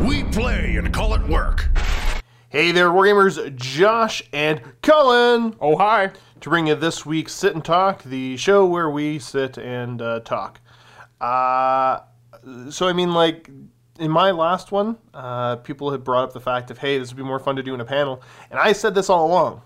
We 0.00 0.24
play 0.24 0.76
and 0.76 0.92
call 0.92 1.14
it 1.14 1.22
work. 1.28 1.68
Hey 2.50 2.70
there, 2.72 2.90
Wargamers, 2.90 3.54
Josh 3.56 4.22
and 4.32 4.60
Cullen, 4.82 5.56
Oh, 5.60 5.76
hi. 5.76 6.10
to 6.40 6.50
bring 6.50 6.66
you 6.66 6.74
this 6.74 7.06
week's 7.06 7.32
Sit 7.32 7.54
and 7.54 7.64
Talk, 7.64 8.02
the 8.02 8.36
show 8.36 8.66
where 8.66 8.90
we 8.90 9.18
sit 9.18 9.56
and 9.56 10.02
uh, 10.02 10.20
talk. 10.20 10.60
Uh, 11.20 12.00
so, 12.68 12.88
I 12.88 12.92
mean, 12.92 13.14
like, 13.14 13.48
in 13.98 14.10
my 14.10 14.30
last 14.32 14.70
one, 14.72 14.98
uh, 15.14 15.56
people 15.56 15.92
had 15.92 16.04
brought 16.04 16.24
up 16.24 16.32
the 16.34 16.40
fact 16.40 16.70
of, 16.70 16.76
hey, 16.78 16.98
this 16.98 17.08
would 17.08 17.16
be 17.16 17.22
more 17.22 17.38
fun 17.38 17.56
to 17.56 17.62
do 17.62 17.72
in 17.72 17.80
a 17.80 17.84
panel. 17.86 18.20
And 18.50 18.58
I 18.60 18.72
said 18.72 18.94
this 18.94 19.08
all 19.08 19.26
along. 19.26 19.62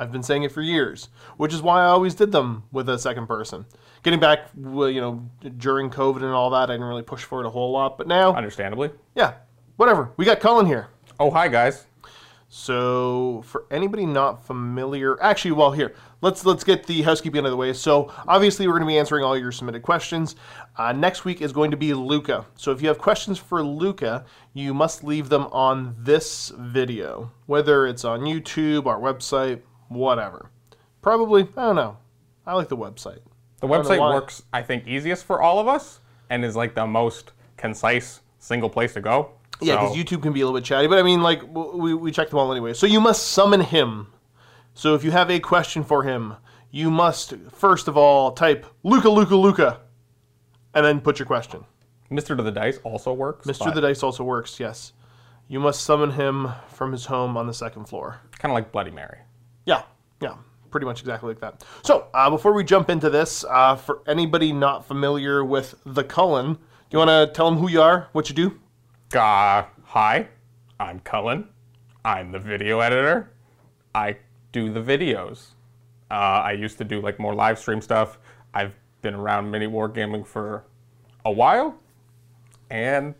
I've 0.00 0.10
been 0.10 0.22
saying 0.22 0.44
it 0.44 0.50
for 0.50 0.62
years, 0.62 1.10
which 1.36 1.52
is 1.52 1.60
why 1.60 1.82
I 1.82 1.88
always 1.88 2.14
did 2.14 2.32
them 2.32 2.62
with 2.72 2.88
a 2.88 2.98
second 2.98 3.26
person. 3.26 3.66
Getting 4.02 4.18
back, 4.18 4.48
you 4.56 4.98
know, 4.98 5.28
during 5.58 5.90
COVID 5.90 6.22
and 6.22 6.32
all 6.32 6.48
that, 6.50 6.70
I 6.70 6.74
didn't 6.74 6.86
really 6.86 7.02
push 7.02 7.22
for 7.22 7.42
it 7.42 7.46
a 7.46 7.50
whole 7.50 7.70
lot. 7.70 7.98
But 7.98 8.08
now, 8.08 8.32
Understandably. 8.34 8.90
yeah, 9.14 9.34
whatever. 9.76 10.10
We 10.16 10.24
got 10.24 10.40
Cullen 10.40 10.64
here. 10.64 10.88
Oh, 11.20 11.30
hi, 11.30 11.48
guys. 11.48 11.84
So, 12.52 13.42
for 13.46 13.66
anybody 13.70 14.06
not 14.06 14.44
familiar, 14.44 15.22
actually, 15.22 15.52
well, 15.52 15.70
here 15.70 15.94
let's 16.20 16.44
let's 16.44 16.64
get 16.64 16.84
the 16.84 17.02
housekeeping 17.02 17.40
out 17.40 17.44
of 17.44 17.52
the 17.52 17.56
way. 17.56 17.72
So, 17.72 18.12
obviously, 18.26 18.66
we're 18.66 18.72
going 18.72 18.88
to 18.88 18.92
be 18.92 18.98
answering 18.98 19.22
all 19.22 19.38
your 19.38 19.52
submitted 19.52 19.82
questions. 19.82 20.34
Uh, 20.76 20.92
next 20.92 21.24
week 21.24 21.42
is 21.42 21.52
going 21.52 21.70
to 21.70 21.76
be 21.76 21.94
Luca. 21.94 22.46
So, 22.56 22.72
if 22.72 22.82
you 22.82 22.88
have 22.88 22.98
questions 22.98 23.38
for 23.38 23.62
Luca, 23.62 24.24
you 24.52 24.74
must 24.74 25.04
leave 25.04 25.28
them 25.28 25.46
on 25.52 25.94
this 25.96 26.52
video, 26.58 27.30
whether 27.46 27.86
it's 27.86 28.04
on 28.04 28.22
YouTube, 28.22 28.86
our 28.86 28.98
website, 28.98 29.60
whatever. 29.90 30.50
Probably, 31.02 31.42
I 31.56 31.66
don't 31.66 31.76
know. 31.76 31.98
I 32.46 32.54
like 32.54 32.68
the 32.68 32.76
website. 32.76 33.20
The 33.60 33.66
website 33.66 33.98
why. 33.98 34.14
works, 34.14 34.42
I 34.52 34.62
think, 34.62 34.86
easiest 34.86 35.24
for 35.26 35.42
all 35.42 35.58
of 35.58 35.68
us 35.68 36.00
and 36.30 36.44
is 36.44 36.56
like 36.56 36.74
the 36.74 36.86
most 36.86 37.32
concise 37.58 38.20
single 38.38 38.70
place 38.70 38.94
to 38.94 39.02
go. 39.02 39.32
Yeah, 39.60 39.74
So- 39.74 39.80
because 39.80 39.96
YouTube 39.96 40.22
can 40.22 40.32
be 40.32 40.40
a 40.40 40.46
little 40.46 40.58
bit 40.58 40.64
chatty, 40.64 40.86
but 40.88 40.98
I 40.98 41.02
mean, 41.02 41.20
like, 41.20 41.42
we, 41.52 41.92
we 41.92 42.10
check 42.10 42.30
them 42.30 42.38
all 42.38 42.50
anyway. 42.50 42.72
So 42.72 42.86
you 42.86 43.00
must 43.00 43.28
summon 43.28 43.60
him. 43.60 44.06
So 44.72 44.94
if 44.94 45.04
you 45.04 45.10
have 45.10 45.30
a 45.30 45.40
question 45.40 45.84
for 45.84 46.04
him, 46.04 46.36
you 46.70 46.90
must, 46.90 47.34
first 47.50 47.88
of 47.88 47.96
all, 47.96 48.32
type 48.32 48.64
Luca, 48.82 49.10
Luca, 49.10 49.36
Luca, 49.36 49.80
and 50.72 50.86
then 50.86 51.00
put 51.00 51.18
your 51.18 51.26
question. 51.26 51.64
Mr. 52.10 52.36
to 52.36 52.42
the 52.42 52.50
Dice 52.50 52.78
also 52.84 53.12
works. 53.12 53.46
Mr. 53.46 53.74
the 53.74 53.80
Dice 53.80 54.02
also 54.02 54.24
works, 54.24 54.58
yes. 54.58 54.92
You 55.48 55.60
must 55.60 55.82
summon 55.82 56.12
him 56.12 56.48
from 56.68 56.92
his 56.92 57.06
home 57.06 57.36
on 57.36 57.46
the 57.46 57.52
second 57.54 57.86
floor. 57.86 58.20
Kind 58.38 58.52
of 58.52 58.54
like 58.54 58.72
Bloody 58.72 58.92
Mary. 58.92 59.18
Yeah, 59.70 59.82
yeah, 60.20 60.34
pretty 60.72 60.84
much 60.84 60.98
exactly 60.98 61.28
like 61.28 61.40
that. 61.40 61.64
So, 61.84 62.08
uh, 62.12 62.28
before 62.28 62.52
we 62.52 62.64
jump 62.64 62.90
into 62.90 63.08
this, 63.08 63.44
uh, 63.48 63.76
for 63.76 64.00
anybody 64.08 64.52
not 64.52 64.84
familiar 64.84 65.44
with 65.44 65.76
the 65.86 66.02
Cullen, 66.02 66.54
do 66.54 66.58
you 66.90 66.98
want 66.98 67.10
to 67.10 67.32
tell 67.32 67.48
them 67.48 67.56
who 67.60 67.70
you 67.70 67.80
are, 67.80 68.08
what 68.10 68.28
you 68.28 68.34
do? 68.34 68.58
Uh, 69.16 69.62
hi, 69.84 70.26
I'm 70.80 70.98
Cullen. 71.00 71.46
I'm 72.04 72.32
the 72.32 72.40
video 72.40 72.80
editor. 72.80 73.30
I 73.94 74.16
do 74.50 74.72
the 74.72 74.80
videos. 74.80 75.50
Uh, 76.10 76.14
I 76.14 76.52
used 76.52 76.78
to 76.78 76.84
do 76.84 77.00
like 77.00 77.20
more 77.20 77.32
live 77.34 77.56
stream 77.56 77.80
stuff. 77.80 78.18
I've 78.52 78.74
been 79.02 79.14
around 79.14 79.52
mini 79.52 79.68
wargaming 79.68 80.26
for 80.26 80.64
a 81.24 81.30
while, 81.30 81.76
and 82.70 83.14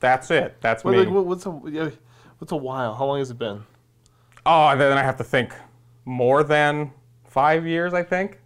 that's 0.00 0.30
it. 0.30 0.56
That's 0.60 0.84
What- 0.84 0.92
me. 0.92 0.98
like, 1.06 1.08
what's 1.26 1.46
a 1.46 1.50
what's 1.50 2.52
a 2.52 2.56
while? 2.56 2.94
How 2.94 3.06
long 3.06 3.20
has 3.20 3.30
it 3.30 3.38
been? 3.38 3.64
Oh, 4.46 4.76
then 4.76 4.96
I 4.96 5.02
have 5.02 5.16
to 5.18 5.24
think 5.24 5.54
more 6.04 6.42
than 6.42 6.92
five 7.26 7.66
years, 7.66 7.94
I 7.94 8.02
think. 8.02 8.38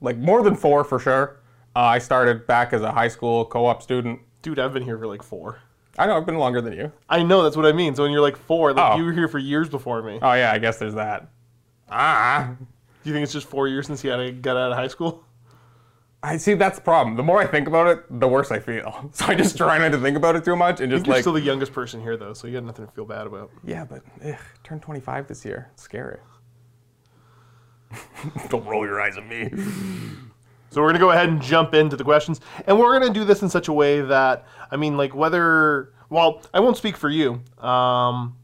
Like 0.00 0.16
more 0.16 0.42
than 0.42 0.54
four 0.56 0.84
for 0.84 0.98
sure. 0.98 1.40
Uh, 1.76 1.80
I 1.80 1.98
started 1.98 2.46
back 2.46 2.72
as 2.72 2.82
a 2.82 2.90
high 2.92 3.08
school 3.08 3.44
co 3.44 3.66
op 3.66 3.82
student. 3.82 4.20
Dude, 4.42 4.58
I've 4.58 4.72
been 4.72 4.82
here 4.82 4.98
for 4.98 5.06
like 5.06 5.22
four. 5.22 5.60
I 5.98 6.06
know 6.06 6.16
I've 6.16 6.26
been 6.26 6.38
longer 6.38 6.60
than 6.60 6.72
you. 6.74 6.92
I 7.08 7.22
know 7.22 7.42
that's 7.42 7.56
what 7.56 7.66
I 7.66 7.72
mean. 7.72 7.94
So 7.94 8.04
when 8.04 8.12
you're 8.12 8.20
like 8.20 8.36
four, 8.36 8.72
like 8.72 8.92
Oh. 8.92 8.96
you 8.96 9.04
were 9.04 9.12
here 9.12 9.26
for 9.28 9.38
years 9.38 9.68
before 9.68 10.00
me. 10.02 10.18
Oh, 10.22 10.32
yeah, 10.34 10.52
I 10.52 10.58
guess 10.58 10.78
there's 10.78 10.94
that. 10.94 11.28
Ah. 11.90 12.50
Do 12.58 13.10
you 13.10 13.12
think 13.12 13.24
it's 13.24 13.32
just 13.32 13.48
four 13.48 13.66
years 13.68 13.86
since 13.86 14.04
you 14.04 14.10
had 14.10 14.40
got 14.42 14.56
out 14.56 14.70
of 14.72 14.78
high 14.78 14.88
school? 14.88 15.24
I 16.22 16.36
see 16.36 16.54
that's 16.54 16.78
the 16.78 16.82
problem. 16.84 17.16
The 17.16 17.22
more 17.22 17.38
I 17.38 17.46
think 17.46 17.68
about 17.68 17.86
it, 17.86 18.20
the 18.20 18.26
worse 18.26 18.50
I 18.50 18.58
feel. 18.58 19.10
So 19.12 19.26
I 19.26 19.34
just 19.34 19.56
try 19.56 19.78
not 19.78 19.92
to 19.92 19.98
think 19.98 20.16
about 20.16 20.34
it 20.36 20.44
too 20.44 20.56
much 20.56 20.80
and 20.80 20.90
just 20.90 21.06
You're 21.06 21.14
like, 21.14 21.22
still 21.22 21.32
the 21.32 21.40
youngest 21.40 21.72
person 21.72 22.00
here, 22.00 22.16
though, 22.16 22.32
so 22.32 22.48
you 22.48 22.54
got 22.54 22.64
nothing 22.64 22.86
to 22.86 22.92
feel 22.92 23.04
bad 23.04 23.26
about. 23.26 23.50
yeah, 23.64 23.84
but 23.84 24.02
ugh, 24.24 24.34
turned 24.64 24.82
25 24.82 25.28
this 25.28 25.44
year. 25.44 25.68
It's 25.74 25.82
scary. 25.82 26.18
Don't 28.48 28.66
roll 28.66 28.84
your 28.84 29.00
eyes 29.00 29.16
at 29.16 29.26
me. 29.26 29.50
So 30.70 30.82
we're 30.82 30.88
gonna 30.88 30.98
go 30.98 31.10
ahead 31.10 31.28
and 31.28 31.40
jump 31.40 31.72
into 31.72 31.96
the 31.96 32.04
questions, 32.04 32.40
and 32.66 32.78
we're 32.78 32.98
gonna 32.98 33.12
do 33.12 33.24
this 33.24 33.40
in 33.42 33.48
such 33.48 33.68
a 33.68 33.72
way 33.72 34.02
that 34.02 34.46
I 34.70 34.76
mean, 34.76 34.96
like 34.96 35.14
whether 35.14 35.92
well, 36.10 36.42
I 36.52 36.60
won't 36.60 36.76
speak 36.76 36.96
for 36.96 37.08
you, 37.08 37.40
um, 37.58 38.36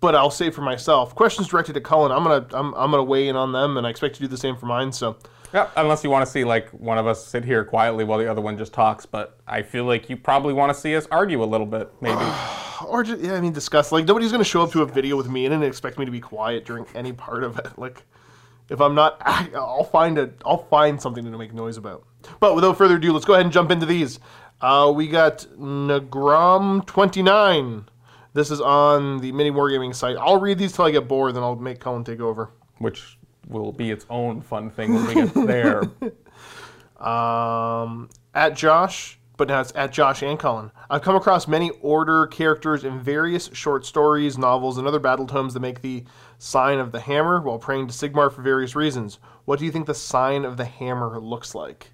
but 0.00 0.14
I'll 0.16 0.30
say 0.30 0.50
for 0.50 0.62
myself. 0.62 1.14
Questions 1.14 1.46
directed 1.48 1.76
at 1.76 1.84
Cullen, 1.84 2.10
I'm 2.10 2.24
gonna 2.24 2.46
I'm, 2.52 2.74
I'm 2.74 2.90
gonna 2.90 3.04
weigh 3.04 3.28
in 3.28 3.36
on 3.36 3.52
them, 3.52 3.76
and 3.76 3.86
I 3.86 3.90
expect 3.90 4.16
to 4.16 4.20
do 4.20 4.26
the 4.26 4.36
same 4.36 4.56
for 4.56 4.66
mine. 4.66 4.90
So 4.90 5.16
Yeah, 5.52 5.68
unless 5.76 6.02
you 6.02 6.08
want 6.10 6.24
to 6.24 6.30
see 6.30 6.44
like 6.44 6.68
one 6.70 6.96
of 6.96 7.06
us 7.06 7.26
sit 7.26 7.44
here 7.44 7.64
quietly 7.64 8.04
while 8.04 8.18
the 8.18 8.30
other 8.30 8.40
one 8.40 8.56
just 8.56 8.72
talks, 8.72 9.04
but 9.04 9.38
I 9.46 9.62
feel 9.62 9.84
like 9.84 10.08
you 10.08 10.16
probably 10.16 10.54
want 10.54 10.72
to 10.74 10.80
see 10.80 10.96
us 10.96 11.06
argue 11.10 11.42
a 11.42 11.46
little 11.46 11.66
bit, 11.66 11.90
maybe. 12.00 12.24
or 12.86 13.02
just, 13.02 13.20
yeah, 13.20 13.34
I 13.34 13.40
mean, 13.40 13.52
discuss. 13.52 13.92
Like 13.92 14.06
nobody's 14.06 14.32
gonna 14.32 14.44
show 14.44 14.62
up 14.62 14.72
to 14.72 14.82
a 14.82 14.86
video 14.86 15.16
with 15.16 15.28
me 15.28 15.44
in 15.44 15.52
it 15.52 15.56
and 15.56 15.64
expect 15.64 15.98
me 15.98 16.04
to 16.06 16.10
be 16.10 16.20
quiet 16.20 16.64
during 16.64 16.86
any 16.94 17.12
part 17.12 17.44
of 17.44 17.58
it. 17.58 17.68
Like 17.76 18.04
if 18.70 18.80
I'm 18.80 18.94
not, 18.94 19.20
I'll 19.54 19.84
find 19.84 20.16
a, 20.18 20.30
I'll 20.46 20.64
find 20.68 21.00
something 21.00 21.24
to 21.24 21.36
make 21.36 21.52
noise 21.52 21.76
about. 21.76 22.04
But 22.40 22.54
without 22.54 22.78
further 22.78 22.96
ado, 22.96 23.12
let's 23.12 23.24
go 23.26 23.34
ahead 23.34 23.44
and 23.44 23.52
jump 23.52 23.70
into 23.70 23.84
these. 23.86 24.20
Uh, 24.60 24.92
we 24.94 25.08
got 25.08 25.46
Nagram 25.58 26.86
twenty 26.86 27.22
nine. 27.22 27.84
This 28.34 28.50
is 28.50 28.60
on 28.62 29.20
the 29.20 29.32
Mini 29.32 29.50
Wargaming 29.50 29.94
site. 29.94 30.16
I'll 30.16 30.40
read 30.40 30.56
these 30.56 30.72
till 30.72 30.86
I 30.86 30.90
get 30.90 31.06
bored, 31.08 31.34
then 31.34 31.42
I'll 31.42 31.56
make 31.56 31.80
Cullen 31.80 32.04
take 32.04 32.20
over. 32.20 32.50
which 32.78 33.18
will 33.48 33.72
be 33.72 33.90
its 33.90 34.06
own 34.10 34.40
fun 34.40 34.70
thing 34.70 34.94
when 34.94 35.06
we 35.06 35.14
get 35.14 35.34
there. 35.46 35.82
um, 37.06 38.08
at 38.34 38.54
Josh, 38.56 39.18
but 39.36 39.48
now 39.48 39.60
it's 39.60 39.72
at 39.74 39.92
Josh 39.92 40.22
and 40.22 40.38
Cullen. 40.38 40.70
I've 40.90 41.02
come 41.02 41.16
across 41.16 41.48
many 41.48 41.70
order 41.80 42.26
characters 42.28 42.84
in 42.84 43.00
various 43.00 43.50
short 43.52 43.84
stories, 43.84 44.38
novels, 44.38 44.78
and 44.78 44.86
other 44.86 45.00
battle 45.00 45.26
tomes 45.26 45.54
that 45.54 45.60
make 45.60 45.82
the 45.82 46.04
sign 46.38 46.78
of 46.78 46.92
the 46.92 47.00
hammer 47.00 47.40
while 47.40 47.58
praying 47.58 47.88
to 47.88 47.92
Sigmar 47.94 48.32
for 48.32 48.42
various 48.42 48.76
reasons. 48.76 49.18
What 49.44 49.58
do 49.58 49.64
you 49.64 49.72
think 49.72 49.86
the 49.86 49.94
sign 49.94 50.44
of 50.44 50.56
the 50.56 50.64
hammer 50.64 51.18
looks 51.18 51.54
like? 51.54 51.90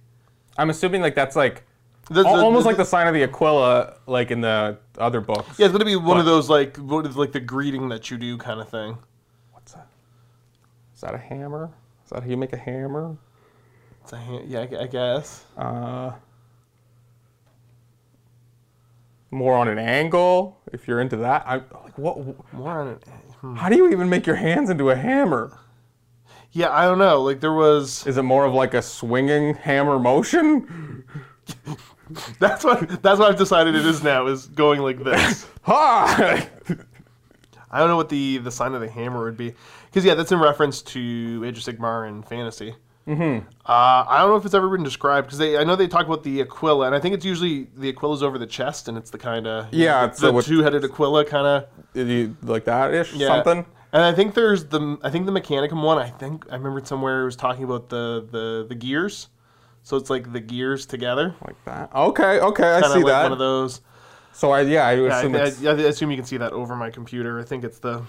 I'm 0.56 0.70
assuming 0.70 1.00
like 1.02 1.14
that's 1.14 1.36
like 1.36 1.64
The- 2.10 2.22
the- 2.22 2.28
almost 2.28 2.64
the- 2.64 2.68
like 2.68 2.76
the 2.76 2.84
sign 2.84 3.06
of 3.06 3.14
the 3.14 3.22
Aquila, 3.22 3.94
like 4.06 4.30
in 4.30 4.40
the 4.40 4.78
other 4.98 5.20
books. 5.20 5.58
Yeah, 5.58 5.66
it's 5.66 5.72
gonna 5.72 5.84
be 5.84 5.96
one 5.96 6.18
of 6.18 6.26
those 6.26 6.50
like 6.50 6.76
what 6.78 7.06
is 7.06 7.16
like 7.16 7.32
the 7.32 7.40
greeting 7.40 7.88
that 7.90 8.10
you 8.10 8.16
do 8.18 8.36
kind 8.36 8.60
of 8.60 8.68
thing. 8.68 8.98
Is 10.98 11.02
that 11.02 11.14
a 11.14 11.18
hammer? 11.18 11.70
Is 12.04 12.10
that 12.10 12.24
how 12.24 12.28
you 12.28 12.36
make 12.36 12.52
a 12.52 12.56
hammer? 12.56 13.16
It's 14.02 14.12
a 14.12 14.42
yeah, 14.48 14.66
I, 14.68 14.82
I 14.82 14.86
guess. 14.88 15.44
Uh, 15.56 16.10
more 19.30 19.54
on 19.54 19.68
an 19.68 19.78
angle, 19.78 20.58
if 20.72 20.88
you're 20.88 21.00
into 21.00 21.16
that. 21.18 21.44
I 21.46 21.54
like 21.84 21.96
what? 21.96 22.18
More 22.52 22.80
on 22.80 22.88
it. 22.88 23.04
hmm. 23.40 23.54
How 23.54 23.68
do 23.68 23.76
you 23.76 23.92
even 23.92 24.08
make 24.08 24.26
your 24.26 24.34
hands 24.34 24.70
into 24.70 24.90
a 24.90 24.96
hammer? 24.96 25.60
Yeah, 26.50 26.70
I 26.70 26.86
don't 26.86 26.98
know. 26.98 27.22
Like 27.22 27.38
there 27.38 27.52
was. 27.52 28.04
Is 28.04 28.16
it 28.16 28.22
more 28.24 28.44
of 28.44 28.52
like 28.52 28.74
a 28.74 28.82
swinging 28.82 29.54
hammer 29.54 30.00
motion? 30.00 31.04
That's 32.40 32.64
what. 32.64 33.00
That's 33.04 33.20
what 33.20 33.30
I've 33.30 33.38
decided 33.38 33.76
it 33.76 33.86
is 33.86 34.02
now. 34.02 34.26
Is 34.26 34.48
going 34.48 34.80
like 34.80 35.04
this. 35.04 35.46
Ha! 35.62 36.48
I 37.70 37.78
don't 37.78 37.88
know 37.88 37.96
what 37.96 38.08
the 38.08 38.38
the 38.38 38.50
sign 38.50 38.74
of 38.74 38.80
the 38.80 38.88
hammer 38.88 39.24
would 39.24 39.36
be, 39.36 39.54
because 39.86 40.04
yeah, 40.04 40.14
that's 40.14 40.32
in 40.32 40.38
reference 40.40 40.82
to 40.82 41.42
Age 41.46 41.58
of 41.58 41.64
Sigmar 41.64 42.08
and 42.08 42.26
fantasy. 42.26 42.74
Mm-hmm. 43.06 43.46
Uh, 43.64 44.04
I 44.06 44.18
don't 44.18 44.28
know 44.28 44.36
if 44.36 44.44
it's 44.44 44.52
ever 44.54 44.68
been 44.68 44.82
described 44.84 45.28
because 45.28 45.38
they. 45.38 45.56
I 45.56 45.64
know 45.64 45.76
they 45.76 45.88
talk 45.88 46.06
about 46.06 46.22
the 46.24 46.40
Aquila, 46.42 46.86
and 46.86 46.94
I 46.94 47.00
think 47.00 47.14
it's 47.14 47.24
usually 47.24 47.66
the 47.76 47.88
Aquila's 47.88 48.22
over 48.22 48.36
the 48.38 48.46
chest, 48.46 48.86
and 48.88 48.98
it's 48.98 49.10
the 49.10 49.16
kind 49.18 49.46
of 49.46 49.72
Yeah, 49.72 50.02
the, 50.02 50.06
it's 50.12 50.20
the- 50.20 50.32
what- 50.32 50.44
two-headed 50.44 50.84
Aquila 50.84 51.24
kind 51.24 51.46
of 51.94 52.36
like 52.42 52.64
that 52.66 52.92
ish 52.92 53.14
yeah. 53.14 53.28
something? 53.28 53.64
And 53.92 54.02
I 54.02 54.12
think 54.12 54.34
there's 54.34 54.66
the 54.66 54.98
I 55.02 55.08
think 55.08 55.24
the 55.24 55.32
Mechanicum 55.32 55.82
one. 55.82 55.96
I 55.96 56.10
think 56.10 56.44
I 56.50 56.56
remembered 56.56 56.86
somewhere 56.86 57.22
it 57.22 57.24
was 57.24 57.36
talking 57.36 57.64
about 57.64 57.88
the 57.88 58.26
the 58.30 58.66
the 58.68 58.74
gears, 58.74 59.28
so 59.82 59.96
it's 59.96 60.10
like 60.10 60.30
the 60.34 60.40
gears 60.40 60.84
together. 60.84 61.34
Like 61.46 61.56
that. 61.64 61.94
Okay, 61.94 62.38
okay, 62.40 62.72
I 62.74 62.82
see 62.82 62.88
like 62.98 63.06
that. 63.06 63.22
one 63.22 63.32
of 63.32 63.38
those. 63.38 63.80
So 64.38 64.52
I 64.52 64.60
yeah, 64.60 64.86
I 64.86 64.92
Yeah, 64.94 65.18
assume 65.18 65.34
I, 65.34 65.38
it's 65.40 65.64
I, 65.64 65.70
I 65.70 65.74
assume 65.74 66.12
you 66.12 66.16
can 66.16 66.24
see 66.24 66.36
that 66.36 66.52
over 66.52 66.76
my 66.76 66.90
computer. 66.90 67.40
I 67.40 67.42
think 67.42 67.64
it's 67.64 67.80
the 67.80 68.04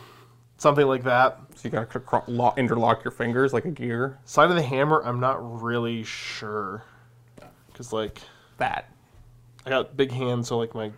something 0.57 0.85
like 0.85 1.03
that. 1.05 1.39
so 1.55 1.61
you 1.63 1.71
gotta 1.71 1.87
cr- 1.87 1.97
cr- 1.97 2.17
lo- 2.27 2.53
interlock 2.55 3.03
your 3.03 3.09
fingers 3.09 3.51
like 3.51 3.65
a 3.65 3.71
gear. 3.71 4.19
Side 4.25 4.51
of 4.51 4.55
the 4.55 4.61
hammer, 4.61 5.01
I'm 5.03 5.19
not 5.19 5.63
really 5.63 6.03
sure, 6.03 6.83
because 7.71 7.91
like 7.91 8.19
That. 8.57 8.91
I 9.65 9.71
got 9.71 9.97
big 9.97 10.11
hands, 10.11 10.49
so 10.49 10.59
like 10.59 10.75
my 10.75 10.91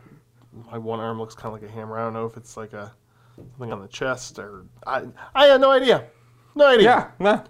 my 0.69 0.77
one 0.77 0.99
arm 0.99 1.17
looks 1.17 1.33
kind 1.33 1.55
of 1.55 1.61
like 1.61 1.71
a 1.71 1.73
hammer. 1.73 1.97
I 1.97 2.03
don't 2.03 2.11
know 2.11 2.25
if 2.25 2.35
it's 2.35 2.57
like 2.57 2.73
a 2.73 2.91
something 3.37 3.71
on 3.71 3.79
the 3.79 3.87
chest 3.87 4.37
or 4.37 4.65
I 4.85 5.03
I 5.33 5.45
have 5.45 5.61
no 5.61 5.71
idea, 5.71 6.07
no 6.55 6.67
idea. 6.67 6.83
Yeah, 6.83 7.11
nah. 7.19 7.43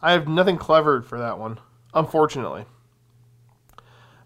I 0.00 0.12
have 0.12 0.28
nothing 0.28 0.56
clever 0.58 1.02
for 1.02 1.18
that 1.18 1.40
one, 1.40 1.58
unfortunately. 1.92 2.66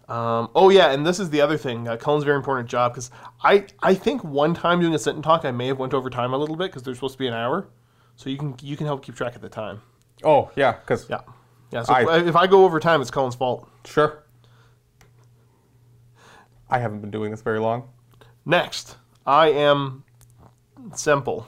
Um, 0.07 0.49
oh 0.53 0.69
yeah, 0.69 0.91
and 0.91 1.05
this 1.05 1.19
is 1.19 1.29
the 1.31 1.41
other 1.41 1.57
thing. 1.57 1.87
Uh, 1.87 1.97
Cullen's 1.97 2.23
very 2.23 2.37
important 2.37 2.69
job 2.69 2.93
because 2.93 3.09
I 3.43 3.65
I 3.81 3.95
think 3.95 4.23
one 4.23 4.53
time 4.53 4.79
doing 4.79 4.93
a 4.93 4.99
sit 4.99 5.15
and 5.15 5.23
talk, 5.23 5.45
I 5.45 5.51
may 5.51 5.67
have 5.67 5.79
went 5.79 5.93
over 5.95 6.09
time 6.09 6.33
a 6.33 6.37
little 6.37 6.55
bit 6.55 6.69
because 6.71 6.83
they're 6.83 6.93
supposed 6.93 7.13
to 7.15 7.19
be 7.19 7.27
an 7.27 7.33
hour, 7.33 7.67
so 8.15 8.29
you 8.29 8.37
can 8.37 8.55
you 8.61 8.77
can 8.77 8.85
help 8.85 9.03
keep 9.03 9.15
track 9.15 9.35
of 9.35 9.41
the 9.41 9.49
time. 9.49 9.81
Oh 10.23 10.51
yeah, 10.55 10.73
because 10.73 11.09
Yeah, 11.09 11.21
yeah. 11.71 11.83
So 11.83 11.93
I- 11.93 12.17
if, 12.19 12.27
if 12.27 12.35
I 12.35 12.45
go 12.45 12.65
over 12.65 12.79
time, 12.79 13.01
it's 13.01 13.09
Cullen's 13.11 13.35
fault. 13.35 13.67
sure. 13.83 14.21
I 16.69 16.79
haven't 16.79 16.99
been 17.01 17.11
doing 17.11 17.31
this 17.31 17.41
very 17.41 17.59
long. 17.59 17.89
Next, 18.45 18.97
I 19.25 19.47
am 19.49 20.03
simple. 20.93 21.47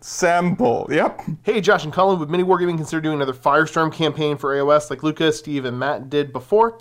Sample. 0.00 0.86
Yep. 0.90 1.20
Hey, 1.42 1.60
Josh 1.60 1.84
and 1.84 1.92
Cullen, 1.92 2.18
would 2.20 2.30
Mini 2.30 2.44
Wargaming 2.44 2.76
consider 2.76 3.00
doing 3.00 3.16
another 3.16 3.32
Firestorm 3.32 3.92
campaign 3.92 4.36
for 4.36 4.54
AOS 4.54 4.88
like 4.90 5.02
Lucas, 5.02 5.38
Steve, 5.38 5.64
and 5.64 5.78
Matt 5.78 6.08
did 6.10 6.32
before? 6.32 6.78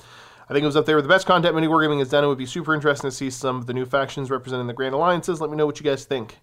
I 0.49 0.53
think 0.53 0.63
it 0.63 0.65
was 0.65 0.75
up 0.75 0.85
there 0.85 0.95
with 0.95 1.05
the 1.05 1.09
best 1.09 1.25
content 1.25 1.55
Mini 1.55 1.67
Wargaming 1.67 1.99
has 1.99 2.09
done. 2.09 2.23
It 2.23 2.27
would 2.27 2.37
be 2.37 2.45
super 2.45 2.73
interesting 2.75 3.09
to 3.09 3.15
see 3.15 3.29
some 3.29 3.57
of 3.57 3.65
the 3.65 3.73
new 3.73 3.85
factions 3.85 4.29
representing 4.29 4.67
the 4.67 4.73
Grand 4.73 4.93
Alliances. 4.93 5.39
Let 5.39 5.49
me 5.49 5.55
know 5.57 5.65
what 5.65 5.79
you 5.79 5.85
guys 5.85 6.03
think. 6.05 6.37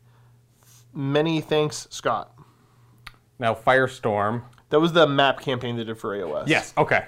Many 0.94 1.41
thanks, 1.41 1.87
Scott. 1.91 2.32
Now 3.38 3.55
Firestorm. 3.55 4.43
That 4.70 4.81
was 4.81 4.93
the 4.93 5.06
map 5.06 5.41
campaign 5.41 5.76
they 5.76 5.85
did 5.85 5.99
for 5.99 6.17
AOS. 6.17 6.44
Yes. 6.47 6.73
Okay. 6.79 7.05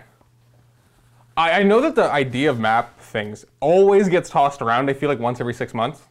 I, 1.36 1.60
I 1.60 1.62
know 1.62 1.80
that 1.80 1.94
the 1.94 2.10
idea 2.10 2.50
of 2.50 2.58
map 2.58 2.98
things 3.00 3.44
always 3.60 4.08
gets 4.08 4.28
tossed 4.28 4.60
around. 4.60 4.90
I 4.90 4.94
feel 4.94 5.08
like 5.08 5.18
once 5.18 5.40
every 5.40 5.54
six 5.54 5.72
months, 5.72 6.02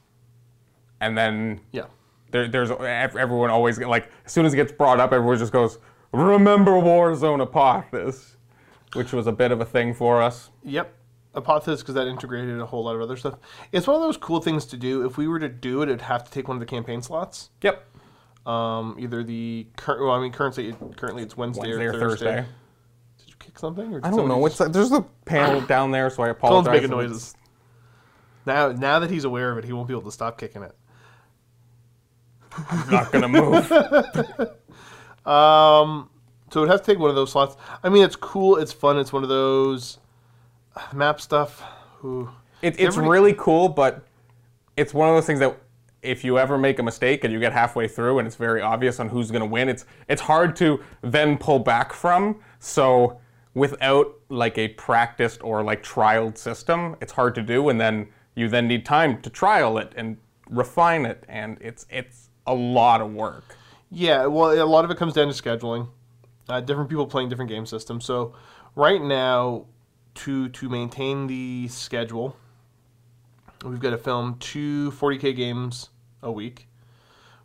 and 0.99 1.17
then 1.17 1.59
Yeah. 1.71 1.85
there, 2.31 2.47
there's 2.47 2.71
everyone 2.71 3.49
always 3.49 3.77
like 3.79 4.09
as 4.25 4.31
soon 4.31 4.45
as 4.45 4.53
it 4.53 4.57
gets 4.57 4.71
brought 4.71 4.99
up, 4.99 5.11
everyone 5.13 5.37
just 5.37 5.51
goes, 5.51 5.77
"Remember 6.13 6.71
Warzone 6.71 7.41
Apophis," 7.41 8.37
which 8.93 9.11
was 9.13 9.27
a 9.27 9.31
bit 9.31 9.51
of 9.51 9.59
a 9.61 9.65
thing 9.65 9.93
for 9.93 10.21
us. 10.21 10.49
Yep. 10.63 10.93
Apophis, 11.33 11.79
because 11.81 11.95
that 11.95 12.07
integrated 12.07 12.59
a 12.59 12.65
whole 12.65 12.83
lot 12.83 12.95
of 12.95 13.01
other 13.01 13.15
stuff. 13.15 13.35
It's 13.71 13.87
one 13.87 13.95
of 13.95 14.01
those 14.01 14.17
cool 14.17 14.41
things 14.41 14.65
to 14.67 14.77
do. 14.77 15.05
If 15.05 15.17
we 15.17 15.27
were 15.29 15.39
to 15.39 15.47
do 15.47 15.81
it, 15.81 15.87
it'd 15.87 16.01
have 16.01 16.23
to 16.25 16.31
take 16.31 16.47
one 16.49 16.57
of 16.57 16.59
the 16.59 16.65
campaign 16.65 17.01
slots. 17.01 17.49
Yep. 17.61 17.85
Um, 18.45 18.97
either 18.99 19.23
the 19.23 19.67
current, 19.77 20.01
well, 20.03 20.11
I 20.11 20.19
mean, 20.19 20.33
currently, 20.33 20.75
currently 20.97 21.23
it's 21.23 21.37
Wednesday, 21.37 21.61
Wednesday 21.69 21.85
or 21.85 21.89
or 21.93 21.99
Thursday. 21.99 22.25
Thursday. 22.25 22.45
Did 23.19 23.27
you 23.29 23.35
kick 23.39 23.57
something? 23.57 23.93
Or 23.93 24.01
I 24.03 24.09
don't 24.09 24.27
know. 24.27 24.45
just- 24.47 24.59
It's 24.59 24.71
there's 24.71 24.91
a 24.91 25.01
panel 25.25 25.61
down 25.67 25.91
there, 25.91 26.09
so 26.09 26.23
I 26.23 26.33
Cullen's 26.33 26.67
apologize. 26.67 26.73
making 26.73 26.89
noises. 26.89 27.35
Now, 28.45 28.71
now 28.73 28.99
that 28.99 29.09
he's 29.09 29.23
aware 29.23 29.51
of 29.51 29.57
it, 29.59 29.63
he 29.63 29.71
won't 29.71 29.87
be 29.87 29.93
able 29.93 30.03
to 30.03 30.11
stop 30.11 30.37
kicking 30.37 30.63
it. 30.63 30.75
Not 32.91 33.11
gonna 33.13 33.29
move. 33.29 33.71
um, 35.25 36.09
So 36.51 36.59
it'd 36.59 36.69
have 36.71 36.81
to 36.81 36.85
take 36.85 36.99
one 36.99 37.09
of 37.09 37.15
those 37.15 37.31
slots. 37.31 37.55
I 37.83 37.87
mean, 37.89 38.03
it's 38.03 38.15
cool. 38.17 38.57
It's 38.57 38.73
fun. 38.73 38.97
It's 38.99 39.13
one 39.13 39.23
of 39.23 39.29
those 39.29 39.99
map 40.93 41.21
stuff. 41.21 41.63
Ooh. 42.03 42.29
It, 42.61 42.73
it's 42.79 42.95
Everybody- 42.97 43.09
really 43.09 43.33
cool, 43.33 43.69
but 43.69 44.03
it's 44.77 44.93
one 44.93 45.09
of 45.09 45.15
those 45.15 45.25
things 45.25 45.39
that 45.39 45.57
if 46.01 46.23
you 46.23 46.39
ever 46.39 46.57
make 46.57 46.79
a 46.79 46.83
mistake 46.83 47.23
and 47.23 47.31
you 47.31 47.39
get 47.39 47.53
halfway 47.53 47.87
through 47.87 48.17
and 48.19 48.27
it's 48.27 48.35
very 48.35 48.61
obvious 48.61 48.99
on 48.99 49.09
who's 49.09 49.29
going 49.29 49.41
to 49.41 49.45
win, 49.47 49.69
it's 49.69 49.85
it's 50.07 50.21
hard 50.21 50.55
to 50.57 50.79
then 51.01 51.37
pull 51.37 51.59
back 51.59 51.93
from. 51.93 52.39
So 52.59 53.19
without 53.53 54.15
like 54.29 54.57
a 54.57 54.69
practiced 54.69 55.43
or 55.43 55.61
like 55.63 55.83
trialed 55.83 56.37
system, 56.37 56.95
it's 57.01 57.11
hard 57.11 57.35
to 57.35 57.41
do, 57.41 57.69
and 57.69 57.79
then 57.79 58.07
you 58.35 58.47
then 58.47 58.67
need 58.67 58.85
time 58.85 59.21
to 59.21 59.29
trial 59.29 59.77
it 59.77 59.91
and 59.95 60.17
refine 60.49 61.05
it, 61.05 61.23
and 61.27 61.57
it's 61.61 61.85
it's 61.89 62.29
a 62.47 62.53
lot 62.53 63.01
of 63.01 63.13
work. 63.13 63.55
Yeah, 63.91 64.25
well, 64.25 64.51
a 64.51 64.65
lot 64.65 64.85
of 64.85 64.89
it 64.91 64.97
comes 64.97 65.13
down 65.13 65.27
to 65.31 65.33
scheduling. 65.33 65.87
Uh, 66.49 66.61
different 66.61 66.89
people 66.89 67.05
playing 67.05 67.29
different 67.29 67.49
game 67.49 67.65
systems. 67.65 68.05
So 68.05 68.33
right 68.75 69.01
now, 69.01 69.65
to 70.15 70.49
to 70.49 70.69
maintain 70.69 71.27
the 71.27 71.67
schedule, 71.67 72.35
we've 73.63 73.79
got 73.79 73.91
to 73.91 73.97
film 73.97 74.37
two 74.39 74.91
40k 74.91 75.35
games 75.35 75.89
a 76.21 76.31
week. 76.31 76.67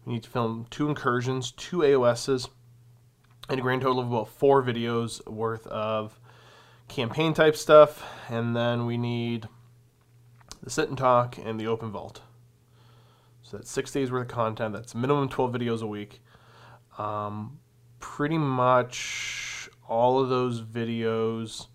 We 0.05 0.15
need 0.15 0.23
to 0.23 0.31
film 0.31 0.67
two 0.71 0.89
incursions, 0.89 1.51
two 1.53 1.79
AOSs, 1.79 2.49
and 3.49 3.59
a 3.59 3.63
grand 3.63 3.83
total 3.83 4.01
of 4.01 4.09
about 4.09 4.29
four 4.29 4.63
videos 4.63 5.27
worth 5.27 5.67
of 5.67 6.19
campaign 6.89 7.35
type 7.35 7.57
stuff. 7.57 8.05
And 8.29 8.55
then 8.55 8.87
we 8.87 8.97
need 8.97 9.49
the 10.63 10.71
sit 10.71 10.89
and 10.89 10.97
talk 10.97 11.39
and 11.39 11.59
the 11.59 11.67
open 11.67 11.91
vault. 11.91 12.23
So 13.43 13.57
that's 13.57 13.71
six 13.71 13.93
days 13.93 14.11
worth 14.11 14.23
of 14.23 14.29
content. 14.29 14.75
That's 14.75 14.95
minimum 14.95 15.29
12 15.29 15.53
videos 15.53 15.83
a 15.83 15.87
week. 15.87 16.21
Um, 16.99 17.59
pretty 18.01 18.39
much 18.39 19.69
all 19.89 20.21
of 20.21 20.29
those 20.29 20.63
videos 20.63 21.67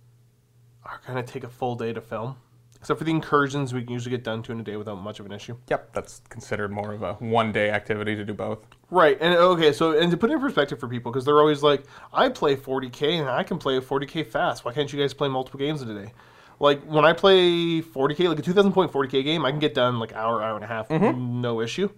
are 0.86 1.00
going 1.06 1.24
to 1.24 1.32
take 1.32 1.44
a 1.44 1.50
full 1.50 1.76
day 1.76 1.94
to 1.94 2.02
film. 2.02 2.38
Except 2.82 2.98
for 2.98 3.04
the 3.04 3.12
incursions, 3.12 3.76
we 3.76 3.84
can 3.84 3.94
usually 3.94 4.10
get 4.10 4.24
done 4.24 4.42
two 4.42 4.52
in 4.54 4.60
a 4.60 4.64
day 4.64 4.76
without 4.76 4.96
much 4.96 5.20
of 5.20 5.28
an 5.28 5.32
issue. 5.32 5.56
Yep, 5.70 5.94
that's 5.94 6.22
considered 6.30 6.72
more 6.72 6.94
of 6.94 7.04
a 7.04 7.14
one-day 7.14 7.70
activity 7.70 8.16
to 8.16 8.26
do 8.26 8.34
both. 8.34 8.66
Right, 8.90 9.20
and 9.22 9.36
okay, 9.36 9.72
so 9.72 10.00
and 10.00 10.10
to 10.10 10.18
put 10.18 10.32
it 10.32 10.34
in 10.34 10.40
perspective 10.40 10.80
for 10.80 10.88
people, 10.88 11.12
because 11.12 11.24
they're 11.24 11.38
always 11.38 11.62
like, 11.62 11.84
I 12.12 12.30
play 12.30 12.56
40k 12.56 13.20
and 13.20 13.30
I 13.30 13.44
can 13.44 13.60
play 13.60 13.80
40k 13.80 14.26
fast. 14.26 14.66
Why 14.66 14.74
can't 14.74 14.92
you 14.92 15.00
guys 15.00 15.14
play 15.14 15.30
multiple 15.30 15.60
games 15.60 15.84
in 15.84 15.92
a 15.92 16.04
day? 16.06 16.12
Like 16.60 16.84
when 16.86 17.06
I 17.06 17.14
play 17.14 17.82
40k, 17.82 18.28
like 18.28 18.40
a 18.40 18.42
2,000 18.42 18.72
point 18.72 18.92
40k 18.92 19.24
game, 19.24 19.46
I 19.46 19.52
can 19.52 19.60
get 19.60 19.76
done 19.76 20.00
like 20.00 20.14
hour, 20.14 20.42
hour 20.42 20.56
and 20.56 20.64
a 20.64 20.68
half, 20.68 20.90
no 20.90 21.62
issue. 21.62 21.90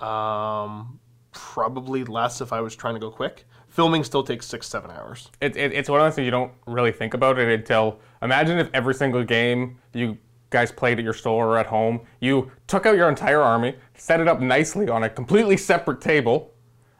Um, 0.00 0.98
probably 1.32 2.04
less 2.04 2.40
if 2.40 2.52
I 2.54 2.60
was 2.62 2.74
trying 2.74 2.94
to 2.94 3.00
go 3.00 3.10
quick. 3.10 3.44
Filming 3.76 4.04
still 4.04 4.22
takes 4.22 4.46
six, 4.46 4.66
seven 4.66 4.90
hours. 4.90 5.30
it, 5.42 5.54
it, 5.54 5.70
it's 5.70 5.90
one 5.90 6.00
of 6.00 6.06
those 6.06 6.14
things 6.14 6.24
you 6.24 6.30
don't 6.30 6.50
really 6.66 6.92
think 6.92 7.12
about 7.12 7.38
it 7.38 7.46
until 7.46 8.00
imagine 8.22 8.58
if 8.58 8.70
every 8.72 8.94
single 8.94 9.22
game 9.22 9.76
you 9.92 10.16
guys 10.48 10.72
played 10.72 10.96
at 10.98 11.04
your 11.04 11.12
store 11.12 11.46
or 11.48 11.58
at 11.58 11.66
home, 11.66 12.00
you 12.20 12.50
took 12.68 12.86
out 12.86 12.96
your 12.96 13.10
entire 13.10 13.42
army, 13.42 13.74
set 13.94 14.18
it 14.18 14.28
up 14.28 14.40
nicely 14.40 14.88
on 14.88 15.02
a 15.02 15.10
completely 15.10 15.58
separate 15.58 16.00
table, 16.00 16.54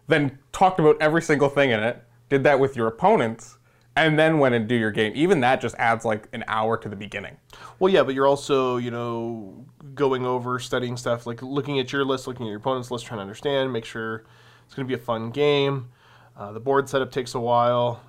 then 0.06 0.38
talked 0.52 0.78
about 0.78 0.98
every 1.00 1.22
single 1.22 1.48
thing 1.48 1.70
in 1.70 1.80
it, 1.80 2.04
did 2.28 2.44
that 2.44 2.60
with 2.60 2.76
your 2.76 2.88
opponents, 2.88 3.56
and 3.96 4.18
then 4.18 4.38
went 4.38 4.54
and 4.54 4.68
do 4.68 4.74
your 4.74 4.90
game. 4.90 5.12
Even 5.16 5.40
that 5.40 5.62
just 5.62 5.74
adds 5.76 6.04
like 6.04 6.28
an 6.34 6.44
hour 6.46 6.76
to 6.76 6.90
the 6.90 6.96
beginning. 6.96 7.38
Well, 7.78 7.90
yeah, 7.90 8.02
but 8.02 8.14
you're 8.14 8.26
also, 8.26 8.76
you 8.76 8.90
know, 8.90 9.64
going 9.94 10.26
over, 10.26 10.58
studying 10.58 10.98
stuff, 10.98 11.26
like 11.26 11.40
looking 11.40 11.78
at 11.78 11.90
your 11.90 12.04
list, 12.04 12.26
looking 12.26 12.44
at 12.44 12.50
your 12.50 12.58
opponent's 12.58 12.90
list, 12.90 13.06
trying 13.06 13.16
to 13.16 13.22
understand, 13.22 13.72
make 13.72 13.86
sure 13.86 14.26
it's 14.66 14.74
going 14.74 14.86
to 14.86 14.94
be 14.94 15.00
a 15.00 15.02
fun 15.02 15.30
game. 15.30 15.88
Uh, 16.36 16.52
the 16.52 16.60
board 16.60 16.88
setup 16.88 17.10
takes 17.10 17.34
a 17.34 17.40
while. 17.40 18.02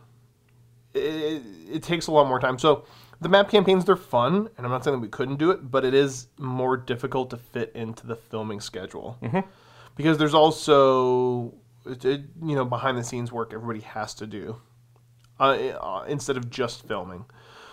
It, 0.93 0.99
it, 0.99 1.43
it 1.75 1.83
takes 1.83 2.07
a 2.07 2.11
lot 2.11 2.27
more 2.27 2.39
time. 2.39 2.59
So 2.59 2.85
the 3.21 3.29
map 3.29 3.49
campaigns, 3.49 3.85
they're 3.85 3.95
fun, 3.95 4.49
and 4.57 4.65
I'm 4.65 4.71
not 4.71 4.83
saying 4.83 4.97
that 4.97 5.01
we 5.01 5.07
couldn't 5.07 5.37
do 5.37 5.51
it, 5.51 5.71
but 5.71 5.85
it 5.85 5.93
is 5.93 6.27
more 6.37 6.77
difficult 6.77 7.29
to 7.31 7.37
fit 7.37 7.71
into 7.73 8.05
the 8.05 8.15
filming 8.15 8.59
schedule. 8.59 9.17
Because 9.95 10.17
there's 10.17 10.33
also, 10.33 11.53
it, 11.85 12.05
it, 12.05 12.21
you 12.43 12.55
know, 12.55 12.65
behind 12.65 12.97
the 12.97 13.03
scenes 13.03 13.31
work 13.31 13.53
everybody 13.53 13.79
has 13.81 14.13
to 14.15 14.27
do 14.27 14.61
uh, 15.39 15.43
uh, 15.43 16.05
instead 16.07 16.37
of 16.37 16.49
just 16.49 16.87
filming. 16.87 17.25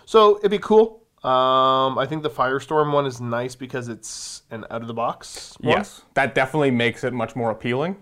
So 0.06 0.38
it'd 0.38 0.50
be 0.50 0.58
cool. 0.58 1.02
Um, 1.22 1.98
I 1.98 2.06
think 2.06 2.22
the 2.22 2.30
Firestorm 2.30 2.92
one 2.92 3.06
is 3.06 3.20
nice 3.20 3.54
because 3.54 3.88
it's 3.88 4.42
an 4.50 4.66
out 4.70 4.82
of 4.82 4.88
the 4.88 4.94
box. 4.94 5.56
one. 5.60 5.78
Yes, 5.78 6.02
that 6.14 6.34
definitely 6.34 6.70
makes 6.70 7.02
it 7.02 7.12
much 7.12 7.34
more 7.34 7.50
appealing. 7.50 7.96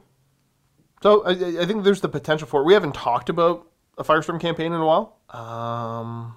So 1.02 1.24
I, 1.24 1.30
I 1.62 1.66
think 1.66 1.84
there's 1.84 2.00
the 2.00 2.08
potential 2.08 2.46
for 2.46 2.60
it. 2.62 2.64
We 2.64 2.74
haven't 2.74 2.94
talked 2.94 3.28
about 3.28 3.66
a 3.98 4.04
Firestorm 4.04 4.40
campaign 4.40 4.72
in 4.72 4.80
a 4.80 4.86
while. 4.86 5.18
Um, 5.30 6.36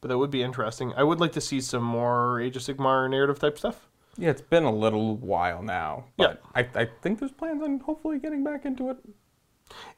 but 0.00 0.08
that 0.08 0.18
would 0.18 0.30
be 0.30 0.42
interesting. 0.42 0.92
I 0.96 1.02
would 1.02 1.18
like 1.20 1.32
to 1.32 1.40
see 1.40 1.60
some 1.60 1.82
more 1.82 2.40
Age 2.40 2.56
of 2.56 2.62
Sigmar 2.62 3.08
narrative 3.10 3.38
type 3.38 3.58
stuff. 3.58 3.88
Yeah, 4.18 4.30
it's 4.30 4.40
been 4.42 4.64
a 4.64 4.72
little 4.72 5.16
while 5.16 5.62
now. 5.62 6.04
Yeah. 6.18 6.34
But 6.54 6.76
I, 6.76 6.82
I 6.82 6.88
think 7.02 7.18
there's 7.18 7.32
plans 7.32 7.62
on 7.62 7.80
hopefully 7.80 8.18
getting 8.18 8.44
back 8.44 8.64
into 8.64 8.90
it. 8.90 8.96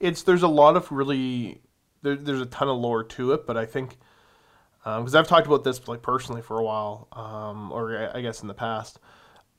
It's 0.00 0.22
there's 0.22 0.42
a 0.42 0.48
lot 0.48 0.76
of 0.76 0.90
really 0.90 1.60
there, 2.02 2.16
there's 2.16 2.40
a 2.40 2.46
ton 2.46 2.68
of 2.68 2.78
lore 2.78 3.04
to 3.04 3.32
it, 3.32 3.46
but 3.46 3.56
I 3.56 3.66
think 3.66 3.96
because 4.82 5.14
I've 5.14 5.28
talked 5.28 5.46
about 5.46 5.64
this 5.64 5.86
like 5.86 6.00
personally 6.02 6.40
for 6.40 6.58
a 6.58 6.64
while, 6.64 7.08
um, 7.12 7.70
or 7.72 7.96
I- 8.14 8.18
I 8.18 8.22
guess 8.22 8.40
in 8.40 8.48
the 8.48 8.54
past, 8.54 8.98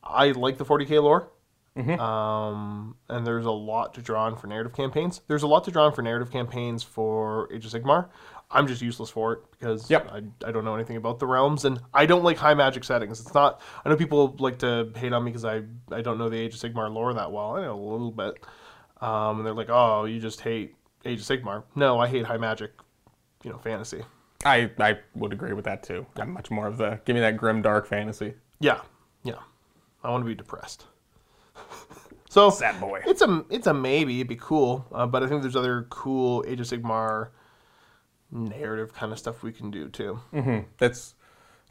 I 0.04 0.32
like 0.32 0.58
the 0.58 0.66
40k 0.66 1.02
lore. 1.04 1.30
Um, 1.78 2.96
and 3.08 3.26
there's 3.26 3.46
a 3.46 3.52
lot 3.52 3.94
to 3.94 4.02
draw 4.02 4.26
on 4.26 4.36
for 4.36 4.48
narrative 4.48 4.74
campaigns. 4.74 5.22
There's 5.28 5.44
a 5.44 5.48
lot 5.48 5.64
to 5.66 5.72
draw 5.72 5.86
on 5.86 5.94
for 5.94 6.02
narrative 6.02 6.32
campaigns 6.32 6.84
for 6.84 7.48
Age 7.54 7.66
of 7.66 7.72
Sigmar. 7.72 8.10
I'm 8.52 8.66
just 8.68 8.82
useless 8.82 9.10
for 9.12 9.34
it 9.34 9.40
because 9.52 9.90
Yep. 9.90 10.12
I, 10.12 10.24
I 10.48 10.52
don't 10.52 10.66
know 10.66 10.74
anything 10.76 10.98
about 10.98 11.20
the 11.20 11.28
realms 11.28 11.66
and 11.66 11.80
I 11.94 12.06
don't 12.08 12.24
like 12.24 12.36
high 12.38 12.56
magic 12.56 12.84
settings. 12.84 13.20
It's 13.20 13.34
not. 13.34 13.62
I 13.86 13.90
know 13.90 13.96
people 13.96 14.36
like 14.40 14.58
to 14.60 14.92
hate 14.96 15.14
on 15.14 15.24
me 15.24 15.30
because 15.32 15.46
I 15.46 15.62
I 15.92 16.02
don't 16.02 16.18
know 16.18 16.30
the 16.30 16.38
Age 16.40 16.56
of 16.56 16.60
Sigmar 16.60 16.92
lore 16.92 17.14
that 17.14 17.32
well. 17.32 17.56
I 17.56 17.62
know 17.62 17.76
a 17.76 17.90
little 17.92 18.12
bit, 18.12 18.44
um, 19.02 19.38
and 19.38 19.46
they're 19.46 19.54
like, 19.54 19.70
"Oh, 19.70 20.06
you 20.06 20.20
just 20.20 20.42
hate 20.42 20.76
Age 21.06 21.20
of 21.20 21.26
Sigmar." 21.28 21.64
No, 21.76 22.00
I 22.00 22.08
hate 22.08 22.26
high 22.26 22.38
magic, 22.38 22.72
you 23.44 23.52
know, 23.52 23.60
fantasy. 23.60 24.02
I, 24.44 24.72
I 24.80 24.98
would 25.16 25.32
agree 25.32 25.54
with 25.54 25.66
that 25.66 25.84
too. 25.84 26.08
I'm 26.16 26.32
much 26.34 26.50
more 26.50 26.66
of 26.66 26.78
the 26.78 27.00
give 27.06 27.14
me 27.14 27.20
that 27.20 27.38
grim 27.38 27.62
dark 27.62 27.86
fantasy. 27.86 28.34
Yeah, 28.60 28.82
yeah. 29.24 29.36
I 30.04 30.10
want 30.10 30.24
to 30.24 30.28
be 30.28 30.34
depressed. 30.36 30.88
So 32.30 32.50
Sad 32.50 32.80
boy. 32.80 33.02
It's 33.06 33.22
a 33.22 33.44
it's 33.50 33.68
a 33.68 33.74
maybe. 33.74 34.16
It'd 34.20 34.28
be 34.30 34.38
cool, 34.38 34.86
uh, 34.94 35.06
but 35.06 35.22
I 35.24 35.28
think 35.28 35.42
there's 35.42 35.58
other 35.58 35.86
cool 35.90 36.46
Age 36.48 36.62
of 36.62 36.68
Sigmar 36.68 37.30
narrative 38.32 38.94
kind 38.94 39.12
of 39.12 39.20
stuff 39.20 39.44
we 39.44 39.52
can 39.52 39.70
do 39.72 39.90
too. 39.90 40.20
That's 40.78 41.16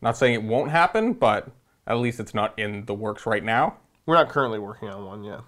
Not 0.03 0.17
saying 0.17 0.35
it 0.35 0.43
won't 0.43 0.71
happen, 0.71 1.13
but 1.15 1.49
at 1.87 1.97
least 1.99 2.21
it's 2.21 2.35
not 2.35 2.59
in 2.59 2.85
the 2.85 2.95
works 2.95 3.25
right 3.25 3.43
now. 3.43 3.79
We're 4.07 4.17
not 4.17 4.29
currently 4.29 4.59
working 4.59 4.89
on 4.89 5.05
one 5.07 5.25
yet. 5.25 5.41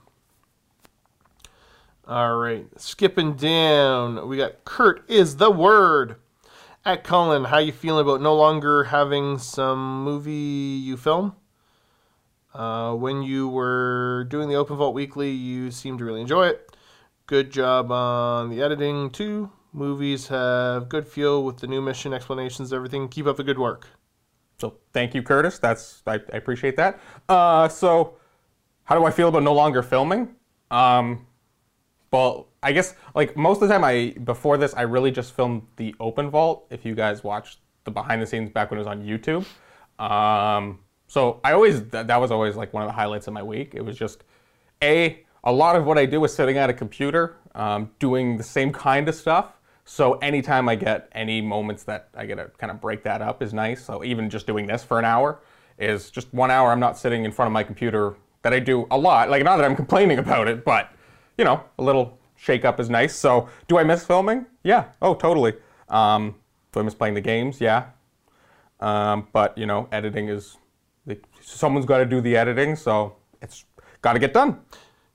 All 2.06 2.36
right, 2.36 2.66
skipping 2.76 3.34
down, 3.34 4.26
we 4.26 4.36
got 4.36 4.64
Kurt 4.64 5.08
is 5.08 5.36
the 5.36 5.50
word. 5.50 6.16
At 6.84 7.04
Cullen, 7.04 7.44
how 7.44 7.58
you 7.58 7.72
feeling 7.72 8.00
about 8.00 8.22
no 8.22 8.34
longer 8.34 8.84
having 8.84 9.36
some 9.38 10.02
movie 10.02 10.32
you 10.32 10.96
film? 10.96 11.34
Uh, 12.52 12.94
when 12.94 13.22
you 13.22 13.48
were 13.48 14.26
doing 14.28 14.48
the 14.48 14.56
Open 14.56 14.76
Vault 14.76 14.94
Weekly, 14.94 15.30
you 15.30 15.70
seemed 15.70 15.98
to 16.00 16.04
really 16.04 16.20
enjoy 16.20 16.48
it. 16.48 16.76
Good 17.26 17.50
job 17.50 17.92
on 17.92 18.50
the 18.50 18.60
editing 18.60 19.10
too. 19.10 19.50
Movies 19.72 20.26
have 20.28 20.88
good 20.88 21.06
feel 21.06 21.44
with 21.44 21.58
the 21.58 21.68
new 21.68 21.80
mission 21.80 22.12
explanations, 22.12 22.72
everything. 22.72 23.08
Keep 23.08 23.26
up 23.26 23.36
the 23.36 23.44
good 23.44 23.58
work. 23.58 23.86
So 24.58 24.74
thank 24.92 25.14
you, 25.14 25.22
Curtis. 25.22 25.58
That's 25.58 26.02
I, 26.06 26.14
I 26.14 26.36
appreciate 26.36 26.76
that. 26.76 27.00
Uh, 27.28 27.68
so 27.68 28.16
how 28.84 28.98
do 28.98 29.04
I 29.04 29.10
feel 29.12 29.28
about 29.28 29.44
no 29.44 29.54
longer 29.54 29.82
filming? 29.82 30.34
Um, 30.70 31.26
well, 32.12 32.48
I 32.62 32.72
guess 32.72 32.94
like 33.14 33.36
most 33.36 33.62
of 33.62 33.68
the 33.68 33.74
time, 33.74 33.84
I 33.84 34.16
before 34.24 34.58
this, 34.58 34.74
I 34.74 34.82
really 34.82 35.12
just 35.12 35.32
filmed 35.32 35.62
the 35.76 35.94
open 36.00 36.30
vault. 36.30 36.66
If 36.70 36.84
you 36.84 36.96
guys 36.96 37.22
watched 37.22 37.60
the 37.84 37.92
behind 37.92 38.20
the 38.20 38.26
scenes 38.26 38.50
back 38.50 38.70
when 38.70 38.78
it 38.78 38.84
was 38.84 38.88
on 38.88 39.02
YouTube, 39.02 39.46
um, 40.04 40.80
so 41.10 41.40
I 41.42 41.54
always 41.54 41.82
that, 41.86 42.06
that 42.06 42.20
was 42.20 42.30
always 42.30 42.54
like 42.54 42.72
one 42.72 42.84
of 42.84 42.88
the 42.88 42.92
highlights 42.92 43.26
of 43.26 43.32
my 43.32 43.42
week. 43.42 43.72
It 43.74 43.84
was 43.84 43.98
just 43.98 44.22
a 44.80 45.24
a 45.42 45.50
lot 45.52 45.74
of 45.74 45.84
what 45.84 45.98
I 45.98 46.06
do 46.06 46.24
is 46.24 46.32
sitting 46.32 46.56
at 46.56 46.70
a 46.70 46.72
computer, 46.72 47.36
um, 47.56 47.90
doing 47.98 48.36
the 48.36 48.44
same 48.44 48.72
kind 48.72 49.08
of 49.08 49.16
stuff. 49.16 49.54
So 49.84 50.12
anytime 50.18 50.68
I 50.68 50.76
get 50.76 51.08
any 51.10 51.40
moments 51.40 51.82
that 51.82 52.10
I 52.14 52.26
get 52.26 52.36
to 52.36 52.44
kind 52.58 52.70
of 52.70 52.80
break 52.80 53.02
that 53.02 53.22
up 53.22 53.42
is 53.42 53.52
nice. 53.52 53.84
So 53.84 54.04
even 54.04 54.30
just 54.30 54.46
doing 54.46 54.68
this 54.68 54.84
for 54.84 55.00
an 55.00 55.04
hour 55.04 55.40
is 55.80 56.12
just 56.12 56.32
one 56.32 56.52
hour. 56.52 56.70
I'm 56.70 56.78
not 56.78 56.96
sitting 56.96 57.24
in 57.24 57.32
front 57.32 57.48
of 57.48 57.52
my 57.54 57.64
computer 57.64 58.14
that 58.42 58.54
I 58.54 58.60
do 58.60 58.86
a 58.92 58.96
lot. 58.96 59.30
Like 59.30 59.42
not 59.42 59.56
that 59.56 59.64
I'm 59.64 59.74
complaining 59.74 60.20
about 60.20 60.46
it, 60.46 60.64
but 60.64 60.92
you 61.36 61.44
know, 61.44 61.64
a 61.80 61.82
little 61.82 62.20
shake 62.36 62.64
up 62.64 62.78
is 62.78 62.88
nice. 62.88 63.16
So 63.16 63.48
do 63.66 63.78
I 63.78 63.82
miss 63.82 64.06
filming? 64.06 64.46
Yeah. 64.62 64.84
Oh, 65.02 65.14
totally. 65.14 65.54
Um, 65.88 66.36
do 66.70 66.78
I 66.78 66.82
miss 66.84 66.94
playing 66.94 67.14
the 67.14 67.20
games? 67.20 67.60
Yeah. 67.60 67.86
Um, 68.78 69.26
but 69.32 69.58
you 69.58 69.66
know, 69.66 69.88
editing 69.90 70.28
is 70.28 70.56
someone's 71.40 71.86
got 71.86 71.98
to 71.98 72.06
do 72.06 72.20
the 72.20 72.36
editing, 72.36 72.76
so 72.76 73.16
it's 73.40 73.64
got 74.02 74.14
to 74.14 74.18
get 74.18 74.32
done. 74.32 74.60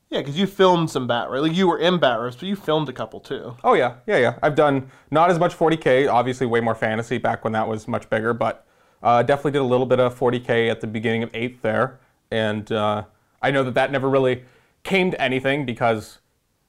Yeah, 0.10 0.20
because 0.20 0.38
you 0.38 0.46
filmed 0.46 0.90
some 0.90 1.08
bat 1.08 1.30
right? 1.30 1.42
Like 1.42 1.56
you 1.56 1.68
were 1.68 1.80
in 1.80 1.98
bat 2.00 2.20
but 2.20 2.42
you 2.44 2.56
filmed 2.56 2.90
a 2.90 2.94
couple 2.94 3.20
too. 3.20 3.56
Oh 3.64 3.74
yeah, 3.74 3.96
yeah, 4.06 4.18
yeah. 4.18 4.40
I've 4.44 4.56
done 4.56 4.90
not 5.12 5.32
as 5.32 5.40
much 5.40 5.58
40k. 5.58 6.12
Obviously, 6.12 6.46
way 6.46 6.62
more 6.62 6.76
fantasy 6.76 7.18
back 7.18 7.44
when 7.44 7.54
that 7.54 7.68
was 7.68 7.88
much 7.88 8.10
bigger, 8.10 8.34
but 8.34 8.66
uh, 9.02 9.24
definitely 9.24 9.52
did 9.52 9.62
a 9.62 9.64
little 9.64 9.86
bit 9.86 10.00
of 10.00 10.18
40k 10.18 10.70
at 10.70 10.80
the 10.80 10.88
beginning 10.88 11.24
of 11.24 11.32
eighth 11.34 11.62
there, 11.62 12.00
and 12.32 12.72
uh, 12.72 13.04
I 13.42 13.52
know 13.52 13.64
that 13.64 13.74
that 13.74 13.92
never 13.92 14.10
really 14.10 14.44
came 14.84 15.12
to 15.12 15.22
anything 15.22 15.66
because 15.66 16.20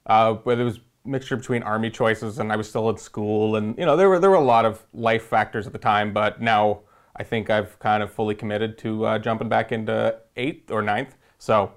uh, 0.07 0.33
there 0.45 0.65
was 0.65 0.79
mixture 1.05 1.37
between 1.37 1.63
army 1.63 1.89
choices 1.89 2.37
and 2.39 2.51
I 2.51 2.55
was 2.55 2.67
still 2.67 2.89
in 2.89 2.97
school, 2.97 3.55
and 3.55 3.77
you 3.77 3.85
know 3.85 3.95
there 3.95 4.09
were 4.09 4.19
there 4.19 4.31
were 4.31 4.35
a 4.35 4.41
lot 4.41 4.65
of 4.65 4.83
life 4.93 5.23
factors 5.23 5.67
at 5.67 5.73
the 5.73 5.79
time, 5.79 6.11
but 6.11 6.41
now 6.41 6.81
I 7.19 7.23
think 7.23 7.49
I've 7.49 7.77
kind 7.79 8.03
of 8.03 8.11
fully 8.11 8.35
committed 8.35 8.77
to 8.79 9.05
uh, 9.05 9.19
jumping 9.19 9.49
back 9.49 9.71
into 9.71 10.17
eighth 10.35 10.71
or 10.71 10.81
ninth. 10.81 11.15
So 11.37 11.73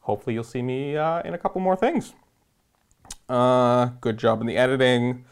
hopefully 0.00 0.34
you'll 0.34 0.44
see 0.44 0.62
me 0.62 0.96
uh, 0.96 1.22
in 1.22 1.34
a 1.34 1.38
couple 1.38 1.60
more 1.60 1.76
things. 1.76 2.14
Uh, 3.28 3.86
good 4.00 4.18
job 4.18 4.40
in 4.40 4.46
the 4.46 4.56
editing. 4.56 5.24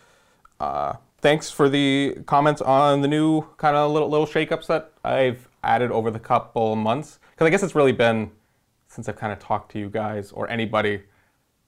Uh, 0.60 0.94
thanks 1.20 1.50
for 1.50 1.68
the 1.68 2.18
comments 2.26 2.62
on 2.62 3.00
the 3.02 3.08
new 3.08 3.42
kind 3.56 3.76
of 3.76 3.90
little 3.90 4.08
little 4.08 4.26
shakeups 4.26 4.66
that 4.66 4.92
I've 5.04 5.48
added 5.62 5.90
over 5.90 6.10
the 6.10 6.18
couple 6.18 6.76
months. 6.76 7.18
Because 7.30 7.46
I 7.46 7.50
guess 7.50 7.62
it's 7.62 7.74
really 7.74 7.92
been 7.92 8.30
since 8.88 9.08
I've 9.08 9.16
kind 9.16 9.32
of 9.32 9.38
talked 9.38 9.72
to 9.72 9.78
you 9.78 9.88
guys 9.88 10.32
or 10.32 10.48
anybody 10.48 11.02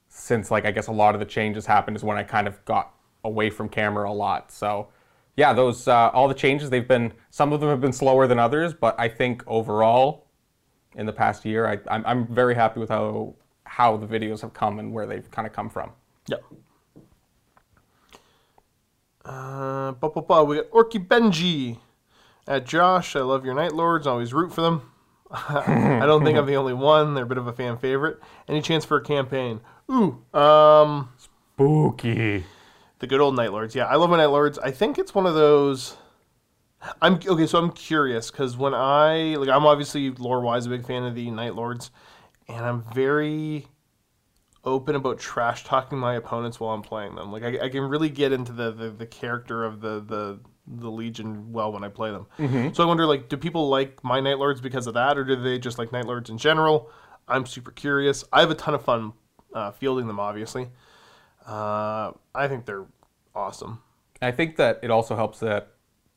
since 0.09 0.50
like 0.50 0.64
I 0.64 0.71
guess 0.71 0.87
a 0.87 0.93
lot 0.93 1.14
of 1.14 1.21
the 1.21 1.26
changes 1.26 1.66
happened 1.66 1.97
is 1.97 2.04
when 2.04 2.16
I 2.16 2.23
kind 2.23 2.47
of 2.47 2.64
got 2.64 2.95
away 3.25 3.50
from 3.50 3.69
camera 3.69 4.09
a 4.09 4.12
lot. 4.12 4.52
So 4.52 4.88
yeah, 5.36 5.52
those 5.52 5.88
uh, 5.88 6.10
all 6.12 6.28
the 6.28 6.34
changes 6.34 6.70
they've 6.70 6.86
been. 6.86 7.12
Some 7.30 7.52
of 7.52 7.60
them 7.60 7.68
have 7.68 7.80
been 7.80 7.92
slower 7.92 8.26
than 8.26 8.38
others, 8.38 8.72
but 8.74 8.98
I 8.98 9.08
think 9.08 9.42
overall, 9.46 10.26
in 10.94 11.06
the 11.06 11.12
past 11.12 11.44
year, 11.44 11.66
I, 11.66 11.78
I'm, 11.88 12.04
I'm 12.06 12.26
very 12.34 12.54
happy 12.54 12.80
with 12.80 12.88
how 12.88 13.34
how 13.64 13.96
the 13.96 14.06
videos 14.06 14.40
have 14.42 14.54
come 14.54 14.78
and 14.78 14.92
where 14.92 15.06
they've 15.06 15.28
kind 15.30 15.46
of 15.46 15.52
come 15.52 15.68
from. 15.68 15.90
Yep. 16.28 16.44
Uh, 19.24 19.92
bu- 19.92 20.10
bu- 20.10 20.22
bu- 20.22 20.44
we 20.44 20.56
got 20.56 20.70
Orky 20.70 21.04
Benji. 21.04 21.78
At 22.46 22.66
Josh, 22.66 23.16
I 23.16 23.20
love 23.20 23.44
your 23.44 23.54
Night 23.54 23.72
Lords. 23.72 24.06
Always 24.06 24.34
root 24.34 24.52
for 24.52 24.60
them. 24.60 24.90
I 25.30 26.02
don't 26.04 26.24
think 26.24 26.36
I'm 26.36 26.44
the 26.44 26.56
only 26.56 26.74
one. 26.74 27.14
They're 27.14 27.24
a 27.24 27.26
bit 27.26 27.38
of 27.38 27.46
a 27.46 27.52
fan 27.54 27.78
favorite. 27.78 28.20
Any 28.46 28.60
chance 28.60 28.84
for 28.84 28.98
a 28.98 29.02
campaign? 29.02 29.60
Ooh, 29.90 30.22
um, 30.38 31.08
spooky. 31.16 32.44
The 33.04 33.08
good 33.08 33.20
old 33.20 33.37
Night 33.37 33.52
Lords. 33.52 33.75
Yeah, 33.75 33.84
I 33.84 33.96
love 33.96 34.08
my 34.08 34.16
Night 34.16 34.30
Lords. 34.30 34.58
I 34.58 34.70
think 34.70 34.99
it's 34.99 35.14
one 35.14 35.26
of 35.26 35.34
those. 35.34 35.99
I'm 37.02 37.16
okay, 37.16 37.46
so 37.46 37.58
I'm 37.58 37.70
curious 37.70 38.30
because 38.30 38.56
when 38.56 38.73
I 38.73 39.34
like, 39.34 39.50
I'm 39.50 39.66
obviously 39.66 40.08
lore 40.12 40.40
wise 40.40 40.64
a 40.64 40.70
big 40.70 40.87
fan 40.87 41.04
of 41.04 41.14
the 41.14 41.30
Night 41.30 41.54
Lords, 41.54 41.90
and 42.49 42.64
I'm 42.64 42.82
very 42.94 43.66
open 44.64 44.96
about 44.96 45.18
trash 45.18 45.64
talking 45.64 45.99
my 45.99 46.14
opponents 46.14 46.58
while 46.58 46.75
I'm 46.75 46.80
playing 46.80 47.14
them. 47.16 47.30
Like 47.30 47.42
I, 47.42 47.66
I 47.66 47.68
can 47.68 47.82
really 47.82 48.08
get 48.08 48.32
into 48.32 48.52
the, 48.52 48.73
the, 48.73 48.88
the 48.88 49.06
character 49.06 49.64
of 49.64 49.82
the, 49.82 50.00
the 50.00 50.40
the 50.66 50.90
Legion 50.90 51.52
well 51.52 51.73
when 51.73 51.84
I 51.84 51.90
play 51.90 52.11
them. 52.11 52.26
Mm-hmm. 52.38 52.73
So 52.73 52.82
I 52.84 52.87
wonder, 52.87 53.04
like, 53.04 53.28
do 53.28 53.37
people 53.37 53.68
like 53.68 54.02
my 54.02 54.20
Night 54.20 54.38
Lords 54.38 54.62
because 54.62 54.87
of 54.87 54.94
that, 54.94 55.18
or 55.18 55.25
do 55.25 55.37
they 55.37 55.58
just 55.58 55.78
like 55.78 55.92
Night 55.92 56.06
Lords 56.06 56.30
in 56.30 56.38
general? 56.38 56.90
I'm 57.28 57.44
super 57.44 57.70
curious. 57.70 58.25
I 58.32 58.40
have 58.40 58.50
a 58.50 58.54
ton 58.54 58.73
of 58.73 58.82
fun 58.82 59.12
uh, 59.52 59.73
fielding 59.73 60.06
them, 60.06 60.18
obviously. 60.18 60.68
Uh, 61.46 62.11
I 62.34 62.49
think 62.49 62.64
they're 62.64 62.87
awesome. 63.34 63.80
I 64.22 64.30
think 64.30 64.56
that 64.56 64.80
it 64.82 64.90
also 64.90 65.16
helps 65.16 65.40
that 65.40 65.74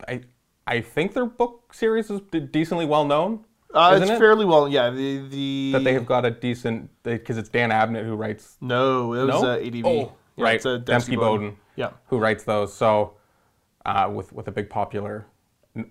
I 0.08 0.22
I 0.66 0.82
think 0.82 1.14
their 1.14 1.26
book 1.26 1.74
series 1.74 2.10
is 2.10 2.22
decently 2.52 2.86
well 2.86 3.06
known. 3.06 3.46
Uh, 3.74 4.00
it's 4.02 4.10
it? 4.10 4.18
fairly 4.18 4.46
well, 4.46 4.68
yeah. 4.68 4.90
The 4.90 5.28
the 5.28 5.72
that 5.74 5.84
they 5.84 5.94
have 5.94 6.06
got 6.06 6.26
a 6.26 6.32
decent 6.32 6.90
because 7.04 7.38
it's 7.38 7.50
Dan 7.50 7.70
Abnett 7.70 8.06
who 8.06 8.16
writes. 8.16 8.58
No, 8.62 9.14
it 9.14 9.26
was 9.26 9.42
no? 9.42 9.50
Uh, 9.50 9.58
ADB. 9.60 9.82
Oh, 9.86 10.14
yeah, 10.36 10.44
right, 10.44 10.62
Dembski, 10.62 10.84
Dembski 10.84 11.16
Bowden. 11.16 11.48
Bowden. 11.48 11.58
Yeah, 11.76 11.92
who 12.08 12.18
writes 12.18 12.44
those? 12.44 12.74
So, 12.74 13.16
uh, 13.86 14.10
with 14.14 14.32
with 14.34 14.48
a 14.48 14.52
big 14.52 14.70
popular 14.70 15.26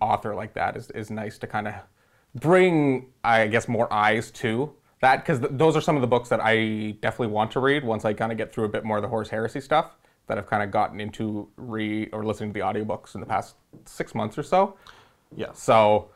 author 0.01 0.35
like 0.35 0.55
that 0.55 0.77
is 0.77 0.91
is 0.93 1.11
nice 1.11 1.39
to 1.39 1.47
kind 1.47 1.69
of 1.69 1.75
bring, 2.35 3.07
I 3.25 3.47
guess, 3.47 3.69
more 3.69 3.93
eyes 3.93 4.31
to 4.33 4.73
that 5.01 5.19
because 5.19 5.41
th- 5.41 5.53
those 5.55 5.77
are 5.77 5.81
some 5.81 5.97
of 5.97 6.03
the 6.03 6.09
books 6.09 6.29
that 6.29 6.41
I 6.43 6.97
definitely 7.01 7.29
want 7.29 7.51
to 7.53 7.61
read 7.61 7.85
once 7.85 8.05
I 8.05 8.13
kind 8.13 8.33
of 8.33 8.39
get 8.39 8.53
through 8.53 8.65
a 8.65 8.69
bit 8.69 8.85
more 8.85 8.97
of 8.97 9.03
the 9.03 9.09
Horus 9.09 9.29
Heresy 9.29 9.61
stuff 9.61 9.97
that 10.27 10.39
I've 10.39 10.47
kind 10.47 10.63
of 10.63 10.71
gotten 10.71 11.01
into 11.01 11.49
re 11.57 12.09
or 12.13 12.25
listening 12.25 12.51
to 12.51 12.55
the 12.55 12.65
audiobooks 12.65 13.15
in 13.15 13.21
the 13.21 13.27
past 13.27 13.57
six 13.85 14.15
months 14.15 14.37
or 14.37 14.43
so. 14.43 14.77
Yeah. 15.35 15.53
So 15.53 16.11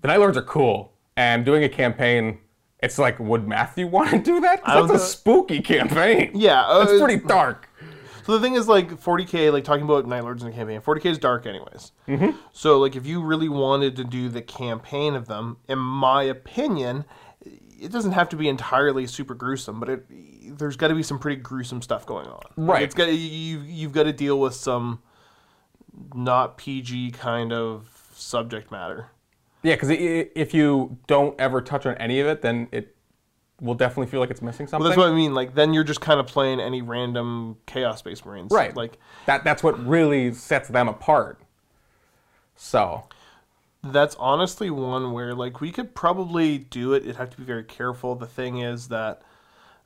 the 0.00 0.08
Night 0.08 0.18
Lords 0.18 0.36
are 0.36 0.42
cool, 0.42 0.92
and 1.16 1.44
doing 1.44 1.64
a 1.64 1.68
campaign. 1.68 2.38
It's 2.82 2.98
like, 2.98 3.18
would 3.20 3.46
Matthew 3.46 3.86
want 3.88 4.10
to 4.10 4.18
do 4.18 4.40
that? 4.40 4.62
That's 4.64 4.90
a 4.90 4.98
spooky 4.98 5.60
campaign. 5.60 6.30
Yeah, 6.34 6.62
uh, 6.62 6.84
that's 6.84 6.98
pretty 6.98 7.22
dark. 7.26 7.68
So 8.24 8.38
the 8.38 8.40
thing 8.40 8.54
is, 8.54 8.68
like 8.68 8.90
40k, 8.90 9.52
like 9.52 9.64
talking 9.64 9.84
about 9.84 10.06
Night 10.06 10.22
Lords 10.22 10.42
in 10.42 10.48
a 10.48 10.52
campaign, 10.52 10.80
40k 10.80 11.06
is 11.06 11.18
dark 11.18 11.46
anyways. 11.46 11.92
Mm-hmm. 12.06 12.36
So 12.52 12.78
like, 12.78 12.96
if 12.96 13.06
you 13.06 13.22
really 13.22 13.48
wanted 13.48 13.96
to 13.96 14.04
do 14.04 14.28
the 14.28 14.42
campaign 14.42 15.14
of 15.14 15.26
them, 15.26 15.56
in 15.68 15.78
my 15.78 16.22
opinion, 16.22 17.04
it 17.80 17.90
doesn't 17.90 18.12
have 18.12 18.28
to 18.30 18.36
be 18.36 18.48
entirely 18.48 19.06
super 19.06 19.34
gruesome, 19.34 19.80
but 19.80 19.88
it 19.88 20.58
there's 20.58 20.76
got 20.76 20.88
to 20.88 20.94
be 20.94 21.02
some 21.02 21.18
pretty 21.18 21.40
gruesome 21.40 21.82
stuff 21.82 22.06
going 22.06 22.26
on. 22.26 22.42
Right. 22.56 22.74
Like 22.74 22.82
it's 22.84 22.94
got 22.94 23.12
you 23.12 23.60
you've 23.60 23.92
got 23.92 24.04
to 24.04 24.12
deal 24.12 24.38
with 24.38 24.54
some 24.54 25.00
not 26.14 26.56
PG 26.56 27.12
kind 27.12 27.52
of 27.52 28.10
subject 28.14 28.70
matter. 28.70 29.10
Yeah, 29.62 29.74
because 29.74 29.90
if 29.90 30.54
you 30.54 30.98
don't 31.06 31.38
ever 31.38 31.60
touch 31.60 31.84
on 31.84 31.94
any 31.96 32.20
of 32.20 32.26
it, 32.26 32.40
then 32.42 32.68
it 32.72 32.96
will 33.60 33.74
definitely 33.74 34.06
feel 34.06 34.20
like 34.20 34.30
it's 34.30 34.40
missing 34.40 34.66
something. 34.66 34.80
Well, 34.82 34.90
that's 34.90 34.98
what 34.98 35.08
I 35.08 35.14
mean. 35.14 35.34
Like 35.34 35.54
then 35.54 35.74
you're 35.74 35.84
just 35.84 36.00
kind 36.00 36.20
of 36.20 36.26
playing 36.26 36.60
any 36.60 36.82
random 36.82 37.56
Chaos 37.66 37.98
Space 37.98 38.24
Marines. 38.24 38.50
Right. 38.50 38.74
Like 38.74 38.98
that. 39.26 39.44
That's 39.44 39.62
what 39.62 39.78
really 39.86 40.32
sets 40.32 40.68
them 40.68 40.88
apart. 40.88 41.40
So 42.56 43.04
that's 43.82 44.14
honestly 44.16 44.70
one 44.70 45.12
where 45.12 45.34
like 45.34 45.60
we 45.60 45.72
could 45.72 45.94
probably 45.94 46.58
do 46.58 46.92
it. 46.94 47.02
It'd 47.02 47.16
have 47.16 47.30
to 47.30 47.36
be 47.36 47.44
very 47.44 47.64
careful. 47.64 48.14
The 48.14 48.26
thing 48.26 48.58
is 48.58 48.88
that, 48.88 49.22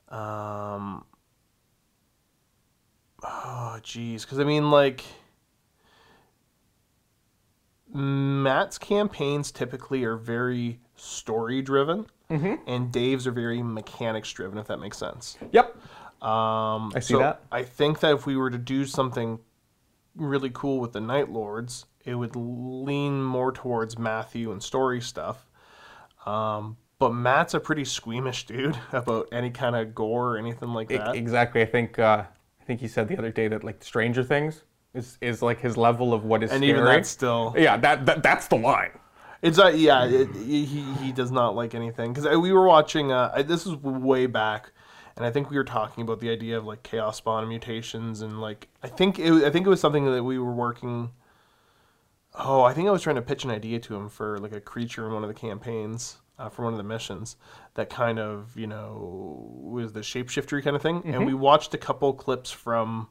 um, 0.08 1.04
oh 3.22 3.78
geez, 3.82 4.24
because 4.24 4.38
I 4.38 4.44
mean 4.44 4.70
like. 4.70 5.04
Matt's 7.96 8.76
campaigns 8.76 9.52
typically 9.52 10.02
are 10.02 10.16
very 10.16 10.80
story 10.96 11.62
driven, 11.62 12.06
mm-hmm. 12.28 12.54
and 12.66 12.90
Dave's 12.90 13.24
are 13.24 13.30
very 13.30 13.62
mechanics 13.62 14.32
driven. 14.32 14.58
If 14.58 14.66
that 14.66 14.78
makes 14.78 14.98
sense. 14.98 15.38
Yep. 15.52 15.76
Um, 16.20 16.90
I 16.92 16.98
see 16.98 17.14
so 17.14 17.20
that. 17.20 17.42
I 17.52 17.62
think 17.62 18.00
that 18.00 18.12
if 18.14 18.26
we 18.26 18.36
were 18.36 18.50
to 18.50 18.58
do 18.58 18.84
something 18.84 19.38
really 20.16 20.50
cool 20.52 20.80
with 20.80 20.92
the 20.92 21.00
Night 21.00 21.30
Lords, 21.30 21.84
it 22.04 22.14
would 22.14 22.36
lean 22.36 23.22
more 23.22 23.52
towards 23.52 23.98
Matthew 23.98 24.52
and 24.52 24.62
story 24.62 25.00
stuff. 25.00 25.46
Um, 26.26 26.76
but 26.98 27.12
Matt's 27.12 27.54
a 27.54 27.60
pretty 27.60 27.84
squeamish 27.84 28.46
dude 28.46 28.78
about 28.92 29.28
any 29.32 29.50
kind 29.50 29.76
of 29.76 29.94
gore 29.94 30.34
or 30.34 30.38
anything 30.38 30.70
like 30.70 30.88
that. 30.88 31.14
Exactly. 31.14 31.62
I 31.62 31.66
think 31.66 31.98
uh, 31.98 32.24
I 32.60 32.64
think 32.64 32.80
he 32.80 32.88
said 32.88 33.08
the 33.08 33.18
other 33.18 33.30
day 33.30 33.48
that 33.48 33.64
like 33.64 33.82
Stranger 33.82 34.22
Things 34.22 34.64
is 34.94 35.18
is 35.20 35.42
like 35.42 35.60
his 35.60 35.76
level 35.76 36.14
of 36.14 36.24
what 36.24 36.42
is 36.42 36.50
and 36.50 36.60
scary. 36.60 36.70
even 36.70 36.84
that's 36.84 37.08
still 37.08 37.54
yeah, 37.56 37.76
that, 37.76 38.06
that 38.06 38.22
that's 38.22 38.48
the 38.48 38.56
line. 38.56 38.92
It's 39.42 39.58
uh, 39.58 39.68
yeah, 39.68 40.06
it, 40.06 40.34
he 40.34 40.64
he 40.64 41.12
does 41.12 41.30
not 41.30 41.54
like 41.54 41.74
anything 41.74 42.14
because 42.14 42.38
we 42.38 42.52
were 42.52 42.66
watching. 42.66 43.12
Uh, 43.12 43.30
I- 43.34 43.42
this 43.42 43.66
was 43.66 43.76
way 43.76 44.24
back, 44.24 44.72
and 45.16 45.26
I 45.26 45.30
think 45.30 45.50
we 45.50 45.58
were 45.58 45.64
talking 45.64 46.02
about 46.02 46.20
the 46.20 46.30
idea 46.30 46.56
of 46.56 46.64
like 46.64 46.82
chaos 46.82 47.18
spawn 47.18 47.46
mutations, 47.46 48.22
and 48.22 48.40
like 48.40 48.68
I 48.82 48.88
think 48.88 49.18
it 49.18 49.30
I 49.44 49.50
think 49.50 49.66
it 49.66 49.68
was 49.68 49.80
something 49.80 50.06
that 50.06 50.24
we 50.24 50.38
were 50.38 50.52
working. 50.54 51.10
Oh, 52.34 52.62
I 52.62 52.74
think 52.74 52.88
I 52.88 52.90
was 52.90 53.02
trying 53.02 53.16
to 53.16 53.22
pitch 53.22 53.44
an 53.44 53.50
idea 53.50 53.78
to 53.80 53.94
him 53.94 54.08
for 54.08 54.38
like 54.38 54.52
a 54.52 54.60
creature 54.60 55.06
in 55.06 55.12
one 55.12 55.22
of 55.22 55.28
the 55.28 55.34
campaigns 55.34 56.18
uh, 56.38 56.48
for 56.48 56.64
one 56.64 56.72
of 56.72 56.78
the 56.78 56.82
missions 56.84 57.36
that 57.74 57.90
kind 57.90 58.18
of 58.18 58.56
you 58.56 58.66
know 58.66 59.46
was 59.62 59.92
the 59.92 60.00
shapeshifter 60.00 60.62
kind 60.62 60.74
of 60.74 60.82
thing, 60.82 61.02
and 61.04 61.24
we 61.24 61.34
watched 61.34 61.74
a 61.74 61.78
couple 61.78 62.12
clips 62.12 62.50
from. 62.50 63.08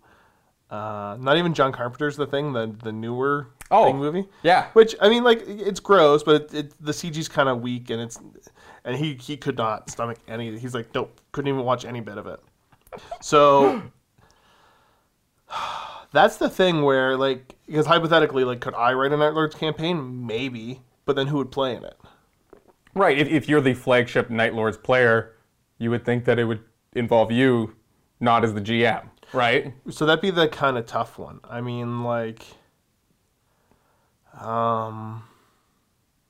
Uh, 0.69 1.15
not 1.19 1.37
even 1.37 1.53
John 1.53 1.71
Carpenter's 1.71 2.15
the 2.15 2.25
thing, 2.25 2.51
the 2.51 2.75
the 2.83 2.91
newer 2.91 3.49
Oh, 3.69 3.85
thing 3.85 3.97
movie. 3.97 4.27
yeah. 4.41 4.69
Which 4.73 4.95
I 4.99 5.07
mean, 5.07 5.23
like 5.23 5.43
it's 5.47 5.79
gross, 5.79 6.23
but 6.23 6.35
it, 6.35 6.53
it, 6.53 6.73
the 6.83 6.91
CG's 6.91 7.27
kind 7.27 7.47
of 7.47 7.61
weak, 7.61 7.91
and 7.91 8.01
it's 8.01 8.19
and 8.83 8.95
he 8.97 9.13
he 9.15 9.37
could 9.37 9.55
not 9.57 9.89
stomach 9.91 10.17
any. 10.27 10.57
He's 10.57 10.73
like, 10.73 10.93
nope, 10.95 11.21
couldn't 11.31 11.47
even 11.49 11.63
watch 11.63 11.85
any 11.85 11.99
bit 12.01 12.17
of 12.17 12.25
it. 12.25 12.39
So 13.21 13.83
that's 16.13 16.37
the 16.37 16.49
thing 16.49 16.83
where 16.83 17.17
like 17.17 17.55
because 17.65 17.87
hypothetically, 17.87 18.45
like, 18.45 18.61
could 18.61 18.75
I 18.75 18.93
write 18.93 19.11
a 19.11 19.17
Night 19.17 19.33
Lords 19.33 19.55
campaign? 19.55 20.25
Maybe, 20.25 20.81
but 21.05 21.15
then 21.15 21.27
who 21.27 21.37
would 21.37 21.51
play 21.51 21.75
in 21.75 21.83
it? 21.83 21.97
Right. 22.93 23.17
If, 23.17 23.27
if 23.27 23.49
you're 23.49 23.61
the 23.61 23.73
flagship 23.73 24.29
Night 24.29 24.53
Lords 24.53 24.77
player, 24.77 25.35
you 25.79 25.89
would 25.89 26.05
think 26.05 26.25
that 26.25 26.39
it 26.39 26.45
would 26.45 26.61
involve 26.93 27.31
you, 27.31 27.75
not 28.19 28.43
as 28.43 28.53
the 28.53 28.61
GM. 28.61 29.09
Right. 29.33 29.73
So 29.89 30.05
that'd 30.05 30.21
be 30.21 30.29
the 30.29 30.47
kind 30.47 30.77
of 30.77 30.85
tough 30.85 31.17
one. 31.17 31.39
I 31.49 31.61
mean, 31.61 32.03
like, 32.03 32.45
um, 34.39 35.23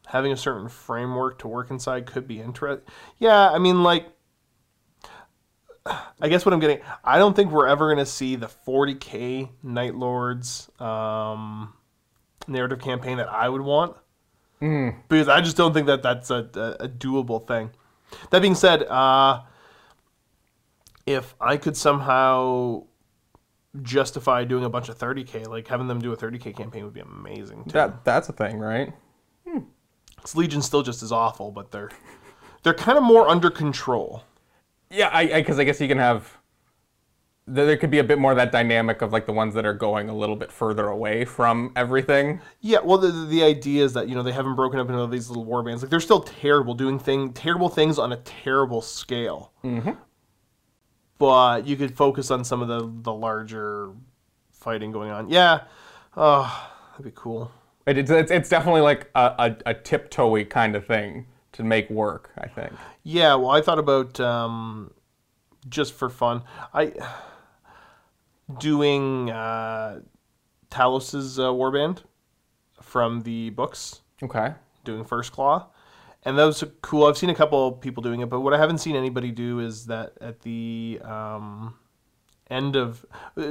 having 0.07 0.31
a 0.31 0.37
certain 0.37 0.69
framework 0.69 1.39
to 1.39 1.49
work 1.49 1.69
inside 1.69 2.05
could 2.05 2.27
be 2.27 2.39
interesting. 2.39 2.87
Yeah, 3.19 3.49
I 3.49 3.59
mean, 3.59 3.83
like, 3.83 4.07
I 5.85 6.29
guess 6.29 6.45
what 6.45 6.53
I'm 6.53 6.59
getting, 6.59 6.79
I 7.03 7.17
don't 7.17 7.35
think 7.35 7.51
we're 7.51 7.67
ever 7.67 7.87
going 7.93 8.03
to 8.03 8.09
see 8.09 8.35
the 8.37 8.47
40k 8.47 9.49
Night 9.63 9.95
Lords 9.95 10.69
um, 10.79 11.73
narrative 12.47 12.79
campaign 12.79 13.17
that 13.17 13.27
I 13.27 13.49
would 13.49 13.61
want. 13.61 13.95
Because 15.09 15.27
I 15.27 15.41
just 15.41 15.57
don't 15.57 15.73
think 15.73 15.87
that 15.87 16.01
that's 16.01 16.29
a, 16.29 16.47
a, 16.55 16.85
a 16.85 16.87
doable 16.89 17.45
thing. 17.45 17.71
That 18.29 18.41
being 18.41 18.55
said, 18.55 18.83
uh, 18.83 19.41
if 21.05 21.35
I 21.41 21.57
could 21.57 21.75
somehow 21.75 22.83
justify 23.81 24.45
doing 24.45 24.63
a 24.63 24.69
bunch 24.69 24.87
of 24.87 24.97
30k, 24.97 25.47
like 25.49 25.67
having 25.67 25.87
them 25.87 25.99
do 25.99 26.13
a 26.13 26.17
30k 26.17 26.55
campaign 26.55 26.85
would 26.85 26.93
be 26.93 27.01
amazing 27.01 27.65
too. 27.65 27.71
That 27.71 28.05
that's 28.05 28.29
a 28.29 28.33
thing, 28.33 28.59
right? 28.59 28.93
'Cause 30.21 30.35
Legion's 30.37 30.65
still 30.65 30.83
just 30.83 31.03
as 31.03 31.11
awful, 31.11 31.51
but 31.51 31.71
they're 31.71 31.89
they're 32.61 32.73
kind 32.73 32.97
of 32.97 33.03
more 33.03 33.27
under 33.27 33.49
control. 33.49 34.23
Yeah, 34.93 35.09
I 35.12 35.25
because 35.25 35.59
I, 35.59 35.63
guess 35.63 35.81
you 35.81 35.88
can 35.88 35.97
have. 35.97 36.38
There 37.45 37.75
could 37.75 37.91
be 37.91 38.00
a 38.00 38.03
bit 38.03 38.19
more 38.19 38.31
of 38.31 38.38
that 38.38 38.51
dynamic 38.53 39.01
of 39.01 39.12
like 39.12 39.25
the 39.25 39.33
ones 39.33 39.53
that 39.55 39.65
are 39.65 39.73
going 39.73 40.07
a 40.07 40.15
little 40.15 40.35
bit 40.35 40.51
further 40.51 40.88
away 40.88 41.25
from 41.25 41.73
everything. 41.75 42.39
Yeah, 42.62 42.79
well, 42.81 42.97
the, 42.97 43.12
the 43.25 43.43
idea 43.43 43.83
is 43.83 43.93
that 43.93 44.07
you 44.07 44.15
know 44.15 44.23
they 44.23 44.31
haven't 44.31 44.55
broken 44.55 44.79
up 44.79 44.89
into 44.89 45.05
these 45.07 45.29
little 45.29 45.43
war 45.43 45.63
bands. 45.63 45.81
Like 45.81 45.89
they're 45.89 46.00
still 46.00 46.21
terrible, 46.21 46.73
doing 46.73 47.00
thing 47.00 47.33
terrible 47.33 47.69
things 47.69 47.97
on 48.00 48.13
a 48.13 48.17
terrible 48.17 48.81
scale. 48.81 49.51
Mm-hmm. 49.63 49.91
But 51.17 51.67
you 51.67 51.75
could 51.75 51.97
focus 51.97 52.32
on 52.32 52.43
some 52.43 52.62
of 52.62 52.67
the 52.67 52.89
the 53.01 53.13
larger 53.13 53.91
fighting 54.51 54.91
going 54.91 55.10
on. 55.10 55.29
Yeah, 55.29 55.63
oh, 56.15 56.71
that'd 56.91 57.03
be 57.03 57.12
cool. 57.15 57.51
It, 57.88 57.97
it's, 57.97 58.12
it's 58.12 58.32
it's 58.32 58.49
definitely 58.49 58.82
like 58.82 59.10
a, 59.15 59.56
a, 59.65 59.71
a 59.71 59.73
tiptoey 59.73 60.49
kind 60.49 60.75
of 60.75 60.86
thing 60.86 61.25
to 61.53 61.63
make 61.63 61.89
work. 61.89 62.31
I 62.37 62.47
think. 62.47 62.71
Yeah, 63.03 63.35
well, 63.35 63.51
I 63.51 63.61
thought 63.61 63.79
about 63.79 64.19
um, 64.19 64.91
just 65.69 65.93
for 65.93 66.09
fun. 66.09 66.43
I 66.73 66.93
doing 68.59 69.29
uh, 69.31 70.01
Talos's 70.69 71.39
uh, 71.39 71.43
warband 71.43 71.99
from 72.81 73.21
the 73.21 73.49
books, 73.51 74.01
Okay. 74.21 74.53
doing 74.83 75.03
First 75.05 75.31
Claw, 75.31 75.67
and 76.23 76.37
that 76.37 76.45
was 76.45 76.63
cool. 76.81 77.05
I've 77.05 77.17
seen 77.17 77.29
a 77.29 77.35
couple 77.35 77.71
people 77.71 78.03
doing 78.03 78.21
it, 78.21 78.29
but 78.29 78.41
what 78.41 78.53
I 78.53 78.57
haven't 78.57 78.79
seen 78.79 78.95
anybody 78.95 79.31
do 79.31 79.59
is 79.59 79.85
that 79.87 80.13
at 80.21 80.41
the 80.41 80.99
um, 81.03 81.75
end 82.49 82.75
of. 82.75 83.05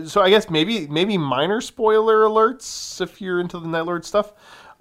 So 0.06 0.20
I 0.20 0.30
guess 0.30 0.50
maybe 0.50 0.86
maybe 0.88 1.16
minor 1.18 1.60
spoiler 1.60 2.22
alerts 2.24 3.00
if 3.00 3.20
you're 3.20 3.40
into 3.40 3.58
the 3.58 3.68
Night 3.68 3.86
Lord 3.86 4.04
stuff. 4.04 4.32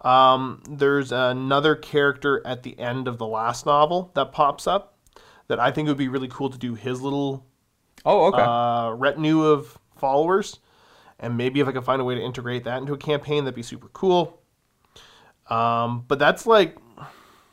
Um, 0.01 0.63
there's 0.67 1.11
another 1.11 1.75
character 1.75 2.41
at 2.45 2.63
the 2.63 2.77
end 2.79 3.07
of 3.07 3.17
the 3.17 3.27
last 3.27 3.65
novel 3.65 4.11
that 4.15 4.31
pops 4.31 4.65
up 4.65 4.97
that 5.47 5.59
I 5.59 5.71
think 5.71 5.87
would 5.87 5.97
be 5.97 6.07
really 6.07 6.27
cool 6.27 6.49
to 6.49 6.57
do 6.57 6.73
his 6.75 7.01
little 7.01 7.45
Oh, 8.03 8.27
okay. 8.33 8.41
uh, 8.41 8.91
retinue 8.91 9.43
of 9.43 9.77
followers, 9.97 10.59
and 11.19 11.37
maybe 11.37 11.59
if 11.59 11.67
I 11.67 11.71
could 11.71 11.83
find 11.85 12.01
a 12.01 12.05
way 12.05 12.15
to 12.15 12.21
integrate 12.21 12.63
that 12.63 12.79
into 12.79 12.93
a 12.93 12.97
campaign, 12.97 13.43
that'd 13.43 13.53
be 13.55 13.61
super 13.61 13.89
cool. 13.89 14.41
Um, 15.49 16.05
but 16.07 16.17
that's 16.17 16.47
like, 16.47 16.77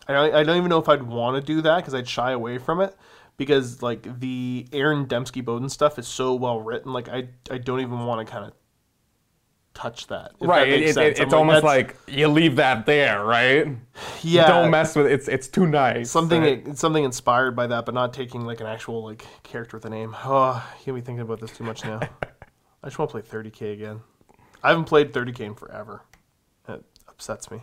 I 0.06 0.12
don't, 0.12 0.34
I 0.34 0.42
don't 0.44 0.56
even 0.56 0.70
know 0.70 0.78
if 0.78 0.88
I'd 0.88 1.02
want 1.02 1.36
to 1.36 1.42
do 1.46 1.60
that 1.62 1.76
because 1.76 1.92
I'd 1.94 2.08
shy 2.08 2.32
away 2.32 2.56
from 2.56 2.80
it 2.80 2.96
because 3.36 3.82
like 3.82 4.20
the 4.20 4.66
Aaron 4.72 5.06
Dembski 5.06 5.44
Bowden 5.44 5.68
stuff 5.68 5.98
is 5.98 6.08
so 6.08 6.34
well 6.34 6.60
written. 6.60 6.92
Like 6.92 7.08
I, 7.08 7.28
I 7.50 7.58
don't 7.58 7.80
even 7.80 8.06
want 8.06 8.26
to 8.26 8.30
kind 8.32 8.44
of 8.46 8.52
touch 9.78 10.08
that. 10.08 10.32
if 10.40 10.48
right. 10.48 10.68
that 10.68 10.68
It, 10.68 10.80
makes 10.80 10.90
it, 10.90 10.94
sense. 10.94 11.18
it- 11.18 11.20
I'm 11.22 11.26
it's 11.26 11.34
almost 11.34 11.62
that's- 11.62 11.88
like 11.88 11.96
you 12.08 12.28
leave 12.28 12.56
that 12.56 12.84
there, 12.86 13.24
right? 13.24 13.68
yeah, 14.22 14.48
Don't 14.48 14.70
mess 14.70 14.96
with 14.96 15.06
it. 15.06 15.12
It's 15.12 15.28
it's 15.28 15.48
too 15.48 15.66
nice. 15.66 16.10
something 16.10 16.42
right? 16.42 16.76
something 16.76 17.04
inspired 17.04 17.54
by 17.54 17.66
that, 17.68 17.84
but 17.86 17.94
not 17.94 18.12
taking 18.12 18.44
like 18.44 18.60
an 18.60 18.66
actual 18.66 19.04
like 19.04 19.24
character 19.44 19.76
with 19.76 19.84
a 19.84 19.90
name. 19.90 20.16
Oh, 20.24 20.64
you 20.80 20.86
get 20.86 20.94
me 20.96 21.00
thinking 21.00 21.20
about 21.22 21.40
this 21.40 21.52
too 21.52 21.64
much 21.64 21.84
now. 21.84 22.00
I 22.82 22.86
just 22.88 22.98
want 22.98 23.10
to 23.12 23.20
play 23.20 23.42
30k 23.42 23.72
again. 23.72 24.00
I 24.62 24.70
haven't 24.70 24.84
played 24.86 25.12
30k 25.12 25.40
in 25.40 25.54
forever. 25.54 26.02
It 26.68 26.84
upsets 27.08 27.50
me. 27.50 27.62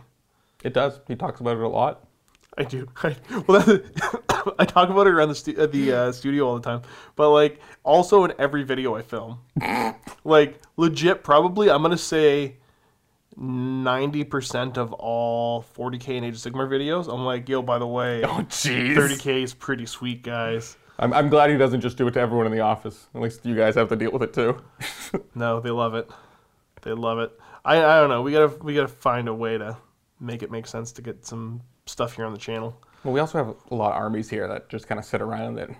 It 0.64 0.72
does. 0.72 1.00
He 1.08 1.14
talks 1.16 1.40
about 1.40 1.56
it 1.58 1.62
a 1.62 1.68
lot. 1.68 2.05
I 2.58 2.64
do. 2.64 2.88
I, 3.02 3.16
well, 3.46 3.60
that, 3.60 4.54
I 4.58 4.64
talk 4.64 4.88
about 4.90 5.06
it 5.06 5.10
around 5.12 5.28
the 5.28 5.34
stu- 5.34 5.56
uh, 5.58 5.66
the 5.66 5.92
uh, 5.92 6.12
studio 6.12 6.48
all 6.48 6.54
the 6.54 6.62
time, 6.62 6.82
but 7.14 7.30
like 7.30 7.60
also 7.84 8.24
in 8.24 8.32
every 8.38 8.62
video 8.62 8.94
I 8.96 9.02
film, 9.02 9.38
like 10.24 10.60
legit. 10.76 11.22
Probably 11.22 11.70
I'm 11.70 11.82
gonna 11.82 11.98
say 11.98 12.56
ninety 13.36 14.24
percent 14.24 14.78
of 14.78 14.92
all 14.94 15.62
40k 15.76 16.16
and 16.16 16.26
Age 16.26 16.34
of 16.34 16.40
Sigmar 16.40 16.68
videos. 16.68 17.12
I'm 17.12 17.24
like, 17.24 17.48
yo, 17.48 17.62
by 17.62 17.78
the 17.78 17.86
way, 17.86 18.22
Oh, 18.24 18.44
jeez. 18.48 18.94
30k 18.94 19.42
is 19.42 19.54
pretty 19.54 19.86
sweet, 19.86 20.22
guys. 20.22 20.76
I'm, 20.98 21.12
I'm 21.12 21.28
glad 21.28 21.50
he 21.50 21.58
doesn't 21.58 21.82
just 21.82 21.98
do 21.98 22.08
it 22.08 22.12
to 22.12 22.20
everyone 22.20 22.46
in 22.46 22.52
the 22.52 22.60
office. 22.60 23.08
At 23.14 23.20
least 23.20 23.44
you 23.44 23.54
guys 23.54 23.74
have 23.74 23.90
to 23.90 23.96
deal 23.96 24.10
with 24.12 24.22
it 24.22 24.32
too. 24.32 24.58
No, 25.34 25.60
they 25.60 25.68
love 25.70 25.94
it. 25.94 26.10
They 26.80 26.92
love 26.92 27.18
it. 27.18 27.38
I, 27.66 27.76
I 27.84 28.00
don't 28.00 28.08
know. 28.08 28.22
We 28.22 28.32
gotta 28.32 28.56
we 28.62 28.74
gotta 28.74 28.88
find 28.88 29.28
a 29.28 29.34
way 29.34 29.58
to 29.58 29.76
make 30.20 30.42
it 30.42 30.50
make 30.50 30.66
sense 30.66 30.92
to 30.92 31.02
get 31.02 31.26
some 31.26 31.60
stuff 31.86 32.16
here 32.16 32.24
on 32.26 32.32
the 32.32 32.38
channel. 32.38 32.78
well, 33.04 33.14
we 33.14 33.20
also 33.20 33.38
have 33.38 33.54
a 33.70 33.74
lot 33.74 33.92
of 33.92 33.98
armies 34.02 34.28
here 34.28 34.46
that 34.48 34.68
just 34.68 34.86
kind 34.86 34.98
of 34.98 35.04
sit 35.04 35.20
around 35.22 35.54
that 35.56 35.70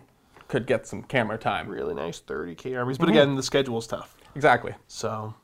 could 0.49 0.67
get 0.67 0.87
some 0.87 1.03
camera 1.03 1.37
time. 1.37 1.69
Really 1.69 1.95
nice 1.95 2.21
30k 2.21 2.79
armies, 2.79 2.99
but 2.99 3.07
mhm. 3.09 3.13
again, 3.13 3.35
the 3.35 3.43
schedule's 3.43 3.87
tough. 3.87 4.17
Exactly. 4.35 4.75
So, 4.87 5.35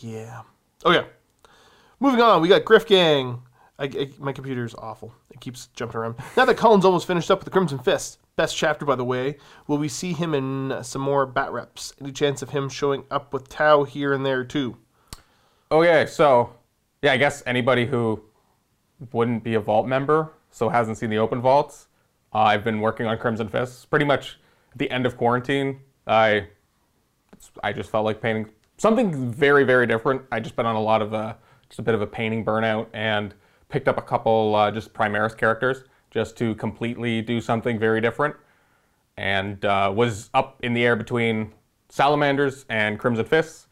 yeah. 0.00 0.42
Okay. 0.84 1.06
Moving 2.00 2.20
on, 2.20 2.42
we 2.42 2.48
got 2.48 2.64
Griff 2.64 2.86
Gang. 2.86 3.42
I, 3.78 3.84
I- 3.84 4.10
my 4.18 4.32
computer's 4.32 4.74
awful. 4.76 5.12
It 5.30 5.40
keeps 5.40 5.68
jumping 5.74 5.96
around. 5.98 6.16
Now 6.36 6.44
that 6.44 6.56
Cullen's 6.56 6.84
almost 6.84 7.06
finished 7.06 7.30
up 7.30 7.38
with 7.38 7.46
the 7.46 7.50
Crimson 7.50 7.78
Fist, 7.78 8.18
best 8.36 8.56
chapter, 8.56 8.84
by 8.84 8.94
the 8.96 9.04
way, 9.04 9.38
will 9.66 9.78
we 9.78 9.88
see 9.88 10.12
him 10.12 10.34
in 10.34 10.82
some 10.82 11.02
more 11.02 11.26
bat 11.26 11.52
reps? 11.52 11.92
Any 12.00 12.12
chance 12.12 12.42
of 12.42 12.50
him 12.50 12.68
showing 12.68 13.04
up 13.10 13.32
with 13.32 13.48
Tau 13.48 13.84
here 13.84 14.12
and 14.12 14.24
there, 14.24 14.44
too? 14.44 14.76
Okay, 15.70 16.06
so 16.06 16.52
yeah, 17.00 17.12
I 17.12 17.16
guess 17.16 17.42
anybody 17.46 17.86
who 17.86 18.22
wouldn't 19.12 19.44
be 19.44 19.54
a 19.54 19.60
vault 19.60 19.86
member, 19.86 20.32
so 20.50 20.68
hasn't 20.68 20.98
seen 20.98 21.10
the 21.10 21.18
open 21.18 21.40
vaults, 21.40 21.88
uh, 22.34 22.38
I've 22.38 22.64
been 22.64 22.80
working 22.80 23.06
on 23.06 23.18
Crimson 23.18 23.48
Fists. 23.48 23.84
Pretty 23.84 24.04
much 24.04 24.38
at 24.72 24.78
the 24.78 24.90
end 24.90 25.06
of 25.06 25.16
quarantine, 25.16 25.80
I 26.06 26.48
I 27.62 27.72
just 27.72 27.90
felt 27.90 28.04
like 28.04 28.20
painting 28.20 28.50
something 28.78 29.30
very 29.30 29.64
very 29.64 29.86
different. 29.86 30.22
I 30.30 30.40
just 30.40 30.56
been 30.56 30.66
on 30.66 30.76
a 30.76 30.80
lot 30.80 31.02
of 31.02 31.12
a, 31.12 31.36
just 31.68 31.78
a 31.78 31.82
bit 31.82 31.94
of 31.94 32.02
a 32.02 32.06
painting 32.06 32.44
burnout 32.44 32.86
and 32.92 33.34
picked 33.68 33.88
up 33.88 33.98
a 33.98 34.02
couple 34.02 34.54
uh, 34.54 34.70
just 34.70 34.92
Primaris 34.92 35.36
characters 35.36 35.84
just 36.10 36.36
to 36.36 36.54
completely 36.56 37.22
do 37.22 37.40
something 37.40 37.78
very 37.78 38.00
different, 38.00 38.36
and 39.16 39.64
uh, 39.64 39.92
was 39.94 40.30
up 40.34 40.58
in 40.62 40.74
the 40.74 40.84
air 40.84 40.96
between 40.96 41.52
Salamanders 41.88 42.64
and 42.68 42.98
Crimson 42.98 43.24
Fists 43.24 43.66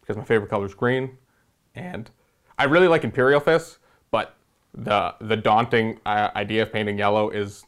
because 0.00 0.16
my 0.16 0.24
favorite 0.24 0.50
color 0.50 0.66
is 0.66 0.74
green 0.74 1.16
and 1.74 2.10
I 2.58 2.64
really 2.64 2.88
like 2.88 3.04
Imperial 3.04 3.40
Fists, 3.40 3.78
the 4.74 5.14
the 5.20 5.36
daunting 5.36 6.00
uh, 6.04 6.30
idea 6.34 6.62
of 6.62 6.72
painting 6.72 6.98
yellow 6.98 7.30
is 7.30 7.64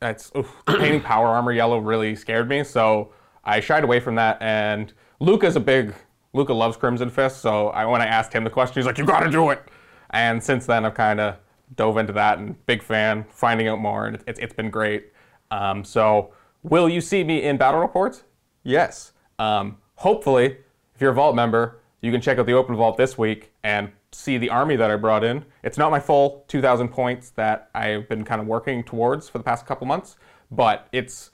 that's 0.00 0.32
painting 0.66 1.00
power 1.00 1.28
armor 1.28 1.52
yellow 1.52 1.78
really 1.78 2.16
scared 2.16 2.48
me. 2.48 2.64
So 2.64 3.12
I 3.44 3.60
shied 3.60 3.84
away 3.84 4.00
from 4.00 4.14
that. 4.16 4.40
And 4.40 4.92
Luca's 5.20 5.56
a 5.56 5.60
big 5.60 5.94
Luca 6.32 6.52
loves 6.52 6.76
Crimson 6.76 7.10
Fist. 7.10 7.40
So 7.40 7.68
I 7.68 7.84
when 7.86 8.02
I 8.02 8.06
asked 8.06 8.32
him 8.32 8.44
the 8.44 8.50
question, 8.50 8.74
he's 8.80 8.86
like, 8.86 8.98
"You 8.98 9.04
got 9.04 9.20
to 9.20 9.30
do 9.30 9.50
it." 9.50 9.62
And 10.10 10.42
since 10.42 10.66
then, 10.66 10.84
I've 10.84 10.94
kind 10.94 11.20
of 11.20 11.36
dove 11.74 11.96
into 11.96 12.12
that 12.12 12.38
and 12.38 12.64
big 12.66 12.82
fan, 12.82 13.24
finding 13.28 13.66
out 13.68 13.80
more, 13.80 14.06
and 14.06 14.22
it's, 14.26 14.38
it's 14.38 14.54
been 14.54 14.70
great. 14.70 15.12
Um, 15.50 15.82
so 15.84 16.32
will 16.62 16.88
you 16.88 17.00
see 17.00 17.24
me 17.24 17.42
in 17.42 17.56
battle 17.56 17.80
reports? 17.80 18.22
Yes. 18.62 19.12
Um, 19.38 19.78
hopefully, 19.96 20.58
if 20.94 21.00
you're 21.00 21.10
a 21.10 21.14
vault 21.14 21.34
member, 21.34 21.80
you 22.00 22.12
can 22.12 22.20
check 22.20 22.38
out 22.38 22.46
the 22.46 22.52
open 22.52 22.76
vault 22.76 22.96
this 22.96 23.18
week 23.18 23.52
and 23.64 23.90
see 24.12 24.38
the 24.38 24.50
army 24.50 24.76
that 24.76 24.90
I 24.90 24.96
brought 24.96 25.24
in. 25.24 25.44
It's 25.62 25.78
not 25.78 25.90
my 25.90 26.00
full 26.00 26.44
2,000 26.48 26.88
points 26.88 27.30
that 27.30 27.70
I've 27.74 28.08
been 28.08 28.24
kind 28.24 28.40
of 28.40 28.46
working 28.46 28.82
towards 28.82 29.28
for 29.28 29.38
the 29.38 29.44
past 29.44 29.66
couple 29.66 29.86
months, 29.86 30.16
but 30.50 30.88
it's 30.92 31.30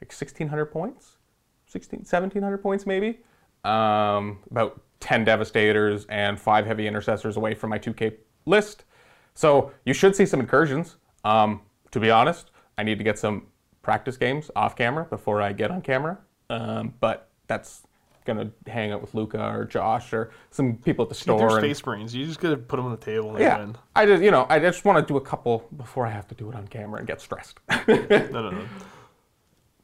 like 0.00 0.10
1,600 0.10 0.66
points, 0.66 1.16
16, 1.66 2.00
1,700 2.00 2.58
points 2.58 2.86
maybe. 2.86 3.20
Um, 3.64 4.38
about 4.50 4.80
10 5.00 5.24
Devastators 5.24 6.06
and 6.06 6.38
5 6.38 6.66
Heavy 6.66 6.86
Intercessors 6.86 7.36
away 7.36 7.54
from 7.54 7.70
my 7.70 7.78
2K 7.78 8.16
list. 8.44 8.84
So 9.34 9.72
you 9.84 9.92
should 9.92 10.14
see 10.14 10.26
some 10.26 10.40
incursions. 10.40 10.96
Um, 11.24 11.62
to 11.90 12.00
be 12.00 12.10
honest, 12.10 12.50
I 12.78 12.82
need 12.82 12.98
to 12.98 13.04
get 13.04 13.18
some 13.18 13.46
practice 13.82 14.16
games 14.16 14.50
off 14.56 14.76
camera 14.76 15.04
before 15.04 15.42
I 15.42 15.52
get 15.52 15.70
on 15.70 15.82
camera. 15.82 16.18
Um, 16.50 16.94
but 17.00 17.30
that's 17.46 17.85
gonna 18.26 18.50
hang 18.66 18.92
out 18.92 19.00
with 19.00 19.14
Luca 19.14 19.42
or 19.54 19.64
Josh 19.64 20.12
or 20.12 20.30
some 20.50 20.76
people 20.76 21.04
at 21.04 21.08
the 21.08 21.14
store. 21.14 21.38
They're 21.38 21.60
Space 21.60 21.84
Marines. 21.86 22.14
You 22.14 22.26
just 22.26 22.40
gotta 22.40 22.56
put 22.56 22.76
them 22.76 22.86
on 22.86 22.90
the 22.90 22.96
table 22.98 23.30
and 23.30 23.40
yeah. 23.40 23.66
I 23.94 24.04
just 24.06 24.22
you 24.22 24.30
know 24.30 24.46
I 24.50 24.58
just 24.58 24.84
want 24.84 25.06
to 25.06 25.12
do 25.12 25.16
a 25.16 25.20
couple 25.20 25.66
before 25.76 26.06
I 26.06 26.10
have 26.10 26.28
to 26.28 26.34
do 26.34 26.48
it 26.50 26.54
on 26.54 26.66
camera 26.68 26.98
and 26.98 27.06
get 27.06 27.20
stressed. 27.20 27.60
No, 27.88 28.42
no, 28.42 28.50
no. 28.50 28.64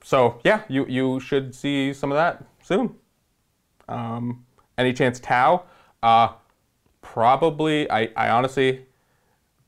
so 0.03 0.41
yeah, 0.45 0.63
you 0.69 0.87
you 0.87 1.21
should 1.21 1.55
see 1.55 1.93
some 1.93 2.11
of 2.13 2.17
that 2.17 2.45
soon. 2.63 2.95
Um, 3.89 4.45
any 4.79 4.93
chance 4.93 5.21
Tau? 5.21 5.65
Uh, 6.03 6.29
probably. 7.01 7.91
I, 7.91 8.09
I 8.17 8.31
honestly, 8.31 8.87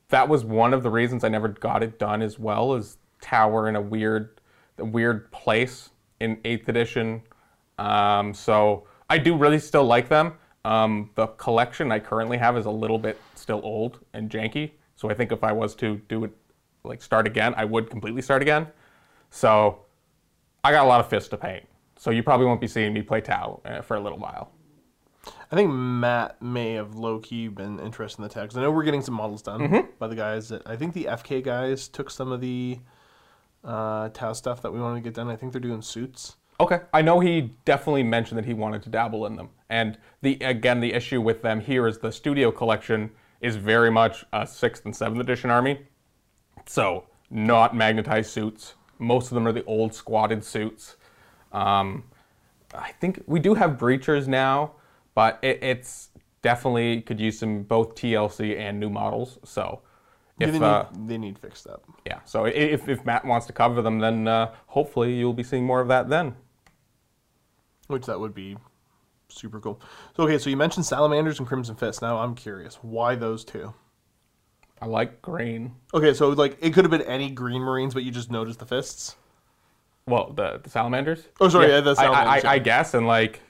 that 0.09 0.29
was 0.29 0.45
one 0.45 0.75
of 0.75 0.83
the 0.83 0.91
reasons 0.91 1.25
I 1.25 1.29
never 1.29 1.49
got 1.49 1.83
it 1.83 1.99
done 1.99 2.23
as 2.23 2.39
well. 2.39 2.75
Is 2.75 2.97
Tau 3.21 3.65
in 3.67 3.77
a 3.77 3.81
weird, 3.81 4.41
a 4.79 4.85
weird 4.85 5.31
place 5.31 5.91
in 6.21 6.41
Eighth 6.45 6.69
Edition. 6.69 7.23
Um, 7.79 8.33
so 8.35 8.87
I 9.11 9.19
do 9.19 9.37
really 9.37 9.59
still 9.59 9.85
like 9.85 10.09
them. 10.09 10.35
Um, 10.65 11.11
the 11.15 11.27
collection 11.27 11.93
I 11.93 11.99
currently 11.99 12.39
have 12.39 12.57
is 12.57 12.67
a 12.67 12.71
little 12.71 12.99
bit 12.99 13.21
still 13.35 13.61
old 13.65 14.01
and 14.15 14.31
janky. 14.31 14.73
So 14.97 15.11
I 15.11 15.15
think 15.15 15.33
if 15.33 15.45
I 15.45 15.53
was 15.53 15.75
to 15.77 15.97
do 16.09 16.25
it, 16.25 16.31
like 16.85 17.03
start 17.03 17.27
again, 17.27 17.55
I 17.57 17.65
would 17.65 17.91
completely 17.91 18.23
start 18.23 18.41
again. 18.43 18.67
So 19.31 19.81
I 20.63 20.71
got 20.73 20.85
a 20.85 20.89
lot 20.89 21.01
of 21.01 21.09
fists 21.09 21.29
to 21.31 21.37
paint. 21.37 21.65
So 21.97 22.11
you 22.11 22.23
probably 22.23 22.47
won't 22.47 22.61
be 22.61 22.67
seeing 22.69 22.93
me 22.93 23.03
play 23.03 23.21
Tau 23.21 23.61
uh, 23.65 23.81
for 23.83 23.97
a 23.97 24.01
little 24.01 24.19
while. 24.19 24.51
I 25.51 25.57
think 25.57 25.71
Matt 25.71 26.41
may 26.43 26.73
have 26.75 26.97
low 26.97 27.19
key 27.19 27.49
been 27.49 27.79
interested 27.81 28.21
in 28.23 28.29
the 28.29 28.35
text. 28.35 28.57
I 28.57 28.61
know 28.63 28.71
we're 28.71 28.83
getting 28.85 29.03
some 29.03 29.15
models 29.15 29.43
done 29.43 29.61
Mm-hmm. 29.61 29.91
by 29.99 30.09
the 30.09 30.17
guys. 30.17 30.49
That, 30.51 30.63
I 30.67 30.77
think 30.77 30.93
the 30.95 31.05
FK 31.05 31.43
guys 31.43 31.89
took 31.89 32.11
some 32.11 32.31
of 32.33 32.41
the 32.41 32.79
uh, 33.63 34.09
Tau 34.11 34.33
stuff 34.33 34.63
that 34.63 34.73
we 34.73 34.81
wanted 34.81 34.97
to 34.97 35.01
get 35.03 35.15
done. 35.15 35.29
I 35.29 35.37
think 35.37 35.53
they're 35.53 35.61
doing 35.61 35.83
suits. 35.83 36.37
Okay. 36.61 36.81
I 36.93 37.03
know 37.03 37.21
he 37.21 37.53
definitely 37.65 38.05
mentioned 38.05 38.39
that 38.39 38.45
he 38.45 38.55
wanted 38.55 38.83
to 38.85 38.91
dabble 38.91 39.27
in 39.27 39.37
them. 39.37 39.51
And 39.69 39.99
the 40.23 40.39
again, 40.41 40.81
the 40.81 40.93
issue 40.93 41.21
with 41.21 41.43
them 41.43 41.61
here 41.61 41.87
is 41.87 41.99
the 41.99 42.13
studio 42.13 42.53
collection 42.53 43.11
is 43.41 43.57
very 43.57 43.91
much 43.91 44.25
a 44.33 44.47
sixth 44.47 44.85
and 44.85 44.95
seventh 44.95 45.21
edition 45.21 45.51
army. 45.51 45.81
So 46.67 47.07
not 47.31 47.75
magnetized 47.75 48.31
suits. 48.31 48.75
Most 48.99 49.31
of 49.31 49.35
them 49.35 49.47
are 49.47 49.53
the 49.53 49.65
old 49.65 49.93
squatted 49.95 50.45
suits. 50.45 50.97
Um, 51.53 52.05
I 52.75 52.93
think 52.93 53.23
we 53.27 53.41
do 53.41 53.55
have 53.55 53.73
breachers 53.73 54.27
now, 54.27 54.73
but 55.15 55.39
it, 55.43 55.59
it's 55.63 56.11
definitely 56.43 57.01
could 57.03 57.21
use 57.21 57.39
some 57.39 57.63
both 57.63 57.95
TLC 57.95 58.59
and 58.59 58.79
new 58.79 58.91
models. 58.91 59.39
So 59.45 59.81
Yeah, 60.39 60.49
if 60.49 60.53
they, 60.53 60.59
need, 60.59 60.65
uh, 60.65 60.85
they 61.07 61.19
need 61.19 61.39
fixed 61.39 61.67
up. 61.67 61.85
yeah, 62.07 62.21
so 62.25 62.45
if, 62.45 62.89
if 62.89 63.05
Matt 63.05 63.25
wants 63.25 63.47
to 63.47 63.53
cover 63.53 63.83
them, 63.83 63.99
then 63.99 64.29
uh, 64.29 64.53
hopefully 64.67 65.15
you'll 65.15 65.33
be 65.33 65.43
seeing 65.43 65.65
more 65.65 65.81
of 65.81 65.89
that 65.89 66.09
then. 66.09 66.37
Which 67.89 68.07
that 68.07 68.19
would 68.19 68.35
be 68.35 68.57
super 69.29 69.61
cool. 69.61 69.81
So 70.17 70.25
okay, 70.25 70.39
so 70.39 70.51
you 70.51 70.57
mentioned 70.57 70.87
salamanders 70.87 71.39
and 71.39 71.49
crimson 71.49 71.77
fist. 71.77 72.03
Now 72.03 72.19
I'm 72.19 72.35
curious, 72.35 72.77
why 72.83 73.15
those 73.15 73.45
two? 73.45 73.75
I 74.81 74.87
like 74.87 75.23
green. 75.23 75.77
Okay, 75.95 76.13
so 76.15 76.29
like 76.31 76.59
it 76.61 76.75
could 76.75 76.85
have 76.85 76.91
been 76.91 77.03
any 77.03 77.31
green 77.31 77.63
marines, 77.63 77.95
but 77.95 78.03
you 78.03 78.11
just 78.11 78.31
noticed 78.31 78.59
the 78.59 78.67
fists. 78.67 79.17
Well, 80.07 80.33
the, 80.35 80.61
the 80.63 80.69
salamanders. 80.69 81.29
Oh, 81.41 81.49
sorry, 81.49 81.69
yeah, 81.69 81.81
the 81.81 81.91
I- 81.91 81.93
I, 81.93 81.95
salamanders, 81.95 82.45
I, 82.45 82.53
I 82.53 82.59
guess, 82.59 82.95
and 82.95 83.07
like, 83.07 83.41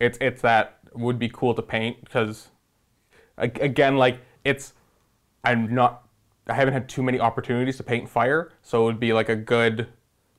it's 0.00 0.16
it's 0.20 0.42
that 0.42 0.78
would 0.94 1.18
be 1.18 1.28
cool 1.28 1.54
to 1.54 1.62
paint 1.62 2.02
because, 2.02 2.48
again, 3.36 3.98
like 3.98 4.20
it's, 4.44 4.72
I'm 5.42 5.74
not, 5.74 6.08
I 6.46 6.54
haven't 6.54 6.72
had 6.72 6.88
too 6.88 7.02
many 7.02 7.20
opportunities 7.20 7.76
to 7.76 7.82
paint 7.82 8.08
fire, 8.08 8.52
so 8.62 8.82
it 8.82 8.84
would 8.86 9.00
be 9.00 9.12
like 9.12 9.28
a 9.28 9.36
good 9.36 9.88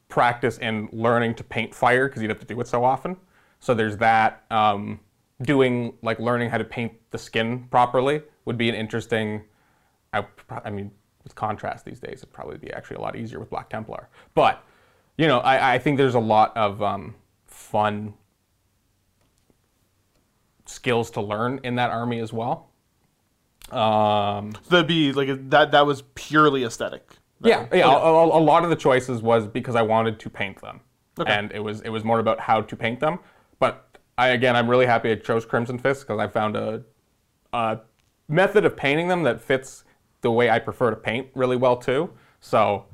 practice 0.07 0.57
in 0.59 0.89
learning 0.91 1.35
to 1.35 1.43
paint 1.43 1.73
fire 1.73 2.07
because 2.07 2.21
you'd 2.21 2.29
have 2.29 2.39
to 2.39 2.45
do 2.45 2.59
it 2.61 2.67
so 2.67 2.83
often. 2.83 3.17
So 3.59 3.73
there's 3.73 3.97
that. 3.97 4.43
Um, 4.51 4.99
doing 5.41 5.93
like 6.01 6.19
learning 6.19 6.49
how 6.49 6.57
to 6.57 6.63
paint 6.63 6.93
the 7.11 7.17
skin 7.17 7.67
properly 7.69 8.21
would 8.45 8.57
be 8.57 8.69
an 8.69 8.75
interesting. 8.75 9.43
I, 10.13 10.25
I 10.63 10.69
mean, 10.69 10.91
with 11.23 11.35
contrast 11.35 11.83
these 11.85 11.99
days, 11.99 12.19
it'd 12.19 12.31
probably 12.31 12.57
be 12.57 12.71
actually 12.71 12.97
a 12.97 13.01
lot 13.01 13.15
easier 13.15 13.39
with 13.39 13.49
Black 13.49 13.69
Templar. 13.69 14.09
But 14.33 14.63
you 15.17 15.27
know, 15.27 15.39
I, 15.39 15.75
I 15.75 15.79
think 15.79 15.97
there's 15.97 16.15
a 16.15 16.19
lot 16.19 16.55
of 16.55 16.81
um, 16.81 17.15
fun 17.45 18.13
skills 20.65 21.11
to 21.11 21.21
learn 21.21 21.59
in 21.63 21.75
that 21.75 21.89
army 21.89 22.19
as 22.19 22.33
well. 22.33 22.69
Um, 23.71 24.53
So 24.63 24.69
that'd 24.69 24.87
be 24.87 25.11
like 25.13 25.49
that. 25.49 25.71
That 25.71 25.85
was 25.85 26.03
purely 26.13 26.63
aesthetic. 26.63 27.17
Yeah, 27.41 27.67
yeah. 27.74 27.86
A, 27.86 27.89
a, 27.89 28.39
a 28.39 28.41
lot 28.41 28.63
of 28.63 28.69
the 28.69 28.76
choices 28.76 29.21
was 29.21 29.48
because 29.48 29.76
I 29.76 29.82
wanted 29.82 30.19
to 30.19 30.30
paint 30.30 30.62
them, 30.62 30.82
Okay. 31.19 31.32
and 31.32 31.52
it 31.52 31.60
was 31.60 31.82
it 31.82 31.89
was 31.89 32.04
more 32.04 32.19
about 32.19 32.39
how 32.39 32.62
to 32.62 32.76
paint 32.76 33.00
them. 33.00 33.19
But 33.60 34.00
I 34.17 34.30
again, 34.30 34.56
I'm 34.56 34.69
really 34.69 34.86
happy 34.86 35.12
I 35.12 35.15
chose 35.15 35.45
Crimson 35.45 35.78
Fist 35.78 36.02
because 36.08 36.19
I 36.19 36.28
found 36.28 36.56
a, 36.56 36.84
a 37.54 37.80
method 38.28 38.65
of 38.65 38.76
painting 38.78 39.08
them 39.08 39.24
that 39.24 39.41
fits 39.41 39.84
the 40.21 40.32
way 40.32 40.50
I 40.50 40.60
prefer 40.60 40.89
to 40.89 40.95
paint 40.95 41.28
really 41.36 41.58
well 41.58 41.78
too. 41.78 42.12
So 42.39 42.86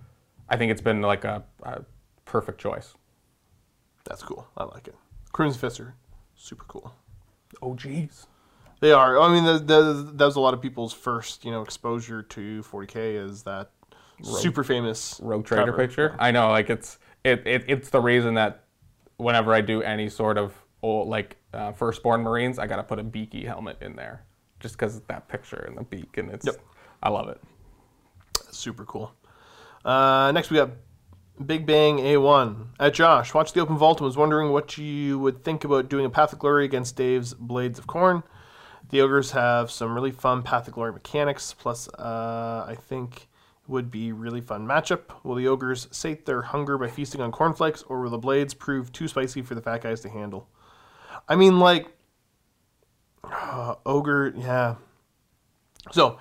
I 0.50 0.58
think 0.58 0.72
it's 0.72 0.82
been 0.82 1.02
like 1.02 1.24
a, 1.24 1.44
a 1.64 1.84
perfect 2.26 2.60
choice. 2.60 2.96
That's 4.06 4.24
cool. 4.24 4.48
I 4.58 4.64
like 4.66 4.88
it. 4.88 4.96
Crimson 5.32 5.60
fists 5.60 5.80
are 5.80 5.96
super 6.36 6.66
cool. 6.68 6.94
Oh 7.62 7.76
geez. 7.76 8.28
They 8.80 8.92
are. 8.92 9.20
I 9.20 9.32
mean, 9.32 9.46
the, 9.46 9.60
the, 9.60 10.12
that 10.16 10.26
was 10.26 10.36
a 10.36 10.40
lot 10.40 10.56
of 10.56 10.62
people's 10.62 10.92
first, 10.92 11.46
you 11.46 11.52
know, 11.52 11.62
exposure 11.62 12.24
to 12.24 12.64
40k 12.64 13.24
is 13.24 13.44
that 13.44 13.70
super 14.24 14.64
famous 14.64 15.20
Rogue 15.24 15.46
Trader 15.46 15.66
cover. 15.72 15.78
picture. 15.78 16.16
I 16.20 16.32
know, 16.32 16.50
like 16.50 16.70
it's 16.70 17.00
it, 17.24 17.46
it 17.46 17.66
it's 17.68 17.90
the 17.90 18.02
reason 18.02 18.36
that 18.36 18.64
whenever 19.18 19.54
I 19.54 19.62
do 19.62 19.82
any 19.82 20.10
sort 20.10 20.38
of 20.38 20.54
old, 20.82 21.08
like 21.08 21.38
uh, 21.54 21.72
firstborn 21.72 22.22
Marines, 22.22 22.60
I 22.60 22.68
gotta 22.68 22.84
put 22.84 23.00
a 23.00 23.04
beaky 23.04 23.46
helmet 23.46 23.78
in 23.82 23.96
there, 23.96 24.24
just 24.60 24.76
because 24.76 25.00
that 25.02 25.28
picture 25.28 25.64
and 25.68 25.78
the 25.78 25.84
beak, 25.84 26.18
and 26.18 26.30
it's 26.32 26.46
Yep. 26.46 26.56
I 27.04 27.10
love 27.10 27.30
it. 27.30 27.42
Super 28.52 28.86
cool. 28.86 29.14
Uh, 29.84 30.32
next, 30.34 30.52
we 30.52 30.58
got 30.58 30.72
Big 31.46 31.66
Bang 31.66 31.98
A1. 31.98 32.68
At 32.80 32.94
Josh, 32.94 33.34
watched 33.34 33.54
the 33.54 33.62
Open 33.62 33.78
Vault 33.78 34.00
and 34.00 34.06
was 34.06 34.18
wondering 34.18 34.52
what 34.52 34.78
you 34.78 35.18
would 35.20 35.44
think 35.44 35.64
about 35.64 35.90
doing 35.90 36.06
a 36.06 36.10
Path 36.10 36.34
of 36.34 36.40
Glory 36.40 36.66
against 36.66 36.96
Dave's 36.96 37.34
Blades 37.34 37.80
of 37.80 37.88
Khorne. 37.88 38.24
The 38.90 39.02
Ogres 39.02 39.32
have 39.32 39.72
some 39.72 39.96
really 39.96 40.12
fun 40.12 40.44
Path 40.44 40.68
of 40.68 40.74
Glory 40.74 40.92
mechanics, 40.92 41.56
plus, 41.58 41.88
uh, 41.98 42.66
I 42.68 42.76
think 42.76 43.28
would 43.72 43.90
be 43.90 44.12
really 44.12 44.42
fun 44.42 44.68
matchup. 44.68 45.24
Will 45.24 45.36
the 45.36 45.48
Ogres 45.48 45.88
sate 45.92 46.26
their 46.26 46.42
hunger 46.44 46.78
by 46.78 46.90
feasting 46.90 47.22
on 47.22 47.32
cornflakes, 47.32 47.82
or 47.84 48.02
will 48.02 48.12
the 48.12 48.18
Blades 48.18 48.54
prove 48.54 48.92
too 48.92 49.08
spicy 49.08 49.42
for 49.42 49.56
the 49.56 49.62
fat 49.62 49.82
guys 49.82 50.02
to 50.02 50.10
handle? 50.10 50.48
I 51.28 51.36
mean, 51.36 51.60
like, 51.60 51.88
uh, 53.24 53.76
Ogre, 53.86 54.34
yeah. 54.38 54.76
So, 55.92 56.20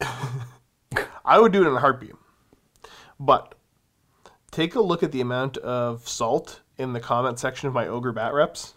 I 1.24 1.38
would 1.38 1.52
do 1.52 1.62
it 1.62 1.68
in 1.68 1.74
a 1.74 1.80
heartbeat. 1.80 2.14
But 3.20 3.54
take 4.50 4.74
a 4.74 4.80
look 4.80 5.02
at 5.02 5.12
the 5.12 5.20
amount 5.20 5.58
of 5.58 6.08
salt 6.08 6.62
in 6.78 6.94
the 6.94 7.00
comment 7.00 7.38
section 7.38 7.68
of 7.68 7.74
my 7.74 7.86
Ogre 7.86 8.12
Bat 8.12 8.32
Reps 8.32 8.74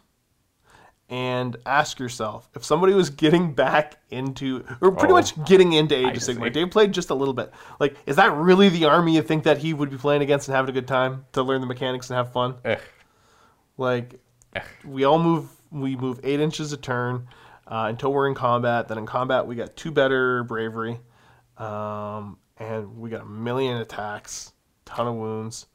and 1.11 1.57
ask 1.65 1.99
yourself 1.99 2.49
if 2.55 2.63
somebody 2.63 2.93
was 2.93 3.09
getting 3.11 3.53
back 3.53 3.97
into, 4.09 4.63
or 4.81 4.91
pretty 4.91 5.11
Oh. 5.13 5.17
much 5.17 5.43
getting 5.45 5.73
into 5.73 5.93
Age 5.95 6.05
I 6.05 6.09
of 6.11 6.15
Sigmar. 6.17 6.51
Dave 6.51 6.71
played 6.71 6.93
just 6.93 7.09
a 7.09 7.13
little 7.13 7.33
bit. 7.33 7.51
Like, 7.79 7.97
is 8.07 8.15
that 8.15 8.33
really 8.33 8.69
the 8.69 8.85
army 8.85 9.15
you 9.15 9.21
think 9.21 9.43
that 9.43 9.57
he 9.59 9.73
would 9.73 9.89
be 9.91 9.97
playing 9.97 10.21
against 10.21 10.47
and 10.47 10.55
having 10.55 10.69
a 10.69 10.73
good 10.73 10.87
time 10.87 11.25
to 11.33 11.43
learn 11.43 11.61
the 11.61 11.67
mechanics 11.67 12.09
and 12.09 12.15
have 12.17 12.31
fun? 12.31 12.55
Ugh. 12.65 12.79
Like, 13.77 14.19
we 14.85 15.03
all 15.03 15.19
move. 15.19 15.49
We 15.71 15.95
move 15.95 16.19
eight 16.23 16.39
inches 16.39 16.73
a 16.73 16.77
turn. 16.77 17.27
uh, 17.67 17.85
until 17.87 18.11
we're 18.11 18.27
in 18.27 18.35
combat. 18.35 18.89
Then 18.89 18.97
in 18.97 19.05
combat, 19.05 19.47
we 19.47 19.55
got 19.55 19.77
two 19.77 19.91
better 19.91 20.43
bravery, 20.43 20.99
um, 21.57 22.37
and 22.57 22.97
we 22.97 23.09
got 23.09 23.21
a 23.21 23.25
million 23.25 23.77
attacks, 23.77 24.51
ton 24.83 25.07
of 25.07 25.15
wounds. 25.15 25.67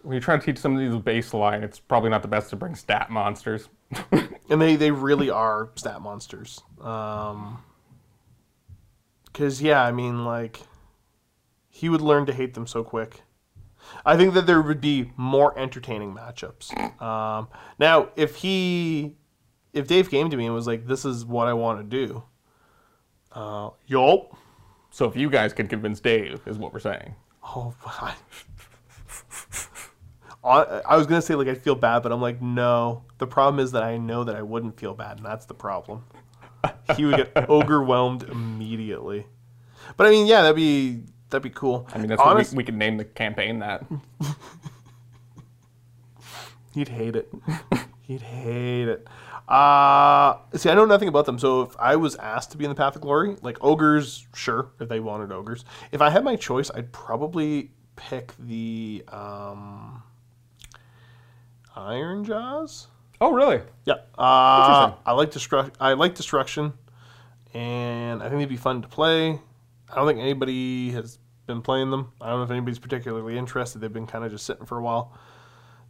When 0.00 0.14
you're 0.14 0.22
trying 0.22 0.40
to 0.40 0.46
teach 0.46 0.56
some 0.58 0.74
of 0.74 0.78
these 0.80 0.94
baseline, 1.02 1.62
it's 1.62 1.78
probably 1.78 2.08
not 2.08 2.22
the 2.22 2.28
best 2.28 2.48
to 2.50 2.56
bring 2.56 2.74
stat 2.74 3.10
monsters. 3.10 3.68
And 4.48 4.60
they 4.60 4.76
they 4.76 4.90
really 4.90 5.30
are 5.30 5.70
stat 5.74 6.00
monsters. 6.00 6.60
Um 6.80 7.62
'cause 9.32 9.32
because 9.32 9.62
yeah, 9.62 9.82
I 9.82 9.92
mean 9.92 10.24
like 10.24 10.60
he 11.68 11.88
would 11.88 12.00
learn 12.02 12.26
to 12.26 12.32
hate 12.32 12.54
them 12.54 12.66
so 12.66 12.84
quick. 12.84 13.22
I 14.04 14.16
think 14.16 14.34
that 14.34 14.46
there 14.46 14.60
would 14.62 14.80
be 14.80 15.10
more 15.16 15.58
entertaining 15.58 16.14
matchups. 16.14 16.70
Um, 17.02 17.48
now, 17.80 18.10
if 18.14 18.36
he, 18.36 19.16
if 19.72 19.88
Dave 19.88 20.08
came 20.08 20.30
to 20.30 20.36
me 20.36 20.46
and 20.46 20.54
was 20.54 20.66
like, 20.68 20.86
"This 20.86 21.04
is 21.04 21.24
what 21.24 21.48
I 21.48 21.52
want 21.54 21.80
to 21.80 22.06
do," 22.06 22.22
uh, 23.32 23.70
yup. 23.86 24.36
so 24.90 25.06
if 25.06 25.16
you 25.16 25.28
guys 25.28 25.52
can 25.52 25.66
convince 25.66 25.98
Dave, 25.98 26.40
is 26.46 26.58
what 26.58 26.72
we're 26.72 26.78
saying. 26.78 27.14
Oh, 27.42 27.74
I, 30.44 30.96
was 30.96 31.06
gonna 31.06 31.22
say 31.22 31.34
like 31.34 31.48
I 31.48 31.54
feel 31.54 31.74
bad, 31.74 32.02
but 32.02 32.12
I'm 32.12 32.20
like, 32.20 32.42
no. 32.42 33.04
The 33.18 33.26
problem 33.26 33.60
is 33.64 33.72
that 33.72 33.82
I 33.82 33.96
know 33.96 34.24
that 34.24 34.34
I 34.34 34.42
wouldn't 34.42 34.78
feel 34.78 34.94
bad, 34.94 35.18
and 35.18 35.26
that's 35.26 35.46
the 35.46 35.54
problem. 35.54 36.04
He 36.96 37.04
would 37.04 37.16
get 37.16 37.36
overwhelmed 37.48 38.24
immediately. 38.24 39.26
But 39.96 40.06
I 40.06 40.10
mean, 40.10 40.26
yeah, 40.26 40.42
that'd 40.42 40.56
be 40.56 41.04
that'd 41.30 41.42
be 41.42 41.50
cool. 41.50 41.88
I 41.94 41.98
mean, 41.98 42.08
that's 42.08 42.20
Honest- 42.20 42.50
what 42.52 42.56
we, 42.56 42.62
we 42.62 42.64
could 42.64 42.76
name 42.76 42.96
the 42.96 43.04
campaign 43.04 43.60
that. 43.60 43.84
He'd 46.74 46.88
hate 46.88 47.16
it. 47.16 47.30
He'd 48.00 48.22
hate 48.22 48.88
it. 48.88 49.06
Uh, 49.46 50.38
see, 50.54 50.70
I 50.70 50.74
know 50.74 50.86
nothing 50.86 51.08
about 51.08 51.26
them. 51.26 51.38
So 51.38 51.62
if 51.62 51.76
I 51.78 51.96
was 51.96 52.16
asked 52.16 52.52
to 52.52 52.56
be 52.56 52.64
in 52.64 52.70
the 52.70 52.74
Path 52.74 52.96
of 52.96 53.02
Glory, 53.02 53.36
like 53.42 53.58
ogres, 53.60 54.26
sure, 54.34 54.70
if 54.80 54.88
they 54.88 54.98
wanted 55.00 55.30
ogres. 55.30 55.64
If 55.90 56.00
I 56.00 56.08
had 56.08 56.24
my 56.24 56.36
choice, 56.36 56.70
I'd 56.74 56.90
probably 56.92 57.72
pick 57.96 58.32
the 58.38 59.04
um, 59.08 60.02
Ironjawz. 61.76 62.86
Oh, 63.20 63.32
really? 63.32 63.60
Yeah, 63.84 63.94
uh, 64.18 64.92
I 65.06 65.12
like 65.12 65.30
destruct. 65.30 65.74
I 65.78 65.92
like 65.92 66.14
destruction, 66.14 66.72
and 67.54 68.22
I 68.22 68.28
think 68.28 68.40
they'd 68.40 68.48
be 68.48 68.56
fun 68.56 68.82
to 68.82 68.88
play. 68.88 69.38
I 69.88 69.94
don't 69.94 70.06
think 70.06 70.18
anybody 70.18 70.90
has 70.90 71.18
been 71.46 71.62
playing 71.62 71.90
them. 71.90 72.12
I 72.20 72.30
don't 72.30 72.38
know 72.38 72.44
if 72.44 72.50
anybody's 72.50 72.78
particularly 72.78 73.38
interested. 73.38 73.80
They've 73.80 73.92
been 73.92 74.06
kind 74.06 74.24
of 74.24 74.30
just 74.30 74.44
sitting 74.46 74.66
for 74.66 74.78
a 74.78 74.82
while. 74.82 75.12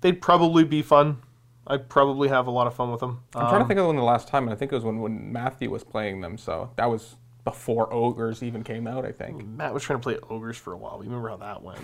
They'd 0.02 0.20
probably 0.20 0.64
be 0.64 0.82
fun. 0.82 1.18
I'd 1.66 1.88
probably 1.88 2.28
have 2.28 2.48
a 2.48 2.50
lot 2.50 2.66
of 2.66 2.74
fun 2.74 2.90
with 2.90 3.00
them. 3.00 3.22
I'm 3.34 3.48
trying 3.48 3.62
to 3.62 3.68
think 3.68 3.78
of 3.78 3.86
when 3.86 3.96
the 3.96 4.02
last 4.02 4.26
time, 4.28 4.44
and 4.44 4.52
I 4.52 4.56
think 4.56 4.72
it 4.72 4.74
was 4.74 4.84
when, 4.84 4.98
when 5.00 5.32
Matthew 5.32 5.70
was 5.70 5.84
playing 5.84 6.20
them. 6.20 6.36
So 6.36 6.70
that 6.76 6.90
was 6.90 7.16
before 7.44 7.92
Ogres 7.92 8.42
even 8.42 8.64
came 8.64 8.86
out, 8.86 9.04
I 9.04 9.12
think. 9.12 9.46
Matt 9.46 9.72
was 9.72 9.82
trying 9.82 10.00
to 10.00 10.02
play 10.02 10.18
ogres 10.28 10.56
for 10.56 10.72
a 10.72 10.76
while. 10.76 10.98
We 10.98 11.06
remember 11.06 11.28
how 11.28 11.36
that 11.36 11.62
went. 11.62 11.80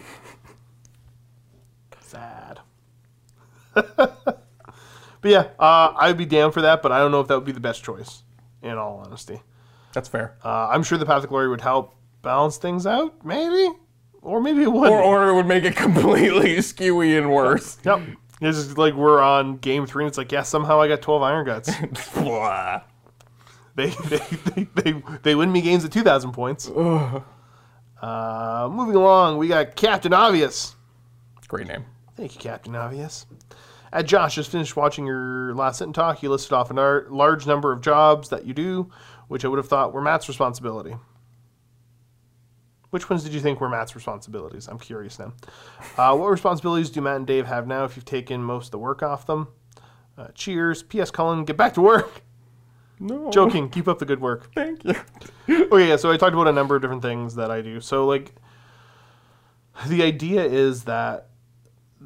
Sad. 2.00 2.60
but 3.96 4.38
yeah, 5.24 5.48
uh, 5.58 5.92
I'd 5.96 6.16
be 6.16 6.26
down 6.26 6.52
for 6.52 6.62
that, 6.62 6.82
but 6.82 6.92
I 6.92 6.98
don't 6.98 7.10
know 7.10 7.20
if 7.20 7.28
that 7.28 7.34
would 7.36 7.44
be 7.44 7.52
the 7.52 7.60
best 7.60 7.84
choice. 7.84 8.22
In 8.62 8.76
all 8.76 9.02
honesty. 9.06 9.40
That's 9.92 10.08
fair. 10.08 10.36
Uh, 10.44 10.68
I'm 10.70 10.82
sure 10.82 10.98
the 10.98 11.06
Path 11.06 11.22
of 11.22 11.28
Glory 11.28 11.48
would 11.48 11.60
help 11.60 11.94
balance 12.22 12.56
things 12.56 12.86
out, 12.86 13.24
maybe, 13.24 13.70
or 14.20 14.40
maybe 14.40 14.62
it 14.62 14.72
wouldn't. 14.72 15.00
Or, 15.00 15.26
or 15.26 15.28
it 15.28 15.34
would 15.34 15.46
make 15.46 15.64
it 15.64 15.76
completely 15.76 16.56
skewy 16.56 17.16
and 17.16 17.30
worse. 17.30 17.78
yep. 17.84 18.00
It's 18.40 18.64
just 18.64 18.78
like 18.78 18.94
we're 18.94 19.20
on 19.20 19.58
game 19.58 19.86
three, 19.86 20.04
and 20.04 20.08
it's 20.08 20.18
like, 20.18 20.30
yeah, 20.30 20.42
somehow 20.42 20.80
I 20.80 20.88
got 20.88 21.02
12 21.02 21.22
Iron 21.22 21.46
Guts. 21.46 21.70
They, 23.74 23.90
they, 23.90 24.16
they, 24.16 24.68
they, 24.74 25.02
they 25.22 25.34
win 25.36 25.52
me 25.52 25.60
games 25.60 25.84
at 25.84 25.92
2,000 25.92 26.32
points. 26.32 26.68
Uh, 26.68 27.22
moving 28.72 28.96
along, 28.96 29.38
we 29.38 29.46
got 29.46 29.76
Captain 29.76 30.12
Obvious. 30.12 30.74
Great 31.46 31.68
name. 31.68 31.84
Thank 32.16 32.34
you, 32.34 32.40
Captain 32.40 32.74
Obvious. 32.74 33.26
Uh, 33.92 34.02
Josh, 34.02 34.34
just 34.34 34.50
finished 34.50 34.76
watching 34.76 35.06
your 35.06 35.54
last 35.54 35.78
sit 35.78 35.84
and 35.84 35.94
talk. 35.94 36.22
You 36.22 36.30
listed 36.30 36.52
off 36.52 36.70
a 36.70 36.74
nar- 36.74 37.06
large 37.08 37.46
number 37.46 37.72
of 37.72 37.80
jobs 37.80 38.28
that 38.28 38.44
you 38.46 38.52
do, 38.54 38.90
which 39.28 39.44
I 39.44 39.48
would 39.48 39.58
have 39.58 39.68
thought 39.68 39.92
were 39.92 40.02
Matt's 40.02 40.28
responsibility. 40.28 40.96
Which 42.90 43.10
ones 43.10 43.22
did 43.22 43.34
you 43.34 43.40
think 43.40 43.60
were 43.60 43.68
Matt's 43.68 43.94
responsibilities? 43.94 44.66
I'm 44.66 44.78
curious 44.78 45.18
now. 45.18 45.32
Uh, 45.96 46.16
what 46.16 46.28
responsibilities 46.30 46.88
do 46.88 47.00
Matt 47.02 47.16
and 47.16 47.26
Dave 47.26 47.46
have 47.46 47.66
now 47.66 47.84
if 47.84 47.96
you've 47.96 48.04
taken 48.04 48.42
most 48.42 48.66
of 48.66 48.70
the 48.72 48.78
work 48.78 49.02
off 49.02 49.26
them? 49.26 49.48
Uh, 50.16 50.28
cheers. 50.34 50.82
P.S. 50.82 51.10
Cullen, 51.10 51.44
get 51.44 51.56
back 51.56 51.74
to 51.74 51.82
work. 51.82 52.22
No. 52.98 53.30
Joking. 53.30 53.68
Keep 53.68 53.88
up 53.88 53.98
the 53.98 54.06
good 54.06 54.20
work. 54.20 54.52
Thank 54.54 54.84
you. 54.84 54.94
okay, 55.48 55.88
yeah, 55.88 55.96
so 55.96 56.10
I 56.10 56.16
talked 56.16 56.34
about 56.34 56.48
a 56.48 56.52
number 56.52 56.76
of 56.76 56.82
different 56.82 57.02
things 57.02 57.34
that 57.36 57.50
I 57.50 57.60
do. 57.60 57.80
So, 57.80 58.06
like, 58.06 58.34
the 59.86 60.02
idea 60.02 60.44
is 60.44 60.84
that 60.84 61.27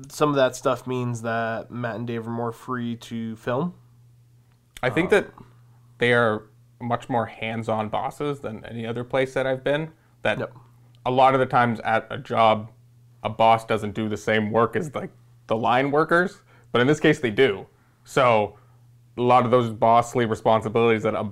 some 0.08 0.30
of 0.30 0.36
that 0.36 0.56
stuff 0.56 0.86
means 0.86 1.22
that 1.22 1.70
Matt 1.70 1.96
and 1.96 2.06
Dave 2.06 2.26
are 2.26 2.30
more 2.30 2.52
free 2.52 2.96
to 2.96 3.36
film. 3.36 3.74
I 4.82 4.90
think 4.90 5.08
uh, 5.12 5.20
that 5.20 5.30
they 5.98 6.12
are 6.12 6.44
much 6.80 7.08
more 7.08 7.26
hands-on 7.26 7.88
bosses 7.88 8.40
than 8.40 8.64
any 8.64 8.86
other 8.86 9.04
place 9.04 9.34
that 9.34 9.46
I've 9.46 9.62
been. 9.62 9.90
That 10.22 10.38
Yep. 10.38 10.54
a 11.06 11.10
lot 11.10 11.34
of 11.34 11.40
the 11.40 11.46
times 11.46 11.80
at 11.80 12.06
a 12.10 12.18
job, 12.18 12.70
a 13.22 13.28
boss 13.28 13.64
doesn't 13.64 13.94
do 13.94 14.08
the 14.08 14.16
same 14.16 14.50
work 14.50 14.74
as 14.76 14.94
like 14.94 15.10
the 15.46 15.56
line 15.56 15.90
workers, 15.90 16.40
but 16.72 16.80
in 16.80 16.86
this 16.86 16.98
case 17.00 17.20
they 17.20 17.30
do. 17.30 17.66
So 18.04 18.58
a 19.16 19.22
lot 19.22 19.44
of 19.44 19.50
those 19.50 19.70
bossly 19.70 20.28
responsibilities 20.28 21.02
that 21.02 21.14
a, 21.14 21.30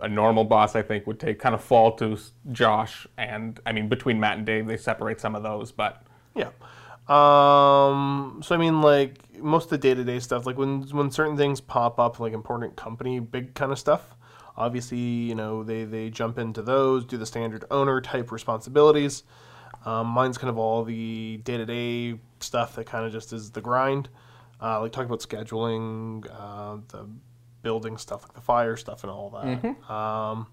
a 0.00 0.08
normal 0.08 0.44
boss 0.44 0.74
I 0.74 0.82
think 0.82 1.06
would 1.06 1.20
take 1.20 1.38
kind 1.38 1.54
of 1.54 1.62
fall 1.62 1.92
to 1.96 2.18
Josh 2.52 3.06
and 3.16 3.58
I 3.64 3.72
mean 3.72 3.88
between 3.88 4.18
Matt 4.20 4.36
and 4.38 4.44
Dave 4.46 4.66
they 4.66 4.76
separate 4.76 5.20
some 5.20 5.34
of 5.34 5.42
those, 5.42 5.72
but 5.72 6.06
Yeah. 6.34 6.50
Um. 7.08 8.40
So 8.42 8.54
I 8.54 8.58
mean, 8.58 8.80
like 8.80 9.38
most 9.38 9.64
of 9.64 9.70
the 9.70 9.78
day 9.78 9.94
to 9.94 10.04
day 10.04 10.20
stuff, 10.20 10.46
like 10.46 10.56
when 10.56 10.82
when 10.88 11.10
certain 11.10 11.36
things 11.36 11.60
pop 11.60 11.98
up, 11.98 12.18
like 12.18 12.32
important 12.32 12.76
company, 12.76 13.20
big 13.20 13.54
kind 13.54 13.72
of 13.72 13.78
stuff. 13.78 14.14
Obviously, 14.56 14.98
you 14.98 15.34
know 15.34 15.62
they 15.62 15.84
they 15.84 16.10
jump 16.10 16.38
into 16.38 16.62
those, 16.62 17.04
do 17.04 17.16
the 17.16 17.26
standard 17.26 17.64
owner 17.70 18.00
type 18.00 18.32
responsibilities. 18.32 19.22
Um, 19.84 20.06
mine's 20.06 20.38
kind 20.38 20.48
of 20.48 20.56
all 20.56 20.82
the 20.84 21.38
day 21.38 21.58
to 21.58 21.66
day 21.66 22.18
stuff 22.40 22.76
that 22.76 22.86
kind 22.86 23.04
of 23.04 23.12
just 23.12 23.32
is 23.32 23.50
the 23.50 23.60
grind. 23.60 24.08
Uh, 24.62 24.80
like 24.80 24.92
talking 24.92 25.06
about 25.06 25.20
scheduling, 25.20 26.24
uh, 26.32 26.78
the 26.88 27.06
building 27.62 27.98
stuff, 27.98 28.22
like 28.22 28.32
the 28.32 28.40
fire 28.40 28.76
stuff 28.76 29.02
and 29.02 29.10
all 29.10 29.30
that. 29.30 29.90
Um, 29.90 30.46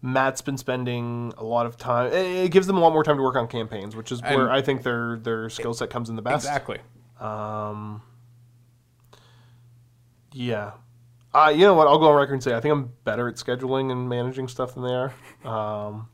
Matt's 0.00 0.40
been 0.42 0.56
spending 0.56 1.32
a 1.36 1.44
lot 1.44 1.66
of 1.66 1.76
time. 1.76 2.12
It 2.12 2.50
gives 2.52 2.66
them 2.68 2.76
a 2.76 2.80
lot 2.80 2.92
more 2.92 3.02
time 3.02 3.16
to 3.16 3.22
work 3.22 3.34
on 3.36 3.48
campaigns, 3.48 3.96
which 3.96 4.12
is 4.12 4.22
where 4.22 4.42
And- 4.44 4.52
I 4.52 4.62
think 4.62 4.82
their 4.84 5.16
their 5.16 5.50
skill 5.50 5.74
set 5.74 5.90
comes 5.90 6.08
in 6.08 6.16
the 6.16 6.22
best. 6.22 6.46
exactly. 6.46 6.78
Um, 7.20 8.02
yeah. 10.32 10.72
Uh, 11.34 11.52
you 11.54 11.62
know 11.62 11.74
what? 11.74 11.86
I'll 11.88 11.98
go 11.98 12.08
on 12.10 12.16
record 12.16 12.34
and 12.34 12.42
say 12.42 12.54
I 12.54 12.60
think 12.60 12.72
I'm 12.72 12.92
better 13.04 13.28
at 13.28 13.34
scheduling 13.36 13.90
and 13.92 14.08
managing 14.08 14.48
stuff 14.48 14.74
than 14.74 14.84
they 14.84 14.94
are. 14.94 15.12
Um, 15.44 16.08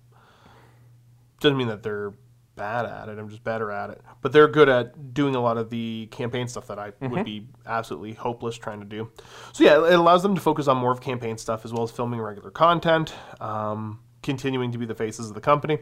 doesn't 1.41 1.57
mean 1.59 1.69
that 1.69 1.83
they're 1.83 2.13
bad 2.57 2.87
at 2.87 3.09
it. 3.09 3.19
I'm 3.19 3.29
just 3.29 3.45
better 3.45 3.71
at 3.71 3.91
it. 3.91 4.01
But 4.21 4.33
they're 4.33 4.49
good 4.49 4.69
at 4.69 5.15
doing 5.15 5.35
a 5.35 5.41
lot 5.41 5.57
of 5.57 5.71
the 5.71 6.07
campaign 6.11 6.49
stuff 6.49 6.67
that 6.69 6.79
I 6.79 6.93
would 7.01 7.25
be 7.25 7.49
absolutely 7.67 8.13
hopeless 8.13 8.57
trying 8.57 8.81
to 8.81 8.87
do. 8.87 9.11
So 9.53 9.65
yeah, 9.65 9.85
it 9.87 9.95
allows 9.95 10.23
them 10.23 10.35
to 10.35 10.41
focus 10.41 10.69
on 10.69 10.77
more 10.77 10.93
of 10.93 11.01
campaign 11.01 11.39
stuff 11.39 11.65
as 11.65 11.73
well 11.73 11.83
as 11.83 11.91
filming 11.91 12.21
regular 12.21 12.51
content, 12.51 13.15
um, 13.41 14.01
continuing 14.23 14.73
to 14.73 14.79
be 14.79 14.87
the 14.87 14.95
faces 14.95 15.29
of 15.29 15.35
the 15.35 15.41
company 15.41 15.79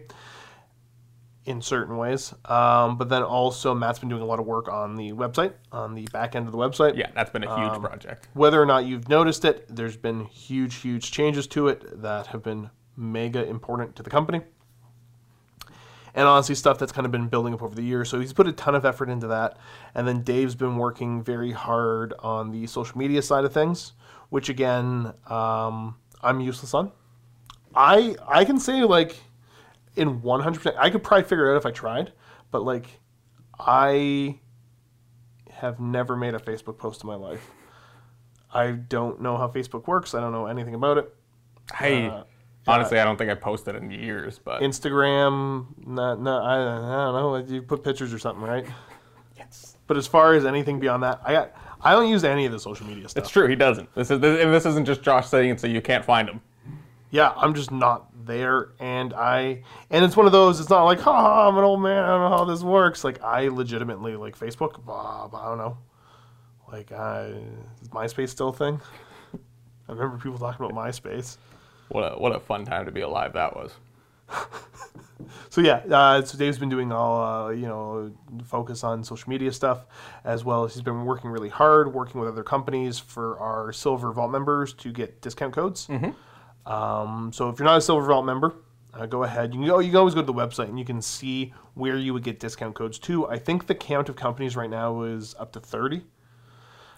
in 1.44 1.60
certain 1.60 1.96
ways. 1.96 2.32
Um, 2.44 2.96
but 2.96 3.08
then 3.08 3.22
also 3.22 3.74
Matt's 3.74 3.98
been 3.98 4.08
doing 4.08 4.22
a 4.22 4.26
lot 4.26 4.38
of 4.38 4.46
work 4.46 4.68
on 4.68 4.96
the 4.96 5.12
website, 5.12 5.52
on 5.72 5.94
the 5.94 6.06
back 6.12 6.36
end 6.36 6.46
of 6.46 6.52
the 6.52 6.58
website. 6.58 6.96
Yeah, 6.96 7.10
that's 7.14 7.30
been 7.30 7.44
a 7.44 7.56
huge 7.56 7.80
project. 7.80 8.28
Whether 8.34 8.62
or 8.62 8.66
not 8.66 8.84
you've 8.84 9.08
noticed 9.08 9.44
it, 9.44 9.66
there's 9.68 9.96
been 9.96 10.24
huge, 10.26 10.76
huge 10.76 11.10
changes 11.10 11.46
to 11.48 11.68
it 11.68 12.02
that 12.02 12.28
have 12.28 12.42
been 12.42 12.70
mega 12.96 13.44
important 13.44 13.96
to 13.96 14.02
the 14.02 14.10
company. 14.10 14.42
And 16.14 16.26
honestly, 16.26 16.54
stuff 16.54 16.78
that's 16.78 16.92
kind 16.92 17.06
of 17.06 17.12
been 17.12 17.28
building 17.28 17.54
up 17.54 17.62
over 17.62 17.74
the 17.74 17.82
years. 17.82 18.10
So 18.10 18.20
he's 18.20 18.32
put 18.32 18.46
a 18.46 18.52
ton 18.52 18.74
of 18.74 18.84
effort 18.84 19.08
into 19.08 19.26
that. 19.28 19.56
And 19.94 20.06
then 20.06 20.22
Dave's 20.22 20.54
been 20.54 20.76
working 20.76 21.22
very 21.22 21.52
hard 21.52 22.12
on 22.18 22.50
the 22.50 22.66
social 22.66 22.98
media 22.98 23.22
side 23.22 23.44
of 23.44 23.52
things, 23.52 23.94
which 24.28 24.48
again, 24.48 25.14
um, 25.28 25.96
I'm 26.22 26.40
useless 26.40 26.74
on. 26.74 26.92
I 27.74 28.16
I 28.28 28.44
can 28.44 28.60
say 28.60 28.84
like 28.84 29.16
in 29.96 30.20
100%, 30.20 30.74
I 30.78 30.90
could 30.90 31.02
probably 31.02 31.24
figure 31.24 31.48
it 31.48 31.54
out 31.54 31.56
if 31.56 31.66
I 31.66 31.70
tried, 31.70 32.12
but 32.50 32.62
like 32.62 32.86
I 33.58 34.38
have 35.50 35.80
never 35.80 36.16
made 36.16 36.34
a 36.34 36.38
Facebook 36.38 36.78
post 36.78 37.02
in 37.02 37.06
my 37.06 37.14
life. 37.14 37.50
I 38.52 38.72
don't 38.72 39.20
know 39.20 39.36
how 39.36 39.48
Facebook 39.48 39.86
works. 39.86 40.14
I 40.14 40.20
don't 40.20 40.32
know 40.32 40.46
anything 40.46 40.74
about 40.74 40.98
it. 40.98 41.14
I 41.72 41.74
Uh, 42.10 42.24
honestly 42.66 42.98
I 42.98 43.04
don't 43.04 43.16
think 43.16 43.30
I 43.30 43.34
posted 43.34 43.74
in 43.74 43.90
years, 43.90 44.38
but 44.38 44.62
Instagram, 44.62 45.66
no, 45.86 46.14
no, 46.14 46.38
I, 46.38 46.54
I 46.54 47.10
don't 47.10 47.48
know. 47.48 47.54
You 47.54 47.62
put 47.62 47.82
pictures 47.84 48.12
or 48.12 48.18
something, 48.18 48.44
right? 48.44 48.66
yes. 49.36 49.76
But 49.86 49.96
as 49.96 50.06
far 50.06 50.34
as 50.34 50.44
anything 50.44 50.80
beyond 50.80 51.02
that, 51.02 51.20
I 51.24 51.32
got 51.32 51.54
I 51.80 51.92
don't 51.92 52.08
use 52.08 52.24
any 52.24 52.46
of 52.46 52.52
the 52.52 52.60
social 52.60 52.86
media 52.86 53.08
stuff. 53.08 53.24
It's 53.24 53.30
true. 53.30 53.48
He 53.48 53.56
doesn't. 53.56 53.92
This 53.94 54.10
is 54.10 54.20
this, 54.20 54.42
and 54.42 54.54
this 54.54 54.64
isn't 54.66 54.86
just 54.86 55.02
Josh 55.02 55.26
saying 55.26 55.50
it 55.50 55.60
so 55.60 55.66
you 55.66 55.80
can't 55.80 56.04
find 56.04 56.28
him. 56.28 56.40
Yeah, 57.10 57.32
I'm 57.36 57.54
just 57.54 57.70
not 57.70 58.06
there, 58.24 58.70
and 58.78 59.12
I 59.12 59.62
and 59.90 60.04
it's 60.04 60.16
one 60.16 60.26
of 60.26 60.32
those. 60.32 60.60
It's 60.60 60.70
not 60.70 60.84
like, 60.84 61.00
ha, 61.00 61.48
I'm 61.48 61.58
an 61.58 61.64
old 61.64 61.82
man. 61.82 62.04
I 62.04 62.06
don't 62.06 62.30
know 62.30 62.36
how 62.36 62.44
this 62.44 62.62
works. 62.62 63.04
Like 63.04 63.22
I 63.22 63.48
legitimately 63.48 64.16
like 64.16 64.38
Facebook. 64.38 64.84
Bob, 64.84 65.34
I 65.34 65.44
don't 65.46 65.58
know. 65.58 65.76
Like, 66.72 66.90
uh, 66.90 67.28
is 67.82 67.88
MySpace 67.90 68.30
still 68.30 68.48
a 68.48 68.52
thing? 68.54 68.80
I 69.88 69.92
remember 69.92 70.16
people 70.16 70.38
talking 70.38 70.64
about 70.64 70.74
MySpace. 70.74 71.36
What 71.92 72.02
a 72.12 72.18
what 72.18 72.34
a 72.34 72.40
fun 72.40 72.64
time 72.64 72.86
to 72.86 72.90
be 72.92 73.00
alive 73.02 73.32
that 73.34 73.54
was. 73.56 73.72
So 75.50 75.60
yeah, 75.60 75.82
uh, 75.90 76.22
so 76.22 76.36
Dave's 76.36 76.58
been 76.58 76.68
doing 76.70 76.90
all 76.90 77.22
uh, 77.22 77.50
you 77.50 77.66
know 77.66 78.10
focus 78.44 78.82
on 78.82 79.04
social 79.04 79.28
media 79.30 79.52
stuff, 79.52 79.84
as 80.24 80.44
well 80.44 80.64
as 80.64 80.72
he's 80.74 80.82
been 80.82 81.04
working 81.04 81.30
really 81.30 81.48
hard, 81.50 81.92
working 81.94 82.20
with 82.20 82.28
other 82.28 82.42
companies 82.42 82.98
for 82.98 83.38
our 83.38 83.72
Silver 83.72 84.10
Vault 84.12 84.32
members 84.32 84.72
to 84.74 84.90
get 84.90 85.20
discount 85.20 85.54
codes. 85.54 85.88
Um, 86.66 87.30
so 87.32 87.48
if 87.50 87.58
you're 87.58 87.66
not 87.66 87.78
a 87.78 87.80
Silver 87.80 88.06
Vault 88.06 88.24
member, 88.24 88.54
uh, 88.94 89.06
go 89.06 89.22
ahead. 89.24 89.52
You 89.54 89.60
can 89.60 89.68
go. 89.68 89.78
You 89.78 89.90
can 89.90 89.98
always 89.98 90.14
go 90.14 90.22
to 90.22 90.26
the 90.26 90.32
website 90.32 90.68
and 90.68 90.78
you 90.78 90.84
can 90.84 91.00
see 91.02 91.52
where 91.74 91.96
you 91.96 92.12
would 92.14 92.24
get 92.24 92.40
discount 92.40 92.74
codes 92.74 92.98
too. 92.98 93.28
I 93.28 93.38
think 93.38 93.66
the 93.66 93.74
count 93.76 94.08
of 94.08 94.16
companies 94.16 94.56
right 94.56 94.70
now 94.70 95.02
is 95.02 95.34
up 95.38 95.52
to 95.52 95.60
thirty. 95.60 96.02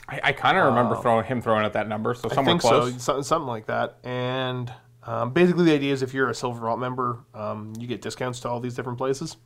I, 0.08 0.20
I 0.24 0.32
kind 0.32 0.56
of 0.56 0.64
remember 0.66 0.96
throwing 0.96 1.24
him 1.26 1.42
throwing 1.42 1.64
out 1.64 1.72
that 1.74 1.88
number, 1.88 2.14
so 2.14 2.28
somewhere 2.28 2.58
close. 2.58 3.02
so- 3.02 3.20
something 3.22 3.48
like 3.48 3.66
that. 3.66 3.98
And 4.04 4.72
um, 5.06 5.32
basically, 5.32 5.64
the 5.64 5.74
idea 5.74 5.92
is 5.92 6.02
if 6.02 6.14
you're 6.14 6.30
a 6.30 6.34
Silver 6.34 6.60
Vault 6.60 6.78
member, 6.78 7.24
um, 7.34 7.72
you 7.78 7.86
get 7.86 8.02
discounts 8.02 8.40
to 8.40 8.48
all 8.48 8.60
these 8.60 8.74
different 8.74 8.98
places, 8.98 9.36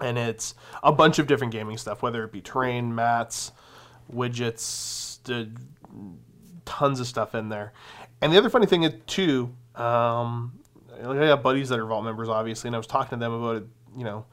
and 0.00 0.16
it's 0.16 0.54
a 0.82 0.92
bunch 0.92 1.18
of 1.18 1.26
different 1.26 1.52
gaming 1.52 1.76
stuff, 1.76 2.02
whether 2.02 2.24
it 2.24 2.32
be 2.32 2.40
terrain, 2.40 2.94
mats, 2.94 3.52
widgets, 4.12 5.18
tons 6.64 7.00
of 7.00 7.06
stuff 7.06 7.34
in 7.34 7.48
there. 7.48 7.72
And 8.20 8.32
the 8.32 8.38
other 8.38 8.50
funny 8.50 8.66
thing 8.66 8.84
is 8.84 8.94
too, 9.06 9.54
um, 9.74 10.58
I 10.98 11.14
got 11.14 11.42
buddies 11.42 11.68
that 11.68 11.78
are 11.78 11.86
Vault 11.86 12.04
members, 12.04 12.28
obviously, 12.28 12.68
and 12.68 12.76
I 12.76 12.78
was 12.78 12.86
talking 12.86 13.18
to 13.18 13.24
them 13.24 13.32
about 13.32 13.56
it, 13.56 13.64
you 13.96 14.04
know, 14.04 14.24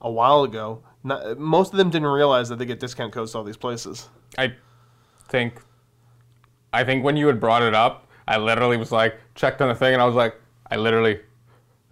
a 0.00 0.10
while 0.10 0.42
ago. 0.42 0.82
Not, 1.04 1.38
most 1.38 1.72
of 1.72 1.78
them 1.78 1.90
didn't 1.90 2.08
realize 2.08 2.48
that 2.48 2.58
they 2.58 2.66
get 2.66 2.80
discount 2.80 3.12
codes 3.12 3.32
to 3.32 3.38
all 3.38 3.44
these 3.44 3.56
places. 3.56 4.08
I 4.36 4.54
think 5.28 5.60
I 6.72 6.84
think 6.84 7.04
when 7.04 7.16
you 7.16 7.26
had 7.26 7.40
brought 7.40 7.62
it 7.62 7.74
up, 7.74 8.08
I 8.26 8.38
literally 8.38 8.76
was 8.76 8.92
like 8.92 9.18
checked 9.36 9.62
on 9.62 9.68
the 9.68 9.74
thing 9.74 9.92
and 9.92 10.02
I 10.02 10.06
was 10.06 10.16
like, 10.16 10.40
I 10.70 10.76
literally 10.76 11.20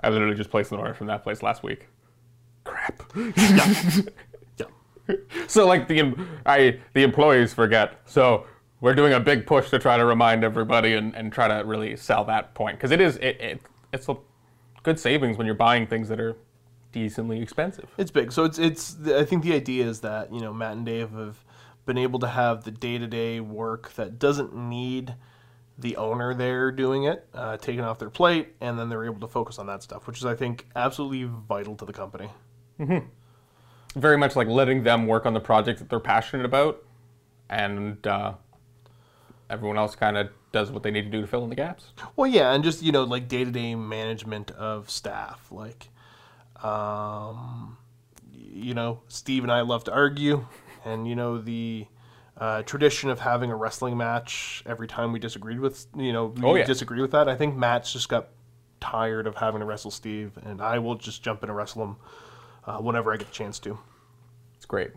I 0.02 0.08
literally 0.08 0.34
just 0.34 0.50
placed 0.50 0.72
an 0.72 0.78
order 0.78 0.94
from 0.94 1.06
that 1.06 1.22
place 1.22 1.42
last 1.42 1.62
week. 1.62 1.86
Crap. 2.64 3.02
Yeah. 3.16 3.72
yeah. 5.08 5.16
So 5.46 5.66
like 5.66 5.86
the 5.86 6.14
I 6.44 6.80
the 6.94 7.02
employees 7.02 7.54
forget. 7.54 8.00
So 8.06 8.46
we're 8.80 8.94
doing 8.94 9.12
a 9.12 9.20
big 9.20 9.46
push 9.46 9.70
to 9.70 9.78
try 9.78 9.96
to 9.96 10.04
remind 10.04 10.44
everybody 10.44 10.94
and, 10.94 11.14
and 11.14 11.32
try 11.32 11.48
to 11.48 11.64
really 11.66 11.96
sell 11.96 12.24
that 12.24 12.54
point 12.54 12.76
because 12.76 12.90
it 12.90 13.00
is 13.00 13.16
it, 13.16 13.40
it 13.40 13.60
it's 13.92 14.08
a 14.08 14.16
good 14.82 14.98
savings 14.98 15.38
when 15.38 15.46
you're 15.46 15.54
buying 15.54 15.86
things 15.86 16.08
that 16.08 16.20
are 16.20 16.36
decently 16.92 17.40
expensive. 17.40 17.88
It's 17.98 18.10
big. 18.10 18.32
So 18.32 18.44
it's 18.44 18.58
it's. 18.58 18.96
I 19.08 19.24
think 19.24 19.42
the 19.42 19.54
idea 19.54 19.86
is 19.86 20.00
that 20.00 20.32
you 20.32 20.40
know 20.40 20.52
Matt 20.52 20.76
and 20.76 20.86
Dave 20.86 21.10
have 21.12 21.44
been 21.86 21.98
able 21.98 22.18
to 22.20 22.28
have 22.28 22.64
the 22.64 22.70
day 22.70 22.98
to 22.98 23.06
day 23.06 23.40
work 23.40 23.92
that 23.94 24.18
doesn't 24.18 24.54
need 24.54 25.14
the 25.78 25.96
owner 25.96 26.34
there 26.34 26.70
doing 26.70 27.04
it, 27.04 27.26
uh, 27.34 27.56
taken 27.56 27.84
off 27.84 27.98
their 27.98 28.10
plate, 28.10 28.54
and 28.60 28.78
then 28.78 28.88
they're 28.88 29.04
able 29.04 29.20
to 29.20 29.28
focus 29.28 29.58
on 29.58 29.66
that 29.66 29.82
stuff, 29.82 30.06
which 30.06 30.18
is 30.18 30.24
I 30.24 30.34
think 30.34 30.66
absolutely 30.76 31.24
vital 31.24 31.74
to 31.76 31.84
the 31.84 31.92
company. 31.92 32.30
Very 33.96 34.16
much 34.16 34.36
like 34.36 34.48
letting 34.48 34.82
them 34.82 35.06
work 35.06 35.26
on 35.26 35.34
the 35.34 35.40
project 35.40 35.78
that 35.80 35.88
they're 35.88 36.00
passionate 36.00 36.44
about, 36.44 36.82
and 37.48 38.04
uh, 38.06 38.34
everyone 39.50 39.76
else 39.76 39.94
kind 39.94 40.16
of 40.16 40.30
does 40.52 40.70
what 40.70 40.82
they 40.82 40.90
need 40.90 41.02
to 41.02 41.10
do 41.10 41.20
to 41.20 41.26
fill 41.26 41.42
in 41.44 41.50
the 41.50 41.56
gaps. 41.56 41.86
Well, 42.16 42.30
yeah, 42.30 42.52
and 42.52 42.62
just 42.62 42.82
you 42.82 42.92
know 42.92 43.04
like 43.04 43.28
day 43.28 43.44
to 43.44 43.50
day 43.50 43.74
management 43.74 44.50
of 44.52 44.90
staff, 44.90 45.50
like, 45.50 45.88
um, 46.62 47.78
you 48.32 48.74
know, 48.74 49.00
Steve 49.08 49.42
and 49.42 49.52
I 49.52 49.62
love 49.62 49.84
to 49.84 49.92
argue, 49.92 50.46
and 50.84 51.08
you 51.08 51.16
know 51.16 51.38
the. 51.38 51.86
Uh, 52.36 52.62
tradition 52.62 53.10
of 53.10 53.20
having 53.20 53.50
a 53.52 53.56
wrestling 53.56 53.96
match 53.96 54.62
every 54.66 54.88
time 54.88 55.12
we 55.12 55.20
disagreed 55.20 55.60
with 55.60 55.86
you 55.96 56.12
know 56.12 56.26
we 56.26 56.42
Oh, 56.44 56.54
yeah. 56.56 56.64
disagree 56.64 57.00
with 57.00 57.12
that. 57.12 57.28
I 57.28 57.36
think 57.36 57.54
Matt's 57.54 57.92
just 57.92 58.08
got 58.08 58.28
tired 58.80 59.26
of 59.28 59.36
having 59.36 59.60
to 59.60 59.66
wrestle 59.66 59.90
Steve, 59.92 60.36
and 60.44 60.60
I 60.60 60.78
will 60.80 60.96
just 60.96 61.22
jump 61.22 61.42
in 61.44 61.48
and 61.48 61.56
wrestle 61.56 61.82
him 61.84 61.96
uh, 62.66 62.78
whenever 62.78 63.12
I 63.12 63.16
get 63.18 63.28
a 63.28 63.32
chance 63.32 63.58
to. 63.60 63.78
It's 64.56 64.66
great. 64.66 64.90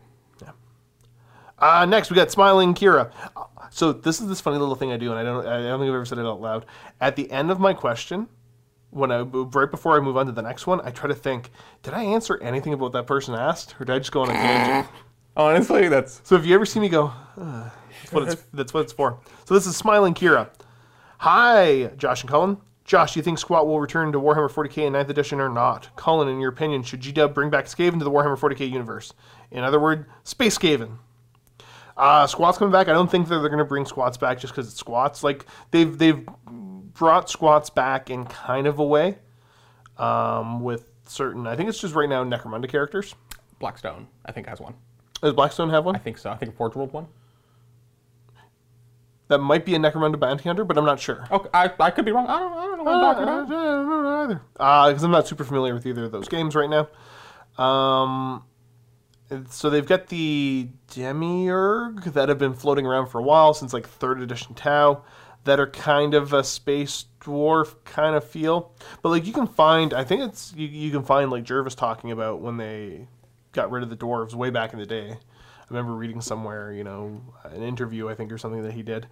Uh, 1.59 1.87
next, 1.87 2.11
we 2.11 2.15
got 2.15 2.29
Smiling 2.29 2.75
Kira. 2.75 3.11
So 3.71 3.91
this 3.91 4.21
is 4.21 4.27
this 4.27 4.39
funny 4.39 4.59
little 4.59 4.75
thing 4.75 4.91
I 4.91 4.97
do, 4.97 5.09
and 5.11 5.19
I 5.19 5.23
don't, 5.23 5.43
I 5.47 5.57
don't 5.63 5.79
think 5.79 5.89
I've 5.89 5.95
ever 5.95 6.05
said 6.05 6.19
it 6.19 6.25
out 6.27 6.39
loud. 6.39 6.67
At 7.01 7.15
the 7.15 7.31
end 7.31 7.49
of 7.49 7.59
my 7.59 7.73
question, 7.73 8.27
when 8.91 9.11
I 9.11 9.21
right 9.21 9.69
before 9.71 9.97
I 9.97 9.99
move 9.99 10.17
on 10.17 10.27
to 10.27 10.31
the 10.31 10.43
next 10.43 10.67
one, 10.67 10.81
I 10.85 10.91
try 10.91 11.07
to 11.07 11.15
think: 11.15 11.49
Did 11.81 11.95
I 11.95 12.03
answer 12.03 12.37
anything 12.43 12.73
about 12.73 12.83
what 12.83 12.91
that 12.93 13.07
person 13.07 13.33
asked, 13.33 13.75
or 13.79 13.85
did 13.85 13.95
I 13.95 13.97
just 13.97 14.11
go 14.11 14.21
on 14.21 14.29
a 14.29 14.33
tangent? 14.33 14.87
Honestly, 15.37 15.87
that's 15.87 16.19
So 16.23 16.35
if 16.35 16.47
you 16.47 16.55
ever 16.55 16.65
see 16.65 16.79
me 16.79 16.89
go, 16.89 17.13
"Ugh," 17.39 17.71
that's 18.01 18.11
what 18.11 18.23
it's 18.23 18.41
that's 18.53 18.73
what 18.73 18.81
it's 18.81 18.91
for. 18.91 19.19
So 19.45 19.53
this 19.53 19.67
is 19.67 19.77
Smiling 19.77 20.15
Kira. 20.15 20.49
Hi, 21.19 21.91
Josh 21.95 22.21
and 22.21 22.29
Cullen. 22.29 22.57
Josh, 22.85 23.13
do 23.13 23.19
you 23.19 23.23
think 23.23 23.37
Squat 23.37 23.67
will 23.67 23.79
return 23.79 24.11
to 24.13 24.19
Warhammer 24.19 24.49
40k 24.49 24.87
in 24.87 24.93
9th 24.93 25.09
edition 25.09 25.39
or 25.39 25.49
not? 25.49 25.89
Cullen, 25.95 26.27
in 26.29 26.39
your 26.39 26.49
opinion, 26.49 26.83
should 26.83 27.01
GW 27.01 27.33
bring 27.33 27.49
back 27.49 27.65
Skaven 27.65 27.99
to 27.99 28.05
the 28.05 28.09
Warhammer 28.09 28.37
40k 28.37 28.71
universe? 28.71 29.13
In 29.51 29.63
other 29.63 29.79
words, 29.79 30.05
Space 30.23 30.57
Skaven. 30.57 30.97
Uh, 31.97 32.25
squats 32.25 32.57
coming 32.57 32.71
back. 32.71 32.87
I 32.87 32.93
don't 32.93 33.11
think 33.11 33.27
that 33.27 33.39
they're 33.39 33.49
going 33.49 33.59
to 33.59 33.65
bring 33.65 33.85
squats 33.85 34.17
back 34.17 34.39
just 34.39 34.53
because 34.53 34.69
it's 34.69 34.79
squats. 34.79 35.23
Like 35.23 35.45
they've 35.71 35.97
they've 35.97 36.27
brought 36.93 37.29
squats 37.29 37.69
back 37.69 38.09
in 38.09 38.25
kind 38.25 38.65
of 38.65 38.79
a 38.79 38.85
way 38.85 39.17
um, 39.97 40.61
with 40.61 40.89
certain. 41.05 41.45
I 41.45 41.55
think 41.55 41.69
it's 41.69 41.79
just 41.79 41.93
right 41.93 42.09
now 42.09 42.23
Necromunda 42.23 42.69
characters. 42.69 43.13
Blackstone. 43.59 44.07
I 44.25 44.31
think 44.31 44.47
has 44.47 44.59
one. 44.59 44.75
Does 45.21 45.33
Blackstone 45.33 45.69
have 45.69 45.85
one? 45.85 45.95
I 45.95 45.99
think 45.99 46.17
so. 46.17 46.29
I 46.29 46.35
think 46.35 46.55
Forge 46.55 46.75
World 46.75 46.93
one. 46.93 47.07
That 49.29 49.39
might 49.39 49.65
be 49.65 49.75
a 49.75 49.77
Necromunda 49.77 50.17
bounty 50.19 50.43
hunter, 50.43 50.63
but 50.63 50.77
I'm 50.77 50.85
not 50.85 50.99
sure. 50.99 51.27
Okay, 51.29 51.49
I, 51.53 51.69
I 51.79 51.91
could 51.91 52.05
be 52.05 52.11
wrong. 52.11 52.27
I 52.27 52.39
don't, 52.39 52.53
I 52.53 52.65
don't 52.65 52.77
know 52.77 52.83
what 52.83 52.93
I'm 52.93 53.03
Uh, 53.03 53.13
talking 53.13 53.27
I 53.27 53.35
don't 53.35 54.03
know 54.03 54.23
either. 54.23 54.41
Because 54.53 55.03
I'm 55.03 55.11
not 55.11 55.27
super 55.27 55.43
familiar 55.43 55.73
with 55.73 55.85
either 55.85 56.05
of 56.05 56.11
those 56.11 56.29
games 56.29 56.55
right 56.55 56.69
now. 56.69 56.87
Um, 57.61 58.43
so 59.49 59.69
they've 59.69 59.85
got 59.85 60.07
the 60.07 60.69
Demiurge 60.93 62.05
that 62.13 62.29
have 62.29 62.37
been 62.37 62.53
floating 62.53 62.85
around 62.85 63.07
for 63.07 63.19
a 63.19 63.23
while 63.23 63.53
since 63.53 63.73
like 63.73 63.85
third 63.87 64.21
edition 64.21 64.53
Tau 64.53 65.03
that 65.43 65.59
are 65.59 65.67
kind 65.67 66.13
of 66.13 66.31
a 66.31 66.43
space 66.43 67.05
dwarf 67.19 67.75
kind 67.83 68.15
of 68.15 68.23
feel. 68.23 68.71
But 69.01 69.09
like 69.09 69.25
you 69.25 69.33
can 69.33 69.47
find, 69.47 69.93
I 69.93 70.05
think 70.05 70.21
it's 70.21 70.53
you, 70.55 70.67
you 70.67 70.91
can 70.91 71.03
find 71.03 71.29
like 71.31 71.43
Jervis 71.43 71.75
talking 71.75 72.11
about 72.11 72.39
when 72.39 72.55
they 72.55 73.07
got 73.57 73.71
rid 73.71 73.83
of 73.83 73.89
the 73.89 73.97
dwarves 73.97 74.33
way 74.33 74.49
back 74.49 74.71
in 74.71 74.79
the 74.79 74.85
day. 74.85 75.09
I 75.11 75.65
remember 75.69 75.93
reading 75.93 76.21
somewhere, 76.21 76.71
you 76.71 76.85
know, 76.85 77.21
an 77.43 77.61
interview 77.61 78.07
I 78.07 78.15
think 78.15 78.31
or 78.31 78.37
something 78.37 78.63
that 78.63 78.71
he 78.71 78.83
did. 78.83 79.05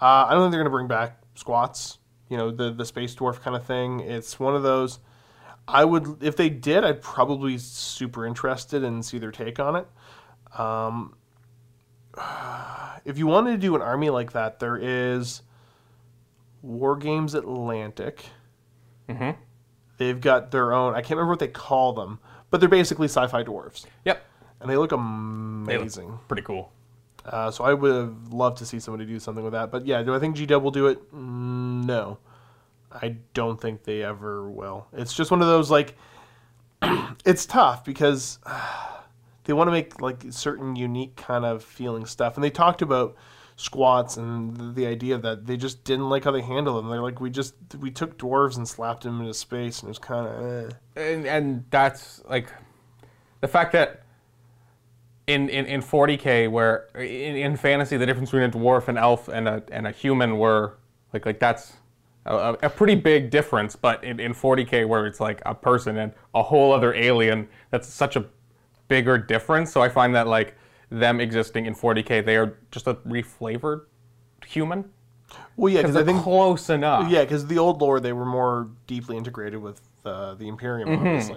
Uh, 0.00 0.24
I 0.26 0.30
don't 0.32 0.44
think 0.44 0.52
they're 0.52 0.60
going 0.62 0.70
to 0.72 0.76
bring 0.76 0.88
back 0.88 1.20
squats. 1.34 1.98
You 2.30 2.38
know, 2.38 2.50
the 2.50 2.70
the 2.72 2.84
space 2.84 3.14
dwarf 3.14 3.40
kind 3.40 3.56
of 3.56 3.66
thing. 3.66 4.00
It's 4.00 4.40
one 4.40 4.54
of 4.54 4.62
those. 4.62 5.00
I 5.66 5.84
would, 5.84 6.22
if 6.22 6.34
they 6.36 6.48
did, 6.48 6.82
I'd 6.82 7.02
probably 7.02 7.52
be 7.52 7.58
super 7.58 8.24
interested 8.24 8.82
and 8.84 9.04
see 9.04 9.18
their 9.18 9.30
take 9.32 9.60
on 9.60 9.76
it. 9.76 9.86
Um, 10.58 11.14
if 13.04 13.18
you 13.18 13.26
wanted 13.26 13.52
to 13.52 13.58
do 13.58 13.76
an 13.76 13.82
army 13.82 14.08
like 14.08 14.32
that, 14.32 14.60
there 14.60 14.76
is 14.76 15.42
Wargames 16.64 17.34
Atlantic. 17.34 18.24
Mhm. 19.08 19.36
They've 19.98 20.20
got 20.20 20.50
their 20.52 20.72
own. 20.72 20.94
I 20.94 21.00
can't 21.00 21.12
remember 21.12 21.32
what 21.32 21.40
they 21.40 21.48
call 21.48 21.92
them, 21.92 22.18
but 22.50 22.60
they're 22.60 22.68
basically 22.68 23.06
sci-fi 23.08 23.42
dwarves, 23.44 23.86
Yep. 24.04 24.24
and 24.60 24.70
they 24.70 24.76
look 24.76 24.90
They 24.90 24.96
look 24.96 25.02
amazing. 25.02 26.18
Pretty 26.28 26.42
cool. 26.42 26.72
Uh, 27.24 27.50
so 27.50 27.64
I 27.64 27.74
would 27.74 27.94
have 27.94 28.32
loved 28.32 28.56
to 28.58 28.66
see 28.66 28.78
somebody 28.80 29.04
do 29.04 29.18
something 29.18 29.44
with 29.44 29.52
that. 29.52 29.70
But 29.70 29.86
yeah, 29.86 30.02
do 30.02 30.14
I 30.14 30.18
think 30.18 30.36
GW 30.36 30.62
will 30.62 30.70
do 30.70 30.86
it? 30.86 31.12
Mm, 31.14 31.84
No, 31.84 32.18
I 32.90 33.16
don't 33.34 33.60
think 33.60 33.84
they 33.84 34.02
ever 34.02 34.48
will. 34.48 34.86
It's 34.94 35.12
just 35.12 35.30
one 35.30 35.42
of 35.42 35.46
those 35.48 35.70
like, 35.70 35.94
it's 37.26 37.44
tough 37.44 37.84
because 37.84 38.38
they 39.44 39.52
want 39.52 39.68
to 39.68 39.72
make 39.72 40.00
like 40.00 40.24
certain 40.30 40.74
unique 40.76 41.16
kind 41.16 41.44
of 41.44 41.62
feeling 41.62 42.06
stuff, 42.06 42.36
and 42.36 42.44
they 42.44 42.50
talked 42.50 42.80
about 42.82 43.14
squats 43.58 44.16
and 44.16 44.76
the, 44.76 44.86
idea 44.86 45.18
that 45.18 45.44
they 45.44 45.56
just 45.56 45.82
didn't 45.82 46.08
like 46.08 46.22
how 46.22 46.30
they 46.30 46.40
handled 46.40 46.78
them. 46.78 46.88
They're 46.88 47.02
like, 47.02 47.20
we 47.20 47.28
just 47.28 47.54
we 47.80 47.90
took 47.90 48.16
dwarves 48.16 48.56
and 48.56 48.66
slapped 48.66 49.02
them 49.02 49.20
into 49.20 49.34
space, 49.34 49.80
and 49.80 49.88
it 49.88 49.90
was 49.90 49.98
kind 49.98 50.26
of. 50.28 50.70
Eh. 50.96 51.02
and, 51.02 51.26
and 51.26 51.64
that's 51.70 52.22
like 52.28 52.52
the 53.40 53.48
fact 53.48 53.72
that 53.72 54.04
in, 55.26 55.48
in, 55.50 55.66
in 55.66 55.82
40k 55.82 56.50
where 56.50 56.86
in, 56.94 57.36
in 57.36 57.56
fantasy 57.56 57.96
the 57.96 58.06
difference 58.06 58.30
between 58.30 58.48
a 58.48 58.52
dwarf 58.52 58.88
and 58.88 58.96
elf 58.96 59.28
and 59.28 59.46
a, 59.46 59.62
and 59.70 59.86
a 59.86 59.90
human 59.90 60.38
were 60.38 60.78
like 61.12 61.26
like 61.26 61.38
that's 61.38 61.74
a, 62.24 62.56
a 62.62 62.70
pretty 62.70 62.94
big 62.94 63.28
difference 63.28 63.76
but 63.76 64.02
in, 64.02 64.18
in 64.20 64.32
40k 64.32 64.88
where 64.88 65.06
it's 65.06 65.20
like 65.20 65.42
a 65.44 65.54
person 65.54 65.98
and 65.98 66.12
a 66.34 66.42
whole 66.42 66.72
other 66.72 66.94
alien 66.94 67.46
that's 67.70 67.86
such 67.88 68.16
a 68.16 68.24
bigger 68.88 69.18
difference 69.18 69.70
so 69.70 69.82
i 69.82 69.88
find 69.90 70.14
that 70.14 70.26
like 70.26 70.56
them 70.90 71.20
existing 71.20 71.66
in 71.66 71.74
40k. 71.74 72.24
They 72.24 72.36
are 72.36 72.58
just 72.70 72.86
a 72.86 72.94
reflavored 72.94 73.82
human. 74.46 74.90
Well, 75.56 75.72
yeah, 75.72 75.82
Because 75.82 75.96
I 75.96 76.04
think 76.04 76.22
close 76.22 76.70
enough. 76.70 77.10
yeah, 77.10 77.22
because 77.22 77.46
the 77.46 77.58
old 77.58 77.80
lore 77.82 78.00
they 78.00 78.12
were 78.12 78.24
more 78.24 78.70
deeply 78.86 79.16
integrated 79.16 79.60
with 79.60 79.80
uh, 80.04 80.34
the 80.34 80.48
Imperium, 80.48 80.88
Mm-hmm. 80.88 81.06
obviously. 81.06 81.36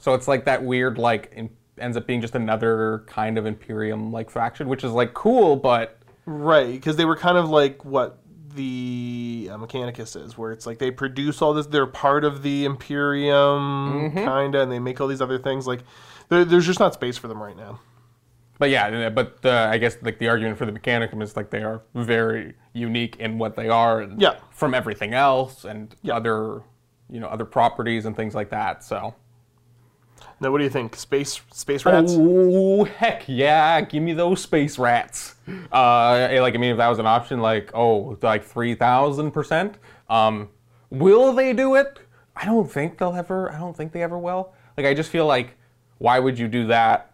So 0.00 0.14
it's 0.14 0.26
like 0.26 0.44
that 0.46 0.64
weird, 0.64 0.98
like, 0.98 1.30
in, 1.34 1.50
ends 1.78 1.96
up 1.96 2.06
being 2.06 2.20
just 2.20 2.34
another 2.34 3.04
kind 3.06 3.38
of 3.38 3.46
Imperium 3.46 4.10
like 4.12 4.30
faction, 4.30 4.68
which 4.68 4.82
is 4.84 4.90
like 4.92 5.14
cool, 5.14 5.54
but 5.56 5.98
Right, 6.26 6.72
because 6.72 6.96
they 6.96 7.04
were 7.04 7.16
kind 7.16 7.38
of 7.38 7.48
like 7.48 7.84
what 7.84 8.18
the 8.54 9.48
uh, 9.52 9.56
Mechanicus 9.56 10.20
is, 10.20 10.36
where 10.36 10.50
it's 10.50 10.66
like 10.66 10.78
they 10.78 10.90
produce 10.90 11.40
all 11.40 11.54
this, 11.54 11.66
they're 11.66 11.86
part 11.86 12.24
of 12.24 12.42
the 12.42 12.64
Imperium, 12.64 14.10
Mm-hmm. 14.10 14.24
kind 14.24 14.54
of, 14.54 14.62
and 14.62 14.72
they 14.72 14.78
make 14.80 15.00
all 15.00 15.06
these 15.06 15.20
other 15.22 15.38
things. 15.38 15.66
Like, 15.66 15.80
there, 16.28 16.44
there's 16.44 16.66
just 16.66 16.80
not 16.80 16.94
space 16.94 17.16
for 17.16 17.28
them 17.28 17.40
right 17.42 17.56
now. 17.56 17.78
But 18.58 18.70
yeah, 18.70 19.08
but 19.10 19.38
uh, 19.44 19.68
I 19.70 19.78
guess 19.78 19.96
like 20.02 20.18
the 20.18 20.28
argument 20.28 20.58
for 20.58 20.66
the 20.66 20.72
Mechanicum 20.72 21.22
is 21.22 21.36
like 21.36 21.50
they 21.50 21.62
are 21.62 21.82
very 21.94 22.54
unique 22.72 23.16
in 23.18 23.38
what 23.38 23.56
they 23.56 23.68
are, 23.68 24.00
and 24.00 24.20
Yeah. 24.20 24.36
from 24.50 24.74
everything 24.74 25.14
else 25.14 25.64
and 25.64 25.94
Yeah. 26.02 26.16
other, 26.16 26.62
you 27.10 27.20
know, 27.20 27.28
other 27.28 27.44
properties 27.44 28.04
and 28.06 28.16
things 28.16 28.34
like 28.34 28.50
that. 28.50 28.84
So. 28.84 29.14
Now, 30.40 30.52
what 30.52 30.58
do 30.58 30.64
you 30.64 30.70
think? 30.70 30.94
Space 30.96 31.40
space 31.52 31.84
rats? 31.84 32.14
Oh 32.16 32.84
heck 32.84 33.24
yeah! 33.26 33.80
Give 33.80 34.02
me 34.02 34.12
those 34.12 34.40
space 34.40 34.78
rats. 34.78 35.34
Uh, 35.72 36.28
like 36.40 36.54
I 36.54 36.58
mean, 36.58 36.72
if 36.72 36.76
that 36.76 36.88
was 36.88 36.98
an 37.00 37.06
option, 37.06 37.40
like 37.40 37.70
oh, 37.74 38.16
like 38.22 38.44
three 38.44 38.74
thousand 38.74 39.32
percent. 39.32 39.78
Um, 40.08 40.48
will 40.90 41.32
they 41.32 41.52
do 41.52 41.74
it? 41.74 42.00
I 42.36 42.44
don't 42.44 42.70
think 42.70 42.98
they'll 42.98 43.14
ever. 43.14 43.52
I 43.52 43.58
don't 43.58 43.76
think 43.76 43.92
they 43.92 44.02
ever 44.02 44.18
will. 44.18 44.52
Like 44.76 44.86
I 44.86 44.94
just 44.94 45.10
feel 45.10 45.26
like, 45.26 45.56
why 45.98 46.20
would 46.20 46.38
you 46.38 46.46
do 46.46 46.66
that 46.68 47.12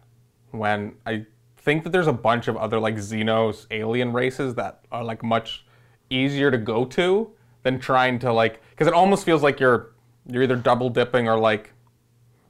when 0.51 0.95
I 1.07 1.25
think 1.65 1.83
that 1.85 1.91
there's 1.91 2.07
a 2.07 2.13
bunch 2.13 2.47
of 2.47 2.57
other 2.57 2.79
like 2.79 2.97
Xenos 2.97 3.67
alien 3.71 4.13
races 4.13 4.55
that 4.55 4.85
are 4.93 5.03
like 5.03 5.23
much 5.23 5.65
easier 6.11 6.51
to 6.51 6.59
go 6.59 6.85
to 6.85 7.31
than 7.63 7.81
trying 7.81 8.19
to 8.19 8.33
like 8.33 8.61
because 8.71 8.87
it 8.87 8.93
almost 8.93 9.25
feels 9.25 9.43
like 9.43 9.59
you're 9.59 9.95
you're 10.27 10.43
either 10.43 10.57
double 10.57 10.91
dipping 10.91 11.27
or 11.27 11.39
like 11.39 11.73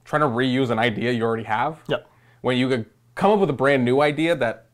trying 0.05 0.21
to 0.21 0.29
reuse 0.29 0.71
an 0.71 0.79
idea 0.79 1.13
you 1.13 1.23
already 1.23 1.45
have. 1.45 1.81
Yep. 1.89 2.09
When 2.43 2.57
you 2.59 2.69
could 2.69 2.87
come 3.15 3.31
up 3.31 3.39
with 3.39 3.51
a 3.51 3.55
brand 3.55 3.85
new 3.85 4.01
idea 4.01 4.35
that 4.37 4.67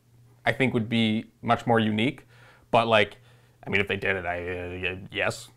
I 0.45 0.51
think 0.51 0.73
would 0.73 0.89
be 0.89 1.25
much 1.41 1.67
more 1.67 1.79
unique, 1.79 2.25
but 2.71 2.87
like, 2.87 3.17
I 3.65 3.69
mean, 3.69 3.79
if 3.79 3.87
they 3.87 3.95
did 3.95 4.15
it, 4.15 4.25
I 4.25 4.87
uh, 4.87 4.95
yes. 5.11 5.49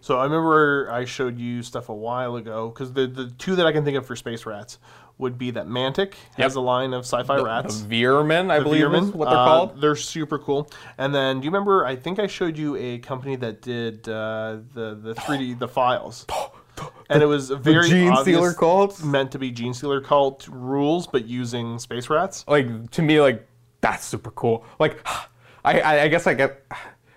So 0.00 0.18
I 0.18 0.24
remember 0.24 0.90
I 0.90 1.04
showed 1.04 1.38
you 1.38 1.62
stuff 1.62 1.88
a 1.88 1.94
while 1.94 2.36
ago 2.36 2.68
because 2.68 2.92
the 2.92 3.06
the 3.06 3.30
two 3.38 3.56
that 3.56 3.66
I 3.66 3.72
can 3.72 3.84
think 3.84 3.96
of 3.96 4.06
for 4.06 4.14
space 4.14 4.44
rats 4.46 4.78
would 5.18 5.38
be 5.38 5.50
that 5.50 5.66
Mantic 5.66 6.14
has 6.36 6.52
Yep. 6.52 6.56
a 6.56 6.60
line 6.60 6.92
of 6.92 7.04
sci-fi 7.04 7.40
rats. 7.40 7.80
The 7.80 7.88
Veer-myn, 7.88 8.50
I 8.50 8.60
believe, 8.60 8.92
is 8.92 9.10
what 9.12 9.30
they're 9.30 9.38
uh, 9.38 9.44
called. 9.44 9.80
They're 9.80 9.96
super 9.96 10.38
cool. 10.38 10.70
And 10.98 11.14
then, 11.14 11.40
do 11.40 11.44
you 11.46 11.50
remember? 11.50 11.86
I 11.86 11.96
think 11.96 12.18
I 12.18 12.26
showed 12.26 12.58
you 12.58 12.76
a 12.76 12.98
company 12.98 13.36
that 13.36 13.62
did 13.62 14.08
uh, 14.08 14.58
the 14.74 14.94
the 14.94 15.14
3D 15.14 15.58
the 15.58 15.68
files, 15.68 16.26
and 17.08 17.22
it 17.22 17.26
was 17.26 17.48
very 17.50 17.88
Genestealer 17.88 18.54
cults? 18.56 19.02
meant 19.02 19.32
to 19.32 19.38
be 19.38 19.50
Genestealer 19.50 20.04
cult 20.04 20.46
rules, 20.50 21.06
but 21.06 21.24
using 21.26 21.78
space 21.78 22.10
rats. 22.10 22.44
Like 22.46 22.90
to 22.90 23.02
me, 23.02 23.20
like 23.20 23.46
that's 23.80 24.04
super 24.04 24.30
cool. 24.32 24.64
Like, 24.78 25.06
I, 25.64 26.00
I 26.02 26.08
guess 26.08 26.26
I 26.26 26.34
get, 26.34 26.62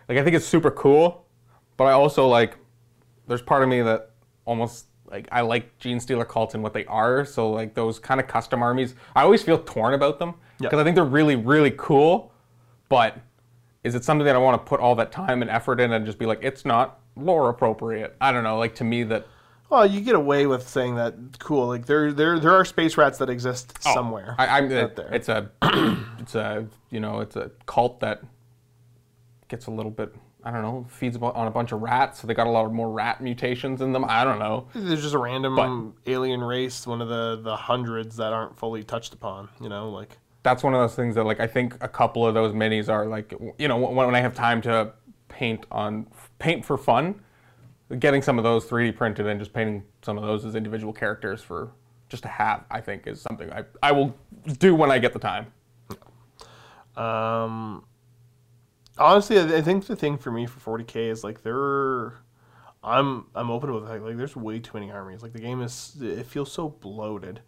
like 0.07 0.17
I 0.17 0.23
think 0.23 0.35
it's 0.35 0.45
super 0.45 0.71
cool, 0.71 1.25
but 1.77 1.83
I 1.85 1.91
also 1.91 2.27
like, 2.27 2.57
there's 3.27 3.41
part 3.41 3.61
of 3.61 3.69
me 3.69 3.81
that 3.81 4.11
almost 4.45 4.85
like 5.11 5.27
I 5.31 5.41
like 5.41 5.77
Genestealer 5.79 6.27
cults 6.27 6.53
and 6.53 6.63
what 6.63 6.73
they 6.73 6.85
are. 6.85 7.25
So 7.25 7.49
like 7.49 7.73
those 7.73 7.99
kind 7.99 8.19
of 8.19 8.27
custom 8.27 8.61
armies, 8.61 8.95
I 9.15 9.23
always 9.23 9.41
feel 9.43 9.57
torn 9.59 9.93
about 9.93 10.19
them 10.19 10.35
because 10.57 10.73
Yeah. 10.73 10.81
I 10.81 10.83
think 10.83 10.95
they're 10.95 11.05
really 11.05 11.35
really 11.35 11.71
cool, 11.77 12.31
but 12.89 13.17
is 13.83 13.95
it 13.95 14.03
something 14.03 14.25
that 14.25 14.35
I 14.35 14.39
want 14.39 14.61
to 14.63 14.69
put 14.69 14.79
all 14.79 14.95
that 14.95 15.11
time 15.11 15.41
and 15.41 15.49
effort 15.49 15.79
in 15.79 15.93
and 15.93 16.05
just 16.05 16.19
be 16.19 16.25
like 16.25 16.39
it's 16.41 16.65
not 16.65 16.99
lore 17.15 17.49
appropriate? 17.49 18.15
I 18.21 18.31
don't 18.31 18.43
know. 18.43 18.57
Like 18.57 18.75
to 18.75 18.83
me 18.83 19.03
that 19.03 19.25
Well, 19.69 19.85
you 19.85 20.01
get 20.01 20.15
away 20.15 20.47
with 20.47 20.67
saying 20.67 20.95
that. 20.95 21.15
Cool. 21.39 21.67
Like 21.67 21.85
there 21.85 22.11
there 22.11 22.39
there 22.39 22.51
are 22.53 22.65
space 22.65 22.97
rats 22.97 23.17
that 23.19 23.29
exist 23.29 23.77
oh, 23.85 23.93
somewhere. 23.93 24.35
Oh, 24.37 24.43
I, 24.43 24.57
I'm 24.57 24.71
out 24.73 24.95
there. 24.95 25.09
it's 25.13 25.29
a 25.29 25.49
it's 26.19 26.35
a 26.35 26.67
you 26.89 26.99
know 26.99 27.19
it's 27.21 27.35
a 27.35 27.51
cult 27.65 27.99
that 28.01 28.21
gets 29.47 29.65
a 29.67 29.71
little 29.71 29.91
bit 29.91 30.13
I 30.43 30.51
don't 30.51 30.61
know 30.61 30.85
feeds 30.89 31.17
on 31.17 31.47
a 31.47 31.51
bunch 31.51 31.73
of 31.73 31.81
rats, 31.81 32.21
so 32.21 32.27
they 32.27 32.33
got 32.33 32.47
a 32.47 32.49
lot 32.49 32.71
more 32.71 32.89
rat 32.89 33.21
mutations 33.21 33.81
in 33.81 33.91
them. 33.91 34.05
I 34.07 34.23
don't 34.23 34.39
know. 34.39 34.67
There's 34.73 35.01
just 35.01 35.13
a 35.13 35.17
random 35.17 35.95
alien 36.05 36.41
race, 36.41 36.87
one 36.87 37.01
of 37.01 37.09
the 37.09 37.41
the 37.41 37.55
hundreds 37.55 38.15
that 38.17 38.31
aren't 38.31 38.57
fully 38.57 38.83
touched 38.83 39.13
upon. 39.13 39.49
You 39.59 39.67
know, 39.69 39.89
like 39.89 40.17
That's 40.43 40.63
one 40.63 40.73
of 40.73 40.79
those 40.79 40.95
things 40.95 41.15
that 41.15 41.25
like 41.25 41.41
I 41.41 41.47
think 41.47 41.75
a 41.81 41.89
couple 41.89 42.25
of 42.25 42.33
those 42.33 42.53
minis 42.53 42.87
are 42.87 43.05
like 43.05 43.33
you 43.57 43.67
know 43.67 43.77
when, 43.77 43.95
when 43.95 44.15
I 44.15 44.21
have 44.21 44.33
time 44.33 44.61
to 44.61 44.93
paint 45.27 45.65
on 45.71 46.07
paint 46.39 46.63
for 46.63 46.77
fun, 46.77 47.21
getting 47.99 48.21
some 48.21 48.37
of 48.37 48.43
those 48.45 48.65
3D 48.65 48.95
printed 48.95 49.27
and 49.27 49.39
just 49.39 49.51
painting 49.51 49.83
some 50.01 50.17
of 50.17 50.23
those 50.23 50.45
as 50.45 50.55
individual 50.55 50.93
characters 50.93 51.41
for 51.41 51.71
just 52.07 52.23
to 52.23 52.29
have 52.29 52.63
I 52.71 52.79
think 52.79 53.07
is 53.07 53.21
something 53.21 53.51
I 53.51 53.65
I 53.83 53.91
will 53.91 54.15
do 54.57 54.73
when 54.73 54.89
I 54.89 54.99
get 54.99 55.11
the 55.11 55.19
time. 55.19 55.51
Um, 56.95 57.83
honestly, 58.99 59.39
I, 59.39 59.61
think 59.61 59.87
the 59.87 59.95
thing 59.95 60.17
for 60.17 60.31
me 60.31 60.45
for 60.45 60.77
40k 60.77 61.09
is 61.09 61.23
like 61.23 61.41
there, 61.41 62.13
I'm 62.83 63.25
I'm 63.35 63.49
open 63.49 63.73
with 63.73 63.83
like, 63.83 64.01
like 64.01 64.17
there's 64.17 64.35
way 64.35 64.59
too 64.59 64.71
many 64.73 64.91
armies. 64.91 65.23
Like 65.23 65.33
the 65.33 65.39
game 65.39 65.61
is 65.61 65.95
it 66.01 66.25
feels 66.25 66.51
so 66.51 66.69
bloated, 66.69 67.41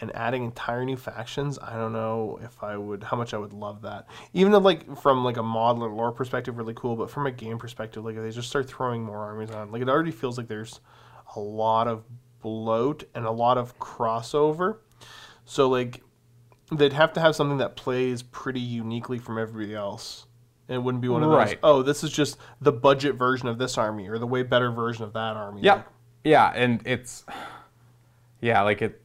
and 0.00 0.14
adding 0.14 0.44
entire 0.44 0.84
new 0.84 0.96
factions. 0.96 1.58
I 1.58 1.74
don't 1.74 1.92
know 1.92 2.38
if 2.42 2.62
I 2.62 2.76
would 2.76 3.02
how 3.02 3.16
much 3.16 3.34
I 3.34 3.38
would 3.38 3.52
love 3.52 3.82
that. 3.82 4.06
Even 4.32 4.52
though 4.52 4.58
like 4.58 5.00
from 5.00 5.24
like 5.24 5.36
a 5.36 5.42
model 5.42 5.84
or 5.84 5.90
lore 5.90 6.12
perspective, 6.12 6.56
really 6.56 6.74
cool. 6.74 6.96
But 6.96 7.10
from 7.10 7.26
a 7.26 7.30
game 7.30 7.58
perspective, 7.58 8.04
like 8.04 8.16
if 8.16 8.22
they 8.22 8.30
just 8.30 8.48
start 8.48 8.68
throwing 8.68 9.02
more 9.02 9.18
armies 9.18 9.50
on, 9.50 9.70
like 9.70 9.82
it 9.82 9.88
already 9.88 10.12
feels 10.12 10.38
like 10.38 10.48
there's 10.48 10.80
a 11.36 11.40
lot 11.40 11.88
of 11.88 12.04
bloat 12.40 13.04
and 13.14 13.26
a 13.26 13.30
lot 13.30 13.58
of 13.58 13.78
crossover. 13.78 14.78
So 15.44 15.68
like 15.68 16.02
they'd 16.72 16.92
have 16.92 17.12
to 17.14 17.20
have 17.20 17.36
something 17.36 17.58
that 17.58 17.76
plays 17.76 18.22
pretty 18.22 18.60
uniquely 18.60 19.18
from 19.18 19.38
everybody 19.38 19.74
else. 19.74 20.26
And 20.70 20.76
it 20.76 20.82
wouldn't 20.84 21.02
be 21.02 21.08
one 21.08 21.24
of 21.24 21.30
those, 21.30 21.56
oh, 21.64 21.82
this 21.82 22.04
is 22.04 22.12
just 22.12 22.38
the 22.60 22.70
budget 22.70 23.16
version 23.16 23.48
of 23.48 23.58
this 23.58 23.76
army 23.76 24.08
or 24.08 24.18
the 24.18 24.26
way 24.26 24.44
better 24.44 24.70
version 24.70 25.02
of 25.02 25.12
that 25.14 25.34
army. 25.36 25.62
Yeah, 25.62 25.74
Like, 25.74 25.84
yeah, 26.22 26.52
and 26.54 26.80
it's 26.86 27.24
yeah, 28.40 28.62
like 28.62 28.80
it, 28.80 29.02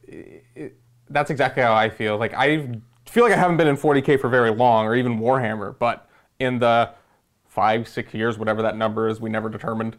it. 0.54 0.76
That's 1.10 1.28
exactly 1.28 1.64
how 1.64 1.74
I 1.74 1.90
feel. 1.90 2.18
Like 2.18 2.34
I 2.34 2.80
feel 3.06 3.24
like 3.24 3.32
I 3.32 3.36
haven't 3.36 3.56
been 3.56 3.66
in 3.66 3.76
40k 3.76 4.20
for 4.20 4.28
very 4.28 4.52
long, 4.52 4.86
or 4.86 4.94
even 4.94 5.18
Warhammer, 5.18 5.76
but 5.76 6.08
in 6.38 6.60
the 6.60 6.90
five, 7.48 7.88
six 7.88 8.14
years, 8.14 8.38
whatever 8.38 8.62
that 8.62 8.76
number 8.76 9.08
is, 9.08 9.20
we 9.20 9.28
never 9.28 9.48
determined. 9.48 9.96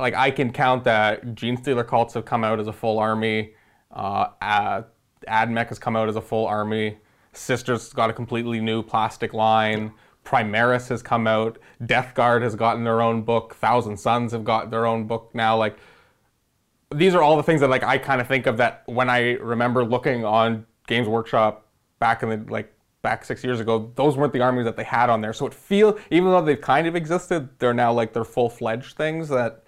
Like 0.00 0.14
I 0.14 0.32
can 0.32 0.52
count 0.52 0.82
that 0.82 1.26
Genestealer 1.36 1.86
cults 1.86 2.14
have 2.14 2.24
come 2.24 2.42
out 2.42 2.58
as 2.58 2.66
a 2.66 2.72
full 2.72 2.98
army. 2.98 3.52
Uh, 3.92 4.30
uh, 4.42 4.82
AdMech 5.28 5.68
has 5.68 5.78
come 5.78 5.94
out 5.94 6.08
as 6.08 6.16
a 6.16 6.20
full 6.20 6.48
army. 6.48 6.98
Sisters 7.34 7.92
got 7.92 8.10
a 8.10 8.12
completely 8.12 8.60
new 8.60 8.82
plastic 8.82 9.32
line. 9.32 9.92
Primaris 10.30 10.88
has 10.88 11.02
come 11.02 11.26
out. 11.26 11.58
Death 11.84 12.14
Guard 12.14 12.42
has 12.42 12.54
gotten 12.54 12.84
their 12.84 13.00
own 13.00 13.22
book. 13.22 13.56
Thousand 13.56 13.96
Sons 13.96 14.30
have 14.30 14.44
got 14.44 14.70
their 14.70 14.86
own 14.86 15.06
book 15.06 15.30
now. 15.34 15.56
Like 15.56 15.76
these 16.94 17.14
are 17.14 17.22
all 17.22 17.36
the 17.36 17.42
things 17.42 17.60
that 17.62 17.70
like 17.70 17.82
I 17.82 17.98
kind 17.98 18.20
of 18.20 18.28
think 18.28 18.46
of 18.46 18.58
that 18.58 18.82
when 18.86 19.10
I 19.10 19.32
remember 19.32 19.84
looking 19.84 20.24
on 20.24 20.66
Games 20.86 21.08
Workshop 21.08 21.66
back 21.98 22.22
in 22.22 22.28
the 22.28 22.52
like 22.52 22.72
back 23.02 23.24
six 23.24 23.42
years 23.42 23.58
ago. 23.58 23.90
Those 23.96 24.16
weren't 24.16 24.32
the 24.32 24.40
armies 24.40 24.66
that 24.66 24.76
they 24.76 24.84
had 24.84 25.10
on 25.10 25.20
there. 25.20 25.32
So 25.32 25.46
it 25.46 25.54
feel 25.54 25.98
even 26.10 26.30
though 26.30 26.42
they've 26.42 26.60
kind 26.60 26.86
of 26.86 26.94
existed, 26.94 27.48
they're 27.58 27.74
now 27.74 27.92
like 27.92 28.12
they're 28.12 28.24
full 28.24 28.50
fledged 28.50 28.96
things 28.96 29.28
that. 29.28 29.64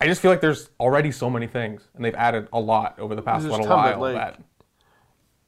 I 0.00 0.06
just 0.06 0.20
feel 0.20 0.30
like 0.30 0.40
there's 0.40 0.70
already 0.78 1.10
so 1.10 1.28
many 1.28 1.48
things, 1.48 1.88
and 1.96 2.04
they've 2.04 2.14
added 2.14 2.46
a 2.52 2.60
lot 2.60 3.00
over 3.00 3.16
the 3.16 3.22
past 3.22 3.44
little 3.44 3.66
while. 3.66 3.98
like, 3.98 4.14
that 4.14 4.40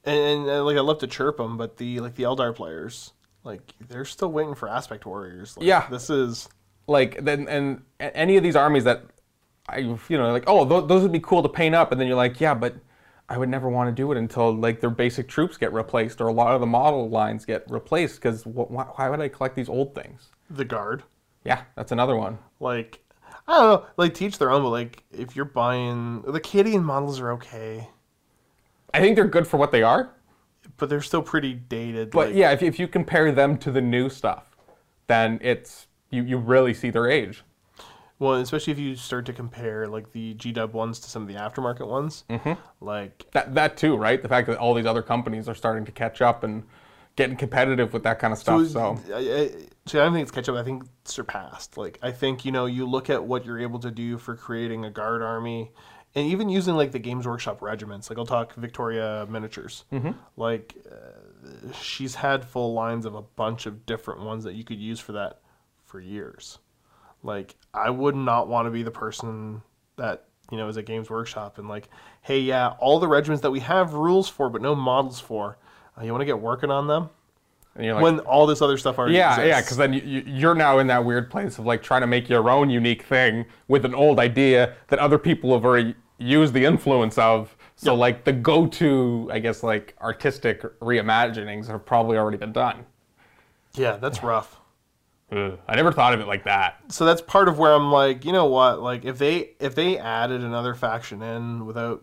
And, 0.02 0.18
and, 0.18 0.50
uh, 0.50 0.64
like 0.64 0.76
I 0.76 0.80
love 0.80 0.98
to 0.98 1.06
chirp 1.06 1.36
them, 1.36 1.56
but 1.56 1.76
the 1.76 2.00
like 2.00 2.16
the 2.16 2.24
Eldar 2.24 2.52
players, 2.52 3.12
like 3.44 3.72
they're 3.88 4.04
still 4.04 4.30
waiting 4.32 4.54
for 4.54 4.68
Aspect 4.68 5.06
Warriors. 5.06 5.56
Like, 5.56 5.66
Yeah. 5.66 5.86
this 5.88 6.10
is 6.10 6.48
like 6.86 7.24
then 7.24 7.48
and 7.48 7.82
any 8.00 8.36
of 8.36 8.42
these 8.42 8.56
armies 8.56 8.84
that 8.84 9.02
I 9.68 9.78
you 9.78 9.98
know 10.10 10.32
like 10.32 10.44
oh 10.46 10.68
th- 10.68 10.88
those 10.88 11.02
would 11.02 11.12
be 11.12 11.20
cool 11.20 11.42
to 11.42 11.48
paint 11.48 11.74
up 11.74 11.92
and 11.92 12.00
then 12.00 12.08
you're 12.08 12.16
like 12.16 12.40
yeah 12.40 12.54
but 12.54 12.74
I 13.28 13.38
would 13.38 13.48
never 13.48 13.68
want 13.68 13.88
to 13.88 13.94
do 13.94 14.10
it 14.10 14.18
until 14.18 14.52
like 14.52 14.80
their 14.80 14.90
basic 14.90 15.28
troops 15.28 15.56
get 15.56 15.72
replaced 15.72 16.20
or 16.20 16.26
a 16.26 16.32
lot 16.32 16.52
of 16.54 16.60
the 16.60 16.66
model 16.66 17.08
lines 17.08 17.44
get 17.44 17.64
replaced 17.70 18.16
because 18.16 18.42
wh- 18.42 18.70
why, 18.70 18.84
why 18.96 19.08
would 19.08 19.20
I 19.20 19.28
collect 19.28 19.54
these 19.56 19.68
old 19.68 19.94
things? 19.94 20.30
the 20.50 20.64
guard. 20.64 21.04
Yeah, 21.44 21.62
that's 21.76 21.92
another 21.92 22.16
one. 22.16 22.38
Like 22.58 22.98
I 23.46 23.52
don't 23.56 23.62
know, 23.82 23.86
like 23.96 24.14
teach 24.14 24.38
their 24.38 24.50
own, 24.50 24.62
but 24.62 24.70
like 24.70 25.04
if 25.12 25.36
you're 25.36 25.44
buying 25.44 26.22
the 26.22 26.40
Cadian 26.40 26.82
models 26.82 27.20
are 27.20 27.30
okay, 27.32 27.88
I 28.92 28.98
think 29.00 29.14
they're 29.14 29.28
good 29.28 29.46
for 29.46 29.56
what 29.58 29.70
they 29.70 29.82
are, 29.84 30.10
but 30.80 30.88
they're 30.88 31.00
still 31.02 31.22
pretty 31.22 31.54
dated. 31.54 32.10
but 32.10 32.28
like, 32.28 32.36
yeah, 32.36 32.50
if, 32.50 32.62
if 32.62 32.78
you 32.80 32.88
compare 32.88 33.30
them 33.30 33.56
to 33.58 33.70
the 33.70 33.80
new 33.80 34.08
stuff, 34.08 34.56
then 35.06 35.38
it's 35.42 35.86
you, 36.10 36.22
you 36.24 36.38
really 36.38 36.74
see 36.74 36.90
their 36.90 37.08
age. 37.08 37.44
Well, 38.18 38.34
especially 38.34 38.72
if 38.72 38.78
you 38.78 38.96
start 38.96 39.24
to 39.26 39.32
compare 39.32 39.86
like 39.86 40.12
the 40.12 40.34
G 40.34 40.52
Dub 40.52 40.74
ones 40.74 40.98
to 41.00 41.08
some 41.10 41.22
of 41.22 41.28
the 41.28 41.34
aftermarket 41.34 41.86
ones, 41.86 42.24
Mm-hmm. 42.28 42.52
like 42.84 43.24
That 43.32 43.54
that 43.54 43.76
too, 43.76 43.96
right? 43.96 44.20
The 44.20 44.28
fact 44.28 44.46
that 44.48 44.58
all 44.58 44.74
these 44.74 44.84
other 44.86 45.02
companies 45.02 45.48
are 45.48 45.54
starting 45.54 45.84
to 45.86 45.92
catch 45.92 46.20
up 46.20 46.44
and 46.44 46.64
getting 47.16 47.36
competitive 47.36 47.92
with 47.92 48.02
that 48.02 48.18
kind 48.18 48.32
of 48.32 48.38
stuff. 48.38 48.68
So, 48.68 48.98
I, 49.12 49.16
I, 49.18 49.48
see, 49.86 49.98
I 49.98 50.04
don't 50.04 50.12
think 50.12 50.22
it's 50.22 50.30
catch 50.30 50.48
up. 50.48 50.56
I 50.56 50.62
think 50.62 50.84
it's 51.02 51.14
surpassed. 51.14 51.78
Like 51.78 51.98
I 52.02 52.10
think 52.12 52.44
you 52.44 52.52
know 52.52 52.66
you 52.66 52.86
look 52.86 53.08
at 53.08 53.24
what 53.24 53.46
you're 53.46 53.58
able 53.60 53.78
to 53.80 53.90
do 53.90 54.18
for 54.18 54.36
creating 54.36 54.84
a 54.84 54.90
guard 54.90 55.22
army, 55.22 55.70
and 56.14 56.26
even 56.26 56.48
using 56.48 56.74
like 56.74 56.92
the 56.92 56.98
Games 56.98 57.26
Workshop 57.26 57.62
regiments. 57.62 58.10
Like 58.10 58.18
I'll 58.18 58.26
talk 58.26 58.54
Victoria 58.54 59.26
miniatures. 59.28 59.84
Like 60.36 60.74
uh, 60.90 61.72
she's 61.80 62.14
had 62.16 62.44
full 62.44 62.72
lines 62.72 63.06
of 63.06 63.14
a 63.14 63.22
bunch 63.22 63.66
of 63.66 63.86
different 63.86 64.20
ones 64.22 64.44
that 64.44 64.54
you 64.54 64.64
could 64.64 64.78
use 64.78 65.00
for 65.00 65.12
that 65.12 65.40
for 65.84 66.00
years. 66.00 66.58
Like 67.22 67.56
I 67.74 67.90
would 67.90 68.16
not 68.16 68.48
want 68.48 68.66
to 68.66 68.70
be 68.70 68.82
the 68.82 68.90
person 68.90 69.62
that 69.96 70.24
you 70.50 70.56
know 70.56 70.66
is 70.68 70.76
at 70.78 70.86
Games 70.86 71.10
Workshop 71.10 71.58
and 71.58 71.68
like, 71.68 71.88
hey, 72.22 72.40
yeah, 72.40 72.70
all 72.78 72.98
the 72.98 73.08
regiments 73.08 73.42
that 73.42 73.50
we 73.50 73.60
have 73.60 73.94
rules 73.94 74.28
for 74.28 74.48
but 74.48 74.62
no 74.62 74.74
models 74.74 75.20
for. 75.20 75.58
Uh, 75.98 76.04
you 76.04 76.12
want 76.12 76.22
to 76.22 76.26
get 76.26 76.40
working 76.40 76.70
on 76.70 76.86
them 76.86 77.10
and 77.80 77.86
you're 77.86 77.94
like, 77.94 78.02
when 78.02 78.18
all 78.20 78.46
this 78.46 78.60
other 78.60 78.76
stuff 78.76 78.98
already 78.98 79.14
yeah, 79.14 79.30
exists. 79.40 79.48
yeah, 79.48 79.60
because 79.62 79.76
then 79.78 79.92
you, 79.94 80.00
you- 80.02 80.22
you're 80.26 80.54
now 80.54 80.78
in 80.78 80.86
that 80.88 81.02
weird 81.04 81.30
place 81.30 81.58
of 81.58 81.64
like 81.64 81.82
trying 81.82 82.02
to 82.02 82.06
make 82.06 82.28
your 82.28 82.50
own 82.50 82.68
unique 82.68 83.02
thing 83.04 83.46
with 83.68 83.84
an 83.86 83.94
old 83.94 84.18
idea 84.20 84.74
that 84.88 84.98
other 84.98 85.16
people 85.18 85.52
have 85.54 85.64
already 85.64 85.94
used 86.18 86.52
the 86.52 86.64
influence 86.64 87.16
of. 87.16 87.56
So 87.76 87.94
like 87.94 88.24
the 88.24 88.32
go-to, 88.34 89.30
I 89.32 89.38
guess, 89.38 89.62
like 89.62 89.96
artistic 90.02 90.60
reimaginings 90.80 91.66
have 91.68 91.86
probably 91.86 92.18
already 92.18 92.36
been 92.36 92.52
done. 92.52 92.84
yeah, 93.74 93.96
that's 93.96 94.22
rough. 94.22 94.58
Ugh, 95.32 95.58
I 95.66 95.76
never 95.76 95.90
thought 95.92 96.12
of 96.12 96.20
it 96.20 96.26
like 96.26 96.44
that. 96.44 96.80
So 96.88 97.04
that's 97.06 97.22
part 97.22 97.48
of 97.48 97.58
where 97.58 97.72
I'm 97.72 97.90
like, 97.90 98.24
you 98.26 98.32
know 98.32 98.46
what? 98.46 98.82
Like 98.82 99.04
if 99.06 99.16
they 99.16 99.52
if 99.60 99.74
they 99.74 99.96
added 99.96 100.42
another 100.44 100.74
faction 100.74 101.22
in 101.22 101.64
without 101.64 102.02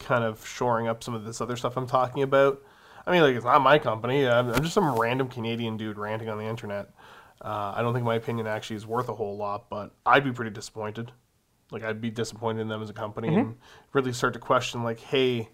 kind 0.00 0.24
of 0.24 0.46
shoring 0.46 0.88
up 0.88 1.02
some 1.04 1.14
of 1.14 1.24
this 1.24 1.40
other 1.40 1.56
stuff 1.56 1.76
I'm 1.76 1.86
talking 1.86 2.22
about, 2.22 2.60
I 3.06 3.12
mean, 3.12 3.22
like 3.22 3.36
it's 3.36 3.44
not 3.44 3.60
my 3.60 3.78
company. 3.78 4.26
I'm, 4.26 4.50
I'm 4.50 4.62
just 4.62 4.74
some 4.74 4.98
random 4.98 5.28
Canadian 5.28 5.76
dude 5.76 5.98
ranting 5.98 6.28
on 6.28 6.38
the 6.38 6.44
internet. 6.44 6.90
Uh, 7.40 7.74
I 7.76 7.82
don't 7.82 7.92
think 7.92 8.04
my 8.04 8.14
opinion 8.14 8.46
actually 8.46 8.76
is 8.76 8.86
worth 8.86 9.08
a 9.08 9.14
whole 9.14 9.36
lot, 9.36 9.68
but 9.68 9.94
I'd 10.06 10.24
be 10.24 10.32
pretty 10.32 10.50
disappointed. 10.50 11.12
Like 11.70 11.82
I'd 11.82 12.00
be 12.00 12.10
disappointed 12.10 12.62
in 12.62 12.68
them 12.68 12.82
as 12.82 12.90
a 12.90 12.94
company 12.94 13.34
and 13.34 13.56
really 13.92 14.12
start 14.12 14.32
to 14.34 14.38
question, 14.38 14.82
like, 14.82 15.00
hey, 15.00 15.48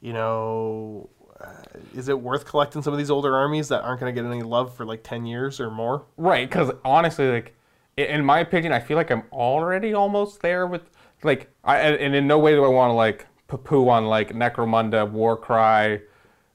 you 0.00 0.12
know, 0.12 1.10
uh, 1.40 1.62
is 1.94 2.08
it 2.08 2.20
worth 2.20 2.44
collecting 2.44 2.82
some 2.82 2.92
of 2.92 2.98
these 2.98 3.10
older 3.10 3.34
armies 3.34 3.68
that 3.68 3.82
aren't 3.82 4.00
going 4.00 4.14
to 4.14 4.20
get 4.20 4.28
any 4.28 4.42
love 4.42 4.76
for 4.76 4.84
like 4.84 5.02
ten 5.02 5.24
years 5.24 5.60
or 5.60 5.70
more? 5.70 6.06
Right, 6.16 6.48
because 6.48 6.70
honestly, 6.84 7.30
like, 7.30 7.56
in 7.96 8.24
my 8.24 8.40
opinion, 8.40 8.72
I 8.72 8.80
feel 8.80 8.96
like 8.96 9.10
I'm 9.10 9.22
already 9.32 9.94
almost 9.94 10.42
there 10.42 10.66
with, 10.66 10.82
like, 11.22 11.48
I 11.64 11.78
and 11.78 12.14
in 12.14 12.26
no 12.26 12.38
way 12.38 12.52
do 12.54 12.64
I 12.64 12.68
want 12.68 12.90
to 12.90 12.94
like 12.94 13.26
poo 13.46 13.88
on 13.88 14.06
like 14.06 14.30
Necromunda, 14.32 15.10
Warcry, 15.10 16.02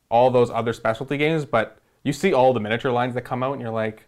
all 0.10 0.32
those 0.32 0.49
other 0.49 0.74
specialty 0.74 1.18
games. 1.18 1.45
But 1.45 1.78
you 2.03 2.14
see 2.14 2.34
all 2.34 2.53
the 2.53 2.60
miniature 2.60 2.91
lines 2.91 3.14
that 3.16 3.22
come 3.22 3.43
out, 3.43 3.53
and 3.53 3.62
you're 3.62 3.72
like, 3.72 4.05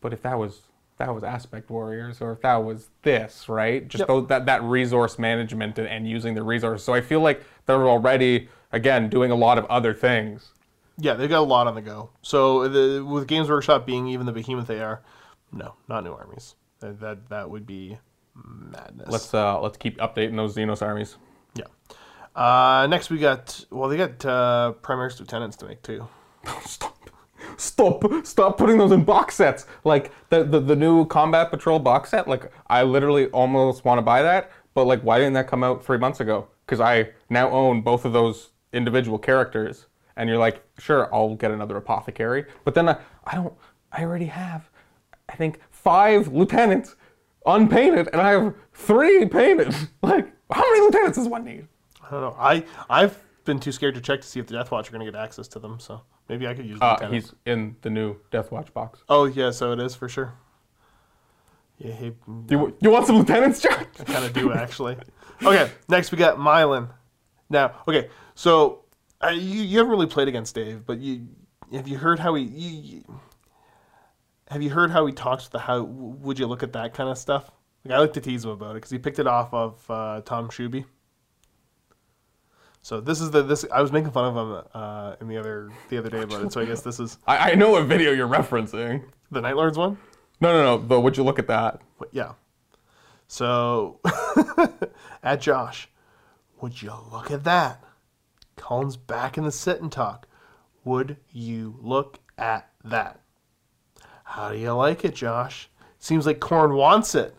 but 0.00 0.12
if 0.12 0.22
that 0.22 0.38
was 0.38 0.62
that 0.98 1.12
was 1.12 1.24
Aspect 1.24 1.70
Warriors, 1.70 2.20
or 2.20 2.32
if 2.32 2.40
that 2.42 2.56
was 2.56 2.88
this, 3.02 3.48
right? 3.48 3.86
Just 3.88 4.00
Yep. 4.00 4.08
those, 4.08 4.26
that 4.28 4.46
that 4.46 4.62
resource 4.62 5.18
management 5.18 5.78
and, 5.78 5.88
and 5.88 6.08
using 6.08 6.34
the 6.34 6.42
resources. 6.42 6.84
So 6.84 6.94
I 6.94 7.00
feel 7.00 7.20
like 7.20 7.42
they're 7.66 7.88
already 7.88 8.48
again 8.72 9.08
doing 9.08 9.30
a 9.30 9.34
lot 9.34 9.58
of 9.58 9.64
other 9.66 9.92
things. 9.94 10.52
Yeah, 10.96 11.14
they've 11.14 11.28
got 11.28 11.40
a 11.40 11.40
lot 11.40 11.66
on 11.66 11.74
the 11.74 11.82
go. 11.82 12.10
So 12.22 12.68
the, 12.68 13.04
with 13.04 13.26
Games 13.26 13.48
Workshop 13.48 13.84
being 13.84 14.06
even 14.06 14.26
the 14.26 14.32
behemoth 14.32 14.68
they 14.68 14.80
are, 14.80 15.02
no, 15.50 15.74
not 15.88 16.04
new 16.04 16.12
armies. 16.12 16.54
That 16.78 17.00
that, 17.00 17.28
that 17.30 17.50
would 17.50 17.66
be 17.66 17.98
madness. 18.36 19.08
Let's 19.08 19.34
uh 19.34 19.60
let's 19.60 19.76
keep 19.76 19.98
updating 19.98 20.36
those 20.36 20.54
Xenos 20.56 20.82
armies. 20.82 21.16
yeah. 21.56 21.64
Uh, 22.34 22.86
next 22.90 23.10
we 23.10 23.18
got 23.18 23.64
well, 23.70 23.88
they 23.88 23.96
got 23.96 24.24
uh, 24.24 24.72
Primaris 24.82 25.18
lieutenants 25.20 25.56
to 25.58 25.66
make 25.66 25.82
too. 25.82 26.08
Stop. 26.64 26.98
Stop. 27.56 28.04
Stop 28.24 28.58
putting 28.58 28.78
those 28.78 28.92
in 28.92 29.04
box 29.04 29.36
sets. 29.36 29.66
Like 29.84 30.10
the, 30.30 30.44
the, 30.44 30.60
the 30.60 30.76
new 30.76 31.06
Combat 31.06 31.50
Patrol 31.50 31.78
box 31.78 32.10
set, 32.10 32.26
like 32.26 32.50
I 32.66 32.82
literally 32.82 33.26
almost 33.26 33.84
want 33.84 33.98
to 33.98 34.02
buy 34.02 34.22
that, 34.22 34.50
but 34.74 34.86
like 34.86 35.02
why 35.02 35.18
didn't 35.18 35.34
that 35.34 35.46
come 35.46 35.62
out 35.62 35.84
three 35.84 35.98
months 35.98 36.20
ago? 36.20 36.48
Because 36.66 36.80
I 36.80 37.10
now 37.30 37.50
own 37.50 37.82
both 37.82 38.04
of 38.04 38.12
those 38.12 38.50
individual 38.72 39.18
characters. 39.18 39.86
And 40.16 40.28
you're 40.28 40.38
like, 40.38 40.62
sure, 40.78 41.12
I'll 41.14 41.34
get 41.34 41.50
another 41.50 41.76
apothecary. 41.76 42.44
But 42.64 42.74
then 42.74 42.88
I, 42.88 42.98
I 43.24 43.34
don't, 43.34 43.52
I 43.92 44.04
already 44.04 44.26
have, 44.26 44.70
I 45.28 45.34
think, 45.34 45.58
five 45.70 46.28
lieutenants 46.28 46.96
unpainted, 47.46 48.08
and 48.12 48.20
I 48.20 48.30
have 48.30 48.54
three 48.72 49.26
painted. 49.26 49.74
Like, 50.02 50.32
how 50.50 50.62
many 50.70 50.82
lieutenants 50.82 51.18
does 51.18 51.28
one 51.28 51.44
need? 51.44 51.66
I 52.14 52.20
don't 52.20 52.30
know. 52.30 52.36
I 52.38 52.64
I've 52.88 53.22
been 53.44 53.60
too 53.60 53.72
scared 53.72 53.94
to 53.96 54.00
check 54.00 54.20
to 54.22 54.26
see 54.26 54.40
if 54.40 54.46
the 54.46 54.54
Deathwatch 54.54 54.88
are 54.88 54.92
going 54.92 55.04
to 55.04 55.10
get 55.10 55.18
access 55.18 55.48
to 55.48 55.58
them. 55.58 55.78
So 55.80 56.02
maybe 56.28 56.46
I 56.46 56.54
could 56.54 56.66
use. 56.66 56.78
Uh, 56.80 57.08
he's 57.10 57.34
in 57.46 57.76
the 57.82 57.90
new 57.90 58.16
Deathwatch 58.30 58.72
box. 58.72 59.02
Oh 59.08 59.24
yeah, 59.24 59.50
so 59.50 59.72
it 59.72 59.80
is 59.80 59.94
for 59.94 60.08
sure. 60.08 60.34
Yeah, 61.78 61.92
he, 61.92 62.12
You, 62.50 62.76
you 62.80 62.90
want 62.90 63.06
some 63.06 63.16
lieutenants, 63.16 63.60
John? 63.60 63.72
I 64.00 64.04
kind 64.04 64.24
of 64.24 64.32
do 64.32 64.52
actually. 64.52 64.96
Okay, 65.42 65.70
next 65.88 66.12
we 66.12 66.18
got 66.18 66.36
Mylan. 66.38 66.88
Now, 67.50 67.82
okay, 67.88 68.08
so 68.34 68.84
uh, 69.22 69.28
you 69.30 69.62
you 69.62 69.78
haven't 69.78 69.90
really 69.90 70.06
played 70.06 70.28
against 70.28 70.54
Dave, 70.54 70.86
but 70.86 70.98
you 71.00 71.26
have 71.72 71.88
you 71.88 71.98
heard 71.98 72.18
how 72.20 72.34
he 72.34 72.44
you, 72.44 72.80
you- 72.80 73.20
have 74.50 74.62
you 74.62 74.70
heard 74.70 74.90
how 74.90 75.04
he 75.06 75.12
talks 75.12 75.48
the 75.48 75.58
how 75.58 75.82
would 75.82 76.38
you 76.38 76.46
look 76.46 76.62
at 76.62 76.72
that 76.74 76.94
kind 76.94 77.08
of 77.10 77.18
stuff? 77.18 77.50
Like 77.84 77.94
I 77.94 77.98
like 77.98 78.12
to 78.12 78.20
tease 78.20 78.44
him 78.44 78.50
about 78.52 78.72
it 78.72 78.74
because 78.74 78.90
he 78.90 78.98
picked 78.98 79.18
it 79.18 79.26
off 79.26 79.52
of 79.52 79.82
uh, 79.90 80.20
Tom 80.24 80.48
Shuby. 80.48 80.84
So 82.84 83.00
this 83.00 83.22
is 83.22 83.30
the 83.30 83.42
this 83.42 83.64
I 83.72 83.80
was 83.80 83.92
making 83.92 84.10
fun 84.10 84.26
of 84.26 84.36
him 84.36 84.62
uh, 84.74 85.16
in 85.18 85.26
the 85.26 85.38
other 85.38 85.70
the 85.88 85.96
other 85.96 86.10
day 86.10 86.20
about 86.20 86.42
it. 86.42 86.52
So 86.52 86.60
I 86.60 86.66
guess 86.66 86.82
this 86.82 87.00
is 87.00 87.16
I, 87.26 87.52
I 87.52 87.54
know 87.54 87.70
what 87.70 87.86
video 87.86 88.12
you're 88.12 88.28
referencing. 88.28 89.02
the 89.30 89.40
Night 89.40 89.56
Lords 89.56 89.78
one. 89.78 89.96
No, 90.38 90.52
no, 90.52 90.62
no. 90.62 90.78
But 90.78 91.00
would 91.00 91.16
you 91.16 91.24
look 91.24 91.38
at 91.38 91.46
that? 91.46 91.80
But 91.98 92.10
yeah. 92.12 92.32
So 93.26 94.00
at 95.22 95.40
Josh, 95.40 95.88
would 96.60 96.82
you 96.82 96.92
look 97.10 97.30
at 97.30 97.44
that? 97.44 97.82
Cullen's 98.56 98.98
back 98.98 99.38
in 99.38 99.44
the 99.44 99.52
sit 99.52 99.80
and 99.80 99.90
talk. 99.90 100.28
Would 100.84 101.16
you 101.32 101.78
look 101.80 102.18
at 102.36 102.68
that? 102.84 103.22
How 104.24 104.50
do 104.50 104.58
you 104.58 104.72
like 104.72 105.06
it, 105.06 105.14
Josh? 105.14 105.70
Seems 105.98 106.26
like 106.26 106.38
Khorne 106.38 106.76
wants 106.76 107.14
it. 107.14 107.34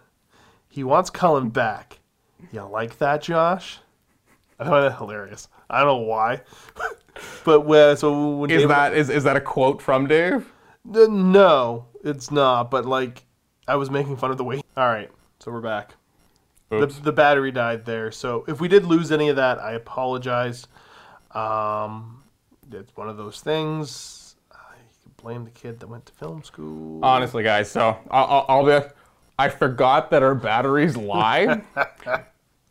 He 0.68 0.84
wants 0.84 1.12
Cullen 1.12 1.50
back. 1.50 2.00
You 2.52 2.64
like 2.64 2.98
that, 2.98 3.22
Josh? 3.22 3.78
I 4.60 4.66
find 4.66 4.86
that 4.86 4.97
hilarious. 4.97 5.49
I 5.70 5.80
don't 5.80 5.88
know 5.88 6.06
why. 6.06 6.41
but 7.43 7.62
uh, 7.70 7.95
so 7.95 8.38
when 8.38 8.49
Is 8.49 8.68
that 8.68 8.93
is, 8.93 9.10
is 9.10 9.24
that 9.24 9.36
a 9.36 9.41
quote 9.41 9.82
from 9.82 10.08
Dave? 10.08 10.51
No, 10.86 11.86
it's 12.03 12.32
not. 12.32 12.72
But 12.72 12.86
like, 12.86 13.26
I 13.68 13.76
was 13.76 13.89
making 13.89 14.18
fun 14.18 14.32
of 14.32 14.38
the 14.38 14.43
way. 14.43 14.62
All 14.78 14.88
right, 14.88 15.10
so 15.39 15.51
we're 15.51 15.62
back. 15.62 15.95
The, 16.70 16.84
Oops. 16.84 16.99
the 16.99 17.12
battery 17.12 17.51
died 17.51 17.86
there. 17.86 18.12
So 18.12 18.43
if 18.47 18.60
we 18.60 18.68
did 18.68 18.86
lose 18.86 19.12
any 19.12 19.30
of 19.30 19.36
that, 19.36 19.60
I 19.60 19.74
apologize. 19.74 20.68
Um, 21.32 22.24
it's 22.72 22.95
one 22.95 23.10
of 23.10 23.18
those 23.18 23.41
things. 23.41 24.36
I 24.51 24.76
can 25.03 25.12
blame 25.18 25.43
the 25.45 25.51
kid 25.51 25.80
that 25.80 25.88
went 25.88 26.06
to 26.08 26.14
film 26.14 26.43
school. 26.43 27.03
Honestly, 27.03 27.43
guys. 27.43 27.70
So 27.70 27.97
I'll, 28.10 28.26
I'll, 28.26 28.45
I'll 28.49 28.66
be. 28.82 28.88
I 29.38 29.49
forgot 29.49 30.12
that 30.12 30.24
our 30.24 30.36
batteries 30.36 30.95
lied. 30.95 31.64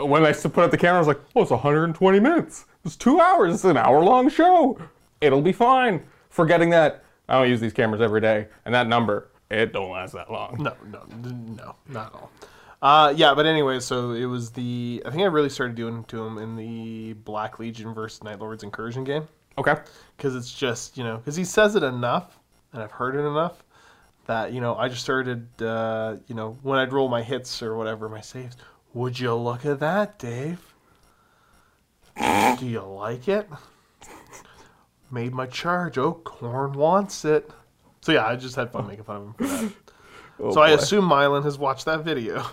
when 0.05 0.24
I 0.24 0.32
put 0.32 0.59
up 0.59 0.70
the 0.70 0.78
camera, 0.78 0.96
I 0.96 0.98
was 0.98 1.09
like, 1.09 1.20
"Oh, 1.34 1.42
it's 1.42 1.50
120 1.50 2.20
minutes. 2.20 2.66
It's 2.84 2.96
two 2.96 3.20
hours. 3.20 3.55
It's 3.55 3.64
an 3.64 3.76
hour-long 3.76 4.28
show. 4.28 4.78
It'll 5.20 5.42
be 5.42 5.52
fine." 5.52 6.05
Forgetting 6.30 6.70
that 6.70 7.05
I 7.28 7.38
don't 7.38 7.48
use 7.48 7.61
these 7.61 7.72
cameras 7.72 8.00
every 8.00 8.20
day, 8.20 8.48
and 8.64 8.74
that 8.74 8.86
number 8.88 9.28
it 9.50 9.72
don't 9.72 9.90
last 9.90 10.12
that 10.14 10.30
long. 10.30 10.57
No, 10.61 10.74
no, 10.90 11.05
no, 11.57 11.76
not 11.88 12.07
at 12.09 12.14
all. 12.14 12.30
Uh, 12.82 13.14
yeah, 13.16 13.32
but 13.34 13.46
anyway, 13.46 13.80
so 13.80 14.12
it 14.12 14.26
was 14.26 14.50
the. 14.50 15.02
I 15.07 15.11
think 15.11 15.22
I 15.22 15.26
really 15.26 15.48
started 15.48 15.76
doing 15.76 16.05
to 16.05 16.24
him 16.24 16.38
in 16.38 16.57
the 16.57 17.14
Black 17.14 17.59
Legion 17.59 17.94
versus 17.94 18.22
Night 18.22 18.38
Lords 18.40 18.62
Incursion 18.62 19.05
game. 19.05 19.26
Okay. 19.57 19.76
because 20.16 20.34
it's 20.34 20.52
just 20.52 20.98
you 20.98 21.05
know 21.05 21.18
because 21.18 21.36
he 21.36 21.44
says 21.44 21.76
it 21.76 21.82
enough 21.82 22.38
and 22.72 22.82
I've 22.82 22.90
heard 22.90 23.14
it 23.14 23.20
enough 23.20 23.62
that 24.26 24.52
you 24.52 24.61
know 24.61 24.74
I 24.74 24.88
just 24.88 25.02
started 25.02 25.46
uh, 25.62 26.16
you 26.26 26.34
know 26.34 26.59
when 26.62 26.78
I'd 26.78 26.92
roll 26.92 27.09
my 27.09 27.22
hits 27.22 27.62
or 27.62 27.76
whatever 27.76 28.09
my 28.09 28.20
saves. 28.20 28.57
Would 28.95 29.18
you 29.18 29.34
look 29.34 29.66
at 29.66 29.80
that, 29.80 30.18
Dave? 30.18 30.74
Do 32.16 32.66
you 32.66 32.80
like 32.80 33.28
it? 33.28 33.49
Made 35.11 35.34
my 35.34 35.47
charge. 35.47 35.99
Oh, 35.99 36.20
Khorne 36.24 36.74
wants 36.74 37.24
it. 37.24 37.51
So 38.01 38.12
yeah, 38.12 38.26
I 38.26 38.36
just 38.36 38.55
had 38.55 38.70
fun 38.70 38.86
making 38.86 39.05
fun 39.05 39.16
of 39.16 39.22
him 39.22 39.34
for 39.34 39.45
that. 39.47 39.72
Oh, 40.38 40.53
so 40.53 40.61
I 40.61 40.70
assume 40.70 41.09
Mylan 41.09 41.45
has 41.45 41.59
watched 41.59 41.84
that 41.84 42.05
video. 42.05 42.45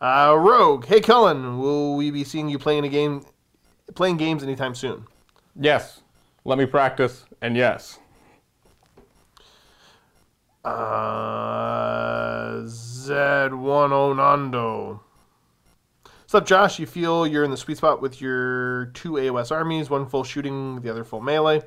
Uh, 0.00 0.36
Rogue, 0.38 0.84
hey 0.84 1.00
Cullen, 1.00 1.58
will 1.58 1.96
we 1.96 2.10
be 2.10 2.24
seeing 2.24 2.48
you 2.48 2.58
playing 2.58 2.84
a 2.84 2.88
game, 2.88 3.24
playing 3.94 4.18
games 4.18 4.42
anytime 4.42 4.74
soon? 4.74 5.06
Yes. 5.58 6.02
Let 6.44 6.58
me 6.58 6.66
practice, 6.66 7.24
and 7.40 7.56
yes. 7.56 7.98
Uh, 10.62 11.93
Z10 13.08 14.16
Nando. 14.16 15.00
What's 16.22 16.34
up, 16.34 16.46
Josh? 16.46 16.78
You 16.78 16.86
feel 16.86 17.26
you're 17.26 17.44
in 17.44 17.50
the 17.50 17.56
sweet 17.56 17.76
spot 17.76 18.00
with 18.00 18.20
your 18.20 18.86
two 18.86 19.12
AOS 19.12 19.52
armies, 19.52 19.90
one 19.90 20.06
full 20.06 20.24
shooting, 20.24 20.80
the 20.80 20.88
other 20.90 21.04
full 21.04 21.20
melee. 21.20 21.62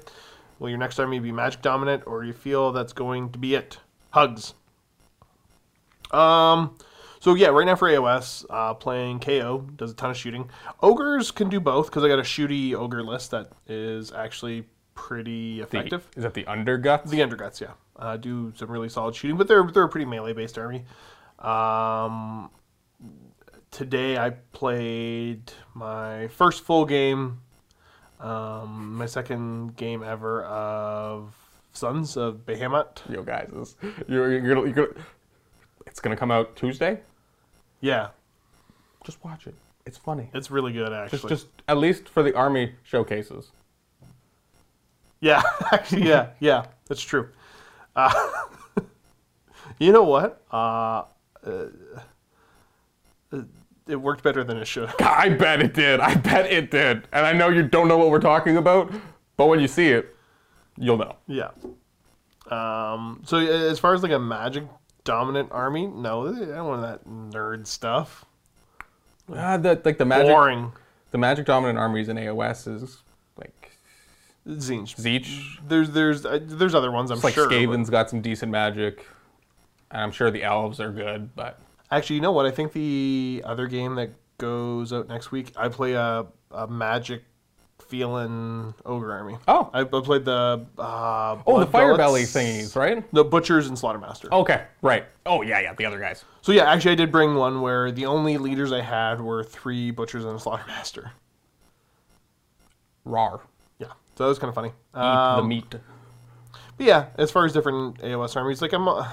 Will 0.59 0.69
your 0.69 0.79
next 0.79 0.99
army 0.99 1.19
be 1.19 1.31
magic 1.31 1.61
dominant, 1.61 2.03
or 2.07 2.23
you 2.23 2.33
feel 2.33 2.71
that's 2.71 2.91
going 2.93 3.31
to 3.33 3.39
be 3.39 3.53
it? 3.53 3.77
Hugs. 4.09 4.55
Um, 6.09 6.75
so 7.19 7.35
yeah, 7.35 7.49
right 7.49 7.65
now 7.67 7.75
for 7.75 7.87
AOS, 7.87 8.43
uh, 8.49 8.73
playing 8.73 9.19
KO 9.19 9.67
does 9.75 9.91
a 9.91 9.93
ton 9.93 10.09
of 10.09 10.17
shooting. 10.17 10.49
Ogres 10.81 11.29
can 11.29 11.49
do 11.49 11.59
both 11.59 11.87
because 11.87 12.03
I 12.03 12.07
got 12.07 12.17
a 12.19 12.23
shooty 12.23 12.73
ogre 12.73 13.03
list 13.03 13.29
that 13.31 13.51
is 13.67 14.11
actually 14.11 14.65
pretty 14.95 15.57
The- 15.57 15.63
effective. 15.63 16.07
is 16.15 16.23
that 16.23 16.33
the 16.33 16.45
underguts? 16.45 17.09
The 17.09 17.19
Underguts, 17.19 17.61
yeah, 17.61 17.73
uh, 17.97 18.17
do 18.17 18.51
some 18.55 18.71
really 18.71 18.89
solid 18.89 19.13
shooting, 19.15 19.37
but 19.37 19.47
they're 19.47 19.63
they're 19.71 19.83
a 19.83 19.89
pretty 19.89 20.05
melee 20.05 20.33
based 20.33 20.57
army. 20.57 20.85
Um, 21.39 22.49
today 23.71 24.17
I 24.17 24.31
played 24.51 25.51
my 25.73 26.27
first 26.29 26.63
full 26.63 26.85
game, 26.85 27.39
um, 28.19 28.95
my 28.95 29.05
second 29.05 29.75
game 29.75 30.03
ever 30.03 30.43
of 30.45 31.35
Sons 31.73 32.17
of 32.17 32.45
Behemat. 32.45 33.07
Yo, 33.09 33.21
guys, 33.21 33.49
this, 33.53 33.75
you're, 34.07 34.31
you're, 34.31 34.55
gonna, 34.55 34.61
you're 34.65 34.87
gonna. 34.87 35.05
It's 35.85 35.99
gonna 35.99 36.17
come 36.17 36.31
out 36.31 36.55
Tuesday. 36.55 36.99
Yeah, 37.81 38.09
Just 39.05 39.23
watch 39.23 39.45
it. 39.45 39.53
It's 39.85 39.97
funny. 39.97 40.29
it's 40.33 40.51
really 40.51 40.73
good 40.73 40.91
actually. 40.91 41.19
Just, 41.19 41.29
just 41.29 41.47
at 41.67 41.77
least 41.77 42.09
for 42.09 42.23
the 42.23 42.35
army 42.35 42.73
showcases. 42.83 43.51
Yeah, 45.19 45.41
actually, 45.71 46.07
yeah, 46.07 46.29
yeah, 46.39 46.65
that's 46.87 47.01
true. 47.01 47.29
Uh, 47.95 48.11
you 49.79 49.91
know 49.91 50.03
what? 50.03 50.41
Uh, 50.51 51.03
uh, 51.47 53.41
it 53.87 53.95
worked 53.95 54.23
better 54.23 54.43
than 54.43 54.57
it 54.57 54.65
should. 54.67 54.89
I 55.01 55.29
bet 55.29 55.61
it 55.61 55.73
did. 55.73 55.99
I 55.99 56.15
bet 56.15 56.51
it 56.51 56.71
did. 56.71 57.07
And 57.11 57.25
I 57.25 57.33
know 57.33 57.49
you 57.49 57.63
don't 57.63 57.87
know 57.87 57.97
what 57.97 58.09
we're 58.09 58.19
talking 58.19 58.57
about, 58.57 58.91
but 59.37 59.47
when 59.47 59.59
you 59.59 59.67
see 59.67 59.89
it, 59.89 60.15
you'll 60.77 60.97
know. 60.97 61.15
Yeah. 61.27 61.49
Um, 62.51 63.21
so 63.25 63.37
uh, 63.37 63.41
as 63.41 63.79
far 63.79 63.93
as 63.93 64.03
like 64.03 64.11
a 64.11 64.19
magic 64.19 64.63
dominant 65.03 65.49
army, 65.51 65.87
no, 65.87 66.27
I 66.27 66.45
don't 66.55 66.67
want 66.67 66.81
that 66.81 67.05
nerd 67.07 67.65
stuff. 67.67 68.25
Ah, 69.33 69.57
the, 69.57 69.81
like 69.83 69.97
the 69.97 70.05
magic, 70.05 70.27
Boring. 70.33 70.71
the 71.11 71.17
magic 71.17 71.45
dominant 71.45 71.77
armies 71.77 72.07
in 72.07 72.15
AOS 72.17 72.67
is 72.73 72.97
like 73.37 73.71
Tzeentch. 74.47 74.95
Tzeentch. 74.95 75.57
There's 75.67 75.89
there's 75.89 76.25
uh, 76.25 76.39
there's 76.41 76.73
other 76.73 76.91
ones 76.91 77.11
I'm 77.11 77.15
It's 77.17 77.23
like 77.25 77.33
sure. 77.33 77.47
but- 77.49 77.55
Skaven's 77.55 77.89
got 77.89 78.09
some 78.09 78.21
decent 78.21 78.51
magic, 78.51 79.05
and 79.91 80.01
I'm 80.01 80.11
sure 80.11 80.29
the 80.31 80.43
elves 80.43 80.79
are 80.79 80.91
good. 80.91 81.35
But 81.35 81.59
Actually, 81.91 82.17
you 82.17 82.21
know 82.21 82.31
what? 82.33 82.45
I 82.45 82.51
think 82.51 82.73
the 82.73 83.41
other 83.45 83.67
game 83.67 83.95
that 83.95 84.09
goes 84.37 84.91
out 84.93 85.07
next 85.07 85.31
week, 85.31 85.53
I 85.55 85.69
play 85.69 85.93
a, 85.93 86.25
a 86.51 86.67
magic 86.67 87.23
feeling 87.79 88.73
ogre 88.85 89.13
army. 89.13 89.37
oh, 89.47 89.69
I, 89.73 89.81
I 89.81 89.83
played 89.85 90.25
the 90.25 90.65
uh, 90.77 91.37
oh, 91.47 91.59
the 91.61 91.65
fire 91.67 91.95
belly 91.95 92.23
thingies, 92.23 92.75
right? 92.75 93.01
The 93.13 93.23
butchers 93.23 93.67
and 93.67 93.77
slaughtermaster. 93.77 94.29
Okay, 94.31 94.65
right. 94.81 95.05
Oh 95.25 95.41
yeah, 95.43 95.61
yeah, 95.61 95.73
the 95.73 95.85
other 95.85 95.97
guys. 95.99 96.25
So 96.41 96.51
yeah, 96.51 96.69
actually, 96.69 96.91
I 96.91 96.95
did 96.95 97.11
bring 97.11 97.35
one 97.35 97.61
where 97.61 97.89
the 97.91 98.05
only 98.05 98.37
leaders 98.37 98.73
I 98.73 98.81
had 98.81 99.21
were 99.21 99.43
three 99.43 99.91
butchers 99.91 100.25
and 100.25 100.35
a 100.35 100.41
slaughtermaster. 100.41 101.11
Rar. 103.05 103.39
Yeah, 103.79 103.87
so 104.15 104.23
that 104.25 104.27
was 104.27 104.39
kind 104.39 104.49
of 104.49 104.55
funny. 104.55 104.69
Eat 104.93 104.99
Um, 104.99 105.37
the 105.43 105.47
meat. 105.47 105.69
But 106.77 106.85
yeah, 106.85 107.05
as 107.17 107.31
far 107.31 107.45
as 107.45 107.53
different 107.53 107.99
AOS 107.99 108.35
armies, 108.35 108.61
like 108.61 108.73
I'm. 108.73 108.87
Uh, 108.87 109.07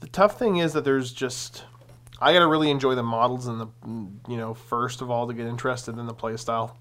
the 0.00 0.08
tough 0.08 0.38
thing 0.38 0.56
is 0.58 0.72
that 0.72 0.84
there's 0.84 1.12
just. 1.12 1.64
I 2.20 2.32
gotta 2.32 2.46
really 2.46 2.70
enjoy 2.70 2.94
the 2.94 3.02
models 3.02 3.46
and 3.46 3.60
the, 3.60 3.68
you 4.30 4.38
know, 4.38 4.54
first 4.54 5.02
of 5.02 5.10
all 5.10 5.26
to 5.26 5.34
get 5.34 5.46
interested 5.46 5.98
in 5.98 6.06
the 6.06 6.14
playstyle. 6.14 6.76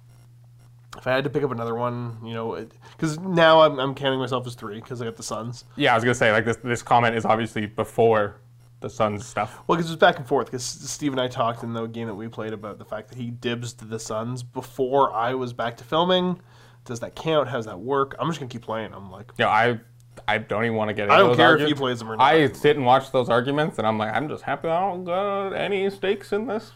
If 0.97 1.05
I 1.07 1.11
had 1.11 1.25
to 1.25 1.29
pick 1.29 1.43
up 1.43 1.51
another 1.51 1.75
one, 1.75 2.17
you 2.23 2.33
know, 2.33 2.65
because 2.95 3.19
now 3.19 3.59
I'm, 3.59 3.77
I'm 3.77 3.93
counting 3.95 4.17
myself 4.17 4.47
as 4.47 4.55
three 4.55 4.75
because 4.75 5.01
I 5.01 5.05
got 5.05 5.17
the 5.17 5.23
Sons. 5.23 5.65
Yeah, 5.75 5.91
I 5.91 5.95
was 5.95 6.05
gonna 6.05 6.15
say 6.15 6.31
like 6.31 6.45
this. 6.45 6.55
This 6.63 6.81
comment 6.81 7.15
is 7.15 7.25
obviously 7.25 7.65
before 7.65 8.37
the 8.79 8.89
Sons 8.89 9.25
stuff. 9.25 9.61
Well, 9.67 9.75
because 9.75 9.89
it 9.89 9.93
was 9.93 9.99
back 9.99 10.17
and 10.17 10.27
forth. 10.27 10.47
Because 10.47 10.63
Steve 10.63 11.11
and 11.11 11.19
I 11.19 11.27
talked 11.27 11.63
in 11.63 11.73
the 11.73 11.85
game 11.87 12.07
that 12.07 12.15
we 12.15 12.29
played 12.29 12.53
about 12.53 12.77
the 12.77 12.85
fact 12.85 13.09
that 13.09 13.17
he 13.17 13.29
dibs 13.29 13.73
to 13.73 13.85
the 13.85 13.99
Sons 13.99 14.41
before 14.41 15.11
I 15.13 15.33
was 15.33 15.51
back 15.51 15.75
to 15.77 15.83
filming. 15.83 16.39
Does 16.85 17.01
that 17.01 17.15
count? 17.15 17.49
How 17.49 17.57
does 17.57 17.65
that 17.65 17.79
work? 17.79 18.15
I'm 18.19 18.27
just 18.29 18.39
gonna 18.39 18.49
keep 18.49 18.61
playing. 18.61 18.93
I'm 18.93 19.11
like, 19.11 19.31
yeah, 19.37 19.49
I 19.49 19.79
I 20.27 20.37
don't 20.37 20.63
even 20.65 20.75
want 20.77 20.89
to 20.89 20.93
get. 20.93 21.03
Into 21.03 21.15
I 21.15 21.17
don't 21.19 21.35
care 21.35 21.55
if 21.55 21.61
argu- 21.61 21.69
you 21.69 21.75
play 21.75 21.93
them 21.93 22.11
or 22.11 22.15
not. 22.17 22.23
I 22.25 22.51
sit 22.51 22.75
and 22.77 22.85
watch 22.85 23.11
those 23.11 23.29
arguments, 23.29 23.77
and 23.77 23.87
I'm 23.87 23.97
like, 23.97 24.13
I'm 24.13 24.27
just 24.29 24.43
happy 24.43 24.67
I 24.67 24.79
don't 24.79 25.03
got 25.03 25.53
any 25.53 25.89
stakes 25.89 26.31
in 26.33 26.47
this. 26.47 26.71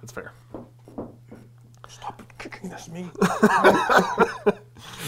That's 0.00 0.12
fair. 0.12 0.32
Stop 1.88 2.22
kicking 2.38 2.70
this 2.70 2.88
me. 2.88 3.08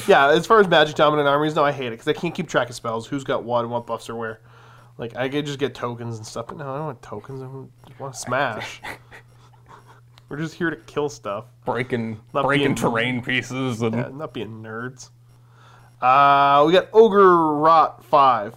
Yeah, 0.09 0.31
as 0.31 0.47
far 0.47 0.59
as 0.61 0.67
magic 0.67 0.97
dominant 0.97 1.29
armies, 1.29 1.55
no, 1.55 1.65
I 1.65 1.71
hate 1.73 1.89
it 1.89 1.91
because 1.93 2.09
I 2.09 2.13
can't 2.13 2.35
keep 2.35 2.49
track 2.49 2.69
of 2.69 2.75
spells, 2.75 3.07
who's 3.07 3.23
got 3.23 3.45
what, 3.45 3.61
and 3.61 3.71
what 3.71 3.87
buffs 3.87 4.09
are 4.11 4.17
where. 4.17 4.41
Like 4.99 5.15
I 5.17 5.29
could 5.29 5.47
just 5.47 5.59
get 5.59 5.75
tokens 5.75 6.17
and 6.17 6.27
stuff, 6.27 6.49
but 6.49 6.57
no, 6.59 6.65
I 6.73 6.77
don't 6.79 6.87
want 6.87 7.03
tokens. 7.03 7.41
I 7.43 7.47
want 8.03 8.15
to 8.15 8.19
smash. 8.19 8.83
We're 10.29 10.39
just 10.39 10.55
here 10.55 10.71
to 10.71 10.77
kill 10.77 11.09
stuff, 11.09 11.47
breaking 11.65 12.21
Not 12.35 12.45
breaking 12.45 12.69
being- 12.69 12.75
terrain 12.77 13.23
pieces 13.23 13.83
and 13.83 13.95
yeah, 13.95 14.09
not 14.13 14.33
being 14.35 14.63
nerds. 14.63 15.11
Uh, 16.01 16.65
we 16.67 16.73
got 16.73 16.89
Ogre 16.93 17.55
Rot 17.55 18.05
Five. 18.05 18.55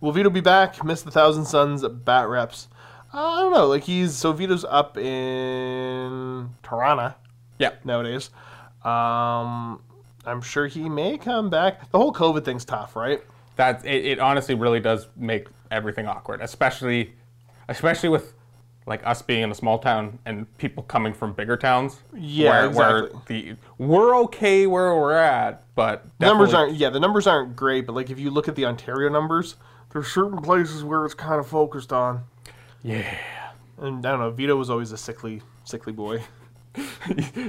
Will 0.00 0.12
Vito 0.12 0.30
be 0.30 0.40
back? 0.40 0.82
Missed 0.84 1.04
the 1.04 1.10
Thousand 1.10 1.44
Sons 1.44 1.86
bat 1.86 2.28
reps. 2.28 2.68
Uh, 3.12 3.18
I 3.18 3.40
don't 3.40 3.52
know. 3.52 3.66
Like 3.66 3.84
he's 3.84 4.16
so 4.16 4.32
Vito's 4.32 4.64
up 4.64 4.96
in 4.96 6.48
Toronto 6.62 7.14
yeah. 7.58 7.72
nowadays. 7.84 8.30
Um, 8.84 9.80
I'm 10.24 10.40
sure 10.40 10.66
he 10.66 10.88
may 10.88 11.18
come 11.18 11.50
back. 11.50 11.90
The 11.90 11.98
whole 11.98 12.12
COVID 12.12 12.44
thing's 12.44 12.64
tough, 12.64 12.96
right? 12.96 13.22
That 13.56 13.84
it, 13.84 14.06
it 14.06 14.18
honestly 14.18 14.54
really 14.54 14.80
does 14.80 15.08
make 15.16 15.48
everything 15.70 16.06
awkward, 16.06 16.40
especially 16.40 17.12
especially 17.68 18.08
with 18.08 18.34
like 18.86 19.06
us 19.06 19.22
being 19.22 19.42
in 19.42 19.50
a 19.50 19.54
small 19.54 19.78
town 19.78 20.18
and 20.26 20.46
people 20.58 20.82
coming 20.82 21.14
from 21.14 21.32
bigger 21.32 21.56
towns. 21.56 22.00
Yeah, 22.16 22.50
where, 22.66 22.70
where 22.70 22.98
exactly. 23.06 23.52
the 23.52 23.56
we're 23.78 24.16
okay 24.24 24.66
where 24.66 24.94
we're 24.94 25.12
at, 25.14 25.62
but 25.74 26.04
numbers 26.20 26.52
aren't 26.54 26.74
yeah 26.74 26.90
the 26.90 27.00
numbers 27.00 27.26
aren't 27.26 27.56
great 27.56 27.86
but 27.86 27.94
like 27.94 28.10
if 28.10 28.18
you 28.18 28.30
look 28.30 28.48
at 28.48 28.56
the 28.56 28.64
ontario 28.66 29.08
numbers 29.08 29.56
there's 29.90 30.08
certain 30.08 30.38
places 30.40 30.84
where 30.84 31.04
it's 31.04 31.14
kind 31.14 31.38
of 31.40 31.46
focused 31.46 31.92
on 31.92 32.22
Yeah. 32.82 33.18
and 33.78 34.04
i 34.04 34.10
don't 34.10 34.20
know 34.20 34.30
vito 34.30 34.54
was 34.56 34.70
always 34.70 34.92
a 34.92 34.96
sickly 34.98 35.42
sickly 35.64 35.92
boy 35.92 36.22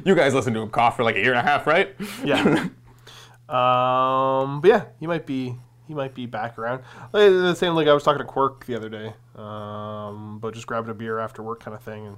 you 0.05 0.15
guys 0.15 0.33
listened 0.33 0.55
to 0.55 0.61
him 0.61 0.69
cough 0.69 0.95
for 0.97 1.03
like 1.03 1.15
a 1.15 1.19
year 1.19 1.33
and 1.33 1.39
a 1.39 1.49
half, 1.49 1.65
right? 1.67 1.95
yeah 2.23 2.67
um 3.49 4.61
but 4.61 4.67
yeah 4.67 4.85
he 4.99 5.07
might 5.07 5.25
be 5.25 5.55
he 5.87 5.93
might 5.93 6.13
be 6.13 6.25
back 6.25 6.57
around 6.57 6.81
the 7.11 7.53
same 7.55 7.73
like 7.75 7.87
i 7.87 7.93
was 7.93 8.03
talking 8.03 8.19
to 8.19 8.25
quirk 8.25 8.65
the 8.65 8.75
other 8.75 8.89
day 8.89 9.13
um 9.35 10.39
but 10.39 10.53
just 10.53 10.67
grabbing 10.67 10.89
a 10.89 10.93
beer 10.93 11.19
after 11.19 11.41
work 11.43 11.59
kind 11.59 11.75
of 11.75 11.81
thing 11.81 12.07
and 12.07 12.17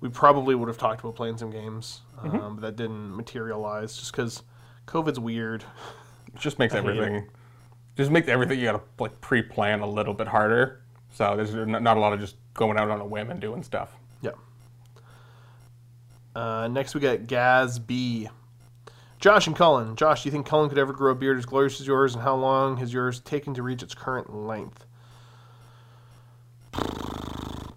we 0.00 0.08
probably 0.08 0.54
would 0.54 0.68
have 0.68 0.78
talked 0.78 1.00
about 1.00 1.14
playing 1.14 1.38
some 1.38 1.50
games 1.50 2.02
um, 2.22 2.56
but 2.56 2.62
that 2.62 2.76
didn't 2.76 3.14
materialize 3.16 3.96
just 3.96 4.12
because 4.12 4.42
covid's 4.86 5.18
weird 5.18 5.64
It 6.34 6.40
just 6.40 6.58
makes 6.58 6.74
hate 6.74 6.78
everything 6.80 7.28
just 7.96 8.10
makes 8.10 8.28
everything 8.28 8.58
you 8.58 8.64
gotta 8.64 8.82
like 8.98 9.20
pre-plan 9.20 9.80
a 9.80 9.86
little 9.86 10.14
bit 10.14 10.26
harder. 10.26 10.80
So 11.12 11.36
there's 11.36 11.54
not 11.54 11.96
a 11.96 12.00
lot 12.00 12.12
of 12.12 12.20
just 12.20 12.36
going 12.52 12.76
out 12.76 12.90
on 12.90 13.00
a 13.00 13.04
whim 13.04 13.30
and 13.30 13.40
doing 13.40 13.62
stuff. 13.62 13.94
Yeah. 14.20 14.32
Uh, 16.34 16.66
next 16.68 16.94
we 16.94 17.00
got 17.00 17.26
Gaz 17.28 17.78
B. 17.78 18.28
Josh 19.24 19.46
and 19.46 19.56
Cullen. 19.56 19.96
Josh, 19.96 20.22
do 20.22 20.28
you 20.28 20.30
think 20.30 20.44
Cullen 20.44 20.68
could 20.68 20.76
ever 20.76 20.92
grow 20.92 21.12
a 21.12 21.14
beard 21.14 21.38
as 21.38 21.46
glorious 21.46 21.80
as 21.80 21.86
yours, 21.86 22.14
and 22.14 22.22
how 22.22 22.34
long 22.34 22.76
has 22.76 22.92
yours 22.92 23.20
taken 23.20 23.54
to 23.54 23.62
reach 23.62 23.82
its 23.82 23.94
current 23.94 24.36
length? 24.36 24.84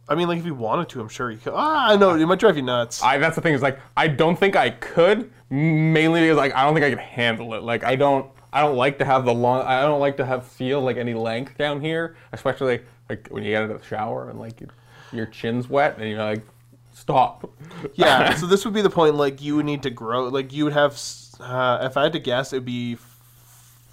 I 0.10 0.16
mean, 0.16 0.28
like 0.28 0.39
if 0.39 0.43
he 0.43 0.52
wanted 0.52 0.89
to, 0.89 1.00
I'm 1.00 1.08
sure 1.08 1.32
he 1.32 1.38
could. 1.38 1.54
Ah, 1.56 1.91
I 1.91 1.95
know 1.95 2.16
it 2.16 2.26
might 2.26 2.39
drive 2.39 2.58
you 2.58 2.64
nuts. 2.64 3.02
I 3.02 3.18
that's 3.18 3.38
the 3.38 3.41
thing 3.41 3.54
is 3.54 3.62
like 3.62 3.80
I 3.95 4.10
don't 4.10 4.38
think 4.38 4.58
I 4.58 4.72
could 4.72 5.32
mainly 5.50 6.20
because 6.20 6.36
like 6.36 6.54
I 6.54 6.66
don't 6.66 6.74
think 6.74 6.86
I 6.86 6.89
could 6.89 7.00
handle 7.00 7.54
it. 7.54 7.64
Like 7.64 7.86
I 7.86 7.95
don't 7.95 8.30
I 8.52 8.60
don't 8.60 8.76
like 8.76 8.98
to 8.98 9.06
have 9.06 9.24
the 9.24 9.34
long 9.34 9.62
I 9.62 9.84
don't 9.84 10.02
like 10.02 10.18
to 10.18 10.26
have 10.26 10.45
feel 10.45 10.82
like 10.82 10.98
any 10.98 11.14
length 11.14 11.58
down 11.58 11.80
here, 11.80 12.18
especially 12.34 12.82
like 13.08 13.30
when 13.30 13.43
you 13.43 13.52
get 13.52 13.64
out 13.64 13.72
of 13.72 13.80
the 13.80 13.88
shower 13.88 14.30
and 14.30 14.38
like 14.38 14.60
your, 14.60 14.72
your 15.14 15.26
chin's 15.28 15.70
wet 15.70 15.98
and 15.98 16.10
you're 16.10 16.22
like 16.22 16.45
stop. 16.91 17.50
yeah. 17.93 18.34
so 18.36 18.48
this 18.48 18.66
would 18.66 18.74
be 18.74 18.82
the 18.82 18.89
point. 18.89 19.16
Like 19.16 19.41
you 19.41 19.56
would 19.56 19.66
need 19.66 19.84
to 19.84 19.89
grow. 19.89 20.28
Like 20.28 20.52
you 20.52 20.66
would 20.66 20.74
have. 20.74 21.00
Uh, 21.40 21.80
if 21.82 21.98
I 21.98 22.04
had 22.04 22.14
to 22.14 22.20
guess, 22.20 22.54
it'd 22.54 22.66
be 22.66 22.98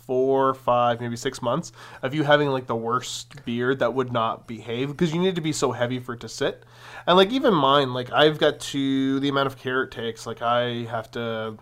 four, 0.06 0.54
five, 0.54 1.00
maybe 1.00 1.16
six 1.16 1.40
months 1.40 1.72
of 2.02 2.14
you 2.14 2.22
having 2.22 2.48
like 2.48 2.66
the 2.66 2.76
worst 2.76 3.44
beard 3.44 3.78
that 3.78 3.94
would 3.94 4.12
not 4.12 4.46
behave 4.46 4.88
because 4.88 5.14
you 5.14 5.20
need 5.20 5.34
to 5.34 5.40
be 5.40 5.52
so 5.52 5.72
heavy 5.72 5.98
for 5.98 6.14
it 6.14 6.20
to 6.20 6.28
sit. 6.28 6.62
And 7.06 7.16
like 7.16 7.30
even 7.32 7.54
mine, 7.54 7.94
like 7.94 8.12
I've 8.12 8.38
got 8.38 8.60
to 8.60 9.20
the 9.20 9.28
amount 9.28 9.46
of 9.46 9.56
care 9.56 9.82
it 9.82 9.90
takes. 9.90 10.26
Like 10.26 10.42
I 10.42 10.84
have 10.84 11.10
to 11.12 11.56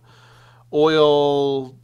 oil, 0.72 1.76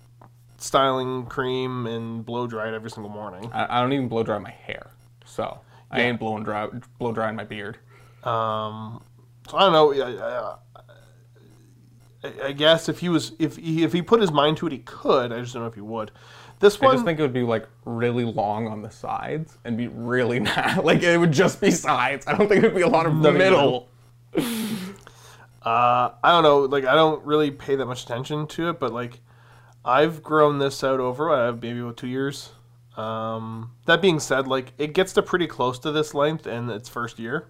styling 0.58 1.26
cream, 1.26 1.86
and 1.86 2.24
blow 2.24 2.46
dry 2.46 2.68
it 2.68 2.74
every 2.74 2.90
single 2.90 3.10
morning. 3.10 3.50
I, 3.52 3.78
I 3.78 3.80
don't 3.80 3.92
even 3.92 4.08
blow 4.08 4.22
dry 4.22 4.38
my 4.38 4.50
hair, 4.50 4.90
so 5.24 5.60
I 5.90 6.00
ain't 6.00 6.18
blowing 6.18 6.44
dry 6.44 6.68
blow 6.98 7.12
drying 7.12 7.36
my 7.36 7.44
beard. 7.44 7.78
Um, 8.24 9.02
so 9.48 9.56
I 9.56 9.60
don't 9.60 9.72
know. 9.72 10.58
I, 12.24 12.26
I, 12.28 12.30
I- 12.30 12.46
I 12.48 12.52
guess 12.52 12.88
if 12.88 12.98
he 13.00 13.08
was 13.08 13.32
if 13.38 13.56
he, 13.56 13.82
if 13.84 13.92
he 13.92 14.02
put 14.02 14.20
his 14.20 14.32
mind 14.32 14.56
to 14.58 14.66
it, 14.66 14.72
he 14.72 14.78
could. 14.78 15.32
I 15.32 15.40
just 15.40 15.52
don't 15.54 15.62
know 15.62 15.68
if 15.68 15.74
he 15.74 15.80
would. 15.80 16.10
This 16.60 16.80
one, 16.80 16.90
I 16.90 16.94
just 16.94 17.04
think 17.04 17.20
it 17.20 17.22
would 17.22 17.32
be 17.32 17.42
like 17.44 17.68
really 17.84 18.24
long 18.24 18.66
on 18.66 18.82
the 18.82 18.90
sides 18.90 19.56
and 19.64 19.76
be 19.76 19.86
really 19.86 20.40
not 20.40 20.84
like 20.84 21.02
it 21.02 21.16
would 21.18 21.32
just 21.32 21.60
be 21.60 21.70
sides. 21.70 22.26
I 22.26 22.36
don't 22.36 22.48
think 22.48 22.64
it 22.64 22.72
would 22.72 22.76
be 22.76 22.82
a 22.82 22.88
lot 22.88 23.06
of 23.06 23.14
Nothing 23.14 23.38
middle. 23.38 23.88
uh, 25.62 26.10
I 26.22 26.32
don't 26.32 26.42
know. 26.42 26.60
Like 26.60 26.84
I 26.84 26.94
don't 26.94 27.24
really 27.24 27.50
pay 27.50 27.76
that 27.76 27.86
much 27.86 28.04
attention 28.04 28.46
to 28.48 28.70
it, 28.70 28.80
but 28.80 28.92
like 28.92 29.20
I've 29.84 30.22
grown 30.22 30.58
this 30.58 30.82
out 30.82 31.00
over 31.00 31.30
uh, 31.30 31.52
maybe 31.52 31.80
about 31.80 31.96
two 31.96 32.08
years. 32.08 32.50
Um, 32.96 33.70
that 33.86 34.02
being 34.02 34.18
said, 34.18 34.46
like 34.48 34.72
it 34.78 34.92
gets 34.94 35.12
to 35.14 35.22
pretty 35.22 35.46
close 35.46 35.78
to 35.80 35.92
this 35.92 36.14
length 36.14 36.46
in 36.46 36.68
its 36.70 36.88
first 36.88 37.18
year, 37.20 37.46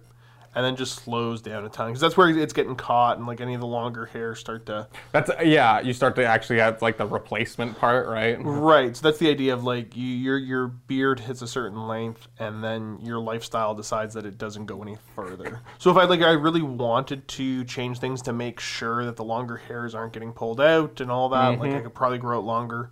and 0.55 0.65
then 0.65 0.75
just 0.75 0.95
slows 0.95 1.41
down 1.41 1.63
a 1.63 1.69
ton 1.69 1.87
because 1.87 2.01
that's 2.01 2.17
where 2.17 2.29
it's 2.29 2.53
getting 2.53 2.75
caught 2.75 3.17
and 3.17 3.27
like 3.27 3.39
any 3.39 3.53
of 3.53 3.61
the 3.61 3.67
longer 3.67 4.07
hairs 4.07 4.39
start 4.39 4.65
to. 4.65 4.87
That's 5.11 5.29
yeah. 5.43 5.79
You 5.79 5.93
start 5.93 6.15
to 6.15 6.25
actually 6.25 6.59
have 6.59 6.81
like 6.81 6.97
the 6.97 7.05
replacement 7.05 7.77
part, 7.77 8.07
right? 8.07 8.37
Right. 8.41 8.95
So 8.95 9.03
that's 9.03 9.19
the 9.19 9.29
idea 9.29 9.53
of 9.53 9.63
like 9.63 9.95
you, 9.95 10.07
your 10.07 10.37
your 10.37 10.67
beard 10.67 11.19
hits 11.19 11.41
a 11.41 11.47
certain 11.47 11.87
length, 11.87 12.27
and 12.39 12.63
then 12.63 12.97
your 13.01 13.19
lifestyle 13.19 13.75
decides 13.75 14.15
that 14.15 14.25
it 14.25 14.37
doesn't 14.37 14.65
go 14.65 14.81
any 14.81 14.97
further. 15.15 15.61
So 15.77 15.91
if 15.91 15.97
I 15.97 16.05
like, 16.05 16.21
I 16.21 16.31
really 16.31 16.63
wanted 16.63 17.27
to 17.29 17.63
change 17.65 17.99
things 17.99 18.21
to 18.23 18.33
make 18.33 18.59
sure 18.59 19.05
that 19.05 19.15
the 19.15 19.23
longer 19.23 19.57
hairs 19.57 19.93
aren't 19.93 20.13
getting 20.13 20.33
pulled 20.33 20.59
out 20.59 20.99
and 20.99 21.11
all 21.11 21.29
that. 21.29 21.59
Like 21.59 21.73
I 21.73 21.81
could 21.81 21.93
probably 21.93 22.17
grow 22.17 22.39
it 22.39 22.43
longer, 22.43 22.89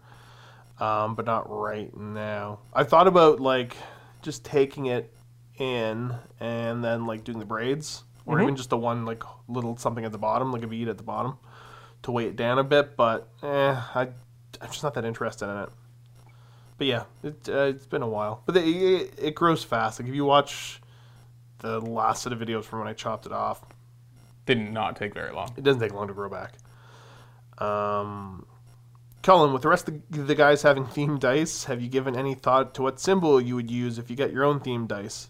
um, 0.79 1.15
but 1.15 1.25
not 1.25 1.49
right 1.49 1.95
now. 1.97 2.59
I 2.73 2.83
thought 2.83 3.07
about 3.07 3.39
like 3.39 3.75
just 4.21 4.45
taking 4.45 4.87
it 4.87 5.11
in 5.59 6.13
and 6.39 6.83
then 6.83 7.05
like 7.05 7.23
doing 7.23 7.39
the 7.39 7.45
braids, 7.45 8.03
or 8.25 8.41
even 8.41 8.55
just 8.55 8.69
the 8.69 8.77
one 8.77 9.05
like 9.05 9.23
little 9.47 9.77
something 9.77 10.03
at 10.05 10.11
the 10.11 10.17
bottom, 10.17 10.51
like 10.51 10.63
a 10.63 10.67
bead 10.67 10.87
at 10.87 10.97
the 10.97 11.03
bottom, 11.03 11.37
to 12.03 12.11
weigh 12.11 12.25
it 12.27 12.35
down 12.35 12.59
a 12.59 12.63
bit. 12.63 12.95
But 12.97 13.27
eh, 13.43 13.47
I 13.95 14.07
I'm 14.61 14.67
just 14.69 14.83
not 14.83 14.93
that 14.95 15.05
interested 15.05 15.45
in 15.49 15.57
it. 15.63 15.69
But 16.77 16.87
yeah, 16.87 17.03
it, 17.23 17.49
uh, 17.49 17.61
it's 17.63 17.87
been 17.87 18.03
a 18.03 18.07
while. 18.07 18.43
But 18.45 18.57
it, 18.57 18.67
it, 18.67 19.13
it 19.17 19.35
grows 19.35 19.63
fast. 19.63 19.99
Like 19.99 20.09
if 20.09 20.15
you 20.15 20.25
watch 20.25 20.79
the 21.59 21.79
last 21.81 22.21
set 22.23 22.33
of 22.33 22.39
videos 22.39 22.65
from 22.65 22.79
when 22.79 22.87
I 22.87 22.93
chopped 22.93 23.25
it 23.25 23.31
off, 23.31 23.61
Did 24.45 24.59
not 24.59 24.95
take 24.95 25.13
very 25.15 25.31
long. 25.33 25.51
it 25.57 25.63
doesn't 25.63 25.81
take 25.81 25.93
long 25.93 26.07
to 26.07 26.13
grow 26.13 26.29
back. 26.29 26.53
Um, 27.57 28.45
Cullen, 29.23 29.51
with 29.53 29.63
the 29.63 29.69
rest 29.69 29.89
of 29.89 30.01
the 30.09 30.35
guys 30.35 30.61
having 30.61 30.85
themed 30.95 31.19
dice, 31.19 31.63
have 31.65 31.81
you 31.81 31.89
given 31.89 32.15
any 32.15 32.35
thought 32.35 32.75
to 32.75 32.83
what 32.83 32.99
symbol 32.99 33.41
you 33.41 33.55
would 33.55 33.71
use 33.71 33.97
if 33.97 34.09
you 34.09 34.15
get 34.15 34.31
your 34.31 34.43
own 34.43 34.59
themed 34.59 34.87
dice? 34.89 35.29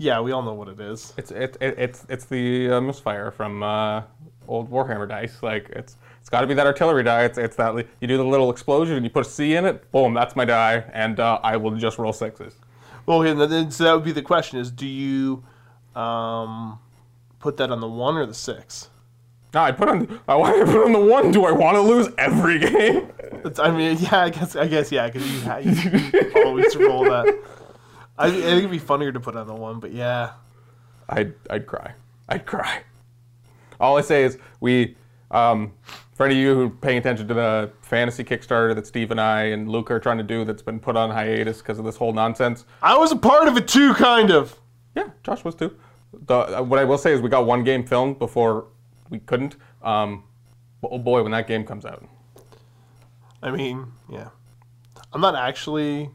Yeah, 0.00 0.20
we 0.22 0.32
all 0.32 0.40
know 0.40 0.54
what 0.54 0.68
it 0.68 0.80
is. 0.80 1.12
It's 1.18 1.30
it, 1.30 1.58
it 1.60 1.74
it's 1.78 2.06
it's 2.08 2.24
the 2.24 2.70
uh, 2.70 2.80
misfire 2.80 3.30
from 3.30 3.62
uh, 3.62 4.02
old 4.48 4.70
Warhammer 4.70 5.06
dice. 5.06 5.42
Like 5.42 5.68
it's 5.76 5.96
it's 6.20 6.30
got 6.30 6.40
to 6.40 6.46
be 6.46 6.54
that 6.54 6.66
artillery 6.66 7.02
die. 7.02 7.24
It's 7.24 7.36
it's 7.36 7.54
that 7.56 7.74
you 8.00 8.08
do 8.08 8.16
the 8.16 8.24
little 8.24 8.50
explosion 8.50 8.96
and 8.96 9.04
you 9.04 9.10
put 9.10 9.26
a 9.26 9.28
C 9.28 9.56
in 9.56 9.66
it. 9.66 9.92
Boom, 9.92 10.14
that's 10.14 10.34
my 10.34 10.46
die, 10.46 10.84
and 10.94 11.20
uh, 11.20 11.38
I 11.42 11.58
will 11.58 11.72
just 11.76 11.98
roll 11.98 12.14
sixes. 12.14 12.54
Well, 13.04 13.20
okay, 13.22 13.34
then 13.46 13.70
so 13.70 13.84
that 13.84 13.92
would 13.92 14.04
be 14.04 14.12
the 14.12 14.22
question: 14.22 14.58
is 14.58 14.70
do 14.70 14.86
you 14.86 15.44
um, 15.94 16.78
put 17.38 17.58
that 17.58 17.70
on 17.70 17.80
the 17.80 17.88
one 17.88 18.16
or 18.16 18.24
the 18.24 18.32
six? 18.32 18.88
No, 19.52 19.60
I 19.60 19.70
put 19.72 19.90
on. 19.90 20.18
uh, 20.26 20.38
Why 20.38 20.52
did 20.52 20.66
I 20.66 20.72
put 20.72 20.82
on 20.86 20.92
the 20.92 20.98
one? 20.98 21.30
Do 21.30 21.44
I 21.44 21.50
want 21.52 21.74
to 21.74 21.82
lose 21.82 22.08
every 22.16 22.58
game? 22.70 23.12
It's, 23.44 23.58
I 23.58 23.70
mean, 23.70 23.98
yeah, 24.00 24.20
I 24.22 24.30
guess, 24.30 24.56
I 24.56 24.66
guess, 24.66 24.90
yeah, 24.90 25.10
because 25.10 25.26
you, 25.84 25.90
you 26.14 26.32
always 26.46 26.74
roll 26.76 27.04
that. 27.04 27.38
I, 28.20 28.26
I 28.26 28.30
think 28.30 28.44
it'd 28.44 28.70
be 28.70 28.78
funnier 28.78 29.12
to 29.12 29.20
put 29.20 29.36
on 29.36 29.46
the 29.46 29.54
one, 29.54 29.80
but 29.80 29.92
yeah, 29.92 30.32
I'd 31.08 31.34
I'd 31.48 31.66
cry. 31.66 31.94
I'd 32.28 32.46
cry. 32.46 32.82
All 33.78 33.96
I 33.96 34.02
say 34.02 34.24
is 34.24 34.38
we. 34.60 34.96
Um, 35.30 35.72
for 36.20 36.26
any 36.26 36.34
of 36.34 36.40
you 36.42 36.54
who 36.54 36.66
are 36.66 36.70
paying 36.70 36.98
attention 36.98 37.26
to 37.28 37.32
the 37.32 37.70
fantasy 37.80 38.22
Kickstarter 38.22 38.74
that 38.74 38.86
Steve 38.86 39.10
and 39.10 39.18
I 39.18 39.44
and 39.44 39.70
Luke 39.70 39.90
are 39.90 39.98
trying 39.98 40.18
to 40.18 40.22
do, 40.22 40.44
that's 40.44 40.60
been 40.60 40.78
put 40.78 40.94
on 40.94 41.08
hiatus 41.08 41.58
because 41.58 41.78
of 41.78 41.86
this 41.86 41.96
whole 41.96 42.12
nonsense. 42.12 42.66
I 42.82 42.98
was 42.98 43.10
a 43.10 43.16
part 43.16 43.48
of 43.48 43.56
it 43.56 43.66
too, 43.66 43.94
kind 43.94 44.30
of. 44.30 44.60
Yeah, 44.94 45.08
Josh 45.22 45.44
was 45.44 45.54
too. 45.54 45.74
The, 46.12 46.58
uh, 46.58 46.62
what 46.62 46.78
I 46.78 46.84
will 46.84 46.98
say 46.98 47.14
is 47.14 47.22
we 47.22 47.30
got 47.30 47.46
one 47.46 47.64
game 47.64 47.86
filmed 47.86 48.18
before 48.18 48.66
we 49.08 49.20
couldn't. 49.20 49.56
Um, 49.82 50.24
but 50.82 50.88
oh 50.90 50.98
boy, 50.98 51.22
when 51.22 51.32
that 51.32 51.46
game 51.46 51.64
comes 51.64 51.86
out, 51.86 52.04
I 53.42 53.50
mean, 53.50 53.86
yeah, 54.10 54.28
I'm 55.14 55.22
not 55.22 55.34
actually, 55.34 56.10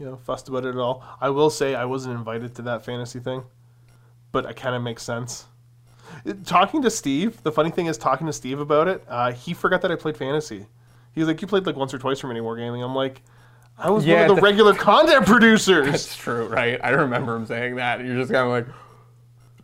you 0.00 0.06
know, 0.06 0.16
fussed 0.16 0.48
about 0.48 0.64
it 0.64 0.70
at 0.70 0.76
all. 0.78 1.04
I 1.20 1.28
will 1.30 1.50
say 1.50 1.74
I 1.74 1.84
wasn't 1.84 2.16
invited 2.16 2.54
to 2.56 2.62
that 2.62 2.84
fantasy 2.84 3.20
thing, 3.20 3.42
but 4.32 4.46
it 4.46 4.56
kind 4.56 4.74
of 4.74 4.82
makes 4.82 5.02
sense. 5.02 5.44
It- 6.24 6.44
talking 6.46 6.80
to 6.82 6.90
Steve, 6.90 7.42
the 7.42 7.52
funny 7.52 7.70
thing 7.70 7.86
is 7.86 7.98
talking 7.98 8.26
to 8.26 8.32
Steve 8.32 8.58
about 8.60 8.88
it. 8.88 9.04
Uh, 9.08 9.30
he 9.32 9.52
forgot 9.54 9.82
that 9.82 9.92
I 9.92 9.96
played 9.96 10.16
fantasy. 10.16 10.66
He 11.12 11.20
was 11.20 11.28
like, 11.28 11.40
"You 11.42 11.46
played 11.46 11.66
like 11.66 11.76
once 11.76 11.92
or 11.92 11.98
twice 11.98 12.18
from 12.18 12.30
any 12.30 12.40
wargaming." 12.40 12.82
I'm 12.84 12.94
like, 12.94 13.22
"I 13.78 13.90
was 13.90 14.06
Yeah, 14.06 14.22
one 14.22 14.30
of 14.30 14.36
the 14.36 14.42
regular 14.42 14.74
content 14.90 15.26
producers." 15.26 15.88
it's 15.94 16.16
true, 16.16 16.46
right? 16.46 16.80
I 16.82 16.90
remember 16.90 17.36
him 17.36 17.46
saying 17.46 17.76
that. 17.76 18.00
You're 18.04 18.16
just 18.16 18.32
kind 18.32 18.46
of 18.46 18.50
like, 18.52 18.66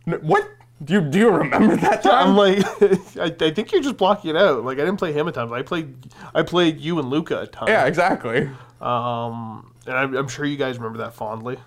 "N- 0.07 0.25
what? 0.27 0.47
Do 0.83 0.93
you 0.93 1.01
do 1.01 1.17
you 1.17 1.29
remember 1.31 1.75
that 1.77 2.03
time? 2.03 2.29
I'm 2.29 2.37
like, 2.37 2.59
I, 3.17 3.45
I 3.47 3.51
think 3.51 3.71
you're 3.71 3.81
just 3.81 3.97
blocking 3.97 4.29
it 4.29 4.35
out. 4.37 4.63
Like 4.63 4.77
I 4.77 4.81
didn't 4.85 4.97
play 4.97 5.11
him 5.11 5.27
a 5.27 5.31
ton. 5.31 5.49
But 5.49 5.57
I 5.59 5.63
played, 5.63 5.95
I 6.35 6.43
played 6.43 6.79
you 6.79 6.99
and 6.99 7.09
Luca 7.09 7.41
a 7.41 7.47
ton. 7.47 7.67
yeah, 7.67 7.85
exactly. 7.87 8.49
Um, 8.79 9.73
and 9.87 9.95
I'm, 9.97 10.15
I'm 10.15 10.27
sure 10.27 10.45
you 10.45 10.57
guys 10.57 10.77
remember 10.77 10.99
that 10.99 11.13
fondly. 11.13 11.57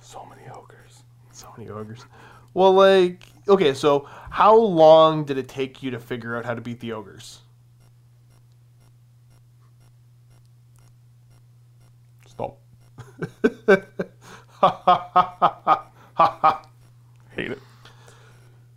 So 0.00 0.24
many 0.28 0.42
ogres. 0.50 1.02
So 1.32 1.48
many 1.56 1.70
ogres. 1.70 2.04
Well, 2.52 2.72
like, 2.72 3.24
okay, 3.48 3.72
so 3.74 4.08
how 4.30 4.54
long 4.56 5.24
did 5.24 5.38
it 5.38 5.48
take 5.48 5.82
you 5.82 5.90
to 5.92 6.00
figure 6.00 6.36
out 6.36 6.44
how 6.44 6.54
to 6.54 6.60
beat 6.60 6.80
the 6.80 6.92
ogres? 6.92 7.38
Stop. 12.26 12.58
Hate 17.30 17.52
it. 17.52 17.58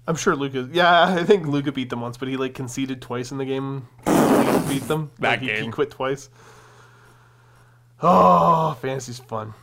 I'm 0.08 0.16
sure 0.16 0.36
Luca. 0.36 0.70
Yeah, 0.72 1.16
I 1.18 1.24
think 1.24 1.48
Luca 1.48 1.72
beat 1.72 1.90
them 1.90 2.02
once, 2.02 2.18
but 2.18 2.28
he 2.28 2.38
like 2.38 2.54
conceded 2.54 3.02
twice 3.02 3.32
in 3.32 3.38
the 3.38 3.46
game. 3.46 3.88
Beat 4.68 4.88
them. 4.88 5.12
That 5.20 5.30
Like, 5.32 5.40
he, 5.42 5.48
he 5.48 5.62
game. 5.62 5.72
quit 5.72 5.92
twice. 5.92 6.30
Oh, 8.04 8.78
fantasy's 8.82 9.20
fun. 9.20 9.54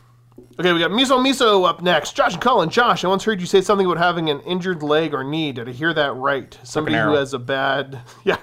Okay, 0.59 0.73
we 0.73 0.79
got 0.79 0.89
Miso 0.91 1.23
Miso 1.23 1.67
up 1.67 1.81
next. 1.81 2.15
Josh 2.15 2.33
and 2.33 2.41
Cullen. 2.41 2.69
Josh, 2.69 3.05
I 3.05 3.07
once 3.07 3.23
heard 3.23 3.39
you 3.39 3.45
say 3.45 3.61
something 3.61 3.85
about 3.85 3.99
having 3.99 4.29
an 4.29 4.39
injured 4.41 4.81
leg 4.81 5.13
or 5.13 5.23
knee. 5.23 5.51
Did 5.51 5.69
I 5.69 5.71
hear 5.71 5.93
that 5.93 6.15
right? 6.15 6.57
Somebody 6.63 6.97
who 6.97 7.13
has 7.13 7.33
a 7.33 7.39
bad. 7.39 7.99
Yeah. 8.23 8.37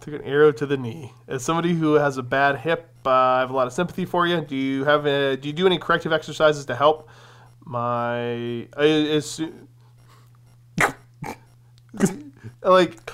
Took 0.00 0.14
an 0.14 0.22
arrow 0.22 0.50
to 0.50 0.66
the 0.66 0.76
knee. 0.76 1.12
As 1.28 1.44
somebody 1.44 1.74
who 1.74 1.94
has 1.94 2.18
a 2.18 2.24
bad 2.24 2.58
hip, 2.58 2.90
uh, 3.06 3.10
I 3.10 3.38
have 3.40 3.50
a 3.50 3.52
lot 3.54 3.68
of 3.68 3.72
sympathy 3.72 4.04
for 4.04 4.26
you. 4.26 4.40
Do 4.40 4.56
you 4.56 4.84
have 4.84 5.06
a, 5.06 5.36
Do 5.36 5.46
you 5.46 5.52
do 5.52 5.64
any 5.64 5.78
corrective 5.78 6.12
exercises 6.12 6.64
to 6.66 6.74
help? 6.74 7.08
My 7.64 8.66
I 8.76 8.84
assume, 8.84 9.68
like 12.64 13.12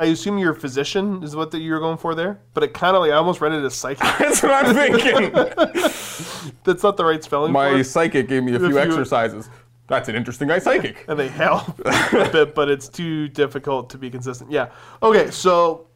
I 0.00 0.06
assume 0.06 0.38
you're 0.38 0.52
a 0.52 0.60
physician 0.60 1.22
is 1.22 1.34
what 1.34 1.50
that 1.50 1.58
you're 1.58 1.80
going 1.80 1.98
for 1.98 2.14
there, 2.14 2.40
but 2.54 2.62
it 2.62 2.72
kind 2.72 2.94
of 2.94 3.02
like 3.02 3.10
I 3.10 3.14
almost 3.14 3.40
read 3.40 3.52
it 3.52 3.64
as 3.64 3.74
psychic. 3.74 4.00
That's 4.18 4.42
what 4.42 4.52
I'm 4.52 4.74
thinking. 4.74 5.32
That's 6.64 6.82
not 6.82 6.96
the 6.96 7.04
right 7.04 7.22
spelling 7.22 7.50
for 7.50 7.54
My 7.54 7.82
psychic 7.82 8.28
gave 8.28 8.44
me 8.44 8.54
a 8.54 8.58
few 8.58 8.68
you- 8.70 8.78
exercises. 8.78 9.48
That's 9.88 10.08
an 10.10 10.14
interesting 10.16 10.48
guy 10.48 10.58
psychic. 10.58 11.04
and 11.08 11.18
they 11.18 11.28
help 11.28 11.80
a 11.80 12.28
bit, 12.30 12.54
but 12.54 12.68
it's 12.68 12.88
too 12.88 13.26
difficult 13.28 13.88
to 13.90 13.98
be 13.98 14.10
consistent. 14.10 14.50
Yeah. 14.52 14.68
Okay, 15.02 15.30
so 15.30 15.86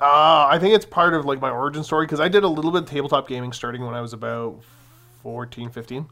uh, 0.00 0.46
I 0.50 0.58
think 0.58 0.74
it's 0.74 0.86
part 0.86 1.12
of 1.12 1.26
like 1.26 1.40
my 1.40 1.50
origin 1.50 1.84
story 1.84 2.06
because 2.06 2.20
I 2.20 2.28
did 2.28 2.42
a 2.42 2.48
little 2.48 2.72
bit 2.72 2.84
of 2.84 2.88
tabletop 2.88 3.28
gaming 3.28 3.52
starting 3.52 3.84
when 3.84 3.94
I 3.94 4.00
was 4.00 4.14
about 4.14 4.62
14, 5.22 5.68
15. 5.68 6.06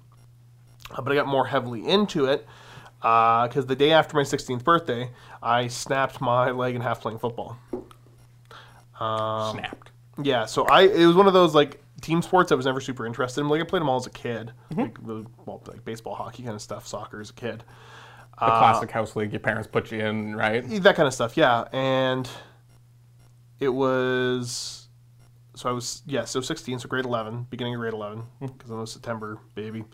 Uh, 0.91 1.01
but 1.03 1.11
I 1.11 1.15
got 1.15 1.27
more 1.27 1.47
heavily 1.47 1.89
into 1.89 2.27
it 2.27 2.47
because 3.01 3.65
the 3.65 3.77
day 3.77 3.93
after 3.93 4.15
my 4.15 4.23
16th 4.23 4.63
birthday, 4.63 5.11
I 5.43 5.69
snapped 5.69 6.21
my 6.21 6.51
leg 6.51 6.75
in 6.75 6.81
half 6.81 7.01
playing 7.01 7.19
football. 7.19 7.57
Um, 8.99 9.57
snapped. 9.59 9.91
Yeah, 10.23 10.45
so 10.47 10.65
I 10.65 10.83
it 10.83 11.07
was 11.07 11.17
one 11.17 11.27
of 11.27 11.33
those 11.33 11.55
like 11.55 11.81
team 12.01 12.23
sports 12.23 12.53
I 12.53 12.55
was 12.55 12.67
never 12.67 12.81
super 12.81 13.07
interested 13.07 13.41
in. 13.41 13.49
Like 13.49 13.61
I 13.61 13.65
played 13.65 13.81
them 13.81 13.89
all 13.89 13.97
as 13.97 14.07
a 14.07 14.11
kid, 14.11 14.53
mm-hmm. 14.71 14.81
like, 14.81 15.07
the- 15.07 15.27
well, 15.47 15.63
like 15.67 15.85
baseball, 15.85 16.15
hockey 16.15 16.43
kind 16.43 16.55
of 16.55 16.63
stuff, 16.63 16.87
soccer 16.87 17.21
as 17.21 17.31
a 17.31 17.35
kid. 17.35 17.65
The 18.39 18.47
classic 18.47 18.89
uh, 18.89 18.93
house 18.95 19.17
league 19.17 19.33
your 19.33 19.41
parents 19.41 19.69
put 19.71 19.93
you 19.93 19.99
in, 19.99 20.35
right? 20.35 20.67
that 20.83 20.97
kind 20.97 21.07
of 21.07 21.13
stuff 21.13 21.37
yeah 21.37 21.65
and 21.73 22.27
it 23.59 23.69
was 23.69 24.89
so 25.55 25.69
i 25.69 25.73
was 25.73 26.03
yeah 26.07 26.25
so 26.25 26.41
16 26.41 26.79
so 26.79 26.89
grade 26.89 27.05
11 27.05 27.47
beginning 27.51 27.75
of 27.75 27.81
grade 27.81 27.93
11 27.93 28.19
hmm. 28.19 28.47
because 28.47 28.71
i'm 28.71 28.81
a 28.81 28.87
september 28.87 29.39
baby 29.55 29.85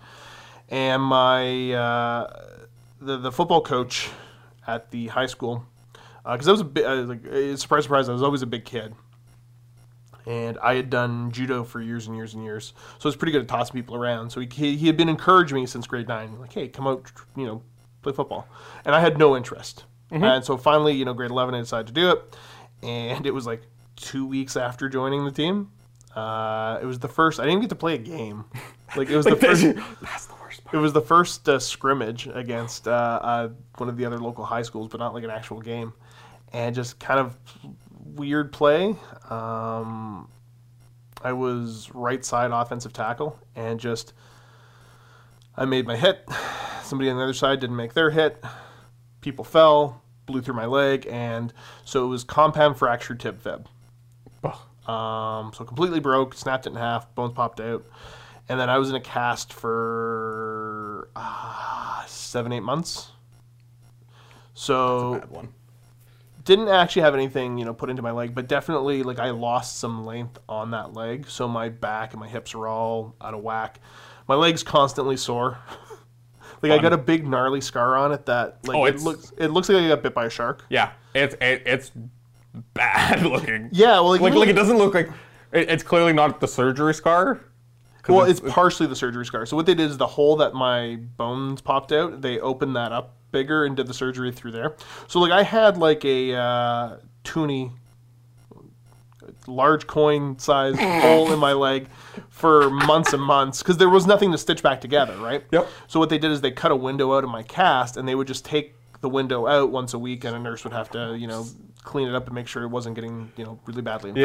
and 0.69 1.03
my 1.03 1.73
uh, 1.73 2.27
the, 3.01 3.19
the 3.19 3.33
football 3.33 3.61
coach 3.61 4.09
at 4.67 4.91
the 4.91 5.09
high 5.09 5.27
school 5.27 5.65
because 6.25 6.49
i 6.49 6.53
was 6.53 6.61
a 6.61 6.65
bit 6.65 6.85
uh, 6.85 7.03
like 7.03 7.27
uh, 7.27 7.57
surprise 7.57 7.85
surprise 7.85 8.09
i 8.09 8.13
was 8.13 8.23
always 8.23 8.43
a 8.43 8.47
big 8.47 8.65
kid 8.65 8.95
and 10.27 10.59
I 10.59 10.75
had 10.75 10.91
done 10.91 11.31
judo 11.31 11.63
for 11.63 11.81
years 11.81 12.09
and 12.09 12.17
years 12.17 12.35
and 12.35 12.43
years, 12.43 12.75
so 12.99 13.07
I 13.07 13.09
was 13.09 13.17
pretty 13.17 13.31
good 13.31 13.43
at 13.43 13.49
tossing 13.49 13.75
people 13.75 13.95
around. 13.95 14.31
So 14.31 14.41
he, 14.41 14.77
he, 14.77 14.89
had 14.89 14.97
been 14.97 15.09
encouraging 15.09 15.55
me 15.55 15.67
since 15.67 15.87
grade 15.87 16.09
nine, 16.09 16.41
like, 16.41 16.53
"Hey, 16.53 16.67
come 16.67 16.89
out, 16.89 17.13
you 17.37 17.47
know, 17.47 17.63
play 18.03 18.13
football, 18.13 18.49
and 18.85 18.93
I 18.93 19.01
had 19.01 19.19
no 19.19 19.37
interest. 19.37 19.85
And 20.11 20.45
so 20.45 20.57
finally, 20.57 20.95
you 20.95 21.05
know, 21.05 21.15
grade 21.15 21.31
eleven, 21.31 21.55
I 21.55 21.61
decided 21.61 21.89
to 21.89 21.93
do 21.93 22.11
it, 22.11 22.37
and 22.83 23.27
it 23.27 23.33
was 23.33 23.47
like 23.47 23.63
two 23.97 24.27
weeks 24.27 24.57
after 24.57 24.89
joining 24.89 25.25
the 25.25 25.33
team. 25.33 25.71
Uh, 26.15 26.79
it 26.81 26.87
was 26.87 26.99
the 26.99 27.09
first. 27.09 27.41
I 27.41 27.45
didn't 27.45 27.61
get 27.61 27.71
to 27.71 27.77
play 27.77 27.95
a 27.95 27.99
game. 27.99 28.45
Like 28.95 29.11
it 29.11 29.17
was 29.17 29.27
the 29.27 29.35
first. 29.35 29.65
That's 30.79 30.93
the 30.93 31.01
worst 31.01 31.09
part. 31.09 31.49
It 31.49 31.49
was 31.49 31.49
the 31.49 31.49
first 31.49 31.49
uh, 31.49 31.59
scrimmage 31.59 32.27
against 32.27 32.89
uh, 32.89 33.21
uh, 33.23 33.49
one 33.77 33.89
of 33.89 33.97
the 33.97 34.05
other 34.05 34.19
local 34.19 34.45
high 34.45 34.63
schools, 34.63 34.89
but 34.91 34.99
not 34.99 35.15
like 35.15 35.25
an 35.25 35.31
actual 35.31 35.61
game, 35.61 35.93
and 36.53 36.75
just 36.75 36.99
kind 36.99 37.21
of 37.21 37.37
weird 38.15 38.53
play. 38.53 38.97
Um, 39.31 40.29
I 41.23 41.33
was 41.33 41.91
right 41.95 42.25
side 42.25 42.51
offensive 42.51 42.93
tackle, 42.93 43.39
and 43.55 43.81
just 43.81 44.13
I 45.57 45.65
made 45.65 45.87
my 45.87 45.97
hit. 45.97 46.29
Somebody 46.83 47.11
on 47.11 47.17
the 47.17 47.23
other 47.23 47.35
side 47.35 47.61
didn't 47.61 47.77
make 47.77 47.95
their 47.95 48.11
hit. 48.11 48.45
People 49.21 49.45
fell, 49.45 50.03
blew 50.27 50.43
through 50.43 50.55
my 50.55 50.67
leg, 50.67 51.07
and 51.11 51.53
so 51.85 52.05
it 52.05 52.09
was 52.09 52.25
compound 52.25 52.79
fractured 52.79 53.21
tib 53.21 53.41
fib. 53.43 53.69
Um, 54.89 55.53
so 55.53 55.65
completely 55.65 55.99
broke, 55.99 56.35
snapped 56.35 56.67
it 56.67 56.71
in 56.71 56.77
half, 56.77 57.13
bones 57.17 57.33
popped 57.33 57.61
out, 57.61 57.85
and 58.49 58.59
then 58.61 58.71
I 58.71 58.79
was 58.79 58.91
in 58.91 58.97
a 58.97 59.01
cast 59.01 59.53
for 59.53 61.09
uh, 61.17 62.05
seven, 62.07 62.53
eight 62.53 62.61
months. 62.61 63.11
So 64.55 65.21
didn't 66.45 66.69
actually 66.69 67.03
have 67.03 67.15
anything, 67.15 67.59
you 67.59 67.65
know, 67.65 67.75
put 67.75 67.91
into 67.91 68.03
my 68.03 68.13
leg, 68.13 68.35
but 68.35 68.49
definitely 68.49 69.03
like 69.03 69.19
I 69.19 69.31
lost 69.31 69.79
some 69.79 70.07
length 70.07 70.39
on 70.49 70.71
that 70.71 70.95
leg, 70.95 71.29
so 71.29 71.47
my 71.47 71.69
back 71.69 72.13
and 72.13 72.21
my 72.21 72.29
hips 72.29 72.55
are 72.55 72.67
all 72.67 73.15
out 73.21 73.35
of 73.35 73.43
whack. 73.43 73.81
My 74.29 74.35
leg's 74.35 74.63
constantly 74.63 75.17
sore. 75.17 75.59
like 76.63 76.73
I 76.73 76.79
got 76.79 76.93
a 76.93 76.99
big 76.99 77.27
gnarly 77.27 77.61
scar 77.61 77.97
on 77.97 78.13
it 78.13 78.27
that 78.27 78.59
like 78.67 78.77
Oh, 78.77 78.85
it 78.87 79.01
looks 79.01 79.33
it 79.37 79.49
looks 79.49 79.69
like 79.69 79.79
I 79.79 79.89
got 79.89 80.03
bit 80.03 80.15
by 80.15 80.27
a 80.27 80.31
shark. 80.31 80.65
Yeah, 80.71 80.93
it's 81.15 81.35
it, 81.41 81.63
it's 81.67 81.91
bad 82.73 83.23
looking. 83.27 83.69
Yeah, 83.73 83.95
well, 83.95 84.11
like, 84.11 84.21
like 84.21 84.33
really- 84.33 84.47
like 84.47 84.55
it 84.55 84.59
doesn't 84.59 84.79
look 84.79 84.95
like 84.95 85.11
it's 85.53 85.83
clearly 85.83 86.13
not 86.13 86.41
the 86.41 86.49
surgery 86.49 86.95
scar. 86.95 87.41
'Cause 88.07 88.15
Well, 88.15 88.25
it's 88.27 88.41
partially 88.41 88.87
the 88.87 88.95
surgery 88.97 89.27
scar. 89.27 89.47
So 89.47 89.57
what 89.57 89.67
they 89.67 89.75
did 89.75 89.91
is 89.91 89.97
the 89.99 90.07
hole 90.07 90.37
that 90.37 90.55
my 90.55 90.97
bones 91.17 91.61
popped 91.61 91.91
out, 91.93 92.23
they 92.23 92.39
opened 92.39 92.77
that 92.77 92.93
up 92.93 93.15
bigger 93.33 93.65
and 93.65 93.77
did 93.77 93.87
the 93.89 93.95
surgery 93.95 94.31
through 94.33 94.53
there. 94.53 94.77
So 95.09 95.19
like 95.21 95.33
I 95.33 95.43
had 95.43 95.77
like 95.77 96.05
a 96.05 96.35
uh, 96.35 96.97
toonie, 97.25 97.73
large 99.47 99.87
coin 99.87 100.39
size 100.39 100.79
hole 101.03 101.33
in 101.33 101.39
my 101.39 101.53
leg 101.53 101.89
for 102.29 102.71
months 102.71 103.13
and 103.13 103.23
months 103.23 103.63
because 103.63 103.77
there 103.77 103.89
was 103.91 104.07
nothing 104.07 104.31
to 104.33 104.39
stitch 104.39 104.63
back 104.63 104.81
together, 104.81 105.17
right? 105.17 105.45
Yep. 105.51 105.69
So 105.89 105.99
what 106.01 106.09
they 106.09 106.19
did 106.19 106.31
is 106.31 106.41
they 106.41 106.51
cut 106.53 106.71
a 106.71 106.77
window 106.77 107.17
out 107.17 107.25
of 107.25 107.31
my 107.31 107.43
cast 107.43 107.97
and 107.97 108.07
they 108.09 108.15
would 108.15 108.27
just 108.29 108.45
take 108.45 108.75
the 109.01 109.09
window 109.09 109.47
out 109.47 109.71
once 109.71 109.95
a 109.95 109.99
week 109.99 110.25
and 110.25 110.35
a 110.35 110.39
nurse 110.39 110.65
would 110.65 110.73
have 110.73 110.91
to 110.91 111.17
you 111.19 111.27
know 111.27 111.45
clean 111.83 112.09
it 112.09 112.15
up 112.15 112.27
and 112.27 112.35
make 112.35 112.49
sure 112.49 112.63
it 112.63 112.69
wasn't 112.69 112.95
getting 112.95 113.31
you 113.37 113.45
know 113.45 113.59
really 113.67 113.83
badly 113.83 114.11
infected. 114.11 114.25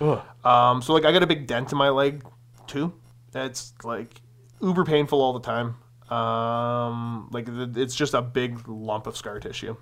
yeah. 0.00 0.06
Ugh. 0.06 0.22
Um, 0.44 0.82
so 0.82 0.92
like 0.92 1.04
I 1.04 1.12
got 1.12 1.22
a 1.22 1.26
big 1.26 1.46
dent 1.46 1.72
in 1.72 1.78
my 1.78 1.88
leg 1.88 2.24
too. 2.66 2.92
It's 3.34 3.72
like 3.84 4.20
uber 4.60 4.84
painful 4.84 5.20
all 5.20 5.32
the 5.32 5.40
time. 5.40 5.76
Um, 6.10 7.28
like 7.32 7.46
it's 7.48 7.94
just 7.94 8.14
a 8.14 8.22
big 8.22 8.68
lump 8.68 9.06
of 9.06 9.16
scar 9.16 9.40
tissue. 9.40 9.76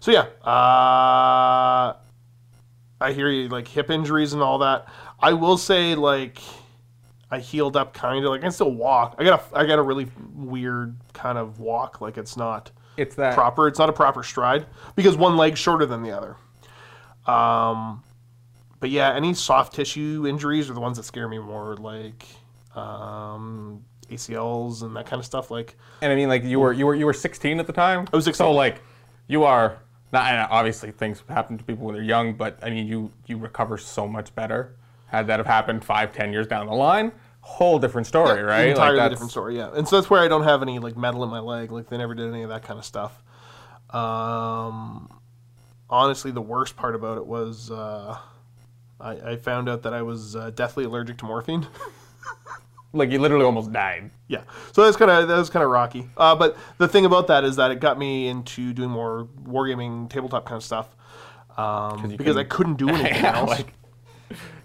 So 0.00 0.10
yeah, 0.10 0.26
uh, 0.42 1.94
I 3.00 3.12
hear 3.12 3.28
you 3.28 3.48
like 3.48 3.68
hip 3.68 3.90
injuries 3.90 4.32
and 4.32 4.42
all 4.42 4.58
that. 4.58 4.88
I 5.18 5.34
will 5.34 5.58
say 5.58 5.94
like 5.94 6.38
I 7.30 7.38
healed 7.38 7.76
up 7.76 7.92
kind 7.92 8.24
of 8.24 8.30
like 8.30 8.40
I 8.40 8.44
can 8.44 8.52
still 8.52 8.72
walk. 8.72 9.16
I 9.18 9.24
got 9.24 9.52
a 9.52 9.58
I 9.58 9.66
got 9.66 9.78
a 9.78 9.82
really 9.82 10.08
weird 10.34 10.96
kind 11.12 11.36
of 11.36 11.60
walk. 11.60 12.00
Like 12.00 12.16
it's 12.16 12.36
not 12.36 12.70
It's 12.96 13.14
that 13.16 13.34
proper. 13.34 13.68
It's 13.68 13.78
not 13.78 13.90
a 13.90 13.92
proper 13.92 14.22
stride 14.22 14.66
because 14.96 15.16
one 15.16 15.36
leg's 15.36 15.58
shorter 15.58 15.84
than 15.84 16.02
the 16.02 16.12
other. 16.12 16.36
Um, 17.30 18.02
but 18.80 18.88
yeah, 18.88 19.14
any 19.14 19.34
soft 19.34 19.74
tissue 19.74 20.26
injuries 20.26 20.70
are 20.70 20.74
the 20.74 20.80
ones 20.80 20.96
that 20.96 21.02
scare 21.02 21.28
me 21.28 21.38
more, 21.38 21.76
like 21.76 22.24
um, 22.74 23.84
ACLs 24.08 24.82
and 24.82 24.94
that 24.96 25.06
kind 25.06 25.18
of 25.20 25.26
stuff. 25.26 25.50
Like, 25.50 25.76
And 26.02 26.12
I 26.12 26.16
mean, 26.16 26.28
like 26.28 26.44
you 26.44 26.60
were 26.60 26.72
you 26.72 26.86
were 26.86 26.94
you 26.94 27.06
were 27.06 27.12
16 27.12 27.60
at 27.60 27.66
the 27.66 27.72
time. 27.72 28.06
I 28.12 28.16
was 28.16 28.24
16. 28.24 28.38
So 28.38 28.52
like, 28.52 28.82
you 29.26 29.44
are 29.44 29.78
not. 30.12 30.26
And 30.26 30.46
obviously, 30.50 30.90
things 30.90 31.22
happen 31.28 31.58
to 31.58 31.64
people 31.64 31.86
when 31.86 31.94
they're 31.94 32.04
young, 32.04 32.34
but 32.34 32.58
I 32.62 32.70
mean, 32.70 32.86
you 32.86 33.10
you 33.26 33.38
recover 33.38 33.78
so 33.78 34.06
much 34.06 34.34
better. 34.34 34.76
Had 35.06 35.26
that 35.26 35.38
have 35.40 35.46
happened 35.46 35.84
five, 35.84 36.12
ten 36.12 36.32
years 36.32 36.46
down 36.46 36.66
the 36.66 36.72
line, 36.72 37.12
whole 37.40 37.78
different 37.78 38.06
story, 38.06 38.42
right? 38.42 38.68
entirely 38.68 38.98
like 38.98 39.10
different 39.10 39.32
story. 39.32 39.56
Yeah, 39.56 39.70
and 39.74 39.88
so 39.88 39.96
that's 39.96 40.08
where 40.08 40.20
I 40.20 40.28
don't 40.28 40.44
have 40.44 40.62
any 40.62 40.78
like 40.78 40.96
metal 40.96 41.24
in 41.24 41.30
my 41.30 41.40
leg. 41.40 41.72
Like 41.72 41.88
they 41.88 41.98
never 41.98 42.14
did 42.14 42.28
any 42.28 42.42
of 42.42 42.50
that 42.50 42.62
kind 42.62 42.78
of 42.78 42.84
stuff. 42.84 43.22
Um, 43.90 45.20
honestly, 45.88 46.30
the 46.30 46.40
worst 46.40 46.76
part 46.76 46.94
about 46.94 47.18
it 47.18 47.26
was 47.26 47.72
uh, 47.72 48.18
I, 49.00 49.10
I 49.32 49.36
found 49.36 49.68
out 49.68 49.82
that 49.82 49.92
I 49.92 50.02
was 50.02 50.36
uh, 50.36 50.50
deathly 50.50 50.84
allergic 50.84 51.18
to 51.18 51.24
morphine. 51.24 51.66
Like 52.92 53.10
you 53.10 53.20
literally 53.20 53.44
almost 53.44 53.72
died. 53.72 54.10
Yeah, 54.26 54.42
so 54.72 54.84
that's 54.84 54.96
kind 54.96 55.10
of 55.10 55.28
that 55.28 55.36
was 55.38 55.48
kind 55.48 55.62
of 55.64 55.70
rocky. 55.70 56.08
Uh, 56.16 56.34
but 56.34 56.56
the 56.78 56.88
thing 56.88 57.04
about 57.04 57.28
that 57.28 57.44
is 57.44 57.54
that 57.56 57.70
it 57.70 57.78
got 57.80 57.98
me 57.98 58.26
into 58.26 58.72
doing 58.72 58.90
more 58.90 59.28
wargaming, 59.44 60.10
tabletop 60.10 60.44
kind 60.44 60.56
of 60.56 60.64
stuff, 60.64 60.88
um, 61.56 62.08
because 62.16 62.36
I 62.36 62.42
couldn't- 62.44 62.74
do 62.78 62.88
anything 62.94 63.22
yeah, 63.22 63.36
else. 63.38 63.50
like 63.50 63.72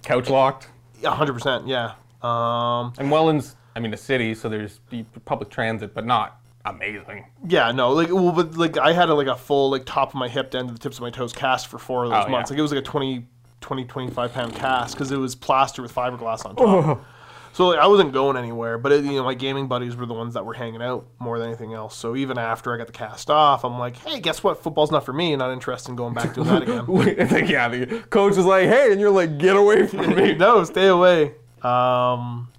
couch 0.02 0.28
locked. 0.30 0.70
hundred 1.04 1.34
percent, 1.34 1.68
yeah. 1.68 1.94
Um, 2.24 2.94
And 2.98 3.12
Welland's, 3.12 3.56
I 3.76 3.80
mean, 3.80 3.94
a 3.94 3.98
city, 3.98 4.34
so 4.34 4.50
there's 4.50 4.80
public 5.26 5.50
transit, 5.52 5.94
but 5.94 6.06
not 6.06 6.40
amazing. 6.66 7.26
yeah, 7.48 7.72
no, 7.72 7.92
like 7.92 8.10
well, 8.12 8.32
but 8.32 8.58
like 8.58 8.76
I 8.80 8.94
had 8.94 9.10
a, 9.10 9.14
like 9.14 9.28
a 9.28 9.36
full 9.36 9.70
like 9.70 9.86
top 9.86 10.10
of 10.10 10.16
my 10.16 10.30
hip 10.30 10.50
down 10.50 10.66
to 10.66 10.74
the 10.74 10.80
tips 10.80 10.98
of 10.98 11.02
my 11.04 11.12
toes 11.12 11.32
cast 11.32 11.68
for 11.68 11.78
four 11.78 12.06
of 12.06 12.10
those 12.10 12.24
Oh, 12.26 12.30
months. 12.30 12.50
yeah. 12.50 12.56
Like 12.56 12.60
it 12.60 12.64
was 12.64 12.72
like 12.72 12.82
a 12.82 12.86
20, 12.86 13.28
20 13.62 13.86
25 13.86 14.34
pound 14.34 14.56
cast 14.56 14.96
because 14.96 15.12
it 15.12 15.18
was 15.18 15.36
plaster 15.36 15.84
with 15.84 15.94
fiberglass 15.94 16.44
on 16.44 16.56
top. 16.56 17.06
So 17.56 17.68
like, 17.68 17.80
I 17.80 17.88
wasn't 17.88 18.12
going 18.12 18.36
anywhere, 18.36 18.78
but 18.78 18.92
it, 18.92 19.06
you 19.06 19.14
know 19.14 19.24
my 19.24 19.34
gaming 19.34 19.70
buddies 19.70 19.96
were 19.96 20.06
the 20.06 20.14
ones 20.14 20.34
that 20.34 20.46
were 20.46 20.56
hanging 20.56 20.82
out 20.82 21.08
more 21.20 21.40
than 21.40 21.48
anything 21.48 21.72
else. 21.72 21.96
So 21.96 22.14
even 22.14 22.38
after 22.38 22.74
I 22.74 22.78
got 22.78 22.88
the 22.88 22.92
cast 22.92 23.30
off, 23.30 23.64
I'm 23.64 23.80
like, 23.80 23.96
hey, 23.96 24.20
guess 24.20 24.44
what? 24.44 24.62
Football's 24.62 24.92
not 24.92 25.06
for 25.06 25.14
me. 25.14 25.34
Not 25.38 25.54
interested 25.54 25.90
in 25.90 25.96
going 25.96 26.14
back 26.14 26.34
doing 26.34 26.48
that 26.50 26.64
again. 26.64 26.86
Like, 27.36 27.48
yeah, 27.48 27.70
the 27.70 28.02
coach 28.10 28.34
is 28.36 28.44
like, 28.44 28.68
hey, 28.68 28.92
and 28.92 29.00
you're 29.00 29.10
like, 29.10 29.38
get 29.38 29.56
away 29.56 29.88
from 29.88 30.18
me. 30.18 30.34
no, 30.38 30.66
stay 30.66 30.88
away. 30.88 31.36
Um, 31.62 32.50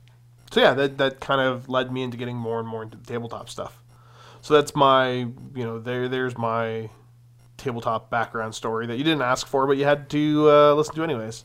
so 0.51 0.63
yeah, 0.63 0.73
that 0.73 0.97
that 0.97 1.21
kind 1.21 1.43
of 1.43 1.69
led 1.69 1.93
me 1.93 2.03
into 2.03 2.17
getting 2.17 2.37
more 2.37 2.59
and 2.59 2.67
more 2.67 2.83
into 2.83 2.97
the 2.97 3.05
tabletop 3.05 3.51
stuff. 3.51 3.83
So 4.41 4.55
that's 4.55 4.75
my, 4.75 5.11
you 5.11 5.31
know, 5.57 5.79
there 5.79 6.09
there's 6.09 6.39
my 6.39 6.89
tabletop 7.59 8.09
background 8.09 8.55
story 8.55 8.87
that 8.87 8.97
you 8.97 9.05
didn't 9.05 9.21
ask 9.21 9.47
for, 9.47 9.67
but 9.67 9.77
you 9.77 9.85
had 9.85 10.09
to 10.09 10.51
uh, 10.51 10.73
listen 10.73 10.95
to 10.95 11.05
anyways. 11.05 11.45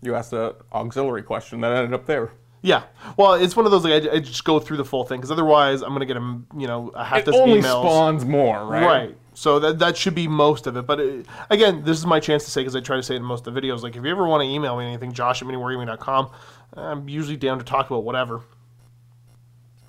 You 0.00 0.16
asked 0.16 0.32
a 0.32 0.56
auxiliary 0.72 1.22
question 1.22 1.60
that 1.60 1.76
ended 1.76 1.94
up 1.94 2.06
there. 2.06 2.32
Yeah, 2.64 2.84
well, 3.16 3.34
it's 3.34 3.56
one 3.56 3.66
of 3.66 3.72
those 3.72 3.82
like 3.84 4.04
I, 4.04 4.14
I 4.16 4.18
just 4.20 4.44
go 4.44 4.60
through 4.60 4.76
the 4.76 4.84
full 4.84 5.02
thing 5.04 5.18
because 5.18 5.32
otherwise 5.32 5.82
I'm 5.82 5.92
gonna 5.92 6.06
get 6.06 6.16
a 6.16 6.20
you 6.56 6.68
know 6.68 6.90
a 6.94 7.02
half 7.04 7.18
It 7.18 7.26
dozen 7.26 7.40
only 7.40 7.60
emails. 7.60 7.82
spawns 7.82 8.24
more, 8.24 8.64
right? 8.64 8.86
Right. 8.86 9.16
So 9.34 9.58
that 9.58 9.80
that 9.80 9.96
should 9.96 10.14
be 10.14 10.28
most 10.28 10.68
of 10.68 10.76
it. 10.76 10.86
But 10.86 11.00
it, 11.00 11.26
again, 11.50 11.82
this 11.84 11.98
is 11.98 12.06
my 12.06 12.20
chance 12.20 12.44
to 12.44 12.52
say 12.52 12.60
because 12.60 12.76
I 12.76 12.80
try 12.80 12.96
to 12.96 13.02
say 13.02 13.14
it 13.14 13.18
in 13.18 13.24
most 13.24 13.46
of 13.48 13.54
the 13.54 13.60
videos. 13.60 13.82
Like 13.82 13.96
if 13.96 14.04
you 14.04 14.10
ever 14.10 14.26
want 14.28 14.42
to 14.42 14.48
email 14.48 14.76
me 14.78 14.84
anything, 14.86 15.12
Josh 15.12 15.42
at 15.42 15.48
miniwargaming.com, 15.48 16.30
I'm 16.74 17.08
usually 17.08 17.36
down 17.36 17.58
to 17.58 17.64
talk 17.64 17.90
about 17.90 18.04
whatever. 18.04 18.42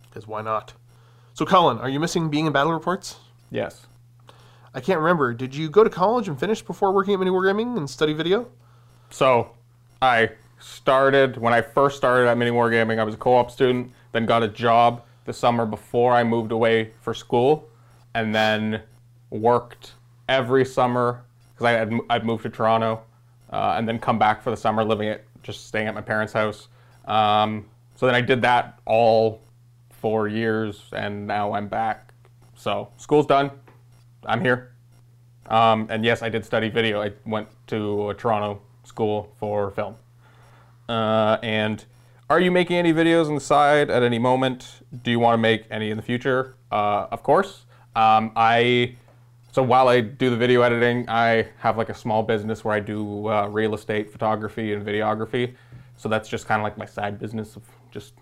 Because 0.10 0.28
why 0.28 0.42
not? 0.42 0.74
So 1.36 1.46
Cullen, 1.46 1.78
are 1.78 1.90
you 1.90 2.00
missing 2.00 2.30
being 2.30 2.48
in 2.48 2.54
battle 2.54 2.74
reports? 2.74 3.18
Yes. 3.52 3.86
I 4.74 4.80
can't 4.80 5.00
remember. 5.00 5.34
Did 5.36 5.54
you 5.54 5.70
go 5.70 5.84
to 5.84 5.90
college 5.92 6.28
and 6.28 6.40
finish 6.40 6.64
before 6.64 6.92
working 6.92 7.14
at 7.14 7.20
Mini 7.20 7.30
Wargaming 7.30 7.78
and 7.78 7.88
study 7.88 8.14
video? 8.14 8.50
So, 9.12 9.52
I 10.02 10.32
started 10.64 11.38
when 11.38 11.54
I 11.54 11.62
first 11.62 11.98
started 11.98 12.28
at 12.28 12.38
Mini 12.38 12.52
Wargaming. 12.52 12.98
I 12.98 13.04
was 13.04 13.16
a 13.16 13.18
co-op 13.18 13.52
student, 13.52 13.92
then 14.14 14.26
got 14.26 14.44
a 14.44 14.48
job 14.48 15.04
the 15.26 15.34
summer 15.34 15.66
before 15.66 16.14
I 16.14 16.24
moved 16.24 16.52
away 16.52 16.92
for 17.02 17.14
school, 17.14 17.70
and 18.14 18.34
then 18.34 18.82
worked 19.30 19.94
every 20.30 20.66
summer 20.66 21.24
because 21.54 21.66
I 21.66 21.72
had 21.72 21.94
I'd 22.10 22.26
moved 22.26 22.44
to 22.44 22.50
Toronto, 22.50 23.02
uh, 23.52 23.76
and 23.78 23.88
then 23.88 24.00
come 24.00 24.18
back 24.18 24.42
for 24.42 24.50
the 24.52 24.58
summer, 24.58 24.84
living 24.84 25.10
at 25.10 25.24
just 25.44 25.68
staying 25.68 25.88
at 25.88 25.96
my 25.96 26.02
parents' 26.02 26.34
house. 26.34 26.70
Um, 27.06 27.66
so 27.96 28.06
then 28.06 28.16
I 28.16 28.22
did 28.22 28.42
that 28.44 28.80
all 28.86 29.42
four 29.90 30.28
years, 30.28 30.84
and 30.94 31.28
now 31.28 31.54
I'm 31.54 31.68
back. 31.68 32.14
So 32.56 32.90
school's 32.98 33.26
done. 33.26 33.52
I'm 34.26 34.42
here. 34.42 34.72
Um, 35.48 35.88
and 35.90 36.06
yes, 36.06 36.22
I 36.22 36.30
did 36.30 36.46
study 36.46 36.70
video. 36.70 37.02
I 37.02 37.12
went 37.26 37.50
to 37.68 38.10
a 38.10 38.14
Toronto 38.14 38.62
school 38.86 39.34
for 39.40 39.72
film. 39.72 39.96
Uh, 40.88 41.38
and 41.42 41.86
are 42.30 42.40
you 42.40 42.52
making 42.52 42.78
any 42.78 42.94
videos 42.94 43.28
on 43.28 43.36
the 43.36 43.42
side 43.42 43.90
at 43.90 44.04
any 44.04 44.20
moment? 44.20 44.82
Do 45.04 45.12
you 45.12 45.20
want 45.20 45.34
to 45.34 45.38
make 45.38 45.66
any 45.72 45.90
in 45.92 45.98
the 45.98 46.04
future? 46.04 46.56
Uh, 46.72 47.08
of 47.12 47.24
course. 47.24 47.66
Um, 47.96 48.32
I 48.36 48.96
so 49.52 49.62
while 49.62 49.88
I 49.88 50.02
do 50.02 50.32
the 50.32 50.38
video 50.38 50.64
editing, 50.64 51.08
I 51.08 51.48
have 51.60 51.78
like 51.78 51.90
a 51.90 51.94
small 51.94 52.24
business 52.24 52.66
where 52.66 52.74
I 52.74 52.80
do 52.80 53.28
uh, 53.28 53.48
real 53.48 53.76
estate 53.76 54.12
photography 54.12 54.74
and 54.74 54.86
videography. 54.86 55.54
So 55.96 56.10
that's 56.10 56.28
just 56.28 56.48
kind 56.48 56.60
of 56.60 56.64
like 56.64 56.78
my 56.78 56.88
side 56.88 57.20
business 57.20 57.56
of 57.56 57.64
just 57.92 58.14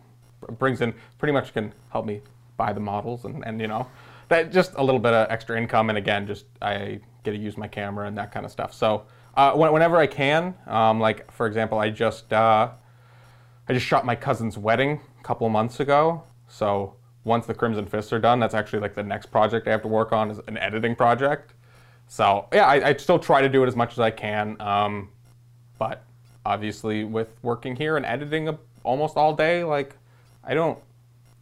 brings 0.59 0.81
in 0.81 0.93
pretty 1.19 1.31
much 1.31 1.53
can 1.53 1.73
help 1.89 2.05
me 2.05 2.21
buy 2.57 2.73
the 2.73 2.79
models 2.79 3.23
and, 3.25 3.45
and 3.45 3.61
you 3.61 3.67
know 3.67 3.87
that 4.31 4.49
just 4.49 4.73
a 4.75 4.83
little 4.83 4.99
bit 4.99 5.13
of 5.13 5.29
extra 5.29 5.57
income, 5.57 5.89
and 5.89 5.97
again, 5.97 6.25
just 6.25 6.45
I 6.61 7.01
get 7.23 7.31
to 7.31 7.37
use 7.37 7.57
my 7.57 7.67
camera 7.67 8.07
and 8.07 8.17
that 8.17 8.31
kind 8.31 8.45
of 8.45 8.51
stuff. 8.51 8.73
So 8.73 9.03
uh, 9.35 9.53
when- 9.53 9.71
whenever 9.71 9.97
I 9.97 10.07
can, 10.07 10.55
um, 10.67 10.99
like 10.99 11.31
for 11.31 11.47
example, 11.47 11.79
I 11.79 11.89
just 11.89 12.31
uh, 12.33 12.69
I 13.67 13.73
just 13.73 13.85
shot 13.85 14.05
my 14.05 14.15
cousin's 14.15 14.57
wedding 14.57 14.99
a 15.19 15.23
couple 15.23 15.47
months 15.49 15.79
ago. 15.79 16.23
So 16.47 16.95
once 17.23 17.45
the 17.45 17.53
Crimson 17.53 17.85
Fists 17.85 18.11
are 18.11 18.19
done, 18.19 18.39
that's 18.39 18.53
actually 18.53 18.79
like 18.79 18.95
the 18.95 19.03
next 19.03 19.27
project 19.27 19.67
I 19.67 19.71
have 19.71 19.81
to 19.83 19.87
work 19.87 20.11
on 20.11 20.31
is 20.31 20.39
an 20.47 20.57
editing 20.57 20.95
project. 20.95 21.53
So 22.07 22.47
yeah, 22.51 22.65
I, 22.65 22.89
I 22.89 22.93
still 22.95 23.19
try 23.19 23.41
to 23.41 23.49
do 23.49 23.63
it 23.63 23.67
as 23.67 23.75
much 23.75 23.93
as 23.93 23.99
I 23.99 24.11
can. 24.11 24.59
Um, 24.59 25.09
but 25.79 26.03
obviously, 26.45 27.03
with 27.03 27.29
working 27.41 27.75
here 27.75 27.95
and 27.97 28.05
editing 28.05 28.57
almost 28.83 29.15
all 29.15 29.33
day, 29.33 29.63
like 29.63 29.95
I 30.43 30.53
don't 30.53 30.77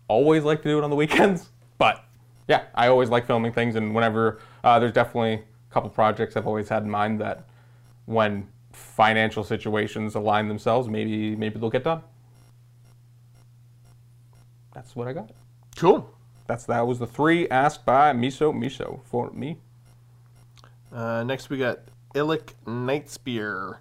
always 0.08 0.44
like 0.44 0.62
to 0.62 0.70
do 0.70 0.78
it 0.78 0.84
on 0.84 0.90
the 0.90 0.96
weekends. 1.04 1.50
But 1.78 2.04
yeah, 2.48 2.66
I 2.76 2.88
always 2.88 3.10
like 3.10 3.26
filming 3.26 3.54
things, 3.54 3.76
and 3.76 3.96
whenever 3.96 4.40
uh, 4.64 4.78
there's 4.80 4.92
definitely 4.94 5.34
a 5.34 5.74
couple 5.74 5.90
projects 5.90 6.36
I've 6.36 6.48
always 6.48 6.70
had 6.70 6.84
in 6.84 6.90
mind 6.90 7.20
that 7.22 7.49
when 8.10 8.48
financial 8.72 9.44
situations 9.44 10.16
align 10.16 10.48
themselves, 10.48 10.90
maybe 10.90 11.36
maybe 11.36 11.60
they'll 11.60 11.70
get 11.70 11.84
done. 11.84 12.02
That's 14.74 14.96
what 14.96 15.08
I 15.08 15.14
got. 15.14 15.30
Cool. 15.76 16.12
That's 16.48 16.66
that 16.66 16.88
was 16.88 16.98
the 16.98 17.06
three 17.06 17.48
asked 17.50 17.86
by 17.86 18.14
Miso 18.14 18.52
Miso 18.52 19.02
for 19.06 19.30
me. 19.30 19.58
Uh, 20.92 21.24
next, 21.24 21.52
we 21.52 21.60
got 21.60 21.82
Illic 22.16 22.54
Nightspear. 22.66 23.78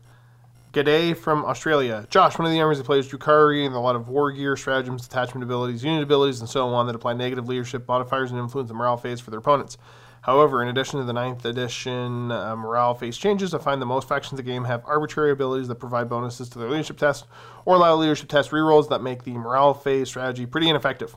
G'day 0.75 1.17
from 1.17 1.47
Australia. 1.47 2.07
Josh, 2.11 2.39
one 2.39 2.45
of 2.45 2.53
the 2.53 2.61
armies 2.61 2.77
that 2.77 2.85
plays 2.85 3.09
Drukhari 3.09 3.65
and 3.65 3.75
a 3.75 3.81
lot 3.81 3.97
of 3.97 4.11
war 4.11 4.31
gear, 4.31 4.55
stratagems, 4.55 5.09
detachment 5.09 5.43
abilities, 5.43 5.83
unit 5.83 6.03
abilities, 6.03 6.41
and 6.41 6.49
so 6.49 6.69
on 6.69 6.87
that 6.87 6.95
apply 6.95 7.15
negative 7.15 7.49
leadership 7.49 7.89
modifiers 7.89 8.31
and 8.31 8.39
influence 8.39 8.69
the 8.69 8.75
morale 8.75 8.99
phase 8.99 9.21
for 9.21 9.31
their 9.31 9.39
opponents. 9.39 9.79
However, 10.29 10.61
in 10.61 10.69
addition 10.69 11.01
to 11.01 11.07
the 11.07 11.15
9th 11.15 11.47
edition 11.47 12.31
uh, 12.31 12.55
morale 12.55 12.93
phase 12.93 13.17
changes, 13.17 13.55
I 13.55 13.59
find 13.61 13.81
that 13.81 13.87
most 13.87 14.07
factions 14.07 14.39
of 14.39 14.45
the 14.45 14.53
game 14.53 14.65
have 14.65 14.83
arbitrary 14.85 15.31
abilities 15.31 15.69
that 15.69 15.77
provide 15.77 16.11
bonuses 16.11 16.51
to 16.51 16.59
their 16.59 16.69
leadership 16.69 16.99
test 16.99 17.25
or 17.65 17.77
allow 17.77 17.95
leadership 17.95 18.29
test 18.29 18.51
rerolls 18.51 18.91
that 18.91 19.03
make 19.03 19.25
the 19.25 19.31
morale 19.31 19.73
phase 19.73 20.11
strategy 20.11 20.45
pretty 20.45 20.69
ineffective. 20.69 21.17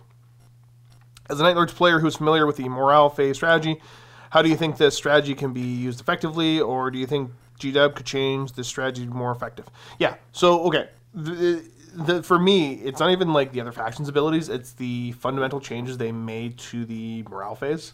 As 1.30 1.42
a 1.42 1.44
Night 1.44 1.58
Lords 1.58 1.74
player 1.74 2.00
who's 2.00 2.16
familiar 2.16 2.46
with 2.48 2.56
the 2.56 2.70
morale 2.70 3.10
phase 3.10 3.36
strategy, 3.36 3.82
how 4.30 4.42
do 4.42 4.48
you 4.48 4.56
think 4.56 4.78
this 4.78 4.96
strategy 4.96 5.36
can 5.36 5.52
be 5.52 5.60
used 5.60 6.00
effectively, 6.00 6.62
or 6.62 6.90
do 6.90 6.98
you 6.98 7.06
think 7.06 7.32
GW 7.60 7.94
could 7.94 8.06
change 8.06 8.54
this 8.54 8.70
strategy 8.70 9.06
to 9.06 9.12
more 9.12 9.34
effective? 9.34 9.66
Yeah. 10.00 10.16
So 10.32 10.62
okay, 10.68 10.88
the, 11.14 11.66
the, 11.96 12.24
for 12.24 12.40
me, 12.40 12.76
it's 12.76 13.02
not 13.02 13.12
even 13.12 13.34
like 13.34 13.52
the 13.52 13.60
other 13.60 13.74
factions' 13.74 14.08
abilities; 14.08 14.48
it's 14.48 14.72
the 14.72 15.12
fundamental 15.12 15.60
changes 15.60 15.98
they 15.98 16.14
made 16.14 16.58
to 16.60 16.86
the 16.86 17.24
morale 17.24 17.56
phase. 17.56 17.92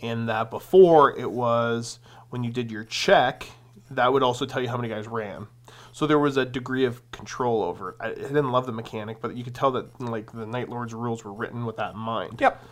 In 0.00 0.26
that 0.26 0.50
before 0.50 1.16
it 1.18 1.30
was 1.30 1.98
when 2.30 2.44
you 2.44 2.50
did 2.50 2.70
your 2.70 2.84
check, 2.84 3.46
that 3.90 4.12
would 4.12 4.22
also 4.22 4.44
tell 4.44 4.60
you 4.60 4.68
how 4.68 4.76
many 4.76 4.88
guys 4.88 5.06
ran. 5.06 5.46
So 5.92 6.06
there 6.06 6.18
was 6.18 6.36
a 6.36 6.44
degree 6.44 6.84
of 6.84 7.08
control 7.12 7.62
over 7.62 7.90
it. 7.90 7.96
I, 8.00 8.08
I 8.08 8.14
didn't 8.14 8.50
love 8.50 8.66
the 8.66 8.72
mechanic, 8.72 9.20
but 9.20 9.36
you 9.36 9.44
could 9.44 9.54
tell 9.54 9.70
that 9.72 10.00
like 10.00 10.32
the 10.32 10.44
Night 10.46 10.68
Lords 10.68 10.92
rules 10.92 11.24
were 11.24 11.32
written 11.32 11.64
with 11.64 11.76
that 11.76 11.94
in 11.94 11.98
mind. 11.98 12.40
Yep. 12.40 12.62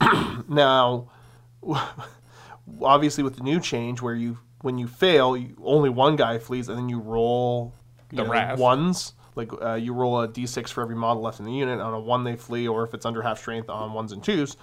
Now, 0.48 1.10
obviously, 2.82 3.22
with 3.22 3.36
the 3.36 3.42
new 3.42 3.60
change 3.60 4.00
where 4.00 4.14
you 4.14 4.38
when 4.62 4.78
you 4.78 4.86
fail, 4.86 5.36
you, 5.36 5.56
only 5.62 5.90
one 5.90 6.16
guy 6.16 6.38
flees, 6.38 6.68
and 6.68 6.76
then 6.78 6.88
you 6.88 6.98
roll 6.98 7.74
you 8.10 8.16
The 8.16 8.24
know, 8.24 8.54
ones. 8.56 9.12
Like 9.36 9.50
uh, 9.62 9.74
you 9.74 9.92
roll 9.92 10.20
a 10.20 10.28
d6 10.28 10.68
for 10.70 10.82
every 10.82 10.96
model 10.96 11.22
left 11.22 11.38
in 11.38 11.46
the 11.46 11.52
unit. 11.52 11.80
On 11.80 11.94
a 11.94 12.00
one, 12.00 12.24
they 12.24 12.36
flee, 12.36 12.66
or 12.66 12.84
if 12.84 12.94
it's 12.94 13.06
under 13.06 13.22
half 13.22 13.38
strength, 13.38 13.68
on 13.68 13.92
ones 13.92 14.12
and 14.12 14.22
twos. 14.24 14.56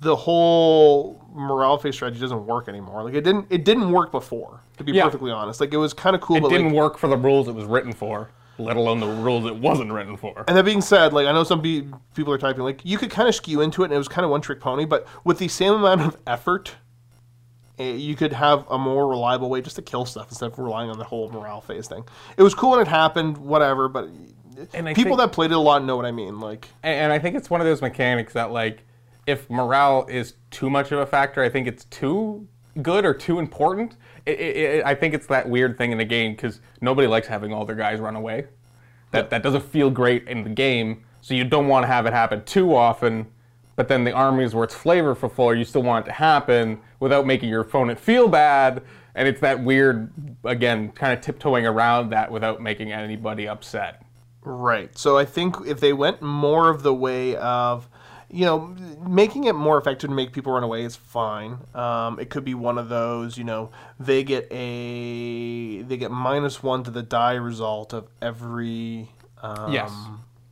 The 0.00 0.14
whole 0.16 1.22
morale 1.34 1.78
phase 1.78 1.94
strategy 1.94 2.20
doesn't 2.20 2.46
work 2.46 2.68
anymore. 2.68 3.02
Like 3.04 3.14
it 3.14 3.22
didn't. 3.22 3.46
It 3.50 3.64
didn't 3.64 3.90
work 3.90 4.10
before. 4.12 4.60
To 4.78 4.84
be 4.84 4.92
Yeah. 4.92 5.04
perfectly 5.04 5.30
honest, 5.30 5.60
like 5.60 5.72
it 5.72 5.78
was 5.78 5.94
kind 5.94 6.14
of 6.14 6.20
cool. 6.20 6.36
But 6.36 6.46
it 6.46 6.50
but 6.50 6.56
didn't 6.56 6.66
like, 6.66 6.74
work 6.76 6.98
for 6.98 7.08
the 7.08 7.16
rules 7.16 7.48
it 7.48 7.54
was 7.54 7.64
written 7.64 7.92
for, 7.94 8.28
let 8.58 8.76
alone 8.76 9.00
the 9.00 9.06
rules 9.06 9.46
it 9.46 9.56
wasn't 9.56 9.90
written 9.90 10.16
for. 10.18 10.44
And 10.46 10.56
that 10.56 10.64
being 10.66 10.82
said, 10.82 11.14
like 11.14 11.26
I 11.26 11.32
know 11.32 11.44
some 11.44 11.62
pe- 11.62 11.86
people 12.14 12.32
are 12.32 12.38
typing, 12.38 12.62
like 12.62 12.80
you 12.84 12.98
could 12.98 13.10
kind 13.10 13.26
of 13.28 13.34
skew 13.34 13.62
into 13.62 13.82
it, 13.82 13.86
and 13.86 13.94
it 13.94 13.98
was 13.98 14.08
kind 14.08 14.24
of 14.26 14.30
one 14.30 14.42
trick 14.42 14.60
pony. 14.60 14.84
But 14.84 15.06
with 15.24 15.38
the 15.38 15.48
same 15.48 15.72
amount 15.72 16.02
of 16.02 16.16
effort, 16.26 16.74
eh, 17.78 17.92
you 17.92 18.14
could 18.16 18.34
have 18.34 18.66
a 18.70 18.76
more 18.76 19.08
reliable 19.08 19.48
way 19.48 19.62
just 19.62 19.76
to 19.76 19.82
kill 19.82 20.04
stuff 20.04 20.28
instead 20.28 20.52
of 20.52 20.58
relying 20.58 20.90
on 20.90 20.98
the 20.98 21.04
whole 21.04 21.30
morale 21.30 21.62
phase 21.62 21.88
thing. 21.88 22.04
It 22.36 22.42
was 22.42 22.54
cool 22.54 22.72
when 22.72 22.80
it 22.80 22.88
happened, 22.88 23.38
whatever. 23.38 23.88
But 23.88 24.10
And 24.74 24.86
people 24.88 25.04
think- 25.16 25.18
that 25.18 25.32
played 25.32 25.52
it 25.52 25.54
a 25.54 25.58
lot 25.58 25.82
know 25.84 25.96
what 25.96 26.04
I 26.04 26.12
mean. 26.12 26.38
Like, 26.38 26.68
and 26.82 27.10
I 27.14 27.18
think 27.18 27.34
it's 27.34 27.48
one 27.48 27.62
of 27.62 27.66
those 27.66 27.80
mechanics 27.80 28.34
that, 28.34 28.50
like, 28.52 28.86
if 29.26 29.48
morale 29.50 30.06
is 30.08 30.34
too 30.50 30.70
much 30.70 30.92
of 30.92 30.98
a 30.98 31.06
factor, 31.06 31.42
I 31.42 31.48
think 31.48 31.66
it's 31.66 31.84
too 31.86 32.46
good 32.82 33.04
or 33.04 33.14
too 33.14 33.38
important. 33.38 33.96
It, 34.24 34.40
it, 34.40 34.56
it, 34.56 34.86
I 34.86 34.94
think 34.94 35.14
it's 35.14 35.26
that 35.26 35.48
weird 35.48 35.78
thing 35.78 35.92
in 35.92 35.98
the 35.98 36.04
game 36.04 36.32
because 36.32 36.60
nobody 36.80 37.08
likes 37.08 37.26
having 37.26 37.52
all 37.52 37.64
their 37.64 37.76
guys 37.76 38.00
run 38.00 38.16
away. 38.16 38.46
That 39.12 39.30
that 39.30 39.42
doesn't 39.42 39.64
feel 39.64 39.90
great 39.90 40.26
in 40.28 40.42
the 40.42 40.50
game, 40.50 41.04
so 41.20 41.34
you 41.34 41.44
don't 41.44 41.68
want 41.68 41.84
to 41.84 41.86
have 41.86 42.06
it 42.06 42.12
happen 42.12 42.44
too 42.44 42.74
often. 42.74 43.26
But 43.76 43.88
then 43.88 44.04
the 44.04 44.12
armies 44.12 44.54
where 44.54 44.64
it's 44.64 44.74
flavorful, 44.74 45.56
you 45.56 45.64
still 45.64 45.82
want 45.82 46.06
it 46.06 46.08
to 46.08 46.14
happen 46.14 46.80
without 46.98 47.26
making 47.26 47.50
your 47.50 47.60
opponent 47.60 48.00
feel 48.00 48.26
bad. 48.26 48.82
And 49.14 49.28
it's 49.28 49.40
that 49.40 49.62
weird, 49.62 50.10
again, 50.44 50.92
kind 50.92 51.12
of 51.12 51.20
tiptoeing 51.20 51.66
around 51.66 52.10
that 52.10 52.30
without 52.30 52.60
making 52.60 52.92
anybody 52.92 53.48
upset. 53.48 54.02
Right. 54.42 54.96
So 54.96 55.18
I 55.18 55.24
think 55.24 55.56
if 55.66 55.80
they 55.80 55.92
went 55.92 56.22
more 56.22 56.70
of 56.70 56.82
the 56.82 56.94
way 56.94 57.36
of, 57.36 57.88
you 58.28 58.44
know, 58.44 58.74
making 59.06 59.44
it 59.44 59.54
more 59.54 59.78
effective 59.78 60.10
to 60.10 60.14
make 60.14 60.32
people 60.32 60.52
run 60.52 60.62
away 60.64 60.84
is 60.84 60.96
fine. 60.96 61.58
Um, 61.74 62.18
it 62.18 62.28
could 62.28 62.44
be 62.44 62.54
one 62.54 62.76
of 62.78 62.88
those, 62.88 63.38
you 63.38 63.44
know, 63.44 63.70
they 64.00 64.24
get 64.24 64.48
a 64.50 65.82
they 65.82 65.96
get 65.96 66.10
minus 66.10 66.62
one 66.62 66.82
to 66.84 66.90
the 66.90 67.02
die 67.02 67.34
result 67.34 67.92
of 67.92 68.08
every 68.20 69.08
um, 69.42 69.72
Yes. 69.72 69.92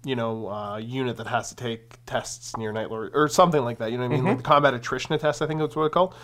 you 0.04 0.14
know, 0.14 0.48
uh, 0.48 0.76
unit 0.76 1.16
that 1.16 1.26
has 1.26 1.48
to 1.48 1.56
take 1.56 1.98
tests 2.06 2.56
near 2.56 2.70
Night 2.72 2.90
Lord 2.90 3.10
or 3.14 3.28
something 3.28 3.62
like 3.64 3.78
that. 3.78 3.90
You 3.90 3.98
know 3.98 4.04
what 4.04 4.12
I 4.12 4.16
mean? 4.16 4.18
Mm-hmm. 4.20 4.28
Like 4.28 4.36
the 4.38 4.42
combat 4.44 4.74
attrition 4.74 5.18
test, 5.18 5.42
I 5.42 5.46
think 5.46 5.58
that's 5.60 5.74
what 5.74 5.86
it's 5.86 5.94
called. 5.94 6.14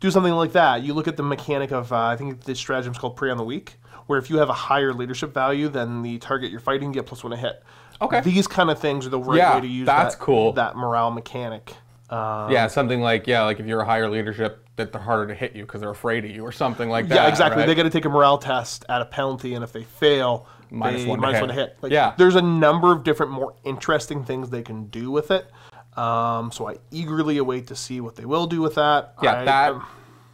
Do 0.00 0.10
something 0.10 0.32
like 0.34 0.52
that. 0.52 0.82
You 0.82 0.94
look 0.94 1.08
at 1.08 1.16
the 1.16 1.22
mechanic 1.22 1.72
of, 1.72 1.92
uh, 1.92 1.96
I 1.96 2.16
think 2.16 2.44
this 2.44 2.58
stratagem 2.58 2.92
is 2.92 2.98
called 2.98 3.16
Prey 3.16 3.30
on 3.30 3.38
the 3.38 3.44
Weak, 3.44 3.74
where 4.06 4.18
if 4.18 4.28
you 4.30 4.36
have 4.38 4.48
a 4.50 4.54
higher 4.54 4.92
leadership 4.92 5.32
value 5.32 5.68
than 5.68 6.02
the 6.02 6.18
target 6.18 6.50
you're 6.50 6.60
fighting, 6.60 6.88
you 6.88 6.94
get 6.94 7.06
plus 7.06 7.24
one 7.24 7.30
to 7.32 7.36
hit. 7.36 7.62
Okay. 8.00 8.20
These 8.20 8.46
kind 8.46 8.70
of 8.70 8.78
things 8.78 9.06
are 9.06 9.10
the 9.10 9.18
right 9.18 9.38
Yeah, 9.38 9.54
way 9.56 9.60
to 9.62 9.66
use 9.66 9.86
that's 9.86 10.14
that, 10.14 10.20
cool. 10.22 10.52
that 10.54 10.76
morale 10.76 11.10
mechanic. 11.10 11.74
Uh, 12.10 12.48
Yeah, 12.50 12.66
something 12.68 13.00
like 13.00 13.26
yeah, 13.26 13.42
like 13.42 13.58
if 13.60 13.66
you're 13.66 13.80
a 13.80 13.84
higher 13.86 14.08
leadership, 14.08 14.62
that 14.76 14.92
they're 14.92 15.00
harder 15.00 15.26
to 15.28 15.34
hit 15.34 15.56
you 15.56 15.62
because 15.64 15.80
they're 15.80 15.90
afraid 15.90 16.24
of 16.24 16.30
you, 16.30 16.42
or 16.44 16.52
something 16.52 16.88
like 16.90 17.08
that. 17.08 17.14
yeah, 17.14 17.28
exactly. 17.28 17.60
right? 17.60 17.66
They 17.66 17.74
got 17.74 17.84
to 17.84 17.90
take 17.90 18.04
a 18.04 18.10
morale 18.10 18.36
test 18.38 18.84
at 18.90 19.00
a 19.00 19.06
penalty, 19.06 19.54
and 19.54 19.64
if 19.64 19.72
they 19.72 19.84
fail, 19.84 20.46
Minus 20.70 21.02
they 21.04 21.08
one 21.08 21.18
to 21.18 21.22
minus 21.22 21.36
hit. 21.36 21.40
one 21.42 21.48
to 21.48 21.54
hit. 21.54 21.76
Like, 21.80 21.92
Yeah. 21.92 22.12
there's 22.18 22.34
a 22.36 22.42
number 22.42 22.92
of 22.92 23.02
different, 23.02 23.32
more 23.32 23.54
interesting 23.64 24.22
things 24.24 24.50
they 24.50 24.62
can 24.62 24.86
do 24.88 25.10
with 25.10 25.30
it. 25.30 25.50
Um, 25.96 26.52
so 26.52 26.68
I 26.68 26.76
eagerly 26.90 27.38
await 27.38 27.68
to 27.68 27.74
see 27.76 28.02
what 28.02 28.16
they 28.16 28.26
will 28.26 28.46
do 28.46 28.60
with 28.60 28.74
that. 28.74 29.14
yeah, 29.22 29.40
I- 29.40 29.44
that 29.44 29.72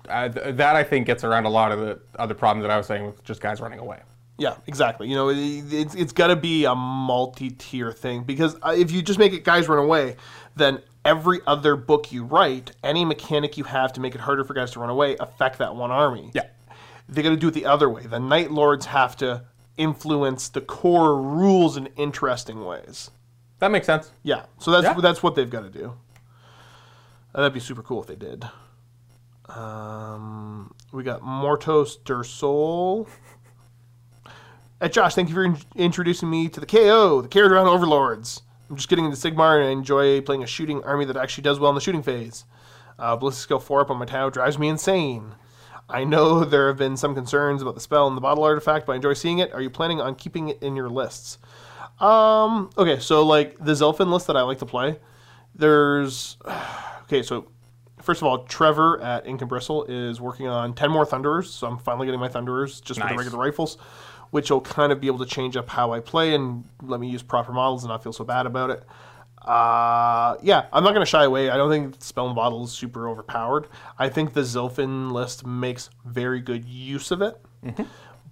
um, 0.09 0.33
th- 0.33 0.57
that 0.57 0.75
I 0.75 0.83
think 0.83 1.07
gets 1.07 1.23
around 1.23 1.45
a 1.45 1.51
lot 1.51 1.71
of 1.71 1.79
the 1.79 2.01
other 2.19 2.35
problems 2.35 2.65
that 2.65 2.73
I 2.73 2.77
was 2.77 2.87
saying 2.87 3.07
with 3.07 3.23
just 3.23 3.41
guys 3.41 3.61
running 3.61 3.79
away. 3.79 4.01
Yeah, 4.43 4.57
exactly. 4.67 5.07
You 5.09 5.15
know, 5.15 5.29
it, 5.29 5.37
it's 5.39 5.95
it's 5.95 6.13
got 6.13 6.27
to 6.27 6.37
be 6.37 6.65
a 6.65 6.75
multi-tier 6.75 7.93
thing 7.93 8.25
because 8.25 8.57
uh, 8.63 8.75
if 8.77 8.91
you 8.91 9.01
just 9.01 9.19
make 9.21 9.33
it 9.33 9.45
guys 9.45 9.69
run 9.69 9.79
away, 9.79 10.17
then 10.57 10.81
every 11.05 11.39
other 11.47 11.77
book 11.77 12.11
you 12.11 12.25
write, 12.25 12.73
any 12.83 13.05
mechanic 13.05 13.57
you 13.57 13.63
have 13.65 13.93
to 13.93 14.01
make 14.01 14.17
it 14.17 14.21
harder 14.21 14.43
for 14.43 14.53
guys 14.55 14.73
to 14.73 14.81
run 14.81 14.91
away, 14.91 15.17
affect 15.21 15.59
that 15.59 15.77
one 15.77 15.93
army. 15.93 16.31
Yeah. 16.35 16.43
they 17.09 17.23
got 17.23 17.31
to 17.31 17.37
do 17.37 17.49
it 17.49 17.55
the 17.55 17.67
other 17.67 17.89
way. 17.89 18.03
The 18.07 18.19
Night 18.19 18.51
Lords 18.51 18.87
have 18.87 19.17
to 19.19 19.45
influence 19.77 20.49
the 20.49 20.61
core 20.61 21.23
rules 21.23 21.77
in 21.77 21.87
interesting 21.97 22.65
ways. 22.65 23.13
That 23.61 23.71
makes 23.71 23.87
sense. 23.87 24.11
Yeah, 24.25 24.47
so 24.59 24.73
that's 24.73 24.85
Yeah. 24.85 25.01
that's 25.01 25.23
what 25.23 25.37
they've 25.37 25.49
got 25.49 25.63
to 25.63 25.71
do. 25.71 25.95
Uh, 27.33 27.43
That'd 27.43 27.55
be 27.55 27.61
super 27.61 27.83
cool 27.85 28.01
if 28.01 28.09
they 28.09 28.17
did. 28.17 28.45
Um, 29.49 30.75
we 30.93 31.03
got 31.05 31.21
Mortos 31.23 32.03
Der 32.05 32.25
Sol. 32.25 33.07
Uh, 34.83 34.89
Josh, 34.89 35.15
thank 35.15 35.29
you 35.29 35.35
for 35.37 35.45
in- 35.45 35.59
introducing 35.77 36.29
me 36.29 36.49
to 36.49 36.59
the 36.59 36.67
KO, 36.67 37.23
the 37.23 37.29
Kharadron 37.29 37.69
Overlords. 37.69 38.43
I'm 38.69 38.75
just 38.75 38.89
getting 38.89 39.05
into 39.05 39.17
Sigmar 39.17 39.61
and 39.61 39.69
I 39.69 39.71
enjoy 39.71 40.21
playing 40.23 40.43
a 40.43 40.47
shooting 40.47 40.83
army 40.83 41.05
that 41.05 41.17
actually 41.17 41.43
does 41.43 41.61
well 41.61 41.71
in 41.71 41.77
the 41.77 41.81
shooting 41.81 42.03
phase. 42.03 42.45
Uh, 42.99 43.15
Ballistic 43.15 43.45
Skill 43.45 43.61
4 43.61 43.83
up 43.83 43.91
on 43.93 43.99
my 43.99 44.07
Tau 44.07 44.29
drives 44.29 44.59
me 44.59 44.67
insane. 44.67 45.37
I 45.89 46.03
know 46.03 46.43
there 46.45 46.67
have 46.67 46.79
been 46.79 46.97
some 46.97 47.15
concerns 47.15 47.63
about 47.63 47.77
the 47.77 47.81
spell 47.81 48.09
and 48.09 48.17
the 48.17 48.21
bottle 48.21 48.43
artifact, 48.43 48.87
but 48.87 48.95
I 48.95 48.97
enjoy 48.97 49.13
seeing 49.13 49.39
it. 49.39 49.53
Are 49.53 49.63
you 49.63 49.71
planning 49.71 50.01
on 50.01 50.17
keeping 50.17 50.49
it 50.49 50.61
in 50.61 50.75
your 50.75 50.91
lists? 50.91 51.39
Um, 52.01 52.71
okay, 52.77 52.99
so 52.99 53.25
like 53.25 53.57
the 53.65 53.75
Zilfin 53.75 54.11
list 54.11 54.27
that 54.27 54.37
I 54.37 54.43
like 54.43 54.59
to 54.59 54.67
play, 54.67 54.99
there's 55.55 56.39
okay, 57.03 57.23
so 57.23 57.53
first 58.03 58.21
of 58.21 58.27
all, 58.27 58.47
Trevor 58.47 59.01
at 59.01 59.29
Ink 59.29 59.43
and 59.43 59.49
Bristle 59.49 59.85
is 59.85 60.21
working 60.21 60.49
on 60.49 60.75
ten 60.75 60.91
more 60.91 61.07
Thunderers, 61.07 61.53
so 61.53 61.69
I'm 61.69 61.79
finally 61.79 62.09
getting 62.09 62.19
my 62.19 62.29
Thunderers 62.29 62.81
just 62.81 62.99
with 62.99 63.09
the 63.09 63.17
regular 63.17 63.39
rifles, 63.39 63.79
which 64.33 64.51
will 64.51 64.63
kind 64.63 64.91
of 64.91 65.01
be 65.01 65.07
able 65.07 65.19
to 65.19 65.27
change 65.27 65.57
up 65.57 65.69
how 65.69 65.93
I 65.93 66.01
play 66.01 66.35
and 66.35 66.65
let 66.83 66.99
me 66.99 67.09
use 67.09 67.23
proper 67.23 67.53
models 67.53 67.85
and 67.85 67.91
not 67.91 68.03
feel 68.03 68.13
so 68.15 68.25
bad 68.25 68.47
about 68.47 68.71
it. 68.71 68.83
Uh, 69.43 70.37
yeah, 70.43 70.67
I'm 70.73 70.83
not 70.85 70.95
going 70.95 71.05
to 71.05 71.11
shy 71.11 71.25
away. 71.25 71.51
I 71.51 71.57
don't 71.57 71.71
think 71.71 71.97
Spell 71.99 72.27
and 72.27 72.35
Bottle 72.35 72.65
is 72.65 72.73
super 72.73 73.09
overpowered. 73.09 73.69
I 73.99 74.09
think 74.09 74.33
the 74.33 74.41
Zilfin 74.41 75.13
list 75.13 75.45
makes 75.45 75.91
very 76.07 76.41
good 76.41 76.65
use 76.65 77.11
of 77.11 77.21
it. 77.23 77.41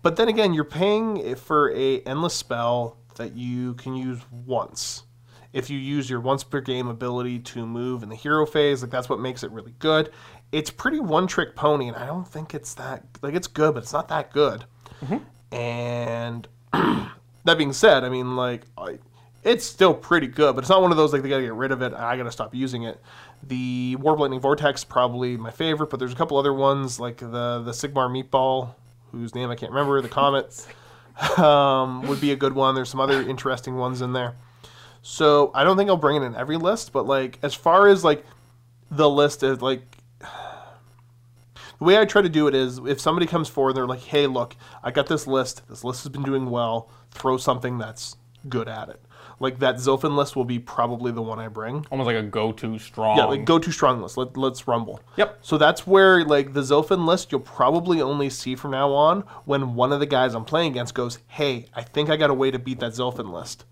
But 0.03 0.17
then 0.17 0.29
again, 0.29 0.55
you're 0.55 0.65
paying 0.65 1.35
for 1.35 1.71
a 1.75 2.01
endless 2.01 2.33
spell 2.35 2.97
that 3.17 3.37
you 3.37 3.75
can 3.75 3.95
use 3.95 4.21
once. 4.47 5.03
If 5.53 5.69
you 5.69 5.79
use 5.79 6.09
your 6.09 6.21
once 6.21 6.45
per 6.45 6.61
game 6.61 6.87
ability 6.89 7.41
to 7.41 7.67
move 7.67 8.03
in 8.03 8.09
the 8.09 8.15
hero 8.17 8.47
phase, 8.47 8.81
like 8.83 8.91
that's 8.91 9.09
what 9.11 9.21
makes 9.21 9.43
it 9.43 9.51
really 9.51 9.75
good. 9.81 10.13
It's 10.53 10.71
pretty 10.71 11.01
one 11.01 11.27
trick 11.27 11.57
pony, 11.57 11.89
and 11.89 11.97
I 11.97 12.07
don't 12.07 12.27
think 12.27 12.55
it's 12.55 12.73
that 12.75 13.05
like 13.21 13.35
it's 13.35 13.49
good, 13.49 13.75
but 13.75 13.83
it's 13.83 13.93
not 13.93 14.09
that 14.09 14.33
good. 14.33 14.65
And 15.53 16.47
that 17.45 17.59
being 17.59 17.73
said, 17.73 18.05
I 18.05 18.09
mean, 18.09 18.37
like, 18.37 18.63
I, 18.79 18.99
it's 19.43 19.65
still 19.65 19.95
pretty 19.95 20.27
good, 20.27 20.55
but 20.55 20.63
it's 20.63 20.69
not 20.69 20.83
one 20.83 20.91
of 20.91 20.97
those 20.97 21.13
like 21.13 21.23
they 21.23 21.29
gotta 21.29 21.43
get 21.43 21.55
rid 21.55 21.73
of 21.73 21.83
it. 21.83 21.93
I 21.95 22.17
gotta 22.17 22.31
stop 22.31 22.55
using 22.55 22.83
it. 22.83 23.01
The 23.43 23.97
Warp 23.97 24.19
Lightning 24.19 24.41
Vortex 24.41 24.85
probably 24.85 25.37
my 25.37 25.51
favorite, 25.51 25.89
but 25.89 25.99
there's 25.99 26.13
a 26.13 26.17
couple 26.17 26.37
other 26.37 26.53
ones 26.53 27.01
like 27.01 27.19
the 27.19 27.63
the 27.65 27.73
Sigmar 27.73 28.11
Meatball, 28.11 28.75
whose 29.13 29.35
name 29.35 29.51
I 29.51 29.55
can't 29.57 29.73
remember. 29.73 30.01
The 30.03 30.09
Comet 30.09 30.67
um, 31.39 32.03
would 32.03 32.21
be 32.21 32.33
a 32.33 32.37
good 32.37 32.55
one. 32.55 32.75
There's 32.75 32.91
some 32.91 33.01
other 33.01 33.23
interesting 33.23 33.77
ones 33.77 34.03
in 34.03 34.13
there. 34.13 34.35
So 35.03 35.51
I 35.55 35.65
don't 35.65 35.79
think 35.79 35.89
I'll 35.89 35.97
bring 35.97 36.23
it 36.23 36.27
in 36.27 36.37
every 36.37 36.59
list, 36.59 36.93
but 36.93 37.07
like 37.07 37.39
as 37.43 37.55
far 37.55 37.89
as 37.89 38.05
like 38.05 38.25
the 38.91 39.09
list 39.09 39.43
is 39.43 39.63
like 39.63 39.83
the 41.81 41.85
way 41.85 41.99
I 41.99 42.05
try 42.05 42.23
to 42.23 42.29
do 42.29 42.47
it 42.47 42.55
is 42.55 42.79
if 42.79 43.01
somebody 43.01 43.27
comes 43.27 43.49
forward, 43.49 43.73
they're 43.73 43.87
like, 43.87 44.03
"Hey, 44.03 44.27
look, 44.29 44.55
I 44.85 44.91
got 44.93 45.07
this 45.09 45.27
list. 45.27 45.67
This 45.69 45.83
list 45.83 46.05
has 46.05 46.13
been 46.13 46.23
doing 46.23 46.51
well. 46.51 46.89
Throw 47.11 47.37
something 47.37 47.79
that's 47.79 48.17
good 48.49 48.69
at 48.69 48.89
it." 48.91 49.01
Like 49.39 49.59
that 49.61 49.77
Zilfin 49.77 50.15
list 50.17 50.37
will 50.37 50.45
be 50.45 50.59
probably 50.59 51.11
the 51.13 51.23
one 51.23 51.39
I 51.39 51.49
bring. 51.49 51.87
Almost 51.91 52.07
like 52.07 52.17
a 52.17 52.23
go-to 52.23 52.79
strong. 52.79 53.17
Yeah, 53.17 53.25
like 53.25 53.47
go 53.47 53.59
to 53.59 53.73
strong 53.73 54.03
list. 54.03 54.19
Let, 54.19 54.37
let's 54.37 54.69
rumble. 54.69 55.01
Yep. 55.17 55.39
So 55.41 55.57
that's 55.57 55.87
where 55.87 56.23
like 56.25 56.53
the 56.53 56.61
Zilfin 56.61 57.07
list 57.07 57.33
you'll 57.33 57.41
probably 57.41 58.03
only 58.03 58.29
see 58.29 58.55
from 58.55 58.73
now 58.73 58.93
on 58.93 59.25
when 59.47 59.75
one 59.75 59.93
of 59.93 60.01
the 60.01 60.07
guys 60.07 60.35
I'm 60.35 60.45
playing 60.45 60.73
against 60.73 60.95
goes, 60.95 61.19
"Hey, 61.27 61.67
I 61.75 61.83
think 61.83 62.11
I 62.11 62.17
got 62.17 62.29
a 62.29 62.35
way 62.35 62.51
to 62.51 62.59
beat 62.59 62.81
that 62.81 62.93
Zilfin 62.93 63.33
list." 63.33 63.65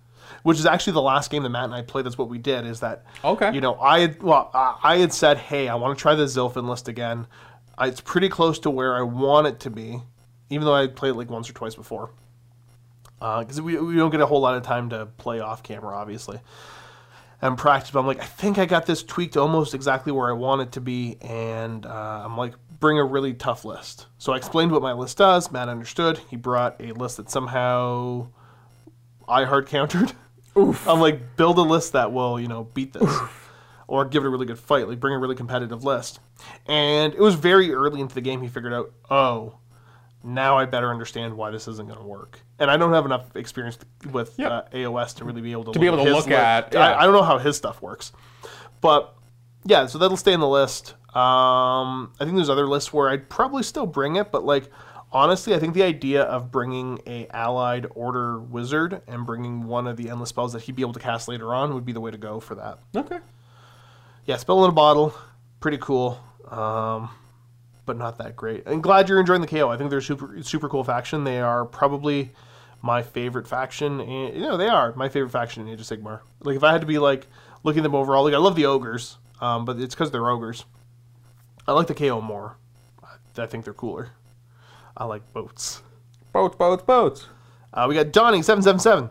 Which 0.43 0.59
is 0.59 0.67
actually 0.67 0.93
the 0.93 1.03
last 1.03 1.31
game 1.31 1.43
that 1.43 1.49
Matt 1.51 1.65
and 1.65 1.75
I 1.75 1.83
played. 1.83 2.07
That's 2.07 2.17
what 2.17 2.29
we 2.31 2.39
did. 2.39 2.65
Is 2.65 2.81
that 2.81 3.05
Okay. 3.23 3.53
You 3.53 3.61
know, 3.61 3.75
I 3.75 4.01
had 4.01 4.23
well, 4.23 4.51
I 4.55 4.77
I 4.83 4.97
had 4.99 5.13
said, 5.13 5.37
"Hey, 5.37 5.69
I 5.69 5.75
want 5.75 5.99
to 5.99 6.01
try 6.01 6.15
the 6.15 6.25
Zilfin 6.25 6.67
list 6.67 6.89
again." 6.89 7.27
I, 7.79 7.87
it's 7.87 8.03
pretty 8.03 8.29
close 8.29 8.59
to 8.61 8.70
where 8.70 8.95
I 8.95 9.03
want 9.03 9.47
it 9.47 9.61
to 9.61 9.70
be, 9.70 10.03
even 10.51 10.66
though 10.66 10.74
I 10.74 10.89
played 10.89 11.11
it 11.11 11.14
like 11.14 11.31
once 11.31 11.49
or 11.49 11.55
twice 11.55 11.74
before. 11.74 12.11
Because 13.18 13.61
we, 13.61 13.76
we 13.79 13.97
don't 13.97 14.11
get 14.11 14.20
a 14.20 14.26
whole 14.26 14.41
lot 14.41 14.57
of 14.57 14.62
time 14.62 14.91
to 14.91 15.07
play 15.07 15.41
off 15.41 15.62
camera, 15.62 15.97
obviously 15.97 16.41
and 17.41 17.57
practice. 17.57 17.91
But 17.91 18.01
I'm 18.01 18.07
like, 18.07 18.20
I 18.20 18.26
think 18.26 18.59
I 18.59 18.66
got 18.66 18.87
this 18.87 19.03
tweaked 19.03 19.37
almost 19.37 19.74
exactly 19.74 20.12
where 20.12 20.29
I 20.29 20.33
want 20.33 20.62
it 20.62 20.72
to 20.72 20.81
be, 20.81 21.18
and 21.20 21.85
uh, 21.87 22.22
I'm 22.24 22.37
like, 22.37 22.55
bring 22.81 22.99
a 22.99 23.05
really 23.05 23.35
tough 23.35 23.64
list. 23.64 24.07
So 24.18 24.33
I 24.33 24.37
explained 24.37 24.72
what 24.72 24.83
my 24.83 24.93
list 24.93 25.18
does. 25.18 25.51
Matt 25.51 25.68
understood. 25.68 26.18
He 26.31 26.37
brought 26.37 26.81
a 26.81 26.93
list 26.93 27.16
that 27.16 27.31
somehow 27.31 28.29
I 29.29 29.45
hard 29.45 29.66
countered. 29.66 30.12
Oof. 30.57 30.89
I'm 30.89 31.01
like, 31.01 31.37
build 31.37 31.59
a 31.59 31.62
list 31.62 31.93
that 31.93 32.12
will, 32.12 32.41
you 32.41 32.49
know, 32.49 32.64
beat 32.74 32.93
this. 32.93 33.18
Or 33.89 34.05
give 34.05 34.22
it 34.22 34.26
a 34.26 34.30
really 34.30 34.47
good 34.47 34.59
fight, 34.59 34.86
like 34.86 35.01
bring 35.01 35.14
a 35.14 35.18
really 35.18 35.34
competitive 35.34 35.82
list. 35.82 36.20
And 36.66 37.12
it 37.14 37.20
was 37.20 37.34
very 37.34 37.72
early 37.72 38.01
into 38.01 38.14
the 38.14 38.20
game 38.20 38.41
he 38.43 38.49
figured 38.49 38.72
out, 38.72 38.93
oh, 39.11 39.55
now 40.22 40.59
I 40.59 40.66
better 40.66 40.91
understand 40.91 41.36
why 41.36 41.51
this 41.51 41.66
isn't 41.68 41.89
going 41.89 41.99
to 41.99 42.05
work. 42.07 42.41
And 42.59 42.70
I 42.70 42.76
don't 42.76 42.93
have 42.93 43.07
enough 43.07 43.34
experience 43.34 43.78
with 44.12 44.39
uh, 44.41 44.64
AOS 44.72 45.14
to 45.16 45.24
really 45.24 45.41
be 45.41 45.53
able 45.53 45.64
to, 45.64 45.72
To 45.72 45.78
be 45.78 45.86
able 45.86 46.05
to 46.05 46.12
look 46.12 46.28
at, 46.30 46.76
I. 46.76 47.01
I 47.01 47.05
don't 47.05 47.14
know 47.14 47.22
how 47.22 47.39
his 47.39 47.57
stuff 47.57 47.80
works, 47.80 48.12
but 48.80 49.14
yeah, 49.64 49.86
so 49.86 49.99
that'll 49.99 50.16
stay 50.16 50.32
in 50.32 50.41
the 50.41 50.49
list. 50.49 50.95
Um, 51.16 52.12
I 52.20 52.24
think 52.24 52.36
there's 52.36 52.51
other 52.51 52.66
lists 52.66 52.93
where 52.93 53.09
I'd 53.09 53.28
probably 53.30 53.62
still 53.62 53.86
bring 53.86 54.16
it, 54.16 54.30
but 54.30 54.45
like 54.45 54.70
honestly, 55.12 55.55
I 55.55 55.59
think 55.59 55.74
the 55.74 55.82
idea 55.82 56.22
of 56.22 56.51
bringing 56.51 57.01
a 57.07 57.26
allied 57.28 57.86
order 57.95 58.39
wizard 58.39 59.01
and 59.07 59.24
bringing 59.24 59.64
one 59.64 59.86
of 59.86 59.97
the 59.97 60.11
endless 60.11 60.28
spells 60.28 60.53
that 60.53 60.62
he'd 60.62 60.76
be 60.76 60.82
able 60.82 60.93
to 60.93 61.01
cast 61.01 61.28
later 61.28 61.55
on 61.55 61.72
would 61.74 61.86
be 61.86 61.93
the 61.93 62.01
way 62.01 62.11
to 62.11 62.18
go 62.18 62.41
for 62.41 62.55
that 62.57 62.80
Okay. 62.95 63.18
Yeah, 64.29 64.37
spell 64.37 64.62
in 64.64 64.68
a 64.68 64.74
bottle, 64.74 65.14
pretty 65.59 65.79
cool, 65.79 66.20
um, 66.51 67.09
but 67.87 67.97
not 67.97 68.18
that 68.18 68.37
great. 68.37 68.66
And 68.66 68.83
glad 68.83 69.09
you're 69.09 69.18
enjoying 69.18 69.41
the 69.41 69.47
KO. 69.47 69.70
I 69.70 69.79
think 69.79 69.89
they're 69.89 70.03
super 70.03 70.43
super 70.43 70.68
cool 70.68 70.85
faction. 70.85 71.24
They 71.24 71.41
are 71.41 71.64
probably 71.64 72.33
my 72.83 73.03
favorite 73.03 73.49
faction. 73.49 74.01
You 74.01 74.41
know, 74.41 74.59
they 74.59 74.68
are 74.68 74.93
my 74.95 75.09
favorite 75.09 75.31
faction 75.31 75.66
in 75.66 75.72
Age 75.72 75.81
of 75.81 75.87
Sigmar. 75.87 76.20
Like 76.41 76.57
if 76.57 76.62
I 76.62 76.72
had 76.72 76.83
to 76.83 76.87
be 76.87 76.99
like 76.99 77.26
looking 77.64 77.83
them 77.83 77.95
overall, 77.95 78.22
like 78.22 78.35
I 78.35 78.39
love 78.39 78.55
the 78.55 78.66
ogres, 78.66 79.16
um, 79.41 79.64
but 79.64 79.79
it's 79.79 79.95
because 79.95 80.11
they're 80.11 80.29
ogres. 80.29 80.66
I 81.66 81.72
like 81.72 81.87
the 81.87 81.95
KO 81.95 82.20
more. 82.20 82.59
I, 83.03 83.43
I 83.43 83.47
think 83.47 83.64
they're 83.64 83.72
cooler. 83.72 84.11
I 84.95 85.07
like 85.07 85.33
boats. 85.33 85.81
Boats, 86.35 86.55
boats, 86.55 86.83
boats. 86.83 87.26
Uh, 87.72 87.87
we 87.89 87.95
got 87.95 88.12
Donnie 88.12 88.43
seven 88.43 88.62
seven 88.62 88.79
seven. 88.79 89.09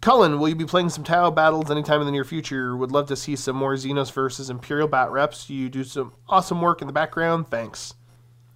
Cullen, 0.00 0.38
will 0.38 0.48
you 0.48 0.54
be 0.54 0.64
playing 0.64 0.88
some 0.88 1.04
Tau 1.04 1.30
battles 1.30 1.70
anytime 1.70 2.00
in 2.00 2.06
the 2.06 2.12
near 2.12 2.24
future? 2.24 2.74
Would 2.74 2.90
love 2.90 3.06
to 3.08 3.16
see 3.16 3.36
some 3.36 3.56
more 3.56 3.74
Xenos 3.74 4.10
versus 4.10 4.48
Imperial 4.48 4.88
bat 4.88 5.10
reps. 5.10 5.50
You 5.50 5.68
do 5.68 5.84
some 5.84 6.12
awesome 6.26 6.62
work 6.62 6.80
in 6.80 6.86
the 6.86 6.92
background. 6.92 7.48
Thanks. 7.48 7.92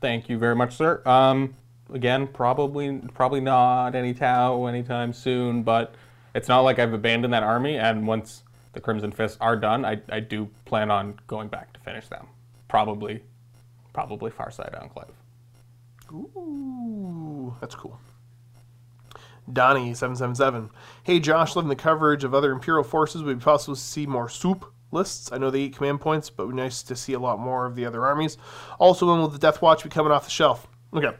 Thank 0.00 0.30
you 0.30 0.38
very 0.38 0.56
much, 0.56 0.74
sir. 0.74 1.02
Um, 1.04 1.54
again, 1.92 2.28
probably 2.28 2.98
probably 3.12 3.40
not 3.40 3.94
any 3.94 4.14
Tau 4.14 4.64
anytime 4.64 5.12
soon, 5.12 5.62
but 5.62 5.94
it's 6.34 6.48
not 6.48 6.60
like 6.60 6.78
I've 6.78 6.94
abandoned 6.94 7.34
that 7.34 7.42
army. 7.42 7.76
And 7.76 8.06
once 8.06 8.42
the 8.72 8.80
Crimson 8.80 9.12
Fists 9.12 9.36
are 9.40 9.56
done, 9.56 9.84
I, 9.84 10.00
I 10.08 10.20
do 10.20 10.48
plan 10.64 10.90
on 10.90 11.20
going 11.26 11.48
back 11.48 11.74
to 11.74 11.80
finish 11.80 12.08
them. 12.08 12.26
Probably, 12.68 13.22
probably 13.92 14.30
Farsight 14.30 14.80
Enclave. 14.80 15.12
Ooh, 16.10 17.54
that's 17.60 17.74
cool. 17.74 18.00
Donnie 19.52 19.94
seven 19.94 20.16
seven 20.16 20.34
seven. 20.34 20.70
Hey 21.02 21.20
Josh, 21.20 21.54
loving 21.56 21.68
the 21.68 21.76
coverage 21.76 22.24
of 22.24 22.34
other 22.34 22.52
Imperial 22.52 22.84
forces. 22.84 23.22
Would 23.22 23.38
be 23.38 23.44
possible 23.44 23.74
to 23.74 23.80
see 23.80 24.06
more 24.06 24.28
soup 24.28 24.72
lists? 24.90 25.30
I 25.32 25.38
know 25.38 25.50
they 25.50 25.62
eat 25.62 25.76
command 25.76 26.00
points, 26.00 26.30
but 26.30 26.44
it 26.44 26.46
would 26.46 26.56
be 26.56 26.62
nice 26.62 26.82
to 26.82 26.96
see 26.96 27.12
a 27.12 27.18
lot 27.18 27.38
more 27.38 27.66
of 27.66 27.74
the 27.74 27.84
other 27.84 28.04
armies. 28.04 28.38
Also, 28.78 29.06
when 29.06 29.18
will 29.18 29.28
the 29.28 29.38
Deathwatch 29.38 29.82
be 29.82 29.90
coming 29.90 30.12
off 30.12 30.24
the 30.24 30.30
shelf? 30.30 30.66
Okay. 30.94 31.12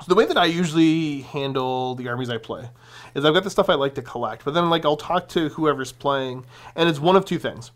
So 0.00 0.06
the 0.08 0.14
way 0.14 0.26
that 0.26 0.36
I 0.36 0.46
usually 0.46 1.22
handle 1.22 1.94
the 1.94 2.08
armies 2.08 2.28
I 2.28 2.38
play 2.38 2.68
is 3.14 3.24
I've 3.24 3.34
got 3.34 3.44
the 3.44 3.50
stuff 3.50 3.70
I 3.70 3.74
like 3.74 3.94
to 3.94 4.02
collect, 4.02 4.44
but 4.44 4.52
then 4.52 4.68
like 4.68 4.84
I'll 4.84 4.96
talk 4.96 5.28
to 5.30 5.48
whoever's 5.50 5.92
playing, 5.92 6.44
and 6.74 6.88
it's 6.88 6.98
one 6.98 7.16
of 7.16 7.24
two 7.24 7.38
things. 7.38 7.70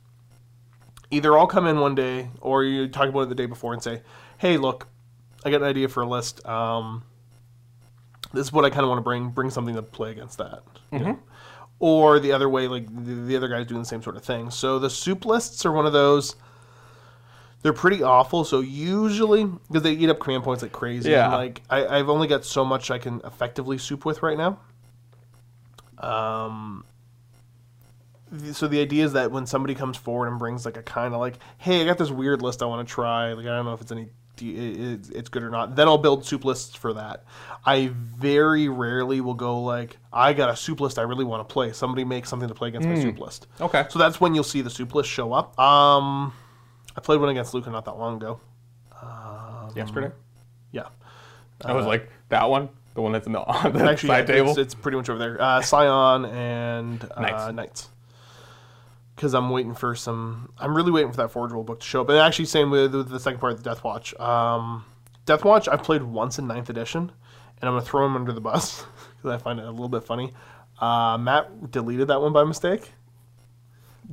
Either 1.10 1.38
I'll 1.38 1.46
come 1.46 1.66
in 1.66 1.78
one 1.78 1.94
day, 1.94 2.28
or 2.40 2.64
you 2.64 2.88
talk 2.88 3.08
about 3.08 3.22
it 3.22 3.28
the 3.30 3.34
day 3.34 3.46
before 3.46 3.72
and 3.72 3.82
say, 3.82 4.02
"Hey, 4.38 4.58
look, 4.58 4.88
I 5.44 5.50
got 5.50 5.62
an 5.62 5.68
idea 5.68 5.88
for 5.88 6.02
a 6.02 6.08
list. 6.08 6.44
Um, 6.46 7.04
this 8.32 8.46
is 8.46 8.52
what 8.52 8.64
I 8.64 8.70
kind 8.70 8.82
of 8.82 8.88
want 8.88 8.98
to 8.98 9.04
bring. 9.04 9.30
Bring 9.30 9.50
something 9.50 9.74
to 9.74 9.82
play 9.82 10.10
against 10.10 10.38
that." 10.38 10.62
you 10.92 10.98
know? 11.00 11.18
Or 11.80 12.18
the 12.18 12.32
other 12.32 12.48
way, 12.48 12.66
like 12.66 12.86
the, 12.86 13.14
the 13.14 13.36
other 13.36 13.48
guy's 13.48 13.66
doing 13.66 13.80
the 13.80 13.86
same 13.86 14.02
sort 14.02 14.16
of 14.16 14.24
thing. 14.24 14.50
So 14.50 14.78
the 14.78 14.90
soup 14.90 15.24
lists 15.24 15.64
are 15.64 15.72
one 15.72 15.86
of 15.86 15.92
those. 15.92 16.34
They're 17.62 17.72
pretty 17.72 18.02
awful. 18.02 18.44
So 18.44 18.60
usually, 18.60 19.44
because 19.44 19.82
they 19.82 19.92
eat 19.92 20.08
up 20.08 20.18
command 20.20 20.44
points 20.44 20.62
like 20.62 20.72
crazy. 20.72 21.10
Yeah. 21.10 21.24
And 21.26 21.34
like 21.34 21.62
I, 21.70 21.86
I've 21.86 22.08
only 22.08 22.26
got 22.26 22.44
so 22.44 22.64
much 22.64 22.90
I 22.90 22.98
can 22.98 23.20
effectively 23.24 23.78
soup 23.78 24.04
with 24.04 24.22
right 24.22 24.36
now. 24.38 24.58
Um. 25.98 26.84
So 28.52 28.68
the 28.68 28.80
idea 28.80 29.04
is 29.06 29.14
that 29.14 29.30
when 29.32 29.46
somebody 29.46 29.74
comes 29.74 29.96
forward 29.96 30.28
and 30.28 30.38
brings 30.38 30.66
like 30.66 30.76
a 30.76 30.82
kind 30.82 31.14
of 31.14 31.20
like, 31.20 31.38
hey, 31.56 31.80
I 31.80 31.84
got 31.86 31.96
this 31.96 32.10
weird 32.10 32.42
list 32.42 32.62
I 32.62 32.66
want 32.66 32.86
to 32.86 32.92
try. 32.92 33.32
Like 33.32 33.46
I 33.46 33.50
don't 33.50 33.64
know 33.64 33.72
if 33.72 33.80
it's 33.80 33.90
any, 33.90 34.08
it's 34.40 35.28
good 35.28 35.42
or 35.42 35.50
not. 35.50 35.76
Then 35.76 35.88
I'll 35.88 35.98
build 35.98 36.24
soup 36.24 36.44
lists 36.44 36.74
for 36.74 36.92
that. 36.94 37.24
I 37.66 37.90
very 37.94 38.68
rarely 38.68 39.20
will 39.20 39.34
go 39.34 39.60
like, 39.60 39.96
I 40.12 40.32
got 40.32 40.48
a 40.50 40.56
soup 40.56 40.80
list 40.80 40.98
I 40.98 41.02
really 41.02 41.24
want 41.24 41.46
to 41.46 41.52
play. 41.52 41.72
Somebody 41.72 42.04
make 42.04 42.26
something 42.26 42.48
to 42.48 42.54
play 42.54 42.68
against 42.68 42.88
my 42.88 43.00
soup 43.00 43.18
list. 43.18 43.46
Okay. 43.60 43.86
So 43.90 43.98
that's 43.98 44.20
when 44.20 44.34
you'll 44.34 44.44
see 44.44 44.62
the 44.62 44.70
soup 44.70 44.94
list 44.94 45.08
show 45.10 45.32
up. 45.32 45.58
Um, 45.58 46.32
I 46.96 47.00
played 47.00 47.20
one 47.20 47.28
against 47.28 47.54
Luca 47.54 47.70
not 47.70 47.84
that 47.84 47.98
long 47.98 48.16
ago. 48.16 48.40
Yesterday, 49.76 50.10
Yeah. 50.72 50.86
I 51.64 51.72
was 51.72 51.86
like 51.86 52.08
that 52.30 52.48
one, 52.48 52.68
the 52.94 53.02
one 53.02 53.12
that's 53.12 53.26
in 53.26 53.32
the, 53.32 53.40
on 53.40 53.72
the 53.76 53.84
Actually, 53.84 54.08
side 54.08 54.28
yeah, 54.28 54.34
table. 54.34 54.50
It's, 54.50 54.58
it's 54.58 54.74
pretty 54.74 54.96
much 54.96 55.08
over 55.08 55.18
there. 55.18 55.40
Uh, 55.40 55.60
Scion 55.60 56.24
and 56.24 57.08
uh, 57.14 57.20
Knights. 57.20 57.52
Knights. 57.54 57.88
Because 59.18 59.34
I'm 59.34 59.50
waiting 59.50 59.74
for 59.74 59.96
some. 59.96 60.52
I'm 60.58 60.76
really 60.76 60.92
waiting 60.92 61.10
for 61.10 61.16
that 61.16 61.32
Forge 61.32 61.50
World 61.50 61.66
book 61.66 61.80
to 61.80 61.86
show 61.86 62.02
up. 62.02 62.08
And 62.08 62.18
actually, 62.18 62.44
same 62.44 62.70
with, 62.70 62.94
with 62.94 63.08
the 63.08 63.18
second 63.18 63.40
part 63.40 63.52
of 63.52 63.64
the 63.64 63.68
Deathwatch. 63.68 64.18
Um, 64.20 64.84
Deathwatch, 65.26 65.66
I've 65.66 65.82
played 65.82 66.04
once 66.04 66.38
in 66.38 66.46
ninth 66.46 66.70
edition, 66.70 67.00
and 67.00 67.68
I'm 67.68 67.72
gonna 67.72 67.82
throw 67.82 68.06
him 68.06 68.14
under 68.14 68.32
the 68.32 68.40
bus 68.40 68.86
because 69.16 69.32
I 69.32 69.42
find 69.42 69.58
it 69.58 69.64
a 69.64 69.70
little 69.72 69.88
bit 69.88 70.04
funny. 70.04 70.32
Uh, 70.78 71.18
Matt 71.18 71.72
deleted 71.72 72.06
that 72.06 72.22
one 72.22 72.32
by 72.32 72.44
mistake. 72.44 72.92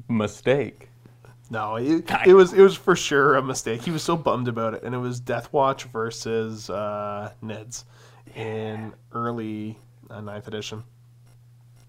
Mistake. 0.10 0.90
No, 1.52 1.76
it, 1.76 2.10
it 2.26 2.34
was 2.34 2.54
it 2.54 2.62
was 2.62 2.76
for 2.76 2.96
sure 2.96 3.36
a 3.36 3.44
mistake. 3.44 3.84
He 3.84 3.92
was 3.92 4.02
so 4.02 4.18
bummed 4.18 4.48
about 4.48 4.74
it, 4.74 4.82
and 4.82 4.96
it 4.96 4.98
was 4.98 5.22
Deathwatch 5.22 5.84
versus 5.84 6.72
uh, 6.72 7.32
Ned's 7.44 7.86
in 8.34 8.92
early 9.12 9.78
uh, 10.10 10.22
ninth 10.22 10.48
edition. 10.48 10.84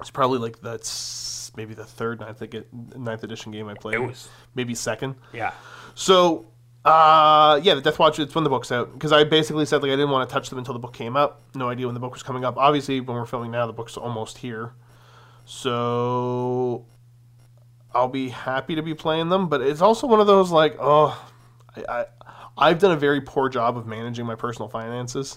It's 0.01 0.10
probably 0.10 0.39
like 0.39 0.60
that's 0.60 1.51
maybe 1.56 1.74
the 1.74 1.85
third 1.85 2.20
ninth, 2.20 2.43
ninth 2.97 3.24
edition 3.24 3.51
game 3.52 3.68
I 3.68 3.74
played. 3.74 3.94
It 3.94 4.01
was- 4.01 4.28
maybe 4.55 4.74
second. 4.74 5.14
Yeah. 5.32 5.52
So, 5.94 6.47
uh, 6.85 7.59
yeah, 7.62 7.74
the 7.74 7.82
Deathwatch. 7.82 8.18
It's 8.18 8.35
when 8.35 8.44
the 8.44 8.51
book's 8.51 8.70
out 8.70 8.93
because 8.93 9.10
I 9.12 9.24
basically 9.24 9.64
said 9.66 9.82
like 9.82 9.90
I 9.90 9.94
didn't 9.97 10.10
want 10.10 10.28
to 10.28 10.32
touch 10.32 10.51
them 10.51 10.59
until 10.59 10.74
the 10.74 10.78
book 10.81 10.93
came 10.93 11.16
up. 11.16 11.40
No 11.55 11.68
idea 11.70 11.86
when 11.86 11.94
the 11.94 12.01
book 12.01 12.12
was 12.12 12.23
coming 12.23 12.44
up. 12.44 12.56
Obviously, 12.59 13.01
when 13.01 13.16
we're 13.16 13.24
filming 13.27 13.51
now, 13.51 13.66
the 13.66 13.73
book's 13.73 13.97
almost 13.97 14.39
here. 14.39 14.73
So, 15.47 16.85
I'll 17.94 18.09
be 18.09 18.28
happy 18.28 18.74
to 18.74 18.82
be 18.82 18.94
playing 18.94 19.31
them. 19.31 19.48
But 19.48 19.62
it's 19.62 19.81
also 19.81 20.06
one 20.06 20.20
of 20.20 20.27
those 20.27 20.51
like, 20.51 20.77
oh, 20.78 21.18
I, 21.77 21.85
I 21.89 22.05
I've 22.59 22.78
done 22.78 22.93
a 22.93 22.97
very 22.97 23.20
poor 23.20 23.48
job 23.48 23.77
of 23.77 23.86
managing 23.86 24.27
my 24.27 24.35
personal 24.35 24.68
finances. 24.68 25.36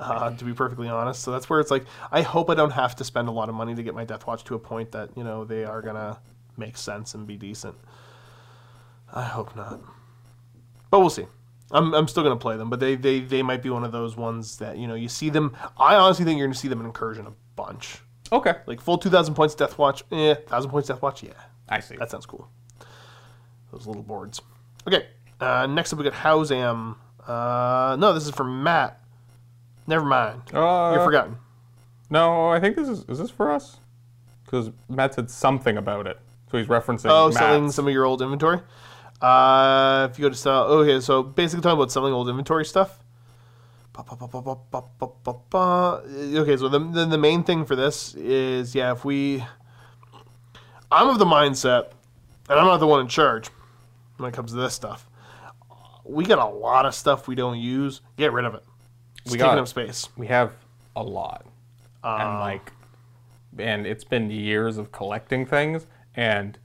Uh, 0.00 0.34
to 0.34 0.44
be 0.46 0.54
perfectly 0.54 0.88
honest, 0.88 1.22
so 1.22 1.30
that's 1.30 1.50
where 1.50 1.60
it's 1.60 1.70
like 1.70 1.84
I 2.10 2.22
hope 2.22 2.48
I 2.48 2.54
don't 2.54 2.70
have 2.70 2.96
to 2.96 3.04
spend 3.04 3.28
a 3.28 3.30
lot 3.30 3.50
of 3.50 3.54
money 3.54 3.74
to 3.74 3.82
get 3.82 3.94
my 3.94 4.06
Deathwatch 4.06 4.44
to 4.44 4.54
a 4.54 4.58
point 4.58 4.92
that 4.92 5.10
you 5.14 5.22
know 5.22 5.44
they 5.44 5.64
are 5.64 5.82
gonna 5.82 6.18
make 6.56 6.78
sense 6.78 7.12
and 7.12 7.26
be 7.26 7.36
decent. 7.36 7.74
I 9.12 9.24
hope 9.24 9.54
not. 9.54 9.78
But 10.90 11.00
we'll 11.00 11.10
see. 11.10 11.26
I'm, 11.70 11.92
I'm 11.94 12.08
still 12.08 12.22
gonna 12.22 12.36
play 12.36 12.56
them, 12.56 12.70
but 12.70 12.80
they, 12.80 12.96
they, 12.96 13.20
they 13.20 13.42
might 13.42 13.62
be 13.62 13.70
one 13.70 13.84
of 13.84 13.92
those 13.92 14.16
ones 14.16 14.56
that 14.56 14.78
you 14.78 14.88
know 14.88 14.94
you 14.94 15.08
see 15.08 15.28
them. 15.28 15.54
I 15.76 15.96
honestly 15.96 16.24
think 16.24 16.38
you're 16.38 16.48
gonna 16.48 16.54
see 16.54 16.68
them 16.68 16.80
in 16.80 16.86
Incursion 16.86 17.26
a 17.26 17.32
bunch. 17.54 17.98
Okay. 18.32 18.54
Like 18.66 18.80
full 18.80 18.96
two 18.96 19.10
thousand 19.10 19.34
points 19.34 19.54
Deathwatch, 19.54 20.02
eh? 20.12 20.34
Thousand 20.46 20.70
points 20.70 20.88
Deathwatch, 20.88 21.22
yeah. 21.22 21.32
I 21.68 21.80
see. 21.80 21.96
That 21.96 22.10
sounds 22.10 22.26
cool. 22.26 22.48
Those 23.70 23.86
little 23.86 24.02
boards. 24.02 24.40
Okay. 24.88 25.08
Uh, 25.38 25.66
next 25.66 25.92
up 25.92 25.98
we 25.98 26.04
got 26.04 26.14
Howsam. 26.14 26.96
Uh, 27.26 27.96
no, 28.00 28.12
this 28.12 28.24
is 28.24 28.30
from 28.30 28.62
Matt. 28.62 28.99
Never 29.90 30.04
mind. 30.04 30.42
Uh, 30.54 30.92
You're 30.94 31.04
forgotten. 31.04 31.36
No, 32.10 32.48
I 32.48 32.60
think 32.60 32.76
this 32.76 32.88
is 32.88 33.04
is 33.08 33.18
this 33.18 33.28
for 33.28 33.50
us? 33.50 33.78
Because 34.44 34.70
Matt 34.88 35.14
said 35.14 35.28
something 35.28 35.76
about 35.76 36.06
it, 36.06 36.16
so 36.48 36.58
he's 36.58 36.68
referencing. 36.68 37.10
Oh, 37.10 37.26
Matt's. 37.26 37.38
selling 37.38 37.70
some 37.72 37.88
of 37.88 37.92
your 37.92 38.04
old 38.04 38.22
inventory. 38.22 38.60
Uh, 39.20 40.06
if 40.08 40.16
you 40.16 40.22
go 40.22 40.28
to 40.28 40.36
sell, 40.36 40.64
oh, 40.68 40.78
okay, 40.78 41.00
so 41.00 41.24
basically 41.24 41.62
talking 41.62 41.76
about 41.76 41.90
selling 41.90 42.12
old 42.12 42.28
inventory 42.28 42.64
stuff. 42.64 43.00
Okay, 46.38 46.56
so 46.56 46.68
then 46.68 46.92
the, 46.92 47.06
the 47.06 47.18
main 47.18 47.42
thing 47.42 47.64
for 47.64 47.74
this 47.74 48.14
is 48.14 48.76
yeah, 48.76 48.92
if 48.92 49.04
we, 49.04 49.44
I'm 50.92 51.08
of 51.08 51.18
the 51.18 51.24
mindset, 51.24 51.90
and 52.48 52.60
I'm 52.60 52.66
not 52.66 52.78
the 52.78 52.86
one 52.86 53.00
in 53.00 53.08
charge 53.08 53.48
when 54.18 54.28
it 54.28 54.34
comes 54.36 54.52
to 54.52 54.56
this 54.56 54.72
stuff. 54.72 55.08
We 56.04 56.24
got 56.24 56.38
a 56.38 56.46
lot 56.46 56.86
of 56.86 56.94
stuff 56.94 57.26
we 57.26 57.34
don't 57.34 57.58
use. 57.58 58.02
Get 58.16 58.32
rid 58.32 58.44
of 58.44 58.54
it. 58.54 58.62
It's 59.24 59.32
We 59.32 59.38
got- 59.38 59.58
up 59.58 59.68
space. 59.68 60.08
We 60.16 60.26
have 60.28 60.52
a 60.96 61.02
lot, 61.02 61.46
Uh. 62.02 62.16
and 62.20 62.38
like, 62.40 62.72
and 63.58 63.86
it's 63.86 64.04
been 64.04 64.30
years 64.30 64.78
of 64.78 64.92
collecting 64.92 65.44
things, 65.46 65.86
and 66.14 66.58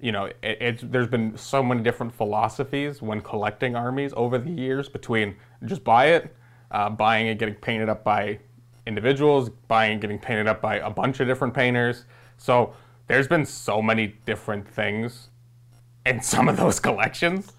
you 0.00 0.12
know, 0.12 0.24
it, 0.26 0.36
it's 0.42 0.82
there's 0.82 1.06
been 1.08 1.36
so 1.36 1.62
many 1.62 1.82
different 1.82 2.12
philosophies 2.14 3.02
when 3.02 3.20
collecting 3.20 3.76
armies 3.76 4.12
over 4.16 4.38
the 4.38 4.50
years 4.50 4.88
between 4.88 5.36
just 5.66 5.84
buy 5.84 6.06
it, 6.06 6.34
uh, 6.70 6.88
buying 6.88 7.26
it, 7.26 7.38
getting 7.38 7.54
painted 7.54 7.88
up 7.88 8.02
by 8.02 8.38
individuals, 8.86 9.50
buying 9.68 9.92
and 9.92 10.00
getting 10.00 10.18
painted 10.18 10.46
up 10.48 10.60
by 10.62 10.76
a 10.76 10.88
bunch 10.90 11.20
of 11.20 11.28
different 11.28 11.52
painters. 11.52 12.06
So 12.38 12.74
there's 13.08 13.28
been 13.28 13.44
so 13.44 13.82
many 13.82 14.16
different 14.24 14.66
things 14.66 15.28
in 16.06 16.22
some 16.22 16.48
of 16.48 16.56
those 16.56 16.80
collections, 16.80 17.52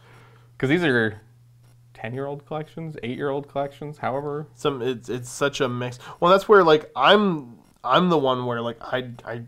because 0.54 0.70
these 0.70 0.84
are. 0.84 1.22
10 2.02 2.14
year 2.14 2.26
old 2.26 2.46
collections, 2.46 2.98
8 3.04 3.18
year 3.18 3.30
old 3.30 3.48
collections, 3.48 3.98
however 3.98 4.48
some 4.56 4.82
it's 4.82 5.10
it's 5.10 5.30
such 5.30 5.62
a 5.62 5.70
mix. 5.70 6.00
Well, 6.20 6.32
that's 6.32 6.50
where 6.50 6.64
like 6.64 6.90
I'm 6.96 7.60
I'm 7.84 8.10
the 8.10 8.18
one 8.18 8.46
where 8.46 8.62
like 8.62 8.78
I 8.82 9.12
I 9.24 9.44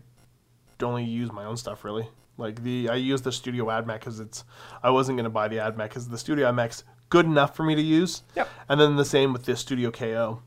only 0.82 1.04
use 1.04 1.32
my 1.32 1.44
own 1.44 1.56
stuff 1.56 1.84
really. 1.84 2.08
Like 2.36 2.62
the 2.62 2.88
I 2.88 2.96
use 2.96 3.22
the 3.22 3.32
Studio 3.32 3.66
AdMech 3.66 4.00
because 4.00 4.20
it's 4.20 4.44
I 4.82 4.90
wasn't 4.90 5.18
gonna 5.18 5.30
buy 5.30 5.48
the 5.48 5.56
AdMech 5.56 5.88
because 5.88 6.08
the 6.08 6.18
Studio 6.18 6.50
AdMech's 6.50 6.84
good 7.08 7.26
enough 7.26 7.54
for 7.54 7.62
me 7.62 7.74
to 7.74 7.82
use. 7.82 8.22
Yep. 8.36 8.48
And 8.68 8.80
then 8.80 8.96
the 8.96 9.04
same 9.04 9.32
with 9.32 9.44
the 9.44 9.56
Studio 9.56 9.90
KO. 9.90 10.42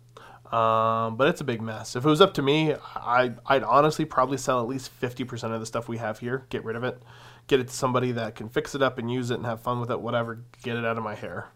Um, 0.51 1.17
but 1.17 1.27
it's 1.27 1.41
a 1.41 1.43
big 1.43 1.61
mess. 1.61 1.97
If 1.97 2.05
it 2.05 2.09
was 2.09 2.21
up 2.21 2.33
to 2.35 2.41
me, 2.41 2.73
I 2.95 3.33
I'd 3.45 3.63
honestly 3.63 4.05
probably 4.05 4.37
sell 4.37 4.61
at 4.61 4.67
least 4.67 4.89
fifty 4.89 5.23
percent 5.23 5.53
of 5.53 5.59
the 5.59 5.65
stuff 5.65 5.89
we 5.89 5.97
have 5.97 6.19
here. 6.19 6.45
Get 6.49 6.63
rid 6.63 6.75
of 6.75 6.83
it. 6.83 7.01
Get 7.47 7.59
it 7.59 7.67
to 7.67 7.73
somebody 7.73 8.11
that 8.13 8.35
can 8.35 8.49
fix 8.49 8.75
it 8.75 8.81
up 8.81 8.97
and 8.97 9.11
use 9.11 9.31
it 9.31 9.35
and 9.35 9.45
have 9.45 9.61
fun 9.61 9.79
with 9.79 9.91
it. 9.91 9.99
Whatever. 9.99 10.43
Get 10.63 10.77
it 10.77 10.85
out 10.85 10.97
of 10.97 11.03
my 11.03 11.15
hair. 11.15 11.49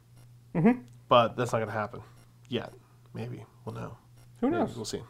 Mm-hmm. 0.55 0.81
But 1.09 1.35
that's 1.35 1.51
not 1.53 1.59
gonna 1.59 1.71
happen 1.71 2.01
yet. 2.49 2.73
Maybe 3.13 3.45
we'll 3.65 3.75
know. 3.75 3.97
Who 4.39 4.49
Maybe, 4.49 4.63
knows? 4.63 4.75
We'll 4.75 4.85
see. 4.85 5.01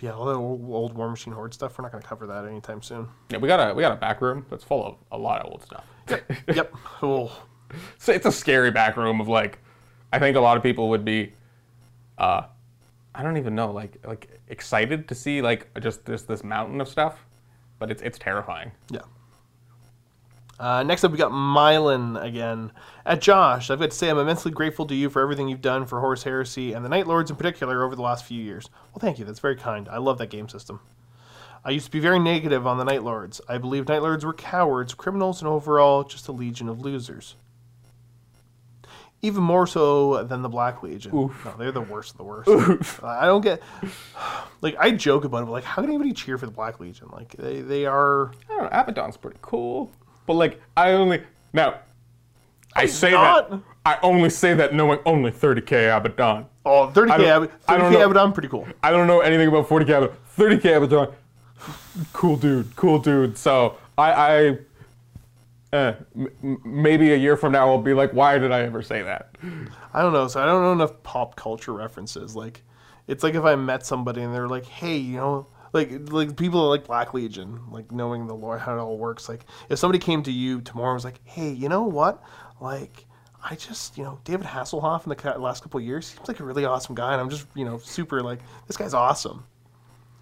Yeah, 0.00 0.12
all 0.12 0.26
that 0.26 0.34
old, 0.34 0.68
old 0.70 0.94
Warmachine 0.96 1.32
Horde 1.32 1.54
stuff. 1.54 1.78
We're 1.78 1.82
not 1.84 1.92
gonna 1.92 2.04
cover 2.04 2.26
that 2.26 2.44
anytime 2.44 2.82
soon. 2.82 3.08
Yeah, 3.30 3.38
we 3.38 3.48
got 3.48 3.70
a 3.70 3.74
we 3.74 3.80
got 3.82 3.92
a 3.92 3.96
back 3.96 4.20
room 4.20 4.44
that's 4.50 4.64
full 4.64 4.84
of 4.84 4.96
a 5.12 5.18
lot 5.18 5.40
of 5.42 5.50
old 5.52 5.62
stuff. 5.62 5.84
yep. 6.48 6.74
Oh, 7.02 7.30
So 7.98 8.12
it's 8.12 8.26
a 8.26 8.32
scary 8.32 8.70
back 8.70 8.96
room 8.96 9.20
of 9.20 9.28
like, 9.28 9.58
I 10.12 10.18
think 10.18 10.36
a 10.36 10.40
lot 10.40 10.56
of 10.56 10.62
people 10.62 10.90
would 10.90 11.04
be, 11.04 11.32
uh, 12.18 12.42
I 13.14 13.22
don't 13.22 13.36
even 13.36 13.54
know, 13.54 13.70
like 13.70 13.96
like 14.06 14.28
excited 14.48 15.08
to 15.08 15.14
see 15.14 15.40
like 15.40 15.68
just 15.80 16.04
this 16.04 16.22
this 16.22 16.42
mountain 16.44 16.80
of 16.80 16.88
stuff, 16.88 17.24
but 17.78 17.90
it's 17.90 18.02
it's 18.02 18.18
terrifying. 18.18 18.72
yeah. 18.90 19.00
Uh, 20.58 20.82
next 20.84 21.02
up, 21.02 21.10
we 21.10 21.18
got 21.18 21.32
Mylan 21.32 22.22
again. 22.22 22.70
At 23.04 23.20
Josh, 23.20 23.70
I've 23.70 23.80
got 23.80 23.90
to 23.90 23.96
say 23.96 24.08
I'm 24.08 24.18
immensely 24.18 24.52
grateful 24.52 24.86
to 24.86 24.94
you 24.94 25.10
for 25.10 25.20
everything 25.20 25.48
you've 25.48 25.60
done 25.60 25.84
for 25.84 26.00
Horus 26.00 26.22
Heresy 26.22 26.72
and 26.72 26.84
the 26.84 26.88
Night 26.88 27.06
Lords 27.06 27.30
in 27.30 27.36
particular 27.36 27.82
over 27.82 27.96
the 27.96 28.02
last 28.02 28.24
few 28.24 28.40
years. 28.42 28.70
Well, 28.92 29.00
thank 29.00 29.18
you. 29.18 29.24
That's 29.24 29.40
very 29.40 29.56
kind. 29.56 29.88
I 29.88 29.98
love 29.98 30.18
that 30.18 30.30
game 30.30 30.48
system. 30.48 30.80
I 31.64 31.70
used 31.70 31.86
to 31.86 31.90
be 31.90 32.00
very 32.00 32.18
negative 32.18 32.66
on 32.66 32.78
the 32.78 32.84
Night 32.84 33.02
Lords. 33.02 33.40
I 33.48 33.58
believe 33.58 33.88
Night 33.88 34.02
Lords 34.02 34.24
were 34.24 34.34
cowards, 34.34 34.94
criminals, 34.94 35.40
and 35.40 35.48
overall 35.48 36.04
just 36.04 36.28
a 36.28 36.32
legion 36.32 36.68
of 36.68 36.80
losers. 36.80 37.36
Even 39.22 39.42
more 39.42 39.66
so 39.66 40.22
than 40.24 40.42
the 40.42 40.50
Black 40.50 40.82
Legion. 40.82 41.12
No, 41.14 41.32
they're 41.58 41.72
the 41.72 41.80
worst 41.80 42.10
of 42.12 42.16
the 42.18 42.24
worst. 42.24 43.02
I 43.02 43.26
don't 43.26 43.40
get. 43.40 43.60
Like, 44.60 44.76
I 44.80 44.92
joke 44.92 45.24
about 45.24 45.42
it, 45.42 45.44
but 45.44 45.52
like, 45.52 45.64
how 45.64 45.82
can 45.82 45.90
anybody 45.90 46.14
cheer 46.14 46.38
for 46.38 46.46
the 46.46 46.52
Black 46.52 46.80
Legion? 46.80 47.08
Like, 47.12 47.36
they, 47.36 47.60
they 47.60 47.84
are. 47.84 48.28
I 48.28 48.32
don't 48.48 48.62
know, 48.62 48.68
Abaddon's 48.72 49.18
pretty 49.18 49.36
cool, 49.42 49.92
but 50.26 50.34
like 50.34 50.60
I 50.76 50.92
only 50.92 51.22
now, 51.52 51.76
I 52.74 52.86
say 52.86 53.10
not. 53.12 53.50
that 53.50 53.60
I 53.86 53.98
only 54.02 54.30
say 54.30 54.54
that 54.54 54.74
knowing 54.74 54.98
only 55.06 55.30
30k 55.30 55.94
Abaddon. 55.96 56.46
Oh, 56.66 56.90
30k, 56.94 57.10
I 57.10 57.16
don't- 57.18 57.50
I 57.68 57.76
don't 57.76 57.92
30k 57.92 57.98
know. 57.98 58.10
Abaddon, 58.10 58.32
pretty 58.32 58.48
cool. 58.48 58.66
I 58.82 58.90
don't 58.90 59.06
know 59.06 59.20
anything 59.20 59.48
about 59.48 59.68
40k 59.68 59.82
Abaddon. 59.98 60.16
30k 60.38 60.76
Abaddon, 60.76 61.14
cool 62.12 62.36
dude, 62.36 62.74
cool 62.76 62.98
dude. 62.98 63.36
So 63.36 63.76
I, 63.98 64.12
I 64.12 64.58
eh, 65.72 65.94
m- 66.16 66.60
maybe 66.64 67.12
a 67.12 67.16
year 67.16 67.36
from 67.36 67.52
now 67.52 67.68
I'll 67.68 67.78
be 67.82 67.94
like, 67.94 68.12
why 68.12 68.38
did 68.38 68.52
I 68.52 68.60
ever 68.62 68.82
say 68.82 69.02
that? 69.02 69.34
I 69.92 70.00
don't 70.02 70.12
know. 70.12 70.26
So 70.28 70.42
I 70.42 70.46
don't 70.46 70.62
know 70.62 70.72
enough 70.72 71.02
pop 71.02 71.36
culture 71.36 71.72
references. 71.72 72.34
Like, 72.34 72.62
it's 73.06 73.22
like 73.22 73.34
if 73.34 73.44
I 73.44 73.54
met 73.56 73.84
somebody 73.84 74.22
and 74.22 74.34
they're 74.34 74.48
like, 74.48 74.64
"Hey, 74.64 74.96
you 74.96 75.16
know, 75.18 75.46
like 75.74 76.10
like 76.10 76.36
people 76.36 76.68
like 76.68 76.86
Black 76.86 77.12
Legion, 77.12 77.60
like 77.70 77.90
knowing 77.92 78.26
the 78.26 78.34
lore, 78.34 78.58
how 78.58 78.76
it 78.76 78.80
all 78.80 78.96
works. 78.96 79.28
Like, 79.28 79.44
if 79.68 79.78
somebody 79.78 79.98
came 79.98 80.22
to 80.22 80.32
you 80.32 80.60
tomorrow 80.60 80.90
and 80.90 80.96
was 80.96 81.04
like, 81.04 81.20
"Hey, 81.24 81.50
you 81.50 81.68
know 81.68 81.82
what? 81.82 82.22
Like, 82.60 83.04
I 83.42 83.56
just, 83.56 83.98
you 83.98 84.04
know, 84.04 84.18
David 84.24 84.46
Hasselhoff 84.46 85.04
in 85.04 85.10
the 85.10 85.38
last 85.38 85.62
couple 85.62 85.78
of 85.78 85.84
years 85.84 86.06
seems 86.06 86.28
like 86.28 86.40
a 86.40 86.44
really 86.44 86.64
awesome 86.64 86.94
guy, 86.94 87.12
and 87.12 87.20
I'm 87.20 87.28
just, 87.28 87.46
you 87.54 87.64
know, 87.64 87.78
super 87.78 88.22
like 88.22 88.38
this 88.68 88.76
guy's 88.76 88.94
awesome." 88.94 89.44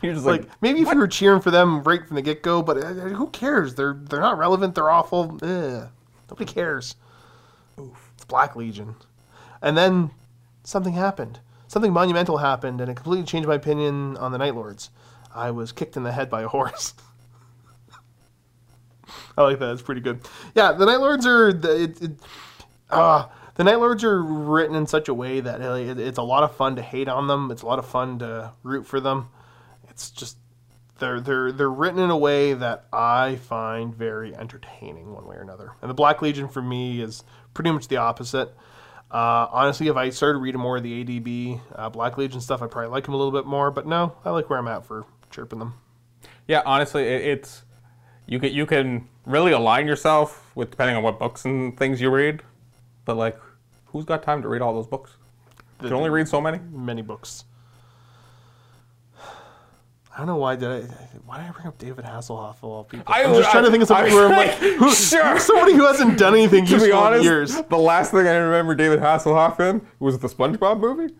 You're 0.00 0.14
just 0.14 0.26
Like 0.26 0.40
like, 0.42 0.50
maybe 0.62 0.80
if 0.80 0.90
you 0.90 0.98
were 0.98 1.06
cheering 1.06 1.40
for 1.40 1.52
them 1.52 1.82
right 1.84 2.04
from 2.04 2.16
the 2.16 2.22
get 2.22 2.42
go, 2.42 2.60
but 2.62 2.78
uh, 2.78 2.92
who 2.92 3.28
cares? 3.28 3.74
They're 3.74 3.94
they're 3.94 4.20
not 4.20 4.38
relevant. 4.38 4.74
They're 4.74 4.90
awful. 4.90 5.38
Ugh. 5.42 5.88
Nobody 6.28 6.52
cares. 6.52 6.96
It's 7.76 8.24
Black 8.24 8.56
Legion, 8.56 8.96
and 9.60 9.76
then 9.76 10.10
something 10.64 10.94
happened. 10.94 11.38
Something 11.68 11.92
monumental 11.92 12.38
happened, 12.38 12.80
and 12.80 12.90
it 12.90 12.94
completely 12.94 13.24
changed 13.24 13.48
my 13.48 13.54
opinion 13.54 14.16
on 14.16 14.32
the 14.32 14.38
Night 14.38 14.54
Lords. 14.54 14.90
I 15.34 15.50
was 15.50 15.72
kicked 15.72 15.96
in 15.96 16.02
the 16.02 16.12
head 16.12 16.30
by 16.30 16.42
a 16.42 16.48
horse. 16.48 16.94
I 19.36 19.42
like 19.42 19.58
that. 19.58 19.72
It's 19.72 19.82
pretty 19.82 20.00
good. 20.00 20.20
Yeah, 20.54 20.72
the 20.72 20.86
Night 20.86 21.00
Lords 21.00 21.26
are 21.26 21.52
the 21.52 21.82
it, 21.84 22.02
it, 22.02 22.10
uh, 22.90 23.26
the 23.54 23.64
Night 23.64 23.78
Lords 23.78 24.04
are 24.04 24.22
written 24.22 24.76
in 24.76 24.86
such 24.86 25.08
a 25.08 25.14
way 25.14 25.40
that 25.40 25.60
it, 25.60 25.98
it's 25.98 26.18
a 26.18 26.22
lot 26.22 26.42
of 26.42 26.56
fun 26.56 26.76
to 26.76 26.82
hate 26.82 27.08
on 27.08 27.26
them. 27.26 27.50
It's 27.50 27.62
a 27.62 27.66
lot 27.66 27.78
of 27.78 27.86
fun 27.86 28.18
to 28.20 28.52
root 28.62 28.86
for 28.86 29.00
them. 29.00 29.28
It's 29.88 30.10
just 30.10 30.36
they're 30.98 31.20
they're 31.20 31.52
they're 31.52 31.70
written 31.70 31.98
in 31.98 32.10
a 32.10 32.16
way 32.16 32.54
that 32.54 32.86
I 32.92 33.36
find 33.36 33.94
very 33.94 34.34
entertaining 34.34 35.12
one 35.12 35.26
way 35.26 35.36
or 35.36 35.42
another. 35.42 35.72
And 35.82 35.90
the 35.90 35.94
Black 35.94 36.22
Legion 36.22 36.48
for 36.48 36.62
me 36.62 37.00
is 37.00 37.24
pretty 37.54 37.70
much 37.70 37.88
the 37.88 37.96
opposite. 37.96 38.54
Uh, 39.10 39.46
honestly, 39.50 39.88
if 39.88 39.96
I 39.96 40.08
started 40.08 40.38
reading 40.38 40.60
more 40.60 40.78
of 40.78 40.82
the 40.82 41.04
ADB 41.04 41.60
uh, 41.74 41.90
Black 41.90 42.16
Legion 42.16 42.40
stuff, 42.40 42.62
I'd 42.62 42.70
probably 42.70 42.90
like 42.90 43.04
them 43.04 43.12
a 43.12 43.16
little 43.18 43.32
bit 43.32 43.44
more. 43.44 43.70
But 43.70 43.86
no, 43.86 44.14
I 44.24 44.30
like 44.30 44.48
where 44.48 44.58
I'm 44.58 44.68
at 44.68 44.86
for 44.86 45.04
chirping 45.32 45.58
them. 45.58 45.74
yeah, 46.46 46.62
honestly, 46.64 47.02
it, 47.04 47.22
it's 47.22 47.62
you 48.26 48.38
can 48.38 48.52
you 48.52 48.66
can 48.66 49.08
really 49.26 49.52
align 49.52 49.86
yourself 49.86 50.52
with 50.54 50.70
depending 50.70 50.96
on 50.96 51.02
what 51.02 51.18
books 51.18 51.44
and 51.44 51.76
things 51.76 52.00
you 52.00 52.10
read, 52.10 52.42
but 53.04 53.16
like, 53.16 53.38
who's 53.86 54.04
got 54.04 54.22
time 54.22 54.42
to 54.42 54.48
read 54.48 54.62
all 54.62 54.74
those 54.74 54.86
books? 54.86 55.16
You 55.80 55.88
can 55.88 55.96
only 55.96 56.10
read 56.10 56.28
so 56.28 56.40
many. 56.40 56.60
Many 56.70 57.02
books. 57.02 57.44
I 60.14 60.18
don't 60.18 60.26
know 60.26 60.36
why 60.36 60.56
did 60.56 60.68
I 60.68 60.80
why 61.24 61.38
did 61.38 61.46
I 61.46 61.50
bring 61.52 61.66
up 61.66 61.78
David 61.78 62.04
Hasselhoff 62.04 62.56
of 62.56 62.64
all 62.64 62.84
people? 62.84 63.12
I- 63.12 63.24
I'm 63.24 63.34
just 63.34 63.50
trying 63.50 63.64
to 63.64 63.70
think 63.70 63.82
of 63.82 63.88
something 63.88 64.12
I- 64.12 64.14
where 64.14 64.26
I'm 64.26 64.32
like, 64.32 64.50
who, 64.58 64.90
Sure. 64.92 65.38
somebody 65.38 65.72
who 65.72 65.86
hasn't 65.86 66.18
done 66.18 66.34
anything 66.34 66.66
To 66.66 66.78
be 66.78 66.92
honest, 66.92 67.20
in 67.20 67.24
years. 67.24 67.62
the 67.62 67.78
last 67.78 68.10
thing 68.10 68.26
I 68.26 68.36
remember 68.36 68.74
David 68.74 69.00
Hasselhoff 69.00 69.58
in 69.60 69.86
was 69.98 70.18
the 70.18 70.28
SpongeBob 70.28 70.80
movie. 70.80 71.14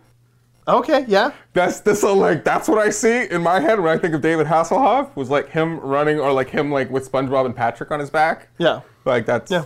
Okay, 0.68 1.04
yeah, 1.08 1.32
That's 1.54 1.80
this 1.80 2.04
uh, 2.04 2.14
like 2.14 2.44
that's 2.44 2.68
what 2.68 2.78
I 2.78 2.90
see 2.90 3.26
in 3.30 3.42
my 3.42 3.58
head 3.58 3.80
when 3.80 3.96
I 3.96 3.98
think 4.00 4.14
of 4.14 4.20
David 4.20 4.46
Hasselhoff 4.46 5.14
was 5.16 5.28
like 5.28 5.48
him 5.48 5.80
running 5.80 6.20
or 6.20 6.32
like 6.32 6.50
him 6.50 6.70
like 6.70 6.88
with 6.88 7.10
SpongeBob 7.10 7.46
and 7.46 7.56
Patrick 7.56 7.90
on 7.90 7.98
his 7.98 8.10
back. 8.10 8.48
yeah, 8.58 8.80
Like 9.04 9.26
that's 9.26 9.50
yeah. 9.50 9.64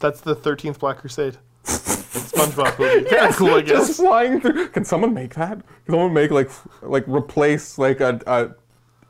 That's 0.00 0.20
the 0.20 0.34
Thirteenth 0.34 0.80
Black 0.80 0.98
Crusade. 0.98 1.38
SpongeBob 1.64 2.78
movie. 2.78 3.06
Of 3.16 3.36
cool, 3.36 3.54
I 3.54 3.60
guess. 3.60 3.86
just 3.86 4.00
flying 4.00 4.40
through. 4.40 4.68
Can 4.70 4.84
someone 4.84 5.14
make 5.14 5.34
that? 5.36 5.60
Can 5.84 5.94
someone 5.94 6.12
make 6.12 6.32
like 6.32 6.50
like 6.82 7.06
replace 7.06 7.78
like 7.78 8.00
a, 8.00 8.20
a 8.26 8.50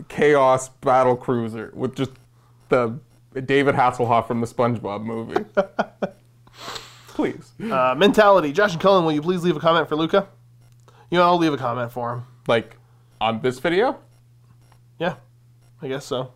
chaos 0.08 0.68
battle 0.68 1.16
cruiser 1.16 1.70
with 1.74 1.96
just 1.96 2.10
the 2.68 2.98
David 3.46 3.74
Hasselhoff 3.74 4.26
from 4.26 4.40
the 4.42 4.46
SpongeBob 4.46 5.02
movie? 5.02 5.44
Please. 7.08 7.52
Uh, 7.70 7.94
mentality. 7.96 8.52
Josh 8.52 8.72
and 8.72 8.80
Cullen, 8.82 9.04
will 9.06 9.12
you 9.12 9.22
please 9.22 9.42
leave 9.42 9.56
a 9.56 9.60
comment 9.60 9.88
for 9.88 9.96
Luca? 9.96 10.28
You 11.10 11.18
know, 11.18 11.24
I'll 11.24 11.38
leave 11.38 11.52
a 11.52 11.56
comment 11.56 11.92
for 11.92 12.14
him. 12.14 12.24
Like 12.46 12.76
on 13.20 13.40
this 13.40 13.58
video? 13.58 13.98
Yeah, 14.98 15.16
I 15.80 15.88
guess 15.88 16.04
so. 16.04 16.32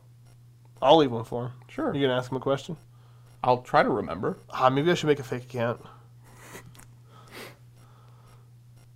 I'll 0.83 0.97
leave 0.97 1.11
one 1.11 1.25
for 1.25 1.47
him. 1.47 1.53
Sure. 1.69 1.95
You 1.95 2.03
gonna 2.03 2.17
ask 2.17 2.31
him 2.31 2.37
a 2.37 2.41
question? 2.41 2.77
I'll 3.43 3.63
try 3.63 3.83
to 3.83 3.89
remember. 3.89 4.39
Ah, 4.51 4.69
maybe 4.69 4.91
I 4.91 4.95
should 4.95 5.07
make 5.07 5.19
a 5.19 5.25
fake 5.25 5.45
account. 5.45 5.81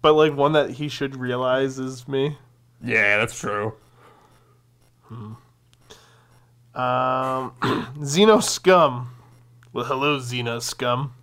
But 0.04 0.12
like 0.16 0.36
one 0.36 0.52
that 0.52 0.68
he 0.68 0.88
should 0.88 1.16
realize 1.16 1.78
is 1.78 2.06
me. 2.06 2.36
Yeah, 2.82 3.16
that's 3.16 3.40
true. 3.40 3.72
Hmm. 5.04 5.32
Um, 6.74 7.52
Xeno 8.00 8.42
Scum. 8.42 9.14
Well, 9.72 9.86
hello, 9.86 10.18
Xeno 10.18 10.60
Scum. 10.60 11.14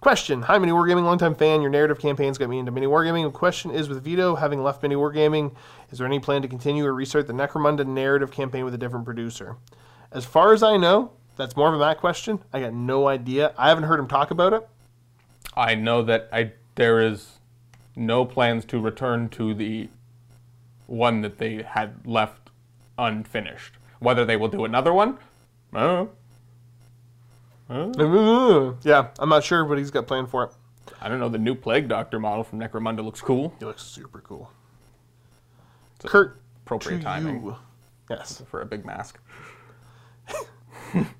Question: 0.00 0.40
Hi, 0.42 0.56
Mini 0.56 0.72
Wargaming, 0.72 1.04
longtime 1.04 1.34
fan. 1.34 1.60
Your 1.60 1.70
narrative 1.70 1.98
campaigns 1.98 2.38
got 2.38 2.48
me 2.48 2.58
into 2.58 2.72
Mini 2.72 2.86
Wargaming. 2.86 3.30
Question 3.34 3.70
is: 3.70 3.86
With 3.86 4.02
Vito 4.02 4.34
having 4.34 4.62
left 4.62 4.82
Mini 4.82 4.94
Wargaming, 4.94 5.54
is 5.90 5.98
there 5.98 6.06
any 6.06 6.18
plan 6.18 6.40
to 6.40 6.48
continue 6.48 6.86
or 6.86 6.94
restart 6.94 7.26
the 7.26 7.34
Necromunda 7.34 7.86
narrative 7.86 8.30
campaign 8.30 8.64
with 8.64 8.72
a 8.72 8.78
different 8.78 9.04
producer? 9.04 9.56
As 10.10 10.24
far 10.24 10.54
as 10.54 10.62
I 10.62 10.78
know, 10.78 11.12
that's 11.36 11.54
more 11.54 11.68
of 11.68 11.74
a 11.74 11.78
Matt 11.78 11.98
question. 11.98 12.42
I 12.50 12.60
got 12.60 12.72
no 12.72 13.08
idea. 13.08 13.52
I 13.58 13.68
haven't 13.68 13.84
heard 13.84 14.00
him 14.00 14.08
talk 14.08 14.30
about 14.30 14.54
it. 14.54 14.66
I 15.54 15.74
know 15.74 16.02
that 16.02 16.30
I 16.32 16.52
there 16.76 17.00
is 17.00 17.38
no 17.94 18.24
plans 18.24 18.64
to 18.66 18.80
return 18.80 19.28
to 19.28 19.52
the 19.52 19.90
one 20.86 21.20
that 21.20 21.36
they 21.36 21.62
had 21.62 22.06
left 22.06 22.48
unfinished. 22.96 23.74
Whether 23.98 24.24
they 24.24 24.38
will 24.38 24.48
do 24.48 24.64
another 24.64 24.94
one, 24.94 25.18
I 25.74 25.80
don't 25.80 26.06
know. 26.06 26.10
Mm-hmm. 27.70 28.88
Yeah, 28.88 29.08
I'm 29.18 29.28
not 29.28 29.44
sure 29.44 29.64
what 29.64 29.78
he's 29.78 29.90
got 29.90 30.06
planned 30.06 30.28
for 30.28 30.44
it. 30.44 30.50
I 31.00 31.08
don't 31.08 31.20
know. 31.20 31.28
The 31.28 31.38
new 31.38 31.54
Plague 31.54 31.88
Doctor 31.88 32.18
model 32.18 32.44
from 32.44 32.58
Necromunda 32.58 33.04
looks 33.04 33.20
cool. 33.20 33.54
He 33.58 33.64
looks 33.64 33.82
super 33.82 34.20
cool. 34.20 34.50
It's 35.96 36.10
Kurt, 36.10 36.40
Appropriate 36.64 37.02
timing 37.02 37.42
you. 37.44 37.56
Yes. 38.08 38.42
for 38.50 38.60
a 38.60 38.66
big 38.66 38.84
mask. 38.84 39.18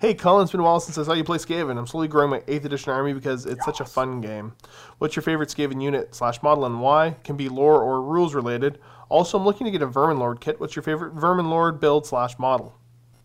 Hey, 0.01 0.15
Cullen, 0.15 0.43
it's 0.43 0.51
been 0.51 0.61
a 0.61 0.65
while 0.65 0.81
since 0.81 0.99
I 0.99 1.05
saw 1.05 1.13
you 1.13 1.23
play 1.23 1.39
Skaven. 1.39 1.79
I'm 1.79 1.87
slowly 1.87 2.09
growing 2.09 2.31
my 2.31 2.41
8th 2.41 2.65
edition 2.65 2.93
army 2.93 3.13
because 3.13 3.47
it's 3.47 3.65
such 3.65 3.79
a 3.81 3.85
fun 3.85 4.21
game. 4.21 4.55
What's 4.99 5.15
your 5.15 5.23
favorite 5.23 5.49
Skaven 5.49 5.81
unit 5.81 6.13
slash 6.13 6.43
model 6.43 6.67
and 6.67 6.81
why? 6.81 7.15
Can 7.23 7.37
be 7.37 7.49
lore 7.49 7.81
or 7.81 8.03
rules 8.03 8.35
related. 8.35 8.81
Also, 9.09 9.39
I'm 9.39 9.45
looking 9.45 9.67
to 9.67 9.71
get 9.71 9.81
a 9.81 9.87
Vermin 9.87 10.19
Lord 10.19 10.41
kit. 10.41 10.59
What's 10.59 10.75
your 10.75 10.83
favorite 10.83 11.13
Vermin 11.13 11.51
Lord 11.51 11.79
build 11.79 12.05
slash 12.05 12.37
model? 12.37 12.75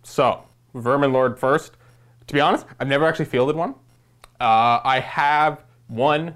So, 0.04 0.44
Vermin 0.76 1.12
Lord 1.14 1.40
first. 1.40 1.78
To 2.28 2.34
be 2.34 2.42
honest, 2.42 2.66
I've 2.80 2.88
never 2.88 3.06
actually 3.06 3.26
fielded 3.26 3.56
one. 3.56 3.76
Uh, 4.40 4.82
I 4.84 5.00
have 5.00 5.64
one 5.88 6.36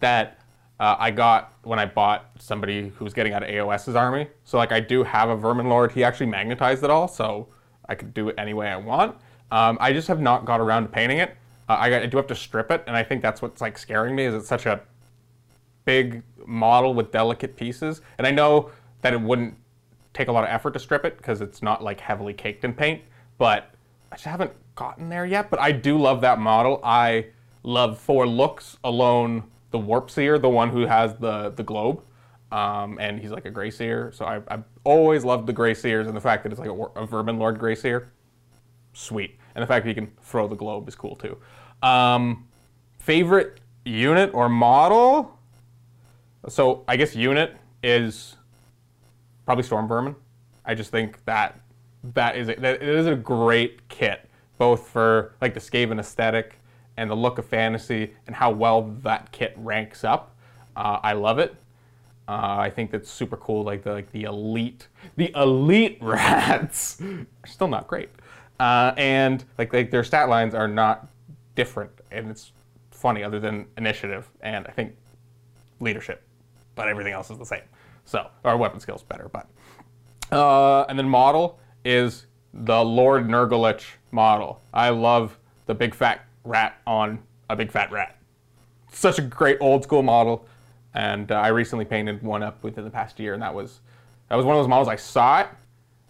that 0.00 0.38
uh, 0.80 0.96
I 0.98 1.10
got 1.10 1.52
when 1.62 1.78
I 1.78 1.86
bought 1.86 2.30
somebody 2.38 2.88
who 2.90 3.04
was 3.04 3.14
getting 3.14 3.32
out 3.32 3.42
of 3.42 3.48
AOS's 3.48 3.96
army. 3.96 4.28
So, 4.44 4.58
like, 4.58 4.72
I 4.72 4.80
do 4.80 5.02
have 5.02 5.28
a 5.28 5.36
Vermin 5.36 5.68
Lord. 5.68 5.92
He 5.92 6.04
actually 6.04 6.26
magnetized 6.26 6.82
it 6.84 6.90
all, 6.90 7.08
so 7.08 7.48
I 7.88 7.94
could 7.94 8.14
do 8.14 8.28
it 8.28 8.34
any 8.38 8.54
way 8.54 8.68
I 8.68 8.76
want. 8.76 9.16
Um, 9.50 9.78
I 9.80 9.92
just 9.92 10.08
have 10.08 10.20
not 10.20 10.44
got 10.44 10.60
around 10.60 10.84
to 10.84 10.88
painting 10.88 11.18
it. 11.18 11.36
Uh, 11.68 11.76
I, 11.78 11.90
got, 11.90 12.02
I 12.02 12.06
do 12.06 12.16
have 12.16 12.26
to 12.28 12.34
strip 12.34 12.70
it, 12.70 12.82
and 12.86 12.96
I 12.96 13.02
think 13.02 13.22
that's 13.22 13.40
what's 13.40 13.60
like 13.60 13.78
scaring 13.78 14.14
me. 14.14 14.24
Is 14.24 14.34
it's 14.34 14.48
such 14.48 14.66
a 14.66 14.80
big 15.84 16.22
model 16.46 16.94
with 16.94 17.12
delicate 17.12 17.56
pieces, 17.56 18.00
and 18.18 18.26
I 18.26 18.30
know 18.30 18.70
that 19.02 19.12
it 19.12 19.20
wouldn't 19.20 19.54
take 20.12 20.28
a 20.28 20.32
lot 20.32 20.44
of 20.44 20.50
effort 20.50 20.72
to 20.72 20.78
strip 20.78 21.04
it 21.04 21.16
because 21.16 21.40
it's 21.40 21.62
not 21.62 21.82
like 21.82 22.00
heavily 22.00 22.32
caked 22.32 22.64
in 22.64 22.72
paint. 22.72 23.02
But 23.38 23.74
I 24.12 24.16
just 24.16 24.26
haven't 24.26 24.52
gotten 24.74 25.08
there 25.08 25.26
yet. 25.26 25.50
But 25.50 25.60
I 25.60 25.72
do 25.72 25.98
love 25.98 26.20
that 26.22 26.38
model. 26.38 26.80
I 26.82 27.26
love 27.62 27.98
for 27.98 28.26
looks 28.26 28.76
alone 28.84 29.44
the 29.70 29.78
Warp 29.78 30.10
Seer, 30.10 30.38
the 30.38 30.48
one 30.48 30.70
who 30.70 30.86
has 30.86 31.14
the 31.16 31.50
the 31.50 31.62
globe, 31.62 32.02
um, 32.52 32.98
and 33.00 33.18
he's 33.18 33.30
like 33.30 33.44
a 33.44 33.50
Gray 33.50 33.70
Seer. 33.70 34.12
So 34.14 34.24
I, 34.24 34.40
I've 34.48 34.64
always 34.84 35.24
loved 35.24 35.46
the 35.46 35.52
Gray 35.52 35.74
Seers 35.74 36.06
and 36.06 36.16
the 36.16 36.20
fact 36.20 36.44
that 36.44 36.52
it's 36.52 36.60
like 36.60 36.70
a, 36.70 37.00
a 37.00 37.06
Vermin 37.06 37.38
Lord 37.38 37.58
Gray 37.58 37.74
Seer 37.74 38.12
sweet. 38.94 39.38
And 39.54 39.62
the 39.62 39.66
fact 39.66 39.84
that 39.84 39.88
you 39.88 39.94
can 39.94 40.10
throw 40.22 40.48
the 40.48 40.56
globe 40.56 40.88
is 40.88 40.94
cool 40.94 41.16
too. 41.16 41.36
Um, 41.82 42.48
favorite 42.98 43.60
unit 43.84 44.32
or 44.32 44.48
model? 44.48 45.38
So 46.48 46.84
I 46.88 46.96
guess 46.96 47.14
unit 47.14 47.56
is 47.82 48.36
probably 49.44 49.64
Storm 49.64 49.86
Vermin. 49.86 50.16
I 50.64 50.74
just 50.74 50.90
think 50.90 51.22
that 51.26 51.60
that 52.14 52.36
is 52.36 52.48
a, 52.48 52.54
that 52.56 52.82
it 52.82 52.88
is 52.88 53.06
a 53.06 53.14
great 53.14 53.88
kit, 53.88 54.28
both 54.58 54.88
for 54.88 55.34
like 55.40 55.54
the 55.54 55.60
Skaven 55.60 55.98
aesthetic 55.98 56.56
and 56.96 57.10
the 57.10 57.14
look 57.14 57.38
of 57.38 57.44
fantasy 57.44 58.14
and 58.26 58.36
how 58.36 58.50
well 58.50 58.82
that 59.02 59.32
kit 59.32 59.52
ranks 59.56 60.04
up. 60.04 60.34
Uh, 60.76 61.00
I 61.02 61.12
love 61.12 61.38
it. 61.38 61.54
Uh, 62.26 62.56
I 62.58 62.70
think 62.70 62.90
that's 62.90 63.10
super 63.10 63.36
cool. 63.36 63.64
Like 63.64 63.82
the 63.82 63.92
like 63.92 64.10
the 64.12 64.24
elite, 64.24 64.88
the 65.16 65.30
elite 65.36 65.98
rats 66.02 67.00
are 67.00 67.46
still 67.46 67.68
not 67.68 67.86
great, 67.86 68.08
uh, 68.58 68.92
and 68.96 69.44
like 69.58 69.74
like 69.74 69.90
their 69.90 70.04
stat 70.04 70.30
lines 70.30 70.54
are 70.54 70.68
not 70.68 71.06
different, 71.54 71.90
and 72.10 72.30
it's 72.30 72.52
funny 72.90 73.22
other 73.22 73.38
than 73.38 73.66
initiative 73.76 74.30
and 74.40 74.66
I 74.66 74.70
think 74.70 74.96
leadership, 75.80 76.22
but 76.74 76.88
everything 76.88 77.12
else 77.12 77.30
is 77.30 77.36
the 77.36 77.44
same. 77.44 77.60
So 78.06 78.28
our 78.42 78.56
weapon 78.56 78.80
skills 78.80 79.02
better, 79.02 79.28
but 79.30 79.46
uh, 80.32 80.84
and 80.88 80.98
then 80.98 81.06
model 81.06 81.58
is 81.84 82.24
the 82.54 82.84
Lord 82.84 83.26
Nurglitch 83.26 83.84
model. 84.12 84.60
I 84.72 84.90
love 84.90 85.36
the 85.66 85.74
big 85.74 85.94
fat 85.94 86.24
rat 86.44 86.80
on 86.86 87.18
a 87.50 87.56
big 87.56 87.72
fat 87.72 87.90
rat. 87.90 88.16
Such 88.92 89.18
a 89.18 89.22
great 89.22 89.58
old 89.60 89.82
school 89.82 90.02
model, 90.02 90.46
and 90.94 91.32
uh, 91.32 91.34
I 91.34 91.48
recently 91.48 91.84
painted 91.84 92.22
one 92.22 92.42
up 92.42 92.62
within 92.62 92.84
the 92.84 92.90
past 92.90 93.18
year, 93.18 93.34
and 93.34 93.42
that 93.42 93.52
was 93.52 93.80
that 94.28 94.36
was 94.36 94.44
one 94.44 94.56
of 94.56 94.62
those 94.62 94.68
models 94.68 94.88
I 94.88 94.96
saw 94.96 95.40
it, 95.40 95.48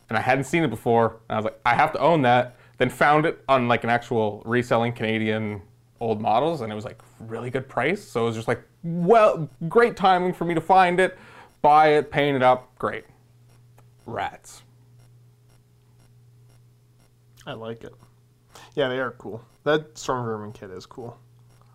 and 0.08 0.18
I 0.18 0.20
hadn't 0.20 0.44
seen 0.44 0.62
it 0.62 0.70
before, 0.70 1.16
and 1.28 1.34
I 1.34 1.36
was 1.36 1.44
like, 1.44 1.58
I 1.64 1.74
have 1.74 1.92
to 1.92 1.98
own 1.98 2.22
that. 2.22 2.56
Then 2.76 2.90
found 2.90 3.24
it 3.24 3.42
on 3.48 3.68
like 3.68 3.84
an 3.84 3.90
actual 3.90 4.42
reselling 4.44 4.92
Canadian 4.92 5.62
old 6.00 6.20
models, 6.20 6.60
and 6.60 6.70
it 6.70 6.74
was 6.74 6.84
like 6.84 7.00
really 7.20 7.48
good 7.48 7.68
price. 7.68 8.02
So 8.02 8.22
it 8.22 8.26
was 8.26 8.34
just 8.36 8.48
like, 8.48 8.62
well, 8.82 9.48
great 9.68 9.96
timing 9.96 10.34
for 10.34 10.44
me 10.44 10.52
to 10.54 10.60
find 10.60 11.00
it, 11.00 11.16
buy 11.62 11.94
it, 11.94 12.10
paint 12.10 12.36
it 12.36 12.42
up, 12.42 12.76
great. 12.78 13.04
Rats. 14.04 14.63
I 17.46 17.52
like 17.52 17.84
it. 17.84 17.94
Yeah, 18.74 18.88
they 18.88 18.98
are 18.98 19.12
cool. 19.12 19.44
That 19.64 19.96
Storm 19.98 20.24
Vermin 20.24 20.52
kit 20.52 20.70
is 20.70 20.86
cool. 20.86 21.18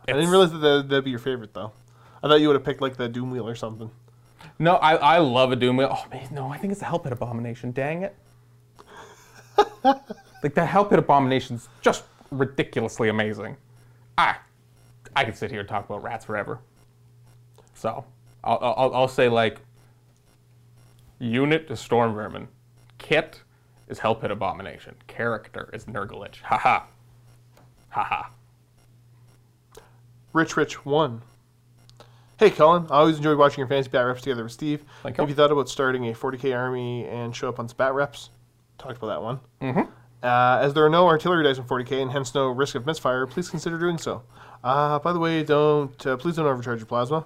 I 0.08 0.14
didn't 0.14 0.30
realize 0.30 0.52
that 0.52 0.60
that'd, 0.60 0.90
that'd 0.90 1.04
be 1.04 1.12
your 1.12 1.20
favorite 1.20 1.54
though. 1.54 1.72
I 2.24 2.28
thought 2.28 2.42
you 2.42 2.48
would 2.48 2.56
have 2.56 2.64
picked 2.64 2.82
like 2.82 2.98
the 2.98 3.08
Doom 3.08 3.32
Wheel 3.32 3.48
or 3.48 3.56
something. 3.56 3.92
No, 4.58 4.76
I, 4.76 4.96
I 4.96 5.18
love 5.20 5.52
a 5.52 5.56
Doom 5.56 5.78
Wheel. 5.78 5.90
Oh 5.92 6.10
man, 6.10 6.28
no, 6.32 6.50
I 6.50 6.58
think 6.58 6.72
it's 6.72 6.80
the 6.80 6.86
Hell 6.86 7.00
Pit 7.00 7.12
Abomination. 7.12 7.72
Dang 7.72 8.04
it. 8.04 8.16
like 9.84 10.56
the 10.56 10.66
Hell 10.66 10.86
Pit 10.86 11.00
Abomination's 11.00 11.70
just 11.82 12.04
ridiculously 12.32 13.10
amazing. 13.10 13.58
Ah, 14.18 14.42
I 15.16 15.26
could 15.26 15.38
sit 15.38 15.52
here 15.52 15.62
and 15.62 15.70
talk 15.70 15.86
about 15.86 16.04
rats 16.04 16.26
forever. 16.26 16.60
So, 17.74 18.06
I'll, 18.44 18.60
I'll, 18.62 18.94
I'll 18.94 19.08
say 19.08 19.30
like, 19.30 19.60
unit 21.20 21.68
is 21.70 21.80
Storm 21.80 22.14
Vermin, 22.14 22.48
kit 22.98 23.42
is 23.90 24.00
Hell 24.00 24.16
Pit 24.16 24.32
Abomination, 24.32 24.96
character 25.08 25.70
is 25.74 25.86
Nurglitch. 25.86 26.42
ha 26.42 26.58
ha. 27.90 28.30
Rich 30.32 30.56
Rich 30.56 30.86
One. 30.86 31.22
Hey 32.38 32.52
Cullen, 32.52 32.86
I 32.90 33.00
always 33.00 33.18
enjoyed 33.18 33.38
watching 33.38 33.58
your 33.60 33.68
fantasy 33.68 33.90
bat 33.90 34.06
reps 34.06 34.22
together 34.22 34.44
with 34.44 34.52
Steve. 34.54 34.84
Thank 35.04 35.18
Have 35.18 35.28
you. 35.28 35.36
thought 35.36 35.52
about 35.52 35.68
starting 35.68 36.08
a 36.08 36.14
40k 36.14 36.56
army 36.56 37.06
and 37.06 37.36
show 37.36 37.50
up 37.50 37.60
on 37.60 37.68
some 37.68 37.76
bat 37.76 37.94
reps? 37.94 38.30
Talked 38.78 38.98
about 38.98 39.08
that 39.08 39.22
one. 39.22 39.40
Mm-hmm. 39.62 39.92
Uh, 40.22 40.60
as 40.62 40.74
there 40.74 40.86
are 40.86 40.90
no 40.90 41.08
artillery 41.08 41.44
dice 41.44 41.58
in 41.58 41.64
40k 41.64 42.02
and 42.02 42.12
hence 42.12 42.34
no 42.36 42.48
risk 42.48 42.76
of 42.76 42.86
misfire, 42.86 43.26
please 43.26 43.50
consider 43.50 43.78
doing 43.78 43.98
so. 43.98 44.24
Uh, 44.64 45.00
by 45.00 45.12
the 45.12 45.20
way, 45.20 45.44
don't 45.44 46.06
uh, 46.06 46.16
please 46.16 46.36
don't 46.36 46.46
overcharge 46.46 46.80
your 46.80 46.86
plasma. 46.86 47.26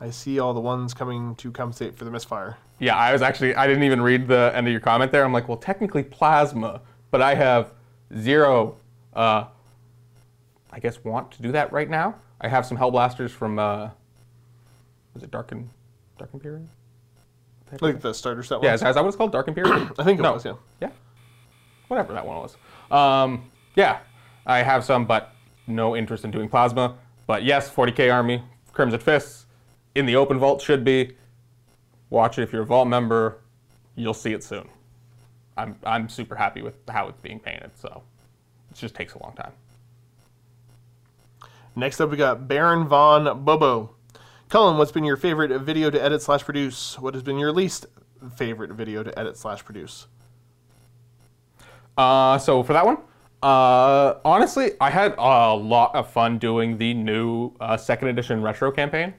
I 0.00 0.10
see 0.10 0.38
all 0.40 0.52
the 0.54 0.60
ones 0.60 0.92
coming 0.92 1.34
to 1.36 1.50
compensate 1.52 1.96
for 1.96 2.04
the 2.04 2.10
misfire. 2.10 2.56
Yeah, 2.78 2.96
I 2.96 3.12
was 3.12 3.22
actually 3.22 3.54
I 3.54 3.66
didn't 3.66 3.84
even 3.84 4.00
read 4.02 4.26
the 4.26 4.52
end 4.54 4.66
of 4.66 4.70
your 4.72 4.80
comment 4.80 5.12
there. 5.12 5.24
I'm 5.24 5.32
like, 5.32 5.48
well, 5.48 5.56
technically 5.56 6.02
plasma, 6.02 6.80
but 7.10 7.22
I 7.22 7.34
have 7.34 7.70
zero. 8.18 8.76
Uh, 9.14 9.44
I 10.72 10.80
guess 10.80 11.02
want 11.04 11.30
to 11.32 11.42
do 11.42 11.52
that 11.52 11.72
right 11.72 11.88
now. 11.88 12.16
I 12.40 12.48
have 12.48 12.66
some 12.66 12.76
Hellblasters 12.76 13.30
from. 13.30 13.58
Uh, 13.58 13.90
was 15.14 15.22
it 15.22 15.30
Darken, 15.30 15.70
Dark 16.18 16.30
Imperium? 16.34 16.68
Like 17.80 18.00
the 18.00 18.12
starter 18.12 18.42
set 18.42 18.62
Yeah, 18.62 18.70
ones. 18.70 18.82
is, 18.82 18.88
is 18.88 18.94
that 18.94 19.00
what 19.02 19.08
it's 19.08 19.16
called? 19.16 19.32
Dark 19.32 19.48
Imperium? 19.48 19.92
I 19.98 20.04
think 20.04 20.18
it 20.18 20.22
No. 20.22 20.34
was, 20.34 20.44
yeah. 20.44 20.54
Yeah. 20.80 20.90
Whatever 21.88 22.12
that 22.12 22.24
one 22.26 22.36
was. 22.36 22.56
Um, 22.90 23.50
yeah, 23.74 23.98
I 24.46 24.58
have 24.58 24.84
some, 24.84 25.06
but 25.06 25.32
no 25.66 25.96
interest 25.96 26.24
in 26.24 26.30
doing 26.30 26.48
plasma. 26.48 26.96
But 27.26 27.42
yes, 27.44 27.70
40k 27.70 28.12
army, 28.12 28.42
Crimson 28.72 29.00
Fists, 29.00 29.43
in 29.94 30.06
the 30.06 30.16
open 30.16 30.38
vault 30.38 30.60
should 30.62 30.84
be. 30.84 31.16
Watch 32.10 32.38
it 32.38 32.42
if 32.42 32.52
you're 32.52 32.62
a 32.62 32.66
vault 32.66 32.88
member. 32.88 33.38
You'll 33.96 34.14
see 34.14 34.32
it 34.32 34.42
soon. 34.42 34.68
I'm 35.56 35.76
I'm 35.84 36.08
super 36.08 36.34
happy 36.34 36.62
with 36.62 36.76
how 36.88 37.08
it's 37.08 37.20
being 37.20 37.40
painted. 37.40 37.70
So 37.76 38.02
it 38.70 38.76
just 38.76 38.94
takes 38.94 39.14
a 39.14 39.22
long 39.22 39.34
time. 39.34 39.52
Next 41.76 42.00
up, 42.00 42.10
we 42.10 42.16
got 42.16 42.46
Baron 42.46 42.86
Von 42.86 43.44
Bobo. 43.44 43.94
Cullen, 44.48 44.78
what's 44.78 44.92
been 44.92 45.04
your 45.04 45.16
favorite 45.16 45.58
video 45.62 45.90
to 45.90 46.00
edit 46.00 46.22
slash 46.22 46.44
produce? 46.44 46.98
What 47.00 47.14
has 47.14 47.22
been 47.22 47.38
your 47.38 47.50
least 47.50 47.86
favorite 48.36 48.70
video 48.70 49.02
to 49.02 49.18
edit 49.18 49.36
slash 49.36 49.64
produce? 49.64 50.06
Uh, 51.96 52.38
so 52.38 52.62
for 52.62 52.72
that 52.72 52.86
one, 52.86 52.98
uh, 53.42 54.14
honestly, 54.24 54.72
I 54.80 54.90
had 54.90 55.14
a 55.18 55.54
lot 55.54 55.94
of 55.94 56.10
fun 56.10 56.38
doing 56.38 56.78
the 56.78 56.94
new 56.94 57.52
uh, 57.60 57.76
second 57.76 58.08
edition 58.08 58.42
retro 58.42 58.70
campaign, 58.70 59.14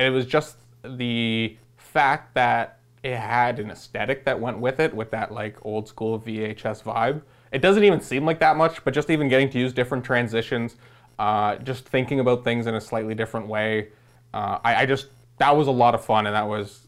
and 0.00 0.06
it 0.06 0.16
was 0.16 0.24
just 0.24 0.56
the 0.82 1.58
fact 1.76 2.32
that 2.32 2.78
it 3.02 3.18
had 3.18 3.58
an 3.58 3.70
aesthetic 3.70 4.24
that 4.24 4.40
went 4.40 4.58
with 4.58 4.80
it, 4.80 4.94
with 4.94 5.10
that 5.10 5.30
like 5.30 5.58
old 5.60 5.86
school 5.86 6.18
VHS 6.18 6.82
vibe. 6.82 7.20
It 7.52 7.60
doesn't 7.60 7.84
even 7.84 8.00
seem 8.00 8.24
like 8.24 8.40
that 8.40 8.56
much, 8.56 8.82
but 8.82 8.94
just 8.94 9.10
even 9.10 9.28
getting 9.28 9.50
to 9.50 9.58
use 9.58 9.74
different 9.74 10.02
transitions, 10.02 10.76
uh, 11.18 11.56
just 11.56 11.86
thinking 11.86 12.18
about 12.18 12.44
things 12.44 12.66
in 12.66 12.76
a 12.76 12.80
slightly 12.80 13.14
different 13.14 13.46
way. 13.46 13.88
Uh, 14.32 14.58
I, 14.64 14.76
I 14.76 14.86
just 14.86 15.08
that 15.36 15.54
was 15.54 15.66
a 15.68 15.70
lot 15.70 15.94
of 15.94 16.02
fun, 16.02 16.26
and 16.26 16.34
that 16.34 16.48
was 16.48 16.86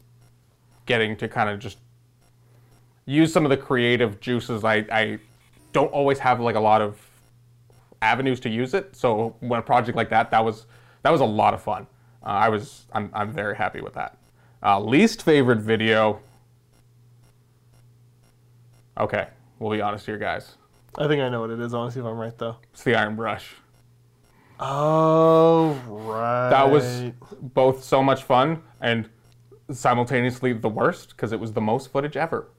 getting 0.87 1.15
to 1.17 1.27
kind 1.27 1.51
of 1.51 1.59
just 1.59 1.77
use 3.05 3.31
some 3.31 3.45
of 3.45 3.51
the 3.51 3.57
creative 3.57 4.21
juices. 4.21 4.63
I, 4.63 4.87
I 4.91 5.19
don't 5.71 5.91
always 5.91 6.17
have 6.17 6.39
like 6.39 6.55
a 6.55 6.59
lot 6.59 6.81
of 6.81 6.99
avenues 8.01 8.39
to 8.39 8.49
use 8.49 8.73
it. 8.73 8.95
So 8.95 9.35
when 9.39 9.59
a 9.59 9.63
project 9.63 9.95
like 9.95 10.09
that, 10.09 10.31
that 10.31 10.43
was 10.43 10.65
that 11.03 11.11
was 11.11 11.21
a 11.21 11.25
lot 11.25 11.53
of 11.53 11.61
fun. 11.61 11.85
Uh, 12.23 12.29
I 12.29 12.49
was 12.49 12.85
I'm 12.93 13.09
I'm 13.13 13.31
very 13.31 13.55
happy 13.55 13.81
with 13.81 13.93
that. 13.93 14.17
Uh, 14.61 14.79
least 14.79 15.23
favorite 15.23 15.59
video. 15.59 16.19
Okay, 18.97 19.27
we'll 19.59 19.71
be 19.71 19.81
honest 19.81 20.05
here, 20.05 20.17
guys. 20.17 20.55
I 20.97 21.07
think 21.07 21.21
I 21.21 21.29
know 21.29 21.41
what 21.41 21.49
it 21.49 21.59
is. 21.59 21.73
I 21.73 21.77
want 21.77 21.91
to 21.91 21.93
see 21.95 21.99
if 21.99 22.05
I'm 22.05 22.17
right, 22.17 22.37
though. 22.37 22.57
It's 22.71 22.83
the 22.83 22.95
Iron 22.95 23.15
Brush. 23.15 23.55
Oh, 24.59 25.73
right. 25.87 26.49
That 26.51 26.69
was 26.69 27.11
both 27.41 27.83
so 27.83 28.03
much 28.03 28.23
fun 28.23 28.61
and 28.79 29.09
simultaneously 29.71 30.53
the 30.53 30.69
worst 30.69 31.09
because 31.09 31.31
it 31.31 31.39
was 31.39 31.51
the 31.51 31.61
most 31.61 31.91
footage 31.91 32.15
ever. 32.15 32.49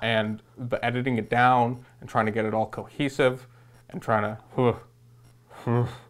And 0.00 0.42
the 0.56 0.82
editing 0.84 1.18
it 1.18 1.28
down 1.28 1.84
and 2.00 2.08
trying 2.08 2.26
to 2.26 2.32
get 2.32 2.46
it 2.46 2.54
all 2.54 2.66
cohesive 2.66 3.46
and 3.90 4.00
trying 4.00 4.36
to. 4.56 4.76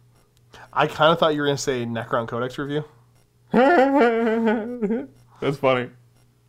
I 0.71 0.87
kind 0.87 1.11
of 1.11 1.19
thought 1.19 1.35
you 1.35 1.41
were 1.41 1.47
going 1.47 1.57
to 1.57 1.61
say 1.61 1.85
Necron 1.85 2.27
Codex 2.27 2.57
review. 2.57 2.83
That's 5.39 5.57
funny. 5.57 5.89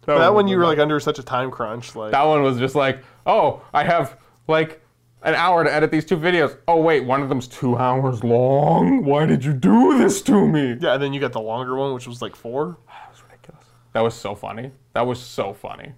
That 0.06 0.18
was- 0.18 0.30
one 0.34 0.48
you 0.48 0.56
were 0.58 0.64
like 0.64 0.78
under 0.78 0.98
such 1.00 1.18
a 1.18 1.22
time 1.22 1.50
crunch. 1.50 1.94
Like, 1.94 2.12
That 2.12 2.22
one 2.24 2.42
was 2.42 2.58
just 2.58 2.74
like, 2.74 3.04
oh, 3.26 3.62
I 3.72 3.84
have 3.84 4.18
like 4.48 4.80
an 5.22 5.34
hour 5.34 5.64
to 5.64 5.72
edit 5.72 5.90
these 5.90 6.04
two 6.04 6.16
videos. 6.16 6.56
Oh 6.68 6.80
wait, 6.80 7.04
one 7.04 7.22
of 7.22 7.28
them's 7.28 7.46
two 7.48 7.76
hours 7.76 8.22
long. 8.24 9.04
Why 9.04 9.26
did 9.26 9.44
you 9.44 9.52
do 9.52 9.98
this 9.98 10.20
to 10.22 10.46
me? 10.48 10.76
yeah, 10.80 10.94
and 10.94 11.02
then 11.02 11.12
you 11.12 11.20
got 11.20 11.32
the 11.32 11.40
longer 11.40 11.76
one, 11.76 11.94
which 11.94 12.06
was 12.06 12.20
like 12.22 12.34
four. 12.36 12.76
That 12.88 13.10
was 13.10 13.22
ridiculous. 13.22 13.64
That 13.92 14.00
was 14.00 14.14
so 14.14 14.34
funny. 14.34 14.72
That 14.94 15.06
was 15.06 15.20
so 15.20 15.52
funny. 15.52 15.92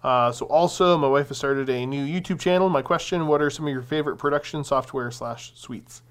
Uh, 0.00 0.30
so 0.30 0.46
also, 0.46 0.96
my 0.96 1.08
wife 1.08 1.26
has 1.26 1.36
started 1.38 1.68
a 1.68 1.84
new 1.84 2.06
YouTube 2.06 2.38
channel. 2.38 2.68
My 2.68 2.82
question: 2.82 3.26
What 3.26 3.42
are 3.42 3.50
some 3.50 3.66
of 3.66 3.72
your 3.72 3.82
favorite 3.82 4.16
production 4.16 4.62
software 4.62 5.10
slash 5.10 5.52
suites? 5.56 6.02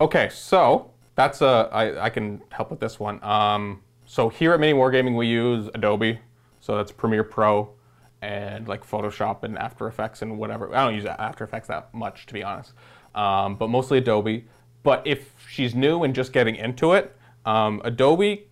Okay, 0.00 0.28
so 0.32 0.92
that's 1.16 1.40
a 1.40 1.68
I, 1.72 2.04
I 2.04 2.10
can 2.10 2.42
help 2.50 2.70
with 2.70 2.78
this 2.78 3.00
one. 3.00 3.22
Um, 3.24 3.82
so 4.04 4.28
here 4.28 4.52
at 4.52 4.60
Mini 4.60 4.74
Wargaming 4.74 5.16
we 5.16 5.26
use 5.26 5.68
Adobe, 5.74 6.20
so 6.60 6.76
that's 6.76 6.92
Premiere 6.92 7.24
Pro, 7.24 7.70
and 8.22 8.68
like 8.68 8.88
Photoshop 8.88 9.42
and 9.42 9.58
After 9.58 9.88
Effects 9.88 10.22
and 10.22 10.38
whatever. 10.38 10.72
I 10.74 10.84
don't 10.84 10.94
use 10.94 11.06
After 11.06 11.42
Effects 11.42 11.66
that 11.66 11.92
much 11.92 12.26
to 12.26 12.34
be 12.34 12.44
honest, 12.44 12.72
um, 13.16 13.56
but 13.56 13.68
mostly 13.68 13.98
Adobe. 13.98 14.44
But 14.84 15.04
if 15.04 15.32
she's 15.48 15.74
new 15.74 16.04
and 16.04 16.14
just 16.14 16.32
getting 16.32 16.54
into 16.54 16.92
it, 16.92 17.16
um, 17.44 17.82
Adobe 17.84 18.46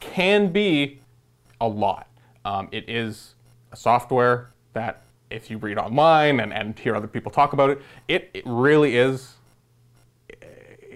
can 0.00 0.50
be 0.50 0.98
a 1.60 1.68
lot. 1.68 2.08
Um, 2.44 2.68
it 2.72 2.88
is 2.88 3.34
a 3.70 3.76
software 3.76 4.50
that 4.72 5.02
if 5.30 5.50
you 5.50 5.58
read 5.58 5.78
online 5.78 6.40
and, 6.40 6.52
and 6.52 6.76
hear 6.78 6.96
other 6.96 7.06
people 7.06 7.30
talk 7.30 7.52
about 7.52 7.70
it, 7.70 7.82
it, 8.08 8.30
it 8.32 8.42
really 8.46 8.96
is 8.96 9.34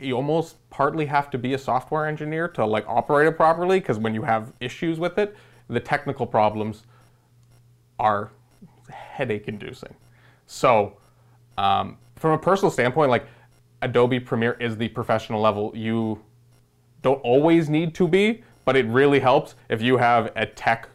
you 0.02 0.16
almost 0.16 0.56
partly 0.72 1.06
have 1.06 1.30
to 1.30 1.38
be 1.38 1.54
a 1.54 1.58
software 1.58 2.06
engineer 2.06 2.48
to 2.48 2.64
like 2.64 2.84
operate 2.88 3.28
it 3.28 3.36
properly 3.36 3.78
because 3.78 3.98
when 3.98 4.14
you 4.14 4.22
have 4.22 4.52
issues 4.58 4.98
with 4.98 5.18
it 5.18 5.36
the 5.68 5.78
technical 5.78 6.26
problems 6.26 6.82
are 7.98 8.30
headache 8.90 9.46
inducing 9.46 9.94
so 10.46 10.96
um, 11.58 11.96
from 12.16 12.32
a 12.32 12.38
personal 12.38 12.70
standpoint 12.70 13.10
like 13.10 13.26
adobe 13.82 14.18
premiere 14.18 14.56
is 14.60 14.76
the 14.76 14.88
professional 14.88 15.40
level 15.40 15.70
you 15.74 16.20
don't 17.02 17.20
always 17.20 17.68
need 17.68 17.94
to 17.94 18.08
be 18.08 18.42
but 18.64 18.76
it 18.76 18.86
really 18.86 19.20
helps 19.20 19.54
if 19.68 19.82
you 19.82 19.96
have 19.96 20.32
a 20.36 20.46
tech 20.46 20.88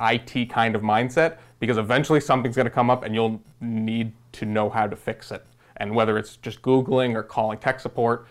IT 0.00 0.50
kind 0.50 0.74
of 0.74 0.82
mindset 0.82 1.38
because 1.60 1.78
eventually 1.78 2.20
something's 2.20 2.56
going 2.56 2.66
to 2.66 2.70
come 2.70 2.90
up 2.90 3.04
and 3.04 3.14
you'll 3.14 3.40
need 3.60 4.12
to 4.32 4.44
know 4.44 4.68
how 4.68 4.86
to 4.86 4.96
fix 4.96 5.30
it. 5.30 5.44
And 5.76 5.94
whether 5.94 6.18
it's 6.18 6.36
just 6.36 6.62
Googling 6.62 7.14
or 7.14 7.22
calling 7.22 7.58
tech 7.58 7.80
support. 7.80 8.26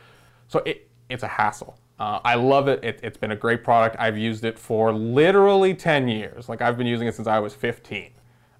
So 0.53 0.59
it, 0.67 0.87
it's 1.09 1.23
a 1.23 1.27
hassle. 1.27 1.79
Uh, 1.99 2.19
I 2.23 2.35
love 2.35 2.67
it. 2.67 2.83
it. 2.83 2.99
It's 3.01 3.17
been 3.17 3.31
a 3.31 3.35
great 3.35 3.63
product. 3.63 3.95
I've 3.97 4.19
used 4.19 4.45
it 4.45 4.59
for 4.59 4.93
literally 4.93 5.73
10 5.73 6.07
years. 6.07 6.47
Like 6.47 6.61
I've 6.61 6.77
been 6.77 6.85
using 6.85 7.07
it 7.07 7.15
since 7.15 7.27
I 7.27 7.39
was 7.39 7.55
15. 7.55 8.11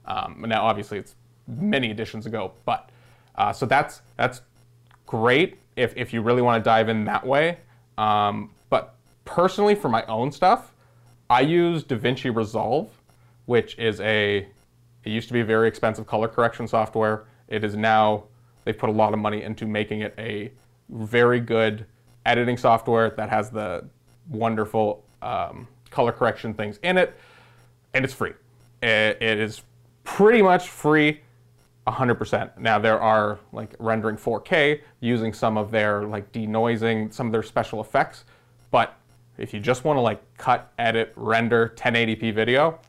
Um, 0.06 0.44
now, 0.48 0.66
obviously, 0.66 0.98
it's 0.98 1.14
many 1.48 1.92
editions 1.92 2.26
ago, 2.26 2.54
but 2.66 2.90
uh, 3.36 3.54
so 3.54 3.68
that's 3.68 4.02
that's 4.18 4.42
great 5.06 5.60
if, 5.76 5.94
if 5.96 6.14
you 6.14 6.24
really 6.24 6.42
want 6.42 6.64
to 6.64 6.68
dive 6.68 6.90
in 6.90 7.06
that 7.06 7.24
way. 7.24 7.60
Um, 8.00 8.50
but 8.72 8.96
personally, 9.24 9.76
for 9.76 9.90
my 9.90 10.04
own 10.08 10.32
stuff, 10.32 10.74
I 11.30 11.42
use 11.42 11.84
DaVinci 11.84 12.36
Resolve, 12.36 12.90
which 13.46 13.78
is 13.78 14.02
a, 14.02 14.48
it 15.04 15.10
used 15.12 15.28
to 15.28 15.34
be 15.34 15.42
a 15.42 15.46
very 15.46 15.68
expensive 15.68 16.08
color 16.08 16.28
correction 16.28 16.68
software. 16.68 17.26
It 17.50 17.64
is 17.64 17.76
now, 17.76 18.24
they've 18.66 18.78
put 18.78 18.90
a 18.90 18.94
lot 18.94 19.14
of 19.14 19.20
money 19.20 19.44
into 19.44 19.68
making 19.68 20.02
it 20.02 20.16
a 20.18 20.52
very 20.90 21.40
good 21.40 21.86
editing 22.26 22.58
software 22.58 23.10
that 23.12 23.30
has 23.30 23.50
the 23.50 23.86
wonderful 24.30 25.04
um, 25.22 25.68
color 25.90 26.12
correction 26.12 26.54
things 26.54 26.80
in 26.84 26.98
it, 26.98 27.18
and 27.94 28.04
it's 28.04 28.14
free. 28.14 28.34
It, 28.82 29.22
is 29.22 29.62
pretty 30.04 30.42
much 30.42 30.70
free 30.70 31.22
100%. 31.88 32.58
Now 32.58 32.80
there 32.80 33.00
are 33.00 33.40
like 33.52 33.76
rendering 33.80 34.18
4K 34.18 34.82
using 35.00 35.34
some 35.34 35.58
of 35.58 35.72
their 35.72 36.04
like 36.04 36.32
denoising, 36.32 37.14
some 37.14 37.28
of 37.28 37.32
their 37.34 37.44
special 37.44 37.82
effects, 37.82 38.26
but 38.72 38.98
if 39.38 39.54
you 39.54 39.60
just 39.60 39.84
want 39.84 39.98
to 39.98 40.02
like 40.02 40.22
cut, 40.38 40.72
edit, 40.78 41.14
render 41.16 41.74
1080p 41.76 42.34
video, 42.34 42.80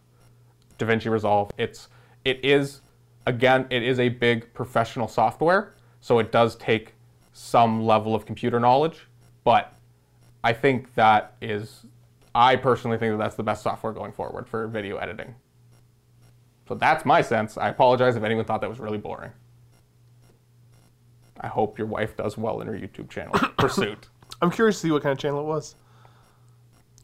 DaVinci 0.78 1.10
Resolve, 1.10 1.50
it's 1.58 1.88
it 2.24 2.44
is 2.44 2.80
again, 3.26 3.66
it 3.70 3.82
is 3.82 3.98
a 3.98 4.08
big 4.08 4.52
professional 4.54 5.08
software, 5.08 5.74
so 6.00 6.18
it 6.18 6.32
does 6.32 6.56
take 6.56 6.93
some 7.34 7.84
level 7.84 8.14
of 8.14 8.24
computer 8.24 8.58
knowledge, 8.58 9.06
but 9.42 9.74
I 10.42 10.52
think 10.52 10.94
that 10.94 11.34
is 11.42 11.84
I 12.34 12.56
personally 12.56 12.96
think 12.96 13.12
that 13.12 13.18
that's 13.18 13.34
the 13.34 13.42
best 13.42 13.62
software 13.62 13.92
going 13.92 14.12
forward 14.12 14.48
for 14.48 14.66
video 14.66 14.96
editing. 14.96 15.34
So 16.66 16.74
that's 16.74 17.04
my 17.04 17.20
sense. 17.20 17.58
I 17.58 17.68
apologize 17.68 18.16
if 18.16 18.22
anyone 18.22 18.44
thought 18.44 18.60
that 18.62 18.70
was 18.70 18.80
really 18.80 18.98
boring. 18.98 19.30
I 21.40 21.48
hope 21.48 21.76
your 21.76 21.86
wife 21.86 22.16
does 22.16 22.38
well 22.38 22.60
in 22.60 22.66
her 22.68 22.72
YouTube 22.72 23.10
channel 23.10 23.34
pursuit. 23.58 24.08
I'm 24.40 24.50
curious 24.50 24.76
to 24.76 24.86
see 24.86 24.90
what 24.90 25.02
kind 25.02 25.12
of 25.12 25.18
channel 25.18 25.40
it 25.40 25.44
was. 25.44 25.74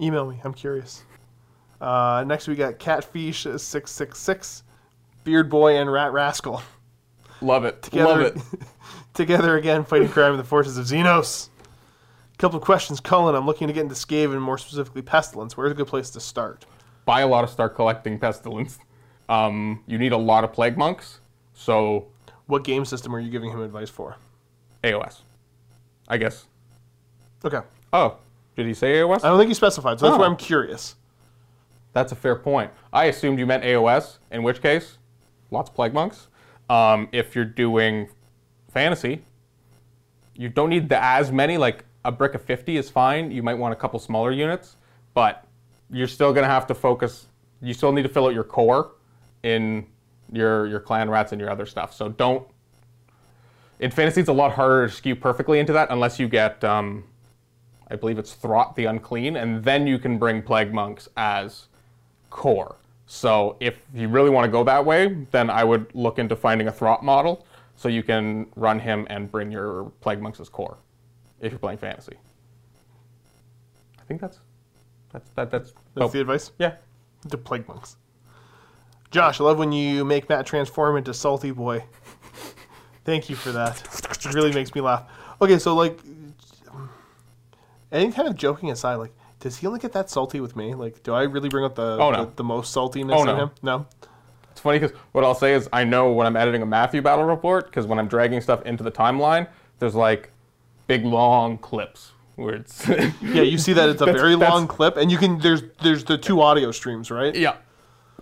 Email 0.01 0.31
me. 0.31 0.41
I'm 0.45 0.55
curious. 0.55 1.03
Uh, 1.81 2.25
next, 2.27 2.49
we 2.49 2.55
got 2.55 2.79
Catfish 2.79 3.47
six 3.57 3.91
six 3.91 4.19
six, 4.19 4.63
Beard 5.25 5.51
Boy 5.51 5.77
and 5.77 5.91
Rat 5.91 6.13
Rascal 6.13 6.63
Love 7.43 7.65
it. 7.65 7.83
together. 7.83 8.25
Love 8.25 8.37
it. 8.37 8.43
together 9.21 9.57
again, 9.57 9.85
fighting 9.85 10.09
crime 10.09 10.33
in 10.33 10.39
the 10.39 10.45
forces 10.45 10.79
of 10.79 10.87
Xenos. 10.87 11.49
couple 12.39 12.59
of 12.59 12.65
questions, 12.65 13.01
Cullen. 13.01 13.35
I'm 13.35 13.45
looking 13.47 13.67
to 13.69 13.73
get 13.75 13.83
into 13.83 13.95
Skaven, 13.95 14.41
more 14.41 14.57
specifically 14.57 15.03
Pestilence. 15.03 15.57
Where's 15.57 15.71
a 15.73 15.75
good 15.75 15.87
place 15.87 16.09
to 16.11 16.21
start? 16.21 16.65
Buy 17.05 17.21
a 17.21 17.27
lot 17.29 17.45
of 17.45 17.51
start 17.51 17.75
collecting 17.75 18.19
pestilence. 18.19 18.79
Um, 19.29 19.85
you 19.87 19.97
need 19.97 20.11
a 20.11 20.17
lot 20.17 20.43
of 20.43 20.53
plague 20.53 20.77
monks, 20.77 21.21
so 21.55 22.09
What 22.47 22.65
game 22.65 22.85
system 22.85 23.15
are 23.15 23.21
you 23.21 23.31
giving 23.31 23.49
him 23.53 23.61
advice 23.61 23.89
for? 23.89 24.17
AOS. 24.83 25.21
I 26.09 26.17
guess. 26.17 26.47
Okay. 27.45 27.61
Oh, 27.93 28.17
did 28.57 28.67
he 28.67 28.75
say 28.75 28.95
AOS? 28.95 29.23
I 29.23 29.29
don't 29.29 29.39
think 29.39 29.47
he 29.47 29.55
specified, 29.55 30.01
so 30.01 30.07
that's 30.07 30.17
Oh. 30.17 30.19
why 30.19 30.27
I'm 30.27 30.35
curious. 30.35 30.97
That's 31.93 32.11
a 32.11 32.17
fair 32.17 32.35
point. 32.35 32.73
I 32.93 33.05
assumed 33.05 33.39
you 33.39 33.47
meant 33.47 33.63
AOS, 33.63 34.19
in 34.33 34.43
which 34.43 34.61
case, 34.61 34.99
lots 35.53 35.71
of 35.71 35.77
plague 35.77 35.95
monks. 35.95 36.27
Um, 36.69 37.09
if 37.13 37.37
you're 37.37 37.45
doing 37.45 38.09
fantasy, 38.71 39.23
you 40.35 40.49
don't 40.49 40.71
need 40.71 40.89
the 40.89 41.03
as 41.03 41.31
many. 41.31 41.59
Like 41.59 41.85
a 42.05 42.13
brick 42.13 42.35
of 42.35 42.43
50 42.43 42.77
is 42.77 42.89
fine. 42.89 43.31
You 43.31 43.43
might 43.43 43.55
want 43.55 43.73
a 43.73 43.77
couple 43.77 43.99
smaller 43.99 44.33
units, 44.33 44.77
but 45.15 45.45
you're 45.91 46.09
still 46.09 46.33
gonna 46.33 46.47
have 46.47 46.67
to 46.69 46.75
focus. 46.75 47.27
You 47.61 47.75
still 47.75 47.93
need 47.93 48.03
to 48.03 48.09
fill 48.09 48.27
out 48.27 48.35
your 48.35 48.45
core 48.45 48.93
in 49.43 49.87
your 50.33 50.67
your 50.67 50.81
clan 50.81 51.11
rats 51.11 51.33
and 51.33 51.41
your 51.41 51.51
other 51.51 51.67
stuff. 51.67 51.95
So 51.95 52.09
don't. 52.09 52.47
In 53.81 53.91
fantasy, 53.91 54.21
it's 54.21 54.29
a 54.29 54.33
lot 54.33 54.53
harder 54.53 54.87
to 54.87 54.93
skew 54.93 55.17
perfectly 55.17 55.59
into 55.59 55.73
that 55.73 55.89
unless 55.91 56.19
you 56.19 56.29
get. 56.29 56.63
Um, 56.65 57.05
I 57.91 57.97
believe 57.97 58.19
it's 58.19 58.35
Throt 58.35 58.77
the 58.77 58.85
Unclean, 58.85 59.37
and 59.37 59.65
then 59.65 59.87
you 59.87 59.99
can 59.99 60.17
bring 60.17 60.43
Plague 60.43 60.73
Monks 60.73 61.09
as 61.17 61.67
core. 62.31 62.77
So 63.07 63.57
if 63.59 63.79
you 63.93 64.09
really 64.09 64.31
want 64.31 64.45
to 64.45 64.51
go 64.51 64.63
that 64.63 64.85
way, 64.85 65.27
then 65.33 65.51
I 65.51 65.65
would 65.65 65.93
look 65.93 66.21
into 66.21 66.37
finding 66.37 66.69
a 66.69 66.73
Throt 66.73 67.03
model 67.03 67.45
so 67.81 67.89
you 67.89 68.03
can 68.03 68.47
run 68.57 68.79
him 68.79 69.07
and 69.09 69.33
bring 69.33 69.51
your 69.51 69.85
Plague 70.03 70.21
Monks 70.21 70.39
as 70.39 70.51
core 70.51 70.77
if 71.41 71.51
you're 71.51 71.59
playing 71.59 71.79
fantasy. 71.79 72.13
I 73.99 74.03
think 74.03 74.21
that's 74.21 74.39
that's 75.11 75.31
that 75.31 75.51
that's, 75.51 75.73
That's 75.95 76.05
oh, 76.05 76.09
the 76.09 76.21
advice. 76.21 76.53
yeah. 76.59 76.75
To 77.31 77.39
plague 77.39 77.67
monks. 77.69 77.97
Josh, 79.11 79.41
I 79.41 79.45
love 79.45 79.59
when 79.59 79.73
you 79.73 80.05
make 80.05 80.29
Matt 80.29 80.45
transform 80.45 80.99
into 80.99 81.15
salty 81.15 81.53
boy. 81.53 81.83
Thank 83.05 83.31
you 83.31 83.37
for 83.37 83.51
that. 83.53 83.81
It 84.27 84.35
really 84.35 84.53
makes 84.53 84.75
me 84.75 84.83
laugh. 84.83 85.05
Okay, 85.41 85.59
so 85.59 85.75
like, 85.75 85.99
any 87.91 88.13
kind 88.13 88.29
of 88.29 88.37
joking 88.37 88.71
aside, 88.71 88.97
like, 88.97 89.13
does 89.41 89.57
he 89.57 89.67
only 89.67 89.81
get 89.81 89.93
that 89.93 90.11
salty 90.11 90.41
with 90.41 90.55
me? 90.55 90.75
Like, 90.75 91.03
do 91.03 91.15
I 91.15 91.23
really 91.23 91.49
bring 91.49 91.65
out 91.65 91.75
the 91.77 91.97
Oh, 91.99 92.11
no. 92.11 92.27
the, 92.27 92.37
the 92.37 92.45
most 92.45 92.77
saltiness 92.77 93.15
Oh, 93.17 93.29
in 93.31 93.37
him? 93.37 93.51
No. 93.63 93.87
It's 94.61 94.63
funny 94.65 94.79
because 94.79 94.95
what 95.13 95.25
I'll 95.25 95.35
say 95.35 95.55
is 95.55 95.71
I 95.73 95.85
know 95.85 96.13
when 96.13 96.27
I'm 96.27 96.37
editing 96.37 96.61
a 96.61 96.67
Matthew 96.67 97.01
battle 97.01 97.25
report 97.25 97.65
because 97.65 97.87
when 97.87 97.99
I'm 97.99 98.09
dragging 98.09 98.43
stuff 98.43 98.61
into 98.67 98.85
the 98.85 98.91
timeline, 98.91 99.49
there's 99.79 99.95
like 99.95 100.31
big 100.87 101.03
long 101.07 101.57
clips 101.57 102.13
where 102.37 102.57
it's 102.57 102.87
Yeah, 103.23 103.41
you 103.41 103.57
see 103.57 103.73
that 103.73 103.89
it's 103.89 104.03
a 104.03 104.05
That's- 104.05 104.21
very 104.21 104.35
that's- 104.35 104.53
long 104.53 104.69
clip, 104.69 104.99
and 104.99 105.11
you 105.11 105.17
can 105.17 105.39
there's 105.39 105.63
there's 105.83 106.05
the 106.05 106.19
two 106.19 106.43
audio 106.43 106.73
streams, 106.73 107.11
right? 107.11 107.35
Yeah. 107.35 107.57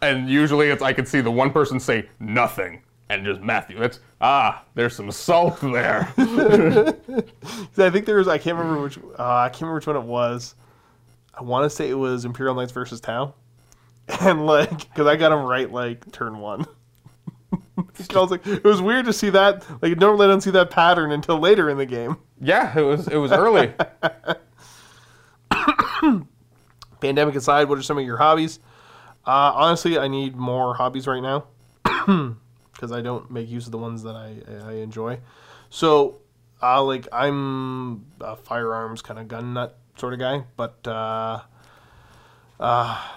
And 0.01 0.31
usually 0.31 0.69
it's 0.69 0.81
I 0.81 0.93
can 0.93 1.07
see 1.07 1.21
the 1.21 1.31
one 1.33 1.51
person 1.51 1.81
say 1.81 2.09
nothing 2.21 2.83
and 3.09 3.25
just 3.25 3.41
Matthew. 3.41 3.83
It's 3.83 3.99
ah, 4.21 4.63
there's 4.77 4.95
some 4.95 5.11
salt 5.11 5.61
there. 5.61 6.13
I 6.19 7.91
think 7.91 8.07
there 8.07 8.19
was 8.19 8.29
I 8.29 8.39
can't 8.39 8.57
remember 8.57 8.81
which 8.85 8.99
uh, 9.19 9.25
I 9.39 9.49
can't 9.49 9.63
remember 9.63 9.75
which 9.79 9.89
one 9.89 9.97
it 9.97 10.05
was. 10.05 10.55
I 11.35 11.43
want 11.43 11.65
to 11.65 11.71
say 11.71 11.91
it 11.91 11.95
was 11.99 12.25
Imperial 12.25 12.55
Knights 12.55 12.71
versus 12.71 13.01
Tau, 13.01 13.35
and 14.21 14.47
like 14.47 14.71
because 14.71 15.07
I 15.07 15.17
got 15.17 15.33
him 15.33 15.45
right 15.45 15.71
like 15.71 16.11
turn 16.13 16.39
one. 16.39 16.67
I 17.79 18.19
was 18.19 18.31
like, 18.31 18.47
it 18.47 18.65
was 18.65 18.83
weird 18.83 19.07
to 19.07 19.13
see 19.13 19.31
that. 19.31 19.65
Like 19.83 19.99
normally 19.99 20.25
I 20.25 20.29
don't 20.29 20.41
see 20.41 20.51
that 20.51 20.71
pattern 20.71 21.13
until 21.13 21.39
later 21.39 21.71
in 21.71 21.79
the 21.79 21.87
game. 21.87 22.17
yeah, 22.41 22.77
it 22.77 22.83
was 22.83 23.09
it 23.09 23.17
was 23.17 23.33
early. 23.33 23.73
Pandemic 27.01 27.35
aside, 27.35 27.69
what 27.69 27.79
are 27.79 27.83
some 27.83 27.99
of 27.99 28.05
your 28.05 28.17
hobbies? 28.17 28.59
Uh, 29.27 29.53
honestly, 29.55 29.99
I 29.99 30.09
need 30.09 30.37
more 30.37 30.75
hobbies 30.75 31.07
right 31.07 31.21
now 31.21 31.45
because 32.73 32.93
I 32.93 33.03
don't 33.03 33.31
make 33.31 33.49
use 33.49 33.67
of 33.67 33.73
the 33.73 33.79
ones 33.79 34.03
that 34.05 34.17
I, 34.17 34.37
I 34.67 34.73
enjoy. 34.77 35.21
So, 35.71 36.21
uh, 36.63 36.83
like, 36.83 37.07
I'm 37.13 38.07
a 38.21 38.37
firearms 38.37 39.03
kind 39.03 39.21
of 39.21 39.29
gun 39.29 39.55
nut 39.55 39.79
sort 39.97 40.15
of 40.15 40.19
guy, 40.19 40.45
but 40.57 40.87
uh, 40.87 41.41
uh, 42.59 43.09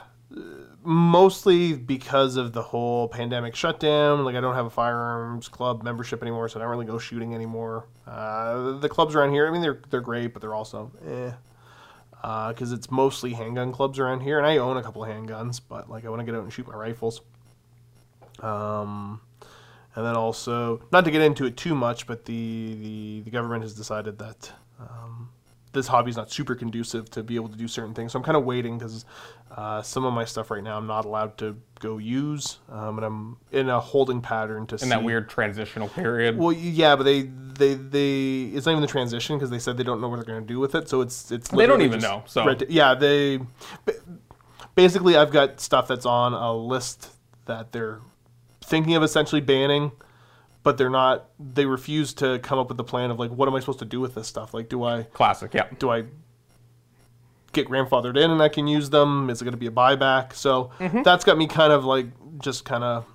mostly 0.83 1.73
because 1.73 2.35
of 2.35 2.53
the 2.53 2.61
whole 2.61 3.07
pandemic 3.07 3.55
shutdown. 3.55 4.23
Like, 4.25 4.35
I 4.35 4.41
don't 4.41 4.55
have 4.55 4.65
a 4.65 4.71
firearms 4.71 5.47
club 5.47 5.83
membership 5.83 6.21
anymore, 6.21 6.49
so 6.49 6.59
I 6.59 6.63
don't 6.63 6.71
really 6.71 6.85
go 6.85 6.97
shooting 6.97 7.33
anymore. 7.33 7.87
Uh, 8.07 8.79
the 8.79 8.89
clubs 8.89 9.15
around 9.15 9.31
here, 9.31 9.47
I 9.47 9.51
mean, 9.51 9.61
they're 9.61 9.81
they're 9.89 10.01
great, 10.01 10.33
but 10.33 10.41
they're 10.41 10.55
also 10.55 10.91
eh 11.07 11.31
because 12.21 12.71
it's 12.71 12.91
mostly 12.91 13.33
handgun 13.33 13.71
clubs 13.71 13.97
around 13.97 14.21
here, 14.21 14.37
and 14.37 14.45
I 14.45 14.57
own 14.57 14.77
a 14.77 14.83
couple 14.83 15.03
of 15.03 15.09
handguns, 15.09 15.59
but 15.67 15.89
like 15.89 16.05
I 16.05 16.09
want 16.09 16.19
to 16.19 16.25
get 16.25 16.35
out 16.35 16.43
and 16.43 16.53
shoot 16.53 16.67
my 16.67 16.75
rifles. 16.75 17.21
Um, 18.41 19.21
and 19.95 20.05
then 20.05 20.15
also, 20.15 20.81
not 20.91 21.03
to 21.05 21.11
get 21.11 21.21
into 21.21 21.45
it 21.45 21.57
too 21.57 21.73
much, 21.73 22.05
but 22.05 22.25
the 22.25 22.75
the, 22.75 23.21
the 23.21 23.31
government 23.31 23.63
has 23.63 23.73
decided 23.73 24.19
that 24.19 24.51
um, 24.79 25.30
this 25.73 25.87
hobby 25.87 26.09
is 26.11 26.17
not 26.17 26.29
super 26.31 26.53
conducive 26.55 27.09
to 27.11 27.23
be 27.23 27.35
able 27.35 27.47
to 27.49 27.55
do 27.57 27.67
certain 27.67 27.93
things. 27.93 28.11
So 28.11 28.19
I'm 28.19 28.23
kind 28.25 28.35
of 28.37 28.43
waiting 28.43 28.77
because 28.77 29.05
uh, 29.55 29.81
some 29.81 30.03
of 30.05 30.13
my 30.13 30.25
stuff 30.25 30.51
right 30.51 30.63
now 30.63 30.77
I'm 30.77 30.87
not 30.87 31.05
allowed 31.05 31.37
to 31.39 31.57
go 31.79 31.97
use, 31.97 32.59
um, 32.69 32.97
and 32.97 33.05
I'm 33.05 33.37
in 33.51 33.69
a 33.69 33.79
holding 33.79 34.21
pattern 34.21 34.67
to 34.67 34.75
In 34.75 34.79
see 34.79 34.89
that 34.89 35.03
weird 35.03 35.29
transitional 35.29 35.87
period. 35.87 36.37
well, 36.37 36.51
yeah, 36.51 36.95
but 36.95 37.03
they 37.03 37.21
they 37.23 37.73
they 37.75 38.51
it's 38.55 38.65
not 38.65 38.73
even 38.73 38.81
the 38.81 38.87
transition 38.87 39.37
because 39.37 39.49
they 39.49 39.59
said 39.59 39.77
they 39.77 39.83
don't 39.83 40.01
know 40.01 40.09
what 40.09 40.17
they're 40.17 40.25
going 40.25 40.41
to 40.41 40.47
do 40.47 40.59
with 40.59 40.75
it. 40.75 40.89
So 40.89 41.01
it's 41.01 41.31
it's 41.31 41.49
They 41.49 41.65
don't 41.65 41.81
even 41.81 41.99
know, 42.01 42.23
so- 42.27 42.45
red 42.45 42.59
ta- 42.59 42.65
yeah, 42.69 42.93
they 42.93 43.39
basically 44.75 45.15
I've 45.17 45.31
got 45.31 45.59
stuff 45.59 45.87
that's 45.87 46.05
on 46.05 46.33
a 46.33 46.53
list 46.53 47.09
that 47.45 47.71
they're 47.71 47.99
thinking 48.61 48.95
of 48.95 49.03
essentially 49.03 49.41
banning, 49.41 49.91
but 50.63 50.77
they're 50.77 50.89
not. 50.89 51.27
They 51.39 51.65
refuse 51.65 52.13
to 52.15 52.39
come 52.39 52.59
up 52.59 52.67
with 52.67 52.77
the 52.77 52.83
plan 52.83 53.11
of 53.11 53.19
like 53.19 53.31
what 53.31 53.47
am 53.47 53.55
I 53.55 53.59
supposed 53.59 53.79
to 53.79 53.85
do 53.85 53.99
with 53.99 54.15
this 54.15 54.27
stuff? 54.27 54.53
Like, 54.53 54.69
do 54.69 54.83
I 54.83 55.03
Classic, 55.03 55.53
yeah. 55.53 55.67
do 55.79 55.89
I 55.89 56.05
get 57.53 57.67
grandfathered 57.67 58.15
in 58.17 58.31
and 58.31 58.41
I 58.41 58.49
can 58.49 58.67
use 58.67 58.89
them? 58.91 59.29
Is 59.29 59.41
it 59.41 59.45
going 59.45 59.53
to 59.53 59.57
be 59.57 59.67
a 59.67 59.71
buyback? 59.71 60.33
So 60.33 60.71
Mm-hmm. 60.79 61.03
that's 61.03 61.25
got 61.25 61.37
me 61.37 61.47
kind 61.47 61.73
of 61.73 61.83
like 61.85 62.05
just 62.39 62.63
kind 62.65 62.83
of 62.83 63.05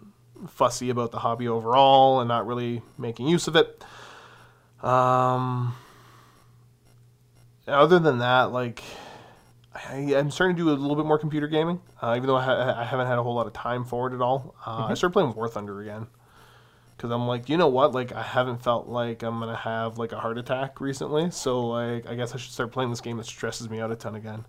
fussy 0.49 0.91
about 0.91 1.11
the 1.13 1.19
hobby 1.19 1.49
overall 1.49 2.21
and 2.21 2.29
not 2.29 2.47
really 2.47 2.83
making 2.99 3.27
use 3.29 3.49
of 3.49 3.57
it. 3.57 3.83
Um, 4.83 5.75
other 7.67 7.99
than 7.99 8.19
that, 8.19 8.53
like 8.53 8.83
I, 9.75 10.15
I'm 10.17 10.31
starting 10.31 10.57
to 10.57 10.63
do 10.63 10.69
a 10.71 10.73
little 10.73 10.97
bit 10.97 11.07
more 11.07 11.19
computer 11.19 11.49
gaming, 11.49 11.81
uh, 12.03 12.15
even 12.17 12.27
though 12.27 12.37
I, 12.37 12.43
ha- 12.45 12.75
I 12.79 12.85
haven't 12.85 13.07
had 13.07 13.19
a 13.19 13.23
whole 13.23 13.35
lot 13.35 13.47
of 13.47 13.53
time 13.53 13.85
for 13.85 14.07
it 14.09 14.15
at 14.15 14.21
all. 14.21 14.55
Uh, 14.67 14.87
I 14.91 14.95
started 14.95 15.13
playing 15.15 15.35
War 15.35 15.49
Thunder 15.49 15.81
again 15.81 16.07
because 16.97 17.11
I'm 17.11 17.27
like, 17.27 17.49
you 17.49 17.57
know 17.57 17.69
what? 17.69 17.93
Like, 17.93 18.13
I 18.13 18.23
haven't 18.23 18.63
felt 18.63 18.89
like 18.89 19.23
I'm 19.23 19.39
gonna 19.41 19.57
have 19.57 19.99
like 19.99 20.13
a 20.13 20.19
heart 20.19 20.39
attack 20.39 20.81
recently, 20.81 21.31
so 21.31 21.67
like, 21.67 22.07
I 22.09 22.15
guess 22.15 22.35
I 22.35 22.39
should 22.39 22.53
start 22.53 22.73
playing 22.73 22.91
this 22.91 23.01
game 23.01 23.17
that 23.19 23.27
stresses 23.27 23.69
me 23.69 23.81
out 23.81 23.91
a 23.91 23.97
ton 23.97 24.15
again. 24.15 24.45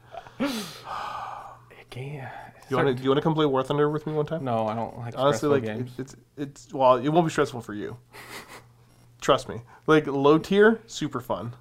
Yeah. 1.98 2.30
You 2.70 2.76
want 2.76 2.90
to? 2.90 2.94
Do 2.94 3.04
you 3.04 3.10
want 3.10 3.18
to 3.18 3.22
come 3.22 3.34
play 3.34 3.46
War 3.46 3.64
Thunder 3.64 3.90
with 3.90 4.06
me 4.06 4.14
one 4.14 4.26
time? 4.26 4.44
No, 4.44 4.68
I 4.68 4.76
don't 4.76 4.98
like 4.98 5.18
Honestly, 5.18 5.48
stressful 5.48 5.50
like 5.50 5.64
games. 5.64 5.92
it, 5.98 6.02
it's 6.02 6.16
it's 6.38 6.74
well, 6.74 6.96
it 6.96 7.08
won't 7.10 7.26
be 7.26 7.32
stressful 7.32 7.62
for 7.62 7.74
you. 7.74 7.98
Trust 9.22 9.48
me. 9.48 9.62
Like 9.88 10.06
low 10.06 10.38
tier, 10.38 10.82
super 10.86 11.22
fun. 11.22 11.54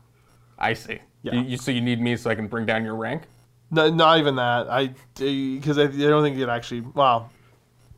I 0.59 0.75
see. 0.75 0.99
Yeah. 1.23 1.35
You, 1.35 1.43
you, 1.43 1.57
so 1.57 1.71
you 1.71 1.81
need 1.81 2.01
me 2.01 2.17
so 2.17 2.29
I 2.29 2.35
can 2.35 2.49
bring 2.49 2.67
down 2.67 2.85
your 2.85 2.97
rank? 2.97 3.23
No, 3.71 3.89
not 3.89 4.19
even 4.19 4.37
that. 4.37 4.69
I 4.69 4.95
because 5.15 5.79
I, 5.79 5.85
I 5.85 5.87
don't 5.87 6.23
think 6.23 6.39
it 6.39 6.49
actually. 6.49 6.81
Wow, 6.81 7.31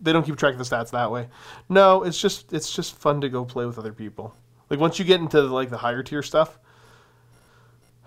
they 0.00 0.12
don't 0.12 0.24
keep 0.24 0.36
track 0.36 0.52
of 0.52 0.58
the 0.58 0.64
stats 0.64 0.90
that 0.90 1.10
way. 1.10 1.28
No, 1.68 2.02
it's 2.02 2.20
just 2.20 2.52
it's 2.52 2.72
just 2.72 2.96
fun 2.96 3.20
to 3.20 3.28
go 3.28 3.44
play 3.44 3.66
with 3.66 3.78
other 3.78 3.92
people. 3.92 4.34
Like 4.70 4.80
once 4.80 4.98
you 4.98 5.04
get 5.04 5.20
into 5.20 5.40
like 5.42 5.70
the 5.70 5.78
higher 5.78 6.02
tier 6.02 6.22
stuff, 6.22 6.58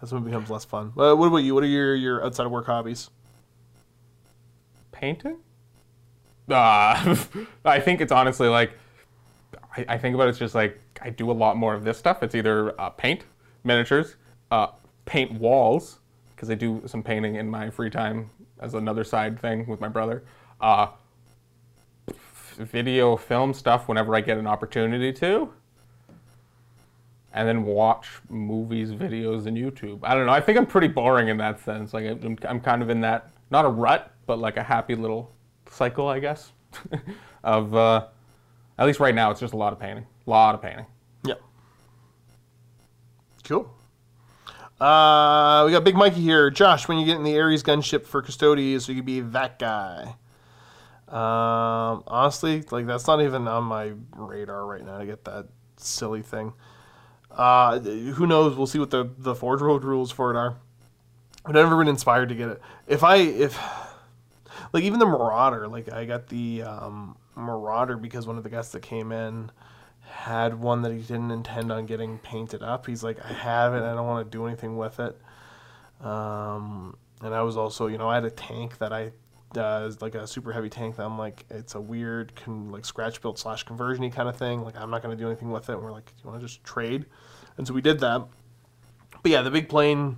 that's 0.00 0.12
when 0.12 0.22
it 0.22 0.26
becomes 0.26 0.50
less 0.50 0.64
fun. 0.64 0.92
Uh, 0.96 1.14
what 1.14 1.26
about 1.26 1.38
you? 1.38 1.54
What 1.54 1.64
are 1.64 1.68
your 1.68 1.94
your 1.94 2.24
outside 2.24 2.46
of 2.46 2.52
work 2.52 2.66
hobbies? 2.66 3.10
Painting? 4.92 5.38
Uh, 6.48 7.16
I 7.64 7.80
think 7.80 8.00
it's 8.00 8.12
honestly 8.12 8.48
like, 8.48 8.72
I, 9.76 9.84
I 9.90 9.98
think 9.98 10.14
about 10.14 10.26
it, 10.26 10.30
it's 10.30 10.38
just 10.38 10.54
like, 10.54 10.78
I 11.00 11.10
do 11.10 11.30
a 11.30 11.32
lot 11.32 11.56
more 11.56 11.74
of 11.74 11.84
this 11.84 11.96
stuff. 11.96 12.22
It's 12.22 12.34
either 12.34 12.78
uh, 12.78 12.90
paint, 12.90 13.24
miniatures, 13.64 14.16
uh, 14.50 14.68
paint 15.04 15.32
walls, 15.32 16.00
because 16.34 16.50
I 16.50 16.54
do 16.54 16.82
some 16.86 17.02
painting 17.02 17.36
in 17.36 17.48
my 17.48 17.70
free 17.70 17.88
time 17.88 18.30
as 18.60 18.74
another 18.74 19.04
side 19.04 19.40
thing 19.40 19.66
with 19.66 19.80
my 19.80 19.88
brother. 19.88 20.22
Uh, 20.60 20.88
video, 22.56 23.16
film 23.16 23.54
stuff 23.54 23.88
whenever 23.88 24.14
I 24.14 24.20
get 24.20 24.38
an 24.38 24.46
opportunity 24.46 25.12
to. 25.14 25.52
And 27.32 27.46
then 27.46 27.64
watch 27.64 28.08
movies, 28.28 28.90
videos, 28.90 29.46
and 29.46 29.56
YouTube. 29.56 30.00
I 30.02 30.14
don't 30.14 30.26
know. 30.26 30.32
I 30.32 30.40
think 30.40 30.58
I'm 30.58 30.66
pretty 30.66 30.88
boring 30.88 31.28
in 31.28 31.36
that 31.38 31.60
sense. 31.60 31.94
Like 31.94 32.04
I'm, 32.04 32.36
I'm 32.42 32.60
kind 32.60 32.82
of 32.82 32.90
in 32.90 33.00
that 33.02 33.30
not 33.50 33.64
a 33.64 33.68
rut, 33.68 34.12
but 34.26 34.38
like 34.38 34.56
a 34.56 34.62
happy 34.62 34.94
little 34.94 35.32
cycle, 35.70 36.08
I 36.08 36.18
guess. 36.18 36.52
of 37.44 37.74
uh, 37.74 38.06
at 38.78 38.86
least 38.86 39.00
right 39.00 39.14
now, 39.14 39.30
it's 39.30 39.40
just 39.40 39.54
a 39.54 39.56
lot 39.56 39.72
of 39.72 39.78
painting. 39.78 40.06
A 40.26 40.30
lot 40.30 40.54
of 40.54 40.62
painting. 40.62 40.86
Yeah. 41.24 41.34
Cool. 43.44 43.72
Uh, 44.80 45.64
we 45.66 45.72
got 45.72 45.84
Big 45.84 45.94
Mikey 45.94 46.22
here. 46.22 46.50
Josh, 46.50 46.88
when 46.88 46.98
you 46.98 47.04
get 47.04 47.16
in 47.16 47.22
the 47.22 47.38
Ares 47.38 47.62
gunship 47.62 48.06
for 48.06 48.22
Custodes, 48.22 48.86
so 48.86 48.92
you 48.92 48.96
could 48.96 49.06
be 49.06 49.20
that 49.20 49.58
guy. 49.58 50.16
Um, 51.06 52.04
honestly, 52.06 52.62
like 52.70 52.86
that's 52.86 53.06
not 53.06 53.20
even 53.20 53.46
on 53.46 53.64
my 53.64 53.92
radar 54.16 54.64
right 54.64 54.84
now 54.84 54.98
to 54.98 55.04
get 55.04 55.24
that 55.24 55.48
silly 55.76 56.22
thing. 56.22 56.54
Uh, 57.30 57.78
who 57.80 58.26
knows? 58.26 58.56
We'll 58.56 58.66
see 58.66 58.78
what 58.78 58.90
the 58.90 59.10
the 59.18 59.34
Forge 59.34 59.60
World 59.60 59.84
rules 59.84 60.10
for 60.10 60.30
it 60.30 60.36
are. 60.36 60.56
I've 61.44 61.54
never 61.54 61.76
been 61.76 61.88
inspired 61.88 62.30
to 62.30 62.34
get 62.34 62.48
it. 62.48 62.62
If 62.86 63.02
I 63.02 63.16
if 63.16 63.58
like 64.72 64.84
even 64.84 64.98
the 64.98 65.06
Marauder, 65.06 65.68
like 65.68 65.92
I 65.92 66.04
got 66.06 66.28
the 66.28 66.62
um, 66.62 67.16
Marauder 67.34 67.96
because 67.96 68.26
one 68.26 68.38
of 68.38 68.44
the 68.44 68.50
guests 68.50 68.72
that 68.72 68.82
came 68.82 69.12
in 69.12 69.50
had 70.10 70.60
one 70.60 70.82
that 70.82 70.92
he 70.92 70.98
didn't 70.98 71.30
intend 71.30 71.70
on 71.72 71.86
getting 71.86 72.18
painted 72.18 72.62
up. 72.62 72.86
He's 72.86 73.02
like, 73.02 73.24
I 73.24 73.32
have 73.32 73.74
it. 73.74 73.82
I 73.82 73.94
don't 73.94 74.06
want 74.06 74.30
to 74.30 74.36
do 74.36 74.46
anything 74.46 74.76
with 74.76 75.00
it. 75.00 75.16
Um, 76.04 76.96
and 77.22 77.34
I 77.34 77.42
was 77.42 77.56
also, 77.56 77.86
you 77.86 77.98
know, 77.98 78.08
I 78.08 78.14
had 78.14 78.24
a 78.24 78.30
tank 78.30 78.78
that 78.78 78.92
I 78.92 79.12
uh, 79.56 79.90
like 80.00 80.14
a 80.14 80.26
super 80.26 80.52
heavy 80.52 80.68
tank 80.68 80.96
that 80.96 81.04
I'm 81.04 81.18
like, 81.18 81.44
it's 81.50 81.74
a 81.74 81.80
weird 81.80 82.32
con- 82.36 82.70
like 82.70 82.84
scratch 82.84 83.20
build 83.20 83.38
slash 83.38 83.64
conversiony 83.66 84.12
kind 84.12 84.28
of 84.28 84.36
thing. 84.36 84.62
Like 84.62 84.76
I'm 84.76 84.90
not 84.90 85.02
to 85.02 85.16
do 85.16 85.26
anything 85.26 85.50
with 85.50 85.68
it. 85.68 85.72
And 85.74 85.82
we're 85.82 85.92
like, 85.92 86.06
do 86.06 86.12
you 86.22 86.30
want 86.30 86.40
to 86.40 86.46
just 86.46 86.62
trade? 86.64 87.06
And 87.56 87.66
so 87.66 87.74
we 87.74 87.80
did 87.80 88.00
that. 88.00 88.26
But 89.22 89.32
yeah, 89.32 89.42
the 89.42 89.50
big 89.50 89.68
plane, 89.68 90.16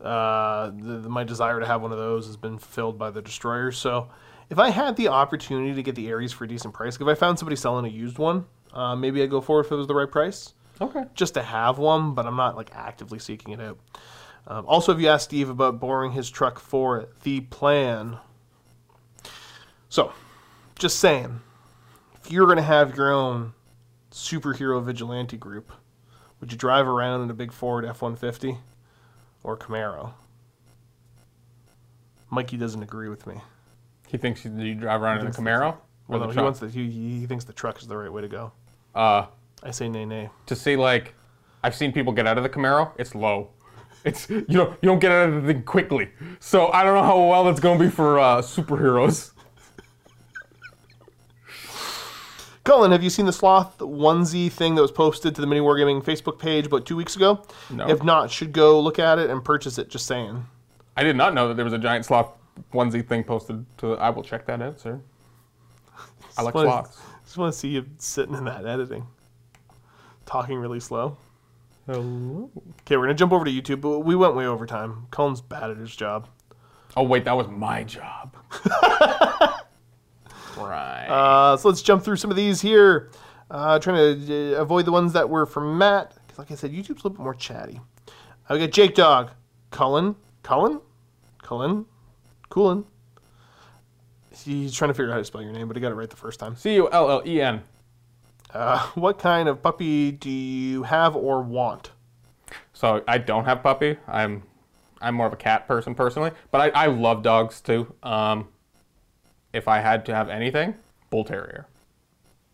uh, 0.00 0.70
the, 0.70 0.98
the- 1.02 1.08
my 1.08 1.24
desire 1.24 1.60
to 1.60 1.66
have 1.66 1.82
one 1.82 1.92
of 1.92 1.98
those 1.98 2.26
has 2.26 2.36
been 2.36 2.58
filled 2.58 2.98
by 2.98 3.10
the 3.10 3.22
destroyer. 3.22 3.70
So 3.70 4.08
if 4.48 4.58
I 4.58 4.70
had 4.70 4.96
the 4.96 5.08
opportunity 5.08 5.74
to 5.74 5.82
get 5.82 5.94
the 5.94 6.10
Ares 6.12 6.32
for 6.32 6.44
a 6.44 6.48
decent 6.48 6.74
price, 6.74 6.96
if 6.96 7.06
I 7.06 7.14
found 7.14 7.38
somebody 7.38 7.56
selling 7.56 7.84
a 7.84 7.88
used 7.88 8.18
one, 8.18 8.46
uh, 8.72 8.94
maybe 8.96 9.22
I'd 9.22 9.30
go 9.30 9.40
for 9.40 9.60
it 9.60 9.66
if 9.66 9.72
it 9.72 9.76
was 9.76 9.86
the 9.86 9.94
right 9.94 10.10
price 10.10 10.54
Okay. 10.80 11.04
just 11.14 11.34
to 11.34 11.42
have 11.42 11.78
one, 11.78 12.14
but 12.14 12.26
I'm 12.26 12.36
not 12.36 12.56
like 12.56 12.70
actively 12.74 13.18
seeking 13.18 13.52
it 13.52 13.60
out. 13.60 13.78
Um, 14.46 14.64
also, 14.66 14.92
if 14.92 15.00
you 15.00 15.08
asked 15.08 15.24
Steve 15.24 15.48
about 15.50 15.78
borrowing 15.80 16.12
his 16.12 16.30
truck 16.30 16.58
for 16.58 17.08
the 17.22 17.40
plan, 17.42 18.16
so 19.88 20.12
just 20.78 20.98
saying, 20.98 21.40
if 22.14 22.30
you're 22.32 22.46
gonna 22.46 22.62
have 22.62 22.96
your 22.96 23.12
own 23.12 23.52
superhero 24.10 24.82
vigilante 24.82 25.36
group, 25.36 25.70
would 26.40 26.50
you 26.50 26.58
drive 26.58 26.86
around 26.88 27.22
in 27.22 27.30
a 27.30 27.34
big 27.34 27.52
Ford 27.52 27.84
F-150 27.84 28.58
or 29.42 29.56
Camaro? 29.56 30.14
Mikey 32.30 32.56
doesn't 32.56 32.82
agree 32.82 33.08
with 33.08 33.26
me. 33.26 33.40
He 34.06 34.16
thinks 34.16 34.44
you, 34.44 34.52
you 34.56 34.74
drive 34.74 35.02
around 35.02 35.20
in 35.20 35.26
a 35.26 35.30
Camaro. 35.30 35.76
Well, 36.08 36.20
no, 36.20 36.30
he 36.30 36.40
wants 36.40 36.58
that. 36.60 36.70
He, 36.70 36.90
he 36.90 37.26
thinks 37.26 37.44
the 37.44 37.52
truck 37.52 37.80
is 37.80 37.86
the 37.86 37.96
right 37.96 38.12
way 38.12 38.22
to 38.22 38.28
go. 38.28 38.52
Uh, 38.94 39.26
I 39.62 39.70
say 39.70 39.88
nay, 39.88 40.04
nay. 40.04 40.30
to 40.46 40.56
see 40.56 40.76
like, 40.76 41.14
I've 41.62 41.74
seen 41.74 41.92
people 41.92 42.12
get 42.12 42.26
out 42.26 42.36
of 42.36 42.42
the 42.42 42.48
Camaro. 42.48 42.92
It's 42.98 43.14
low. 43.14 43.50
It's 44.04 44.30
you 44.30 44.44
know 44.48 44.74
you 44.80 44.88
don't 44.88 44.98
get 44.98 45.12
out 45.12 45.28
of 45.28 45.42
the 45.42 45.52
thing 45.52 45.62
quickly. 45.62 46.08
So 46.38 46.68
I 46.68 46.84
don't 46.84 46.94
know 46.94 47.02
how 47.02 47.18
well 47.18 47.48
it's 47.48 47.60
gonna 47.60 47.78
be 47.78 47.90
for 47.90 48.18
uh, 48.18 48.38
superheroes. 48.40 49.32
Cullen, 52.64 52.92
have 52.92 53.02
you 53.02 53.10
seen 53.10 53.26
the 53.26 53.32
sloth 53.32 53.78
onesie 53.78 54.52
thing 54.52 54.74
that 54.74 54.82
was 54.82 54.92
posted 54.92 55.34
to 55.34 55.40
the 55.40 55.46
Mini 55.46 55.60
Wargaming 55.60 56.04
Facebook 56.04 56.38
page 56.38 56.66
about 56.66 56.86
two 56.86 56.94
weeks 56.94 57.16
ago? 57.16 57.42
No. 57.70 57.88
If 57.88 58.04
not, 58.04 58.30
should 58.30 58.52
go 58.52 58.80
look 58.80 58.98
at 58.98 59.18
it 59.18 59.30
and 59.30 59.44
purchase 59.44 59.78
it. 59.78 59.88
Just 59.88 60.06
saying. 60.06 60.46
I 60.96 61.02
did 61.02 61.16
not 61.16 61.34
know 61.34 61.48
that 61.48 61.54
there 61.54 61.64
was 61.64 61.74
a 61.74 61.78
giant 61.78 62.04
sloth 62.04 62.30
onesie 62.72 63.06
thing 63.06 63.24
posted. 63.24 63.64
To 63.78 63.88
The, 63.88 63.92
I 63.94 64.10
will 64.10 64.22
check 64.22 64.46
that 64.46 64.60
out, 64.60 64.78
sir. 64.78 65.00
I 66.36 66.42
like 66.42 66.52
sloths. 66.52 67.00
Just 67.30 67.38
want 67.38 67.52
to 67.52 67.58
see 67.60 67.68
you 67.68 67.86
sitting 67.98 68.34
in 68.34 68.44
that 68.46 68.66
editing, 68.66 69.06
talking 70.26 70.58
really 70.58 70.80
slow. 70.80 71.16
Hello. 71.86 72.50
Okay, 72.80 72.96
we're 72.96 73.04
gonna 73.04 73.14
jump 73.14 73.30
over 73.30 73.44
to 73.44 73.50
YouTube, 73.52 73.80
but 73.80 74.00
we 74.00 74.16
went 74.16 74.34
way 74.34 74.46
over 74.46 74.66
time. 74.66 75.06
Colin's 75.12 75.40
bad 75.40 75.70
at 75.70 75.76
his 75.76 75.94
job. 75.94 76.26
Oh 76.96 77.04
wait, 77.04 77.24
that 77.26 77.36
was 77.36 77.46
my 77.46 77.84
job. 77.84 78.36
right. 80.56 81.06
Uh, 81.06 81.56
so 81.56 81.68
let's 81.68 81.82
jump 81.82 82.02
through 82.02 82.16
some 82.16 82.32
of 82.32 82.36
these 82.36 82.60
here. 82.60 83.12
Uh, 83.48 83.78
trying 83.78 84.26
to 84.26 84.56
uh, 84.56 84.60
avoid 84.60 84.84
the 84.84 84.90
ones 84.90 85.12
that 85.12 85.30
were 85.30 85.46
from 85.46 85.78
Matt, 85.78 86.18
because 86.26 86.36
like 86.36 86.50
I 86.50 86.56
said, 86.56 86.72
YouTube's 86.72 86.88
a 86.88 86.94
little 86.94 87.10
bit 87.10 87.20
more 87.20 87.34
chatty. 87.34 87.80
We 88.50 88.58
got 88.58 88.72
Jake 88.72 88.96
Dog, 88.96 89.30
Cullen, 89.70 90.16
Cullen, 90.42 90.80
Cullen, 91.44 91.86
Coolin. 92.50 92.86
He's 94.44 94.74
trying 94.74 94.90
to 94.90 94.94
figure 94.94 95.10
out 95.10 95.14
how 95.14 95.18
to 95.18 95.24
spell 95.24 95.42
your 95.42 95.52
name, 95.52 95.68
but 95.68 95.76
he 95.76 95.80
got 95.80 95.92
it 95.92 95.96
right 95.96 96.10
the 96.10 96.16
first 96.16 96.40
time. 96.40 96.56
C 96.56 96.74
U 96.74 96.88
L 96.90 97.10
L 97.10 97.22
E 97.26 97.40
N. 97.40 97.62
Uh, 98.52 98.78
what 98.94 99.18
kind 99.18 99.48
of 99.48 99.62
puppy 99.62 100.12
do 100.12 100.30
you 100.30 100.82
have 100.82 101.14
or 101.14 101.42
want? 101.42 101.90
So 102.72 103.04
I 103.06 103.18
don't 103.18 103.44
have 103.44 103.62
puppy. 103.62 103.96
I'm 104.08 104.42
I'm 105.00 105.14
more 105.14 105.26
of 105.26 105.32
a 105.32 105.36
cat 105.36 105.66
person 105.66 105.94
personally, 105.94 106.30
but 106.50 106.74
I, 106.74 106.84
I 106.84 106.86
love 106.86 107.22
dogs 107.22 107.60
too. 107.60 107.94
Um, 108.02 108.48
if 109.52 109.68
I 109.68 109.80
had 109.80 110.04
to 110.06 110.14
have 110.14 110.28
anything, 110.28 110.74
bull 111.10 111.24
terrier. 111.24 111.66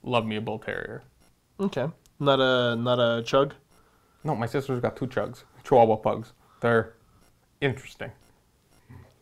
Love 0.02 0.26
me 0.26 0.36
a 0.36 0.40
bull 0.40 0.58
terrier. 0.58 1.02
Okay, 1.58 1.88
not 2.20 2.40
a 2.40 2.76
not 2.76 2.98
a 2.98 3.22
chug. 3.22 3.54
No, 4.22 4.34
my 4.34 4.46
sister's 4.46 4.80
got 4.80 4.96
two 4.96 5.06
chugs, 5.06 5.44
Chihuahua 5.64 5.96
pugs. 5.96 6.32
They're 6.60 6.94
interesting. 7.60 8.10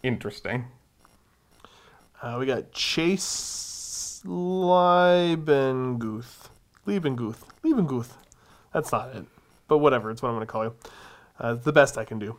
Interesting. 0.03 0.65
Uh, 2.25 2.39
we 2.39 2.47
got 2.47 2.73
Chase 2.73 4.23
Liebenguth. 4.25 6.49
Liebenguth. 6.87 7.37
Liebenguth. 7.63 8.13
That's 8.73 8.91
not 8.91 9.15
it. 9.15 9.27
But 9.69 9.79
whatever, 9.79 10.11
it's 10.11 10.23
what 10.23 10.31
I'm 10.31 10.37
going 10.37 10.47
to 10.47 10.51
call 10.51 10.65
you. 10.65 10.75
Uh, 11.39 11.53
the 11.53 11.71
best 11.71 11.99
I 11.99 12.07
can 12.07 12.19
do. 12.19 12.39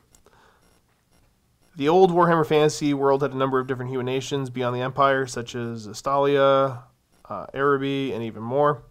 The 1.75 1.87
old 1.87 2.09
Warhammer 2.09 2.47
Fantasy 2.47 2.95
world 2.95 3.21
had 3.21 3.33
a 3.33 3.37
number 3.37 3.59
of 3.59 3.67
different 3.67 3.91
human 3.91 4.07
nations 4.07 4.49
beyond 4.49 4.75
the 4.75 4.81
Empire, 4.81 5.27
such 5.27 5.53
as 5.53 5.85
Estalia, 5.85 6.81
uh, 7.29 7.45
Araby, 7.53 8.11
and 8.11 8.23
even 8.23 8.41
more. 8.41 8.81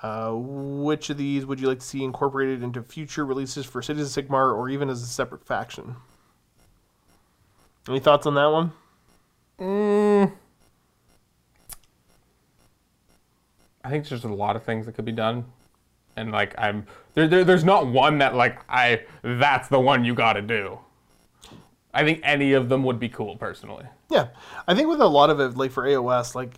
Uh, 0.00 0.30
which 0.32 1.10
of 1.10 1.18
these 1.18 1.44
would 1.44 1.58
you 1.58 1.66
like 1.66 1.80
to 1.80 1.84
see 1.84 2.04
incorporated 2.04 2.62
into 2.62 2.84
future 2.84 3.26
releases 3.26 3.66
for 3.66 3.82
Cities 3.82 4.16
of 4.16 4.24
Sigmar 4.24 4.56
or 4.56 4.68
even 4.68 4.90
as 4.90 5.02
a 5.02 5.06
separate 5.06 5.44
faction? 5.44 5.96
Any 7.88 7.98
thoughts 7.98 8.26
on 8.26 8.36
that 8.36 8.46
one? 8.46 8.70
Mm, 9.60 10.32
I 13.84 13.90
think 13.90 14.08
there's 14.08 14.24
a 14.24 14.28
lot 14.28 14.56
of 14.56 14.62
things 14.62 14.86
that 14.86 14.92
could 14.92 15.04
be 15.04 15.12
done, 15.12 15.44
and 16.16 16.32
like 16.32 16.54
I'm 16.56 16.86
there, 17.14 17.28
there. 17.28 17.44
There's 17.44 17.64
not 17.64 17.86
one 17.86 18.18
that 18.18 18.34
like 18.34 18.58
I. 18.68 19.02
That's 19.22 19.68
the 19.68 19.80
one 19.80 20.04
you 20.04 20.14
got 20.14 20.34
to 20.34 20.42
do. 20.42 20.78
I 21.92 22.04
think 22.04 22.20
any 22.22 22.52
of 22.52 22.68
them 22.68 22.84
would 22.84 22.98
be 23.00 23.08
cool 23.08 23.36
personally. 23.36 23.84
Yeah, 24.10 24.28
I 24.66 24.74
think 24.74 24.88
with 24.88 25.00
a 25.00 25.06
lot 25.06 25.28
of 25.28 25.40
it, 25.40 25.56
like 25.56 25.72
for 25.72 25.84
AOS, 25.84 26.34
like 26.34 26.54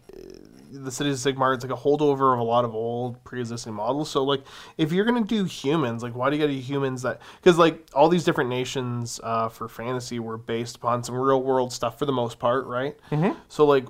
the 0.73 0.91
Cities 0.91 1.25
of 1.25 1.35
Sigmar, 1.35 1.55
it's 1.55 1.65
like 1.65 1.73
a 1.73 1.81
holdover 1.81 2.33
of 2.33 2.41
a 2.41 2.43
lot 2.43 2.65
of 2.65 2.75
old 2.75 3.23
pre-existing 3.25 3.75
models. 3.75 4.11
So 4.11 4.25
like, 4.25 4.43
if 4.79 4.93
you're 4.93 5.05
gonna 5.05 5.25
do 5.25 5.45
humans, 5.45 6.03
like, 6.03 6.15
why 6.15 6.31
do 6.31 6.37
you 6.37 6.43
gotta 6.43 6.55
do 6.55 6.61
humans 6.61 7.03
that? 7.03 7.21
Because 7.37 7.59
like 7.59 7.87
all 7.95 8.09
these 8.09 8.25
different 8.25 8.51
nations 8.51 9.21
uh, 9.23 9.49
for 9.49 9.69
fantasy 9.69 10.19
were 10.19 10.39
based 10.39 10.77
upon 10.77 11.05
some 11.05 11.15
real 11.15 11.43
world 11.43 11.73
stuff 11.73 11.99
for 11.99 12.07
the 12.07 12.13
most 12.13 12.39
part, 12.39 12.67
right? 12.67 12.97
Mm-hmm. 13.11 13.39
So 13.49 13.65
like, 13.67 13.87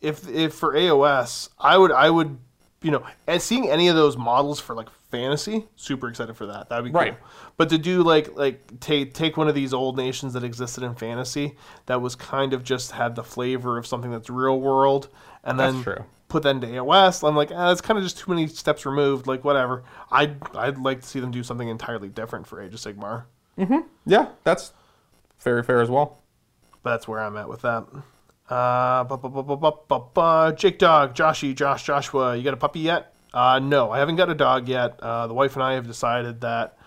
if 0.00 0.28
if 0.28 0.54
for 0.54 0.74
AOS, 0.74 1.50
I 1.58 1.76
would 1.76 1.92
I 1.92 2.10
would 2.10 2.38
you 2.82 2.90
know, 2.90 3.04
and 3.26 3.42
seeing 3.42 3.68
any 3.68 3.88
of 3.88 3.96
those 3.96 4.16
models 4.16 4.60
for 4.60 4.74
like 4.74 4.88
fantasy, 5.10 5.66
super 5.76 6.08
excited 6.08 6.36
for 6.36 6.46
that. 6.46 6.68
That'd 6.68 6.84
be 6.84 6.90
cool. 6.90 7.00
Right. 7.00 7.16
But 7.56 7.70
to 7.70 7.78
do 7.78 8.02
like 8.02 8.36
like 8.36 8.80
take 8.80 9.14
take 9.14 9.36
one 9.36 9.48
of 9.48 9.54
these 9.54 9.74
old 9.74 9.96
nations 9.96 10.32
that 10.34 10.44
existed 10.44 10.84
in 10.84 10.94
fantasy 10.94 11.56
that 11.86 12.00
was 12.00 12.14
kind 12.14 12.52
of 12.52 12.62
just 12.62 12.92
had 12.92 13.16
the 13.16 13.24
flavor 13.24 13.78
of 13.78 13.86
something 13.86 14.10
that's 14.10 14.30
real 14.30 14.60
world, 14.60 15.08
and 15.42 15.58
then 15.58 15.82
true. 15.82 16.04
put 16.28 16.44
that 16.44 16.50
into 16.50 16.68
AOS, 16.68 17.26
I'm 17.26 17.34
like, 17.34 17.50
ah, 17.52 17.68
that's 17.68 17.80
kind 17.80 17.98
of 17.98 18.04
just 18.04 18.18
too 18.18 18.30
many 18.30 18.46
steps 18.46 18.86
removed. 18.86 19.26
Like 19.26 19.44
whatever. 19.44 19.82
I'd 20.12 20.36
I'd 20.56 20.78
like 20.78 21.00
to 21.00 21.06
see 21.06 21.20
them 21.20 21.32
do 21.32 21.42
something 21.42 21.68
entirely 21.68 22.08
different 22.08 22.46
for 22.46 22.62
Age 22.62 22.74
of 22.74 22.80
Sigmar. 22.80 23.24
Mm-hmm. 23.58 23.78
Yeah, 24.06 24.28
that's 24.44 24.72
very 25.40 25.64
fair 25.64 25.80
as 25.80 25.90
well. 25.90 26.22
But 26.84 26.90
that's 26.90 27.08
where 27.08 27.18
I'm 27.18 27.36
at 27.36 27.48
with 27.48 27.62
that. 27.62 27.86
Uh, 28.48 29.04
bu- 29.04 29.16
bu- 29.18 29.28
bu- 29.28 29.56
bu- 29.56 29.72
bu- 29.88 30.04
bu- 30.14 30.52
Jake 30.56 30.78
Dog, 30.78 31.14
Joshy, 31.14 31.54
Josh, 31.54 31.82
Joshua, 31.84 32.34
you 32.36 32.42
got 32.42 32.54
a 32.54 32.58
puppy 32.58 32.80
yet? 32.80 33.12
Uh, 33.34 33.58
no, 33.58 33.90
I 33.90 33.98
haven't 33.98 34.16
got 34.16 34.30
a 34.30 34.34
dog 34.34 34.68
yet. 34.68 34.98
Uh, 35.00 35.26
the 35.26 35.34
wife 35.34 35.54
and 35.54 35.62
I 35.62 35.74
have 35.74 35.86
decided 35.86 36.40
that 36.40 36.78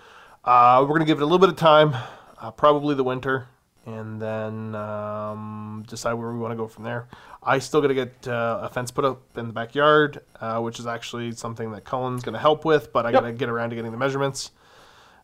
uh, 0.43 0.79
we're 0.81 0.87
going 0.87 1.01
to 1.01 1.05
give 1.05 1.19
it 1.19 1.21
a 1.21 1.25
little 1.25 1.37
bit 1.39 1.49
of 1.49 1.55
time, 1.55 1.95
uh, 2.39 2.49
probably 2.49 2.95
the 2.95 3.03
winter, 3.03 3.47
and 3.85 4.19
then 4.19 4.73
um, 4.73 5.83
decide 5.87 6.13
where 6.13 6.31
we 6.31 6.39
want 6.39 6.51
to 6.51 6.55
go 6.55 6.67
from 6.67 6.83
there. 6.83 7.07
I 7.43 7.59
still 7.59 7.79
got 7.79 7.87
to 7.89 7.93
get 7.93 8.27
uh, 8.27 8.61
a 8.63 8.69
fence 8.69 8.89
put 8.89 9.05
up 9.05 9.21
in 9.37 9.45
the 9.47 9.53
backyard, 9.53 10.21
uh, 10.39 10.59
which 10.61 10.79
is 10.79 10.87
actually 10.87 11.31
something 11.33 11.71
that 11.73 11.83
Cullen's 11.83 12.23
going 12.23 12.33
to 12.33 12.39
help 12.39 12.65
with, 12.65 12.91
but 12.91 13.05
I 13.05 13.11
got 13.11 13.21
to 13.21 13.31
get 13.33 13.49
around 13.49 13.69
to 13.69 13.75
getting 13.75 13.91
the 13.91 13.97
measurements 13.97 14.51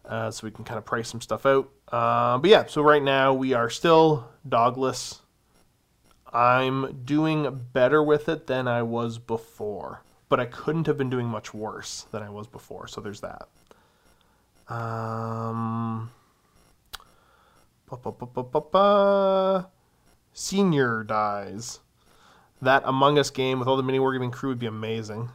uh, 0.06 0.30
so 0.30 0.46
we 0.46 0.52
can 0.52 0.64
kind 0.66 0.78
of 0.78 0.86
price 0.86 1.10
some 1.10 1.22
stuff 1.22 1.48
out. 1.48 1.70
Uh, 1.92 2.38
but 2.38 2.50
yeah, 2.50 2.66
so 2.68 2.82
right 2.84 3.02
now 3.04 3.34
we 3.34 3.54
are 3.54 3.70
still 3.72 4.28
dogless. 4.48 5.20
I'm 6.38 7.02
doing 7.04 7.66
better 7.74 8.04
with 8.04 8.30
it 8.30 8.46
than 8.46 8.68
I 8.68 8.84
was 8.84 9.18
before, 9.18 10.04
but 10.30 10.40
I 10.40 10.46
couldn't 10.46 10.86
have 10.86 10.96
been 10.96 11.10
doing 11.10 11.26
much 11.26 11.52
worse 11.52 12.06
than 12.12 12.22
I 12.22 12.30
was 12.30 12.46
before. 12.46 12.88
So 12.88 13.02
there's 13.02 13.22
that. 13.22 13.48
Um, 14.72 16.12
ba, 17.90 17.98
ba, 17.98 18.62
ba. 18.62 19.70
Senior 20.32 21.04
dies. 21.04 21.80
That 22.62 22.84
Among 22.86 23.18
Us 23.18 23.32
game 23.32 23.58
with 23.58 23.68
all 23.68 23.76
the 23.76 23.82
mini 23.82 23.98
wargaming 23.98 24.32
crew 24.32 24.50
would 24.50 24.60
be 24.60 24.68
amazing. 24.68 25.30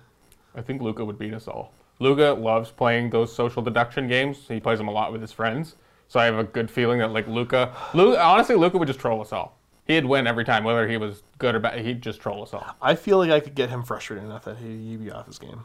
I 0.55 0.63
think 0.63 0.83
Luca 0.83 1.05
would 1.05 1.19
beat 1.19 1.35
us 1.35 1.49
all. 1.49 1.73
Luca 1.99 2.41
loves 2.41 2.71
playing 2.71 3.11
those 3.11 3.35
social 3.35 3.61
deduction 3.61 4.07
games. 4.07 4.39
He 4.47 4.61
plays 4.61 4.79
them 4.79 4.87
a 4.87 4.93
lot 4.93 5.11
with 5.11 5.21
his 5.21 5.33
friends. 5.33 5.75
So 6.07 6.21
I 6.21 6.27
have 6.27 6.39
a 6.39 6.45
good 6.45 6.71
feeling 6.71 7.01
that 7.01 7.11
like 7.11 7.27
Luca, 7.27 7.75
Lu 7.93 8.17
honestly, 8.17 8.55
Luca 8.55 8.79
would 8.79 8.87
just 8.87 9.01
troll 9.01 9.21
us 9.21 9.33
all. 9.33 9.59
He'd 9.87 10.05
win 10.07 10.27
every 10.27 10.45
time, 10.45 10.63
whether 10.65 10.87
he 10.89 10.97
was 10.97 11.23
good 11.39 11.55
or 11.55 11.59
bad. 11.61 11.81
He'd 11.81 12.03
just 12.03 12.21
troll 12.21 12.43
us 12.43 12.55
all. 12.55 12.65
I 12.81 12.95
feel 12.95 13.19
like 13.19 13.31
I 13.31 13.41
could 13.41 13.55
get 13.55 13.69
him 13.71 13.83
frustrated 13.83 14.25
enough 14.25 14.45
that 14.45 14.59
he- 14.59 14.91
he'd 14.91 15.05
be 15.05 15.11
off 15.11 15.27
his 15.27 15.39
game. 15.39 15.65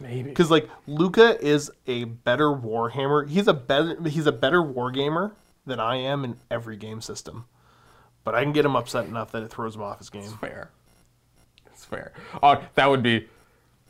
Maybe. 0.00 0.30
Because 0.30 0.50
like 0.50 0.68
Luca 0.86 1.38
is 1.44 1.70
a 1.86 2.04
better 2.04 2.48
Warhammer. 2.48 3.28
He's 3.28 3.46
a 3.46 3.54
better 3.54 3.96
he's 4.08 4.26
a 4.26 4.32
better 4.32 4.60
war 4.62 4.90
gamer 4.90 5.32
than 5.66 5.78
I 5.78 5.96
am 5.96 6.24
in 6.24 6.36
every 6.50 6.76
game 6.76 7.00
system. 7.00 7.44
But 8.24 8.34
I 8.34 8.42
can 8.42 8.52
get 8.52 8.64
him 8.64 8.74
upset 8.74 9.06
enough 9.06 9.30
that 9.32 9.42
it 9.42 9.50
throws 9.50 9.76
him 9.76 9.82
off 9.82 9.98
his 9.98 10.10
game. 10.10 10.22
It's 10.24 10.32
fair. 10.34 10.70
It's 11.66 11.84
fair. 11.84 12.12
Oh, 12.42 12.60
that 12.74 12.86
would 12.88 13.02
be, 13.02 13.28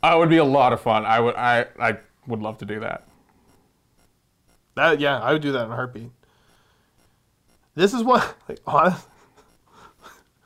uh, 0.03 0.09
that 0.11 0.15
would 0.15 0.29
be 0.29 0.37
a 0.37 0.43
lot 0.45 0.73
of 0.73 0.81
fun. 0.81 1.05
I 1.05 1.19
would, 1.21 1.35
I, 1.35 1.65
I 1.79 1.97
would 2.27 2.41
love 2.41 2.57
to 2.59 2.65
do 2.65 2.81
that. 2.81 3.07
That 4.75 4.99
yeah, 4.99 5.19
I 5.19 5.31
would 5.31 5.41
do 5.41 5.53
that 5.53 5.65
in 5.65 5.71
a 5.71 5.75
heartbeat. 5.75 6.11
This 7.75 7.93
is 7.93 8.03
what 8.03 8.35
like 8.49 8.59
honest. 8.67 9.07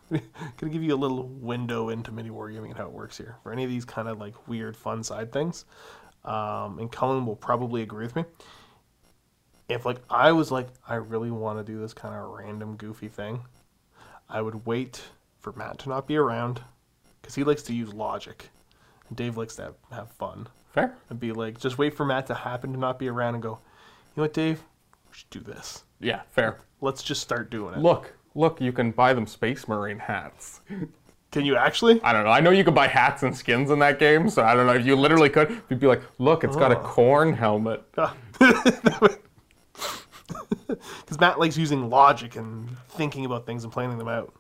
Gonna 0.58 0.74
give 0.74 0.84
you 0.84 0.94
a 0.94 0.98
little 0.98 1.28
window 1.28 1.90
into 1.90 2.12
mini 2.12 2.30
wargaming 2.30 2.70
and 2.70 2.78
how 2.78 2.86
it 2.86 2.92
works 2.92 3.18
here 3.18 3.36
for 3.44 3.52
any 3.52 3.64
of 3.64 3.70
these 3.70 3.86
kind 3.86 4.08
of 4.08 4.20
like 4.20 4.48
weird 4.48 4.76
fun 4.76 5.04
side 5.04 5.32
things. 5.32 5.66
Um, 6.26 6.80
and 6.80 6.92
Cullen 6.92 7.26
will 7.26 7.36
probably 7.36 7.82
agree 7.82 8.06
with 8.06 8.16
me. 8.16 8.26
If 9.68 9.86
like 9.86 10.02
I 10.10 10.32
was 10.32 10.52
like 10.52 10.68
I 10.88 10.96
really 10.96 11.32
want 11.32 11.60
to 11.60 11.72
do 11.72 11.80
this 11.80 11.94
kind 11.94 12.16
of 12.16 12.30
random 12.30 12.76
goofy 12.76 13.08
thing, 13.08 13.42
I 14.28 14.42
would 14.42 14.66
wait 14.66 15.02
for 15.40 15.54
Matt 15.54 15.80
to 15.80 15.90
not 15.90 16.08
be 16.08 16.18
around 16.18 16.62
because 17.22 17.36
he 17.36 17.44
likes 17.44 17.64
to 17.64 17.74
use 17.74 17.94
logic, 17.94 18.50
and 19.08 19.18
Dave 19.18 19.38
likes 19.38 19.56
to 19.58 19.64
have, 19.64 19.76
have 19.92 20.12
fun 20.12 20.48
Fair. 20.74 20.96
and 21.10 21.20
be 21.20 21.32
like, 21.32 21.60
just 21.60 21.78
wait 21.78 21.94
for 21.94 22.06
Matt 22.06 22.28
to 22.28 22.34
happen 22.34 22.74
to 22.74 22.80
not 22.80 23.00
be 23.00 23.08
around 23.08 23.36
and 23.36 23.44
go, 23.44 23.60
you 24.16 24.22
know 24.22 24.24
what, 24.24 24.34
Dave? 24.34 24.62
We 25.10 25.16
should 25.16 25.30
do 25.30 25.40
this. 25.40 25.84
Yeah, 26.00 26.22
fair. 26.32 26.60
Let's 26.82 27.04
just 27.04 27.22
start 27.22 27.50
doing 27.52 27.74
it. 27.74 27.80
Look, 27.80 28.14
look, 28.36 28.62
you 28.62 28.72
can 28.72 28.92
buy 28.92 29.14
them 29.14 29.28
Space 29.28 29.68
Marine 29.68 30.00
hats. 30.00 30.62
Can 31.32 31.46
you 31.46 31.56
actually? 31.56 32.02
I 32.04 32.12
don't 32.12 32.24
know. 32.24 32.32
I 32.32 32.40
know 32.40 32.50
you 32.50 32.64
can 32.64 32.74
buy 32.74 32.88
hats 32.88 33.22
and 33.24 33.36
skins 33.36 33.70
in 33.70 33.80
that 33.80 34.00
game, 34.00 34.30
so 34.30 34.44
I 34.44 34.56
don't 34.56 34.66
know 34.66 34.74
if 34.74 34.86
you 34.86 34.96
literally 34.96 35.30
could. 35.30 35.62
You'd 35.70 35.80
be 35.80 35.88
like, 35.88 36.02
look, 36.18 36.44
it's 36.44 36.56
got 36.56 36.72
a 36.72 36.80
oh. 36.80 36.84
Khorne 36.84 37.36
helmet. 37.36 37.84
Because 40.68 41.20
Matt 41.20 41.40
likes 41.40 41.58
using 41.58 41.90
logic 41.90 42.36
and 42.36 42.70
thinking 42.90 43.26
about 43.26 43.46
things 43.46 43.64
and 43.64 43.74
planning 43.74 43.98
them 43.98 44.08
out. 44.08 44.34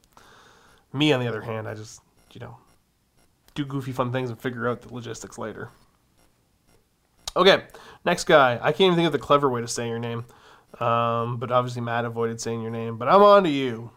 Me, 0.93 1.11
on 1.11 1.19
the 1.19 1.27
other 1.27 1.41
hand, 1.41 1.67
I 1.67 1.73
just, 1.73 2.01
you 2.31 2.39
know, 2.39 2.57
do 3.55 3.65
goofy 3.65 3.91
fun 3.91 4.11
things 4.11 4.29
and 4.29 4.39
figure 4.39 4.67
out 4.67 4.81
the 4.81 4.93
logistics 4.93 5.37
later. 5.37 5.69
Okay, 7.35 7.63
next 8.05 8.25
guy. 8.25 8.59
I 8.61 8.71
can't 8.71 8.81
even 8.81 8.95
think 8.95 9.07
of 9.07 9.11
the 9.11 9.19
clever 9.19 9.49
way 9.49 9.61
to 9.61 9.67
say 9.67 9.87
your 9.87 9.99
name. 9.99 10.25
Um, 10.79 11.37
but 11.37 11.51
obviously, 11.51 11.81
Matt 11.81 12.05
avoided 12.05 12.39
saying 12.39 12.61
your 12.61 12.71
name. 12.71 12.97
But 12.97 13.07
I'm 13.07 13.21
on 13.21 13.43
to 13.43 13.49
you. 13.49 13.91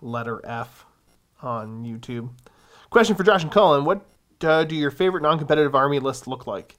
Letter 0.00 0.40
F 0.44 0.86
on 1.42 1.84
YouTube. 1.84 2.30
Question 2.90 3.16
for 3.16 3.24
Josh 3.24 3.42
and 3.42 3.52
Cullen 3.52 3.84
What 3.84 4.06
uh, 4.42 4.64
do 4.64 4.74
your 4.74 4.90
favorite 4.90 5.22
non 5.22 5.38
competitive 5.38 5.74
army 5.74 5.98
lists 5.98 6.26
look 6.26 6.46
like? 6.46 6.76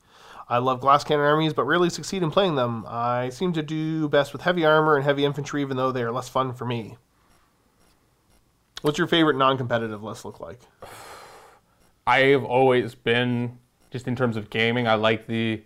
I 0.47 0.57
love 0.57 0.81
glass 0.81 1.03
cannon 1.03 1.26
armies, 1.26 1.53
but 1.53 1.65
rarely 1.65 1.91
succeed 1.91 2.23
in 2.23 2.31
playing 2.31 2.56
them. 2.56 2.84
I 2.88 3.30
seem 3.30 3.53
to 3.53 3.61
do 3.61 4.10
best 4.10 4.34
with 4.34 4.41
heavy 4.41 4.65
armor 4.65 4.95
and 4.95 5.06
heavy 5.06 5.23
infantry, 5.23 5.61
even 5.61 5.77
though 5.77 5.91
they 5.91 6.01
are 6.01 6.11
less 6.11 6.27
fun 6.27 6.53
for 6.53 6.65
me. 6.65 6.97
What's 8.81 8.97
your 8.97 9.07
favorite 9.07 9.38
non 9.38 9.57
competitive 9.57 10.03
list 10.03 10.26
look 10.26 10.39
like? 10.39 10.61
I've 12.07 12.43
always 12.43 12.95
been 12.95 13.60
just 13.91 14.07
in 14.07 14.15
terms 14.15 14.38
of 14.38 14.49
gaming. 14.49 14.88
I 14.88 14.95
like 14.95 15.27
the 15.27 15.61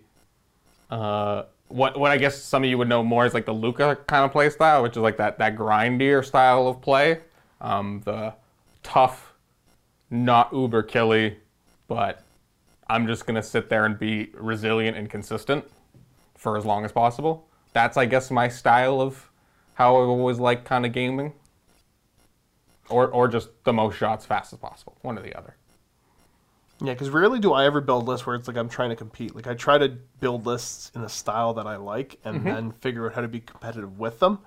uh, 0.90 1.44
what 1.68 1.98
what 1.98 2.10
I 2.10 2.18
guess 2.18 2.40
some 2.40 2.64
of 2.64 2.70
you 2.70 2.78
would 2.78 2.88
know 2.88 3.02
more 3.02 3.26
is 3.26 3.34
like 3.34 3.46
the 3.46 3.54
Luca 3.54 3.98
kind 4.06 4.24
of 4.24 4.32
play 4.32 4.50
style, 4.50 4.82
which 4.82 4.92
is 4.92 4.98
like 4.98 5.16
that 5.16 5.38
that 5.38 5.56
grindier 5.56 6.24
style 6.24 6.68
of 6.68 6.80
play. 6.80 7.20
Um, 7.60 8.02
the 8.04 8.34
tough, 8.82 9.34
not 10.10 10.52
uber 10.52 10.82
killy, 10.82 11.38
but 11.88 12.22
I'm 12.88 13.06
just 13.06 13.26
gonna 13.26 13.42
sit 13.42 13.68
there 13.68 13.86
and 13.86 13.98
be 13.98 14.30
resilient 14.34 14.96
and 14.96 15.08
consistent 15.08 15.64
for 16.36 16.56
as 16.56 16.64
long 16.64 16.84
as 16.84 16.92
possible. 16.92 17.48
That's 17.72 17.96
I 17.96 18.06
guess 18.06 18.30
my 18.30 18.48
style 18.48 19.00
of 19.00 19.30
how 19.74 19.96
I 19.96 20.00
always 20.00 20.38
like 20.38 20.64
kind 20.64 20.84
of 20.86 20.92
gaming. 20.92 21.32
Or 22.90 23.08
or 23.08 23.28
just 23.28 23.48
the 23.64 23.72
most 23.72 23.96
shots 23.96 24.26
fast 24.26 24.52
as 24.52 24.58
possible, 24.58 24.98
one 25.00 25.18
or 25.18 25.22
the 25.22 25.34
other. 25.34 25.56
Yeah, 26.80 26.92
because 26.92 27.10
rarely 27.10 27.38
do 27.38 27.52
I 27.52 27.64
ever 27.66 27.80
build 27.80 28.06
lists 28.06 28.26
where 28.26 28.34
it's 28.36 28.48
like 28.48 28.56
I'm 28.56 28.68
trying 28.68 28.90
to 28.90 28.96
compete. 28.96 29.34
Like 29.34 29.46
I 29.46 29.54
try 29.54 29.78
to 29.78 29.88
build 30.20 30.44
lists 30.46 30.90
in 30.94 31.02
a 31.02 31.08
style 31.08 31.54
that 31.54 31.66
I 31.66 31.76
like, 31.76 32.18
and 32.24 32.44
then 32.44 32.72
figure 32.72 33.06
out 33.06 33.14
how 33.14 33.20
to 33.20 33.28
be 33.28 33.40
competitive 33.40 33.98
with 33.98 34.18
them. 34.18 34.40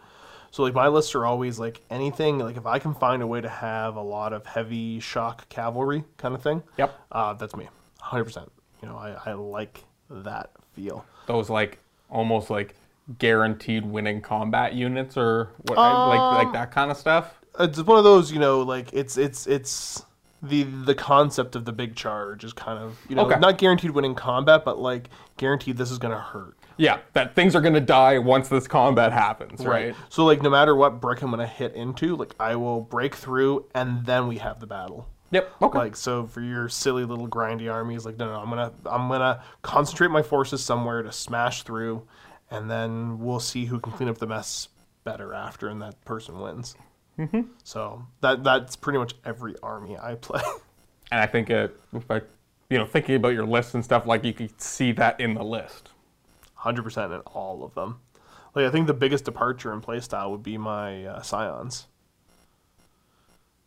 So 0.51 0.63
like 0.63 0.73
my 0.73 0.87
lists 0.87 1.13
are 1.15 1.25
always 1.25 1.57
like 1.59 1.81
anything. 1.89 2.39
Like 2.39 2.57
if 2.57 2.65
I 2.65 2.79
can 2.79 2.93
find 2.93 3.21
a 3.21 3.27
way 3.27 3.41
to 3.41 3.49
have 3.49 3.95
a 3.95 4.01
lot 4.01 4.33
of 4.33 4.45
heavy 4.45 4.99
shock 4.99 5.47
cavalry 5.49 6.03
kind 6.17 6.35
of 6.35 6.41
thing, 6.41 6.63
Yep. 6.77 6.99
uh, 7.11 7.33
that's 7.33 7.55
me, 7.55 7.67
hundred 7.99 8.25
percent. 8.25 8.51
You 8.81 8.89
know, 8.89 8.97
I, 8.97 9.15
I 9.25 9.33
like 9.33 9.83
that 10.09 10.51
feel. 10.73 11.05
those 11.27 11.49
like 11.49 11.79
almost 12.09 12.49
like 12.49 12.75
guaranteed 13.19 13.85
winning 13.85 14.21
combat 14.21 14.73
units 14.73 15.15
or 15.17 15.49
what 15.63 15.77
like 15.77 16.45
like 16.45 16.53
that 16.53 16.71
kind 16.71 16.91
of 16.91 16.97
stuff. 16.97 17.39
It's 17.59 17.81
one 17.81 17.97
of 17.97 18.03
those, 18.03 18.31
you 18.31 18.39
know, 18.39 18.61
like 18.61 18.93
it's 18.93 19.17
it's 19.17 19.47
it's 19.47 20.05
the 20.41 20.63
the 20.63 20.93
concept 20.95 21.55
of 21.55 21.65
the 21.65 21.71
big 21.71 21.95
charge 21.95 22.43
is 22.43 22.53
kind 22.53 22.77
of 22.79 22.97
you 23.09 23.15
know 23.15 23.25
Okay. 23.25 23.39
not 23.39 23.57
guaranteed 23.57 23.91
winning 23.91 24.15
combat, 24.15 24.63
but 24.63 24.77
like 24.79 25.09
guaranteed 25.37 25.77
this 25.77 25.89
is 25.91 25.97
gonna 25.97 26.19
hurt. 26.19 26.55
Yeah, 26.77 26.99
that 27.13 27.33
things 27.33 27.55
are 27.55 27.61
gonna 27.61 27.79
die 27.81 28.19
once 28.19 28.47
this 28.49 28.67
combat 28.67 29.11
happens, 29.11 29.65
right? 29.65 29.95
So 30.09 30.25
like 30.25 30.41
no 30.43 30.49
matter 30.49 30.75
what 30.75 31.01
brick 31.01 31.21
I'm 31.23 31.31
gonna 31.31 31.47
hit 31.47 31.73
into, 31.73 32.15
like 32.15 32.35
I 32.39 32.55
will 32.55 32.81
break 32.81 33.15
through 33.15 33.65
and 33.73 34.05
then 34.05 34.27
we 34.27 34.37
have 34.37 34.59
the 34.59 34.67
battle. 34.67 35.07
Yep. 35.31 35.51
Okay. 35.61 35.77
Like 35.79 35.95
so 35.95 36.25
for 36.27 36.41
your 36.41 36.69
silly 36.69 37.03
little 37.03 37.27
grindy 37.27 37.71
armies, 37.71 38.05
like 38.05 38.17
no 38.17 38.27
no 38.31 38.39
I'm 38.39 38.49
gonna 38.49 38.71
I'm 38.85 39.09
gonna 39.09 39.41
concentrate 39.63 40.11
my 40.11 40.21
forces 40.21 40.63
somewhere 40.63 41.01
to 41.01 41.11
smash 41.11 41.63
through, 41.63 42.03
and 42.51 42.69
then 42.69 43.17
we'll 43.19 43.39
see 43.39 43.65
who 43.65 43.79
can 43.79 43.91
clean 43.93 44.07
up 44.07 44.19
the 44.19 44.27
mess 44.27 44.69
better 45.03 45.33
after, 45.33 45.67
and 45.67 45.81
that 45.81 46.03
person 46.05 46.39
wins. 46.39 46.75
Mm-hmm. 47.17 47.41
So 47.63 48.05
that 48.21 48.43
that's 48.43 48.75
pretty 48.75 48.99
much 48.99 49.15
every 49.25 49.55
army 49.63 49.97
I 49.97 50.15
play. 50.15 50.41
and 51.11 51.21
I 51.21 51.25
think 51.25 51.49
it, 51.49 51.79
if 51.93 52.09
I, 52.09 52.21
you 52.69 52.77
know, 52.77 52.85
thinking 52.85 53.15
about 53.15 53.29
your 53.29 53.45
list 53.45 53.73
and 53.73 53.83
stuff, 53.83 54.05
like 54.05 54.23
you 54.23 54.33
could 54.33 54.59
see 54.61 54.91
that 54.93 55.19
in 55.19 55.33
the 55.33 55.43
list. 55.43 55.89
Hundred 56.55 56.83
percent 56.83 57.11
in 57.11 57.19
all 57.21 57.63
of 57.63 57.73
them. 57.75 57.99
Like 58.55 58.65
I 58.65 58.69
think 58.69 58.87
the 58.87 58.93
biggest 58.93 59.25
departure 59.25 59.73
in 59.73 59.81
playstyle 59.81 60.31
would 60.31 60.43
be 60.43 60.57
my 60.57 61.05
uh, 61.05 61.21
scions, 61.21 61.87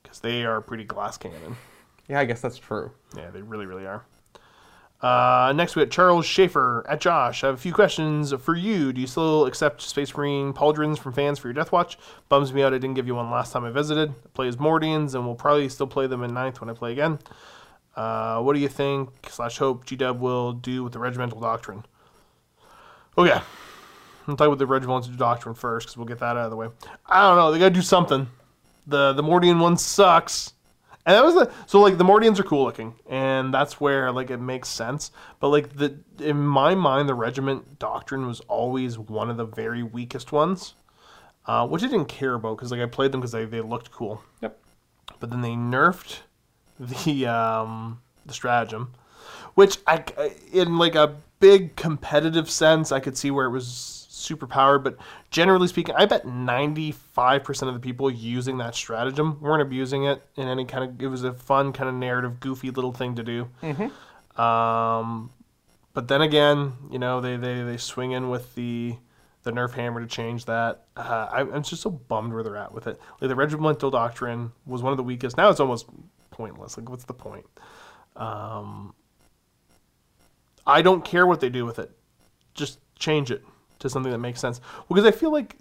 because 0.03 0.21
they 0.21 0.45
are 0.45 0.61
pretty 0.61 0.85
glass 0.85 1.17
cannon. 1.17 1.57
Yeah, 2.09 2.19
I 2.19 2.25
guess 2.25 2.41
that's 2.41 2.59
true. 2.59 2.91
Yeah, 3.17 3.31
they 3.31 3.43
really, 3.43 3.67
really 3.67 3.87
are. 3.87 4.05
Uh, 5.03 5.53
next 5.57 5.77
we 5.77 5.83
got 5.83 5.91
Charles 5.91 6.27
Schaefer 6.27 6.85
at 6.87 7.01
Josh. 7.01 7.43
I 7.43 7.47
have 7.47 7.55
a 7.57 7.59
few 7.59 7.73
questions 7.73 8.35
for 8.35 8.55
you. 8.55 8.93
Do 8.93 9.01
you 9.01 9.07
still 9.07 9.47
accept 9.47 9.81
Space 9.81 10.15
Marine 10.15 10.53
pauldrons 10.53 10.99
from 10.99 11.15
fans 11.15 11.39
for 11.39 11.51
your 11.51 11.55
Deathwatch? 11.55 11.97
Bums 12.29 12.53
me 12.53 12.63
out 12.63 12.75
I 12.75 12.79
didn't 12.79 12.95
give 12.95 13.07
you 13.07 13.15
one 13.15 13.31
last 13.31 13.53
time 13.53 13.65
I 13.65 13.71
visited. 13.71 14.11
I 14.11 14.29
play 14.35 14.49
as 14.49 14.57
Mordians 14.57 15.15
and 15.15 15.25
we'll 15.25 15.37
probably 15.37 15.71
still 15.71 15.87
play 15.87 16.07
them 16.07 16.23
in 16.23 16.35
ninth 16.35 16.61
when 16.61 16.69
I 16.69 16.75
play 16.75 16.93
again. 16.93 17.19
Uh, 17.97 18.41
what 18.43 18.53
do 18.55 18.61
you 18.61 18.69
think 18.69 19.09
slash 19.29 19.57
hope 19.59 19.87
GW 19.87 20.19
will 20.19 20.53
do 20.53 20.85
with 20.85 20.93
the 20.93 20.99
regimental 20.99 21.41
doctrine? 21.41 21.85
Okay, 23.17 23.33
I'm 23.33 24.37
talking 24.37 24.47
about 24.47 24.59
the 24.59 24.67
regimental 24.67 25.13
doctrine 25.15 25.55
first 25.55 25.87
because 25.87 25.97
we'll 25.97 26.07
get 26.07 26.19
that 26.19 26.37
out 26.37 26.45
of 26.45 26.51
the 26.51 26.57
way. 26.57 26.69
I 27.07 27.27
don't 27.27 27.37
know. 27.37 27.51
They 27.51 27.59
gotta 27.59 27.75
do 27.75 27.83
something. 27.83 28.29
The 28.87 29.13
the 29.13 29.23
Mordian 29.23 29.61
one 29.61 29.77
sucks. 29.77 30.53
And 31.07 31.17
that 31.17 31.25
was 31.25 31.35
the 31.35 31.51
so 31.67 31.81
like 31.81 31.97
the 31.97 32.05
Mordians 32.05 32.39
are 32.39 32.45
cool 32.45 32.65
looking, 32.65 32.95
and 33.09 33.55
that's 33.55 33.81
where 33.81 34.13
like 34.13 34.31
it 34.31 34.39
makes 34.39 34.69
sense. 34.69 35.11
But 35.39 35.49
like 35.49 35.77
the 35.77 35.99
in 36.19 36.37
my 36.47 36.75
mind, 36.75 37.09
the 37.09 37.15
regiment 37.15 37.79
doctrine 37.79 38.27
was 38.27 38.41
always 38.41 38.99
one 38.99 39.31
of 39.31 39.37
the 39.39 39.47
very 39.47 39.83
weakest 39.83 40.31
ones, 40.31 40.75
uh, 41.47 41.67
which 41.67 41.83
I 41.83 41.87
didn't 41.87 42.09
care 42.09 42.35
about 42.35 42.57
because 42.57 42.71
like 42.71 42.81
I 42.81 42.87
played 42.87 43.13
them 43.13 43.21
because 43.21 43.33
they, 43.33 43.47
they 43.47 43.63
looked 43.63 43.91
cool. 43.91 44.23
Yep. 44.43 44.59
But 45.19 45.31
then 45.31 45.41
they 45.41 45.53
nerfed 45.53 46.21
the 46.79 47.27
um, 47.27 48.03
the 48.27 48.35
stratagem, 48.35 48.93
which 49.55 49.79
I 49.87 50.05
in 50.53 50.77
like 50.77 50.95
a 50.95 51.17
big 51.41 51.77
competitive 51.77 52.51
sense 52.51 52.93
I 52.93 53.01
could 53.01 53.17
see 53.17 53.31
where 53.31 53.47
it 53.47 53.51
was 53.51 54.00
super 54.21 54.47
powered, 54.47 54.85
but 54.85 54.97
generally 55.31 55.69
speaking, 55.69 55.95
I 55.97 56.07
bet 56.07 56.25
95% 56.27 57.69
of 57.69 57.75
the 57.75 57.81
people 57.81 58.11
using 58.11 58.59
that 58.59 58.75
stratagem 58.75 59.41
weren't 59.41 59.63
abusing 59.63 60.05
it 60.05 60.23
in 60.37 60.49
any 60.49 60.65
kind 60.65 60.85
of. 60.85 61.03
It 61.03 61.09
was 61.09 61.25
a 61.25 61.33
fun 61.33 61.73
kind 61.73 61.89
of 61.89 61.95
narrative, 61.95 62.41
goofy 62.41 62.71
little 62.71 62.93
thing 62.93 63.17
to 63.17 63.23
do. 63.23 63.49
Um, 64.41 65.31
but 65.93 66.09
then 66.09 66.23
again, 66.23 66.73
you 66.91 66.99
know, 66.99 67.21
they, 67.21 67.37
they, 67.37 67.63
they 67.63 67.77
swing 67.77 68.13
in 68.13 68.29
with 68.31 68.55
the 68.55 68.97
the 69.43 69.51
nerf 69.51 69.73
hammer 69.73 70.01
to 70.01 70.07
change 70.07 70.45
that. 70.45 70.85
Uh, 70.97 71.29
I, 71.33 71.41
I'm 71.41 71.63
just 71.63 71.83
so 71.83 71.91
bummed 71.91 72.33
where 72.33 72.43
they're 72.43 72.57
at 72.57 72.73
with 72.73 72.87
it. 72.87 73.01
Like 73.21 73.29
the 73.29 73.35
regimental 73.35 73.91
doctrine 73.91 74.53
was 74.67 74.83
one 74.83 74.93
of 74.93 74.99
the 74.99 75.03
weakest. 75.03 75.37
Now 75.37 75.49
it's 75.49 75.61
almost 75.61 75.87
pointless. 76.31 76.77
Like, 76.77 76.89
what's 76.91 77.05
the 77.05 77.15
point? 77.15 77.47
Um, 78.17 78.95
I 80.67 80.83
don't 80.83 81.05
care 81.05 81.27
what 81.27 81.41
they 81.41 81.49
do 81.49 81.65
with 81.65 81.79
it. 81.79 81.91
Just 82.55 82.81
change 82.99 83.31
it 83.31 83.43
to 83.81 83.91
something 83.91 84.13
that 84.13 84.19
makes 84.19 84.41
sense. 84.41 84.61
Because 84.89 85.05
I 85.05 85.11
feel 85.11 85.33
like 85.33 85.57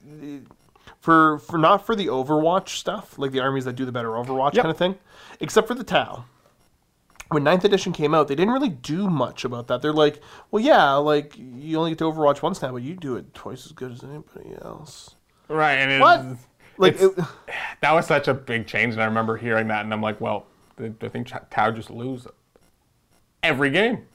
for 1.02 1.40
for 1.40 1.58
not 1.58 1.86
for 1.86 1.96
the 1.96 2.08
Overwatch 2.08 2.70
stuff, 2.70 3.18
like 3.18 3.32
the 3.32 3.40
armies 3.40 3.66
that 3.66 3.74
do 3.74 3.86
the 3.86 3.91
better 3.91 4.10
Overwatch 4.10 4.54
Yep. 4.54 4.64
kind 4.64 4.72
of 4.72 4.78
thing, 4.78 4.96
except 5.40 5.68
for 5.68 5.74
the 5.74 5.84
Tau. 5.84 6.26
When 7.30 7.44
9th 7.44 7.64
edition 7.64 7.94
came 7.94 8.16
out, 8.16 8.28
they 8.28 8.34
didn't 8.34 8.54
really 8.54 8.70
do 8.70 9.08
much 9.08 9.46
about 9.46 9.68
that. 9.68 9.84
They're 9.84 9.94
like, 9.94 10.20
well, 10.50 10.64
yeah, 10.64 10.94
like 10.94 11.36
you 11.38 11.78
only 11.78 11.91
get 11.91 12.00
to 12.00 12.06
Overwatch 12.06 12.41
once 12.41 12.60
now, 12.62 12.72
but 12.72 12.82
you 12.82 12.96
do 12.96 13.18
it 13.18 13.34
twice 13.36 13.68
as 13.68 13.72
good 13.72 13.91
as 13.91 14.04
anybody 14.04 14.56
else. 14.64 15.14
Right. 15.48 15.74
And 15.76 15.91
it, 15.91 16.02
What? 16.02 16.26
Like, 16.80 17.00
it, 17.00 17.12
that 17.82 17.91
was 17.91 18.08
such 18.08 18.28
a 18.28 18.34
big 18.34 18.66
change, 18.66 18.94
and 18.94 19.02
I 19.04 19.06
remember 19.06 19.38
hearing 19.38 19.68
that, 19.68 19.84
and 19.84 19.94
I'm 19.94 20.02
like, 20.02 20.20
well, 20.20 20.48
I 20.80 21.08
think 21.08 21.30
Tau 21.52 21.70
just 21.72 21.91
lose 21.91 22.26
every 23.44 23.70
game. 23.70 24.06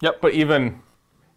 yep. 0.00 0.20
But 0.20 0.34
even 0.34 0.80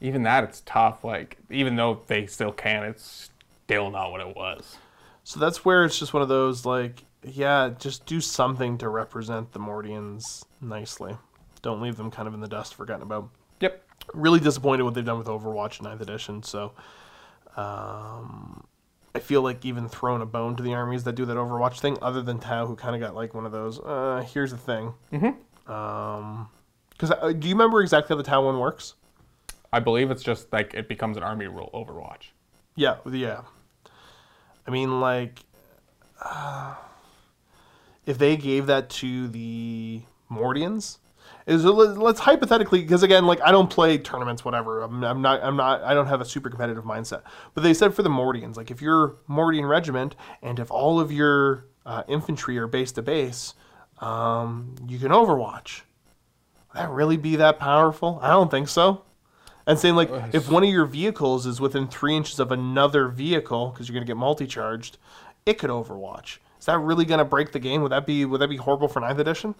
even 0.01 0.23
that, 0.23 0.43
it's 0.43 0.61
tough. 0.65 1.03
Like 1.03 1.37
even 1.49 1.75
though 1.75 2.01
they 2.07 2.25
still 2.27 2.51
can, 2.51 2.83
it's 2.83 3.29
still 3.65 3.89
not 3.89 4.11
what 4.11 4.21
it 4.21 4.35
was. 4.35 4.77
So 5.23 5.39
that's 5.39 5.65
where 5.65 5.83
it's 5.83 5.99
just 5.99 6.13
one 6.13 6.23
of 6.23 6.29
those 6.29 6.65
like, 6.65 7.03
yeah, 7.23 7.71
just 7.77 8.05
do 8.05 8.21
something 8.21 8.77
to 8.77 8.89
represent 8.89 9.51
the 9.51 9.59
Mordians 9.59 10.45
nicely. 10.61 11.17
Don't 11.61 11.81
leave 11.81 11.97
them 11.97 12.11
kind 12.11 12.27
of 12.27 12.33
in 12.33 12.39
the 12.39 12.47
dust, 12.47 12.75
forgotten 12.75 13.01
about. 13.01 13.29
Yep. 13.59 13.83
Really 14.13 14.39
disappointed 14.39 14.83
what 14.83 14.93
they've 14.93 15.03
done 15.03 15.17
with 15.17 15.27
Overwatch 15.27 15.81
9th 15.81 15.99
edition. 15.99 16.43
So, 16.43 16.71
um, 17.57 18.65
I 19.13 19.19
feel 19.19 19.41
like 19.41 19.65
even 19.65 19.89
throwing 19.89 20.21
a 20.21 20.25
bone 20.25 20.55
to 20.55 20.63
the 20.63 20.75
armies 20.75 21.03
that 21.05 21.15
do 21.15 21.25
that 21.25 21.35
Overwatch 21.35 21.79
thing, 21.79 21.97
other 22.01 22.21
than 22.21 22.39
Tau, 22.39 22.67
who 22.67 22.75
kind 22.75 22.95
of 22.95 23.01
got 23.01 23.15
like 23.15 23.33
one 23.33 23.45
of 23.45 23.51
those. 23.51 23.79
Uh, 23.79 24.23
here's 24.31 24.51
the 24.51 24.57
thing. 24.57 24.93
Mm-hmm. 25.11 25.71
Um, 25.71 26.49
because 26.91 27.11
uh, 27.11 27.31
do 27.31 27.47
you 27.47 27.55
remember 27.55 27.81
exactly 27.81 28.15
how 28.15 28.21
the 28.21 28.23
Tau 28.23 28.45
one 28.45 28.59
works? 28.59 28.93
I 29.71 29.79
believe 29.79 30.11
it's 30.11 30.23
just 30.23 30.51
like 30.53 30.73
it 30.73 30.87
becomes 30.87 31.17
an 31.17 31.23
army 31.23 31.47
rule 31.47 31.69
Overwatch. 31.73 32.31
Yeah, 32.75 32.97
yeah. 33.11 33.41
I 34.65 34.71
mean, 34.71 34.99
like, 34.99 35.39
uh, 36.21 36.75
if 38.05 38.17
they 38.17 38.37
gave 38.37 38.67
that 38.67 38.89
to 38.89 39.27
the 39.27 40.01
Mordians, 40.31 40.99
is 41.45 41.63
let's 41.63 42.19
hypothetically, 42.19 42.81
because 42.81 43.03
again, 43.03 43.25
like 43.25 43.41
I 43.41 43.51
don't 43.51 43.69
play 43.69 43.97
tournaments, 43.97 44.43
whatever. 44.43 44.83
I'm, 44.83 45.03
I'm 45.03 45.21
not, 45.21 45.41
I'm 45.43 45.55
not, 45.55 45.81
I 45.83 45.93
don't 45.93 46.07
have 46.07 46.21
a 46.21 46.25
super 46.25 46.49
competitive 46.49 46.83
mindset. 46.83 47.21
But 47.53 47.63
they 47.63 47.73
said 47.73 47.93
for 47.93 48.03
the 48.03 48.09
Mordians, 48.09 48.57
like 48.57 48.69
if 48.69 48.81
you're 48.81 49.15
Mordian 49.29 49.67
regiment, 49.67 50.15
and 50.41 50.59
if 50.59 50.69
all 50.69 50.99
of 50.99 51.11
your 51.11 51.65
uh, 51.85 52.03
infantry 52.07 52.57
are 52.57 52.67
base 52.67 52.91
to 52.93 53.01
base, 53.01 53.53
um, 53.99 54.75
you 54.87 54.99
can 54.99 55.11
Overwatch. 55.11 55.81
That 56.73 56.89
really 56.89 57.17
be 57.17 57.37
that 57.37 57.59
powerful? 57.59 58.19
I 58.21 58.29
don't 58.29 58.51
think 58.51 58.67
so. 58.67 59.03
And 59.67 59.77
saying 59.77 59.95
like, 59.95 60.09
if 60.33 60.49
one 60.49 60.63
of 60.63 60.69
your 60.69 60.85
vehicles 60.85 61.45
is 61.45 61.59
within 61.61 61.87
three 61.87 62.15
inches 62.15 62.39
of 62.39 62.51
another 62.51 63.09
vehicle, 63.09 63.69
because 63.69 63.87
you're 63.87 63.93
gonna 63.93 64.05
get 64.05 64.17
multi-charged, 64.17 64.97
it 65.45 65.59
could 65.59 65.69
Overwatch. 65.69 66.37
Is 66.57 66.65
that 66.65 66.79
really 66.79 67.05
gonna 67.05 67.25
break 67.25 67.51
the 67.51 67.59
game? 67.59 67.81
Would 67.81 67.91
that 67.91 68.05
be 68.05 68.25
would 68.25 68.41
that 68.41 68.49
be 68.49 68.57
horrible 68.57 68.87
for 68.87 69.01
9th 69.01 69.19
edition? 69.19 69.53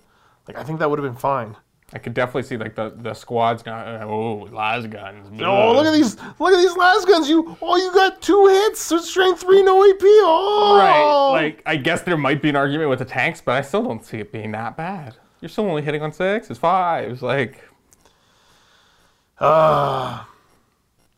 Like 0.48 0.58
I 0.58 0.64
think 0.64 0.80
that 0.80 0.90
would 0.90 0.98
have 0.98 1.06
been 1.08 1.20
fine. 1.20 1.58
I 1.94 2.00
could 2.00 2.14
definitely 2.14 2.44
see 2.44 2.58
like 2.58 2.76
the 2.76 2.94
the 2.98 3.14
squads 3.14 3.64
going, 3.64 3.78
uh, 3.78 4.06
oh, 4.06 4.48
las 4.52 4.86
guns. 4.88 5.28
Oh, 5.42 5.74
look 5.74 5.86
at 5.86 5.94
these! 5.94 6.18
Look 6.38 6.54
at 6.54 6.58
these 6.58 6.76
las 6.76 7.06
guns! 7.06 7.30
You 7.30 7.58
oh, 7.62 7.78
you 7.78 7.94
got 7.94 8.22
two 8.22 8.48
hits, 8.48 8.82
so 8.82 8.98
strength 8.98 9.42
three, 9.42 9.64
no 9.64 9.90
AP. 9.90 10.02
Oh, 10.02 10.78
Right. 10.78 11.44
Like 11.46 11.64
I 11.66 11.78
guess 11.78 12.02
there 12.02 12.18
might 12.18 12.42
be 12.42 12.50
an 12.50 12.58
argument 12.58 12.90
with 12.90 13.00
the 13.00 13.06
tanks, 13.06 13.42
but 13.42 13.54
I 13.56 13.62
still 13.62 13.84
don't 13.84 14.04
see 14.04 14.18
it 14.18 14.34
being 14.34 14.52
that 14.52 14.76
bad. 14.76 15.16
You're 15.40 15.48
still 15.48 15.66
only 15.66 15.82
hitting 15.82 16.02
on 16.02 16.12
sixes, 16.12 16.58
fives. 16.58 17.22
Like 17.22 17.64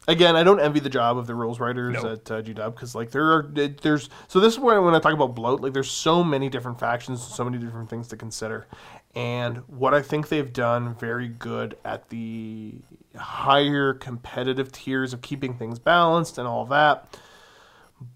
again, 0.08 0.36
I 0.36 0.44
don't 0.44 0.60
envy 0.60 0.80
the 0.80 0.90
job 0.90 1.18
of 1.18 1.28
the 1.28 1.36
rules 1.36 1.60
writers 1.60 2.02
No. 2.04 2.14
at 2.14 2.32
uh, 2.32 2.42
GW 2.42 2.74
because 2.74 2.96
like 2.96 3.12
there 3.12 3.32
are 3.32 3.44
there's 3.44 4.10
so 4.28 4.40
this 4.40 4.54
is 4.54 4.60
where 4.60 4.82
when 4.82 4.96
I 4.96 5.00
talk 5.00 5.14
about 5.14 5.36
bloat, 5.36 5.62
like 5.62 5.74
there's 5.74 5.92
so 5.92 6.24
many 6.24 6.50
different 6.50 6.80
factions, 6.80 7.22
so 7.26 7.44
many 7.44 7.58
different 7.58 7.90
things 7.90 8.08
to 8.10 8.18
consider, 8.18 8.68
and 9.16 9.58
what 9.68 9.94
I 9.94 10.02
think 10.02 10.30
they've 10.30 10.52
done 10.52 10.96
very 10.96 11.28
good 11.28 11.78
at 11.86 12.10
the 12.10 12.76
higher 13.16 13.94
competitive 13.94 14.72
tiers 14.72 15.14
of 15.14 15.22
keeping 15.22 15.54
things 15.56 15.80
balanced 15.80 16.38
and 16.38 16.48
all 16.48 16.66
that. 16.66 17.18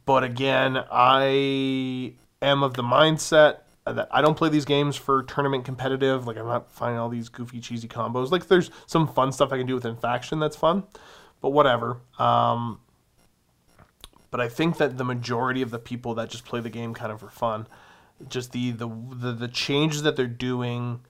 But 0.05 0.23
again, 0.23 0.81
I 0.91 2.13
am 2.41 2.63
of 2.63 2.75
the 2.75 2.84
mindset 2.84 3.59
that 3.85 4.07
I 4.11 4.22
don't 4.22 4.35
play 4.35 4.49
these 4.49 4.65
games 4.65 4.95
for 4.95 5.23
tournament 5.23 5.65
competitive. 5.65 6.26
Like 6.26 6.38
I'm 6.38 6.47
not 6.47 6.72
finding 6.72 6.99
all 6.99 7.10
these 7.10 7.30
goofy, 7.30 7.60
cheesy 7.60 7.88
combos. 7.88 8.31
Like 8.31 8.47
there's 8.47 8.72
some 8.85 9.07
fun 9.07 9.31
stuff 9.31 9.51
I 9.51 9.57
can 9.57 9.68
do 9.68 9.76
within 9.76 9.95
faction 9.95 10.39
that's 10.39 10.55
fun, 10.55 10.84
but 11.41 11.49
whatever. 11.49 11.97
Um, 12.18 12.80
but 14.31 14.39
I 14.39 14.49
think 14.49 14.77
that 14.77 14.97
the 14.97 15.03
majority 15.03 15.61
of 15.61 15.69
the 15.69 15.80
people 15.80 16.15
that 16.15 16.30
just 16.30 16.45
play 16.45 16.60
the 16.60 16.69
game 16.69 16.93
kind 16.93 17.11
of 17.11 17.19
for 17.19 17.30
fun, 17.30 17.68
just 18.30 18.51
the 18.51 18.72
the 18.72 18.88
the, 18.88 19.31
the 19.34 19.47
changes 19.47 20.03
that 20.03 20.15
they're 20.15 20.27
doing 20.27 21.01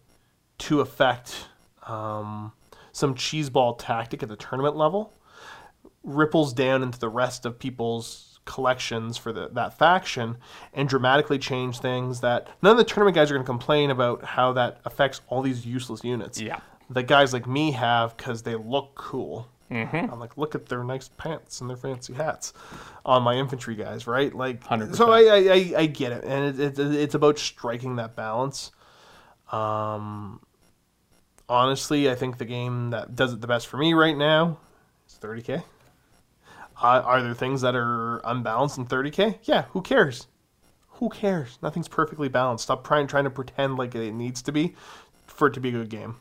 to 0.59 0.81
affect 0.81 1.47
um, 1.87 2.53
some 2.91 3.15
cheeseball 3.15 3.77
tactic 3.77 4.23
at 4.23 4.29
the 4.29 4.35
tournament 4.35 4.75
level 4.75 5.13
ripples 6.03 6.53
down 6.53 6.83
into 6.83 6.99
the 6.99 7.09
rest 7.09 7.45
of 7.45 7.57
people's 7.57 8.32
collections 8.45 9.17
for 9.17 9.31
the, 9.31 9.49
that 9.49 9.77
faction 9.77 10.37
and 10.73 10.89
dramatically 10.89 11.37
change 11.37 11.79
things 11.79 12.21
that 12.21 12.47
none 12.61 12.71
of 12.71 12.77
the 12.77 12.83
tournament 12.83 13.15
guys 13.15 13.31
are 13.31 13.35
going 13.35 13.45
to 13.45 13.49
complain 13.49 13.91
about 13.91 14.23
how 14.23 14.53
that 14.53 14.79
affects 14.85 15.21
all 15.27 15.41
these 15.41 15.65
useless 15.65 16.03
units. 16.03 16.39
Yeah. 16.39 16.59
The 16.89 17.03
guys 17.03 17.33
like 17.33 17.47
me 17.47 17.71
have 17.71 18.15
because 18.17 18.43
they 18.43 18.55
look 18.55 18.95
cool. 18.95 19.47
Mm-hmm. 19.71 20.11
I'm 20.11 20.19
like, 20.19 20.37
look 20.37 20.55
at 20.55 20.67
their 20.67 20.83
nice 20.83 21.07
pants 21.07 21.61
and 21.61 21.69
their 21.69 21.77
fancy 21.77 22.13
hats 22.13 22.53
on 23.05 23.23
my 23.23 23.35
infantry 23.35 23.75
guys, 23.75 24.05
right? 24.05 24.33
Like, 24.33 24.63
100%. 24.63 24.95
so 24.95 25.11
I, 25.11 25.21
I, 25.21 25.37
I, 25.37 25.73
I 25.81 25.85
get 25.87 26.11
it, 26.11 26.23
and 26.25 26.59
it, 26.59 26.77
it, 26.77 26.95
it's 26.95 27.15
about 27.15 27.39
striking 27.39 27.95
that 27.95 28.15
balance. 28.15 28.71
Um, 29.51 30.41
honestly, 31.49 32.09
I 32.09 32.15
think 32.15 32.37
the 32.37 32.45
game 32.45 32.91
that 32.91 33.15
does 33.15 33.33
it 33.33 33.41
the 33.41 33.47
best 33.47 33.67
for 33.67 33.77
me 33.77 33.93
right 33.93 34.17
now 34.17 34.57
is 35.07 35.17
30k. 35.21 35.63
Uh, 36.84 37.01
are 37.05 37.23
there 37.23 37.34
things 37.34 37.61
that 37.61 37.76
are 37.76 38.18
unbalanced 38.26 38.77
in 38.77 38.85
30k? 38.85 39.39
Yeah, 39.43 39.64
who 39.72 39.81
cares? 39.81 40.27
Who 40.97 41.10
cares? 41.10 41.57
Nothing's 41.64 41.88
perfectly 41.88 42.27
balanced. 42.27 42.65
Stop 42.65 42.85
trying 42.85 43.07
trying 43.07 43.23
to 43.23 43.30
pretend 43.30 43.77
like 43.77 43.95
it 43.95 44.14
needs 44.14 44.41
to 44.43 44.51
be 44.51 44.76
for 45.26 45.47
it 45.47 45.53
to 45.53 45.60
be 45.60 45.69
a 45.69 45.72
good 45.72 45.89
game. 45.89 46.18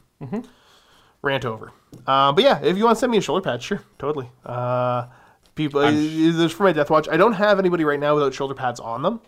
Rant 1.21 1.45
over. 1.45 1.73
Uh, 2.07 2.33
but 2.33 2.43
yeah, 2.45 2.61
if 2.63 2.77
you 2.77 2.85
want 2.85 2.97
to 2.97 3.01
send 3.01 3.13
me 3.13 3.19
a 3.19 3.21
shoulder 3.21 3.43
pad, 3.43 3.63
sure, 3.63 3.83
totally. 3.99 4.29
Uh, 4.45 5.07
people, 5.55 5.81
uh, 5.81 5.91
this 5.91 6.01
is 6.37 6.53
for 6.53 6.65
my 6.65 6.73
Deathwatch. 6.73 7.09
I 7.11 7.17
don't 7.17 7.35
have 7.35 7.59
anybody 7.59 7.85
right 7.85 8.01
now 8.01 8.15
without 8.15 8.33
shoulder 8.33 8.55
pads 8.55 8.81
on 8.81 9.03
them. 9.03 9.21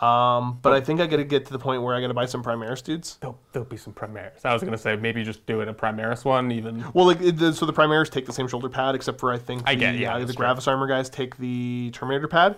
Um, 0.00 0.58
but 0.62 0.72
I 0.72 0.80
think 0.80 0.98
I 1.00 1.06
got 1.06 1.16
to 1.18 1.24
get 1.24 1.44
to 1.46 1.52
the 1.52 1.58
point 1.58 1.82
where 1.82 1.94
I 1.94 2.00
got 2.00 2.08
to 2.08 2.14
buy 2.14 2.24
some 2.24 2.42
Primaris 2.42 2.82
dudes. 2.82 3.18
there'll, 3.20 3.38
there'll 3.52 3.68
be 3.68 3.76
some 3.76 3.92
Primaris. 3.92 4.44
I 4.44 4.54
was 4.54 4.62
gonna 4.62 4.78
say 4.78 4.96
maybe 4.96 5.22
just 5.22 5.44
do 5.44 5.60
it 5.60 5.68
a 5.68 5.74
Primaris 5.74 6.24
one, 6.24 6.50
even. 6.52 6.84
Well, 6.94 7.06
like 7.06 7.20
it- 7.20 7.38
so 7.54 7.66
the 7.66 7.72
Primaris 7.72 8.08
take 8.08 8.24
the 8.24 8.32
same 8.32 8.48
shoulder 8.48 8.68
pad, 8.70 8.94
except 8.94 9.20
for 9.20 9.30
I 9.32 9.36
think 9.38 9.62
I 9.66 9.74
the, 9.74 9.80
get 9.80 9.96
yeah, 9.96 10.16
uh, 10.16 10.24
the 10.24 10.32
Gravis 10.32 10.66
armor 10.66 10.86
guys 10.86 11.10
take 11.10 11.36
the 11.36 11.90
Terminator 11.92 12.28
pad. 12.28 12.56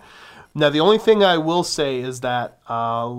Now, 0.54 0.68
the 0.70 0.80
only 0.80 0.98
thing 0.98 1.24
I 1.24 1.38
will 1.38 1.64
say 1.64 1.98
is 1.98 2.20
that 2.20 2.58
uh, 2.68 3.12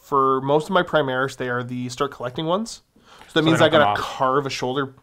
for 0.00 0.40
most 0.42 0.64
of 0.64 0.70
my 0.70 0.82
Primaris, 0.82 1.36
they 1.36 1.48
are 1.48 1.64
the 1.64 1.88
start 1.88 2.12
collecting 2.12 2.46
ones. 2.46 2.82
So 3.28 3.40
that 3.40 3.42
means 3.44 3.60
I 3.60 3.68
gotta 3.68 4.00
carve 4.00 4.46
a 4.46 4.50
shoulder 4.50 4.94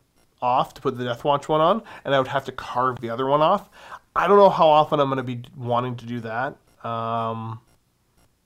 off 0.42 0.74
to 0.76 0.82
put 0.82 0.98
the 0.98 1.04
Deathwatch 1.04 1.48
one 1.50 1.62
on, 1.62 1.84
and 2.06 2.16
I 2.16 2.18
would 2.20 2.28
have 2.30 2.46
to 2.46 2.52
carve 2.54 3.02
the 3.02 3.10
other 3.10 3.26
one 3.26 3.42
off. 3.42 3.70
I 4.16 4.28
don't 4.28 4.38
know 4.38 4.50
how 4.50 4.68
often 4.68 5.00
I'm 5.00 5.08
going 5.10 5.18
to 5.18 5.24
be 5.24 5.42
wanting 5.58 5.96
to 5.98 6.06
do 6.06 6.20
that. 6.22 6.56
Um, 6.88 7.60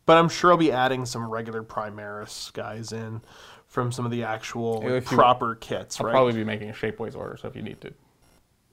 but 0.07 0.17
I'm 0.17 0.29
sure 0.29 0.51
I'll 0.51 0.57
be 0.57 0.71
adding 0.71 1.05
some 1.05 1.29
regular 1.29 1.61
Primaris 1.61 2.51
guys 2.53 2.91
in 2.91 3.21
from 3.67 3.91
some 3.91 4.05
of 4.05 4.11
the 4.11 4.23
actual 4.23 4.81
like, 4.81 5.05
proper 5.05 5.53
kits, 5.53 5.99
I'll 5.99 6.07
right? 6.07 6.13
probably 6.13 6.33
be 6.33 6.43
making 6.43 6.71
a 6.71 6.73
Shapeways 6.73 7.15
order, 7.15 7.37
so 7.37 7.47
if 7.47 7.55
you 7.55 7.61
need 7.61 7.79
to 7.81 7.93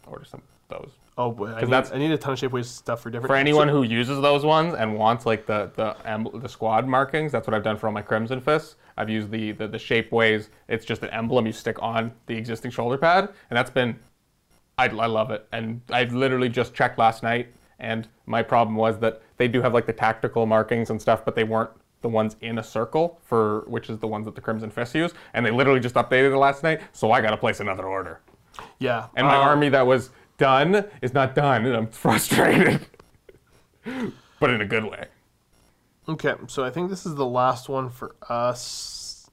order 0.06 0.24
some 0.24 0.40
of 0.40 0.78
those. 0.78 0.92
Oh 1.16 1.30
need, 1.30 1.70
that's- 1.70 1.92
I 1.92 1.98
need 1.98 2.10
a 2.10 2.18
ton 2.18 2.32
of 2.32 2.40
shapeways 2.40 2.64
stuff 2.64 3.02
for 3.02 3.10
different. 3.10 3.28
For 3.28 3.36
anyone 3.36 3.68
who 3.68 3.82
uses 3.84 4.20
those 4.20 4.44
ones 4.44 4.74
and 4.74 4.96
wants 4.96 5.26
like 5.26 5.46
the 5.46 5.70
the 5.76 6.38
the 6.40 6.48
squad 6.48 6.88
markings, 6.88 7.30
that's 7.30 7.46
what 7.46 7.54
I've 7.54 7.62
done 7.62 7.76
for 7.76 7.86
all 7.86 7.92
my 7.92 8.02
Crimson 8.02 8.40
Fists. 8.40 8.74
I've 8.96 9.10
used 9.10 9.30
the, 9.30 9.52
the 9.52 9.68
the 9.68 9.78
Shapeways. 9.78 10.48
It's 10.68 10.84
just 10.84 11.02
an 11.02 11.10
emblem 11.10 11.46
you 11.46 11.52
stick 11.52 11.76
on 11.80 12.10
the 12.26 12.36
existing 12.36 12.72
shoulder 12.72 12.98
pad, 12.98 13.28
and 13.50 13.56
that's 13.56 13.70
been 13.70 13.96
I, 14.76 14.86
I 14.86 15.06
love 15.06 15.30
it. 15.30 15.46
And 15.52 15.80
I 15.90 16.04
literally 16.04 16.48
just 16.48 16.74
checked 16.74 16.98
last 16.98 17.22
night, 17.22 17.46
and 17.78 18.08
my 18.26 18.42
problem 18.42 18.76
was 18.76 18.98
that 19.00 19.22
they 19.36 19.48
do 19.48 19.62
have 19.62 19.74
like 19.74 19.86
the 19.86 19.92
tactical 19.92 20.46
markings 20.46 20.90
and 20.90 21.00
stuff, 21.00 21.24
but 21.24 21.34
they 21.34 21.44
weren't 21.44 21.70
the 22.02 22.08
ones 22.08 22.36
in 22.42 22.58
a 22.58 22.62
circle 22.62 23.18
for 23.24 23.64
which 23.66 23.88
is 23.88 23.98
the 23.98 24.06
ones 24.06 24.26
that 24.26 24.34
the 24.34 24.40
Crimson 24.40 24.70
Fists 24.70 24.94
use. 24.94 25.12
And 25.32 25.44
they 25.44 25.50
literally 25.50 25.80
just 25.80 25.94
updated 25.94 26.32
it 26.32 26.36
last 26.36 26.62
night, 26.62 26.80
so 26.92 27.12
I 27.12 27.20
got 27.20 27.30
to 27.30 27.36
place 27.36 27.60
another 27.60 27.86
order. 27.86 28.20
Yeah. 28.78 29.06
And 29.16 29.26
my 29.26 29.36
uh, 29.36 29.40
army 29.40 29.68
that 29.70 29.86
was 29.86 30.10
done 30.36 30.84
is 31.02 31.14
not 31.14 31.34
done, 31.34 31.64
and 31.66 31.74
I'm 31.74 31.86
frustrated. 31.90 32.86
but 34.40 34.50
in 34.50 34.60
a 34.60 34.66
good 34.66 34.84
way. 34.84 35.06
Okay, 36.08 36.34
so 36.48 36.62
I 36.62 36.70
think 36.70 36.90
this 36.90 37.06
is 37.06 37.14
the 37.14 37.26
last 37.26 37.68
one 37.68 37.88
for 37.88 38.14
us 38.28 39.30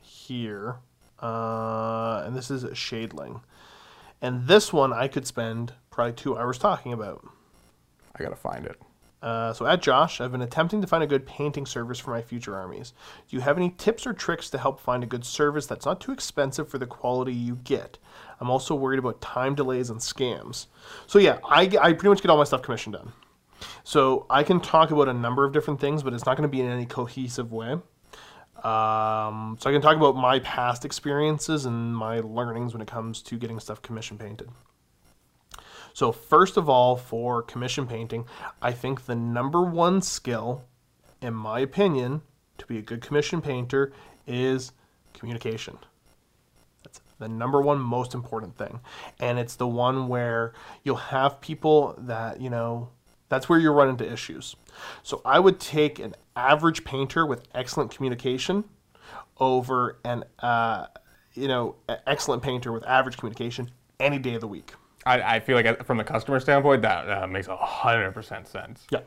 here. 0.00 0.76
Uh, 1.20 2.24
and 2.26 2.34
this 2.34 2.50
is 2.50 2.64
a 2.64 2.70
Shadeling. 2.70 3.42
And 4.20 4.48
this 4.48 4.72
one 4.72 4.92
I 4.92 5.06
could 5.06 5.26
spend 5.26 5.74
probably 5.90 6.14
two 6.14 6.36
hours 6.36 6.58
talking 6.58 6.92
about. 6.92 7.24
I 8.14 8.22
gotta 8.22 8.36
find 8.36 8.66
it. 8.66 8.80
Uh, 9.22 9.52
so 9.52 9.64
at 9.66 9.80
Josh, 9.80 10.20
I've 10.20 10.32
been 10.32 10.42
attempting 10.42 10.80
to 10.80 10.86
find 10.86 11.04
a 11.04 11.06
good 11.06 11.24
painting 11.24 11.64
service 11.64 12.00
for 12.00 12.10
my 12.10 12.20
future 12.20 12.56
armies. 12.56 12.92
Do 13.28 13.36
you 13.36 13.42
have 13.42 13.56
any 13.56 13.70
tips 13.70 14.04
or 14.04 14.12
tricks 14.12 14.50
to 14.50 14.58
help 14.58 14.80
find 14.80 15.04
a 15.04 15.06
good 15.06 15.24
service 15.24 15.66
that's 15.66 15.86
not 15.86 16.00
too 16.00 16.10
expensive 16.10 16.68
for 16.68 16.78
the 16.78 16.86
quality 16.86 17.32
you 17.32 17.56
get? 17.62 17.98
I'm 18.40 18.50
also 18.50 18.74
worried 18.74 18.98
about 18.98 19.20
time 19.20 19.54
delays 19.54 19.90
and 19.90 20.00
scams. 20.00 20.66
So 21.06 21.20
yeah, 21.20 21.38
I, 21.44 21.70
I 21.80 21.92
pretty 21.92 22.08
much 22.08 22.20
get 22.20 22.30
all 22.30 22.36
my 22.36 22.44
stuff 22.44 22.62
commissioned 22.62 22.94
done. 22.94 23.12
So 23.84 24.26
I 24.28 24.42
can 24.42 24.58
talk 24.60 24.90
about 24.90 25.08
a 25.08 25.12
number 25.12 25.44
of 25.44 25.52
different 25.52 25.80
things, 25.80 26.02
but 26.02 26.12
it's 26.14 26.26
not 26.26 26.36
going 26.36 26.48
to 26.48 26.52
be 26.52 26.60
in 26.60 26.68
any 26.68 26.86
cohesive 26.86 27.52
way. 27.52 27.74
Um, 28.64 29.56
so 29.60 29.70
I 29.70 29.72
can 29.72 29.80
talk 29.80 29.96
about 29.96 30.16
my 30.16 30.40
past 30.40 30.84
experiences 30.84 31.64
and 31.64 31.96
my 31.96 32.20
learnings 32.20 32.72
when 32.72 32.82
it 32.82 32.88
comes 32.88 33.22
to 33.22 33.36
getting 33.36 33.60
stuff 33.60 33.82
commission 33.82 34.18
painted. 34.18 34.48
So 35.94 36.12
first 36.12 36.56
of 36.56 36.68
all, 36.68 36.96
for 36.96 37.42
commission 37.42 37.86
painting, 37.86 38.24
I 38.60 38.72
think 38.72 39.06
the 39.06 39.14
number 39.14 39.62
one 39.62 40.02
skill, 40.02 40.64
in 41.20 41.34
my 41.34 41.60
opinion, 41.60 42.22
to 42.58 42.66
be 42.66 42.78
a 42.78 42.82
good 42.82 43.00
commission 43.00 43.40
painter 43.40 43.92
is 44.26 44.72
communication. 45.14 45.78
That's 46.84 47.00
the 47.18 47.28
number 47.28 47.60
one 47.60 47.78
most 47.80 48.14
important 48.14 48.56
thing. 48.56 48.80
And 49.20 49.38
it's 49.38 49.56
the 49.56 49.66
one 49.66 50.08
where 50.08 50.52
you'll 50.82 50.96
have 50.96 51.40
people 51.40 51.94
that, 51.98 52.40
you 52.40 52.50
know, 52.50 52.88
that's 53.28 53.48
where 53.48 53.58
you 53.58 53.70
run 53.70 53.88
into 53.88 54.10
issues. 54.10 54.56
So 55.02 55.22
I 55.24 55.38
would 55.38 55.58
take 55.58 55.98
an 55.98 56.14
average 56.36 56.84
painter 56.84 57.24
with 57.26 57.48
excellent 57.54 57.90
communication 57.94 58.64
over 59.38 59.98
an, 60.04 60.24
uh, 60.40 60.86
you 61.34 61.48
know, 61.48 61.76
excellent 62.06 62.42
painter 62.42 62.72
with 62.72 62.86
average 62.86 63.16
communication 63.16 63.70
any 63.98 64.18
day 64.18 64.34
of 64.34 64.40
the 64.40 64.48
week. 64.48 64.74
I, 65.04 65.36
I 65.36 65.40
feel 65.40 65.56
like 65.56 65.66
uh, 65.66 65.76
from 65.82 65.98
the 65.98 66.04
customer 66.04 66.38
standpoint, 66.40 66.82
that 66.82 67.08
uh, 67.08 67.26
makes 67.26 67.48
a 67.48 67.56
hundred 67.56 68.12
percent 68.12 68.46
sense. 68.46 68.86
Yeah. 68.90 69.00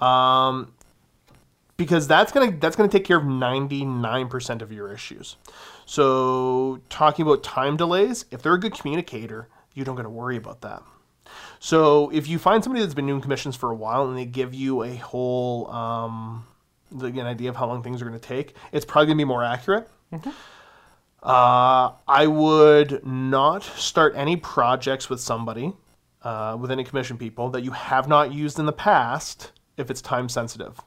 Um, 0.00 0.72
because 1.76 2.08
that's 2.08 2.32
gonna 2.32 2.52
that's 2.58 2.76
gonna 2.76 2.88
take 2.88 3.04
care 3.04 3.18
of 3.18 3.24
ninety 3.24 3.84
nine 3.84 4.28
percent 4.28 4.62
of 4.62 4.72
your 4.72 4.92
issues. 4.92 5.36
So 5.86 6.80
talking 6.88 7.24
about 7.26 7.42
time 7.42 7.76
delays, 7.76 8.24
if 8.30 8.42
they're 8.42 8.54
a 8.54 8.60
good 8.60 8.74
communicator, 8.74 9.48
you 9.74 9.84
don't 9.84 9.96
gotta 9.96 10.10
worry 10.10 10.36
about 10.36 10.60
that. 10.62 10.82
So 11.60 12.10
if 12.10 12.28
you 12.28 12.38
find 12.38 12.62
somebody 12.62 12.82
that's 12.82 12.94
been 12.94 13.06
doing 13.06 13.20
commissions 13.20 13.56
for 13.56 13.70
a 13.70 13.74
while 13.74 14.08
and 14.08 14.16
they 14.16 14.24
give 14.24 14.54
you 14.54 14.82
a 14.82 14.96
whole 14.96 15.70
um, 15.70 16.44
an 16.90 17.20
idea 17.20 17.50
of 17.50 17.56
how 17.56 17.66
long 17.66 17.82
things 17.82 18.02
are 18.02 18.04
gonna 18.04 18.18
take, 18.18 18.54
it's 18.72 18.84
probably 18.84 19.06
gonna 19.06 19.18
be 19.18 19.24
more 19.24 19.44
accurate. 19.44 19.88
Uh, 21.22 21.92
I 22.06 22.26
would 22.26 23.04
not 23.04 23.62
start 23.62 24.14
any 24.16 24.36
projects 24.36 25.10
with 25.10 25.20
somebody, 25.20 25.72
uh, 26.22 26.56
with 26.60 26.70
any 26.70 26.84
commission 26.84 27.18
people 27.18 27.50
that 27.50 27.64
you 27.64 27.72
have 27.72 28.08
not 28.08 28.32
used 28.32 28.58
in 28.58 28.66
the 28.66 28.72
past 28.72 29.52
if 29.76 29.90
it's 29.90 30.00
time 30.00 30.28
sensitive. 30.28 30.80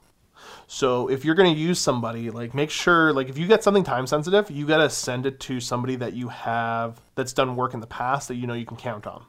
So 0.67 1.09
if 1.09 1.25
you're 1.25 1.35
going 1.35 1.53
to 1.53 1.59
use 1.59 1.79
somebody, 1.79 2.29
like 2.29 2.53
make 2.53 2.69
sure, 2.69 3.11
like 3.11 3.27
if 3.27 3.37
you 3.37 3.45
get 3.45 3.61
something 3.63 3.83
time 3.83 4.07
sensitive, 4.07 4.49
you 4.49 4.65
got 4.65 4.77
to 4.77 4.89
send 4.89 5.25
it 5.25 5.39
to 5.41 5.59
somebody 5.59 5.97
that 5.97 6.13
you 6.13 6.29
have 6.29 7.01
that's 7.15 7.33
done 7.33 7.57
work 7.57 7.73
in 7.73 7.81
the 7.81 7.87
past 7.87 8.29
that 8.29 8.35
you 8.35 8.47
know 8.47 8.53
you 8.53 8.65
can 8.65 8.77
count 8.77 9.05
on. 9.05 9.25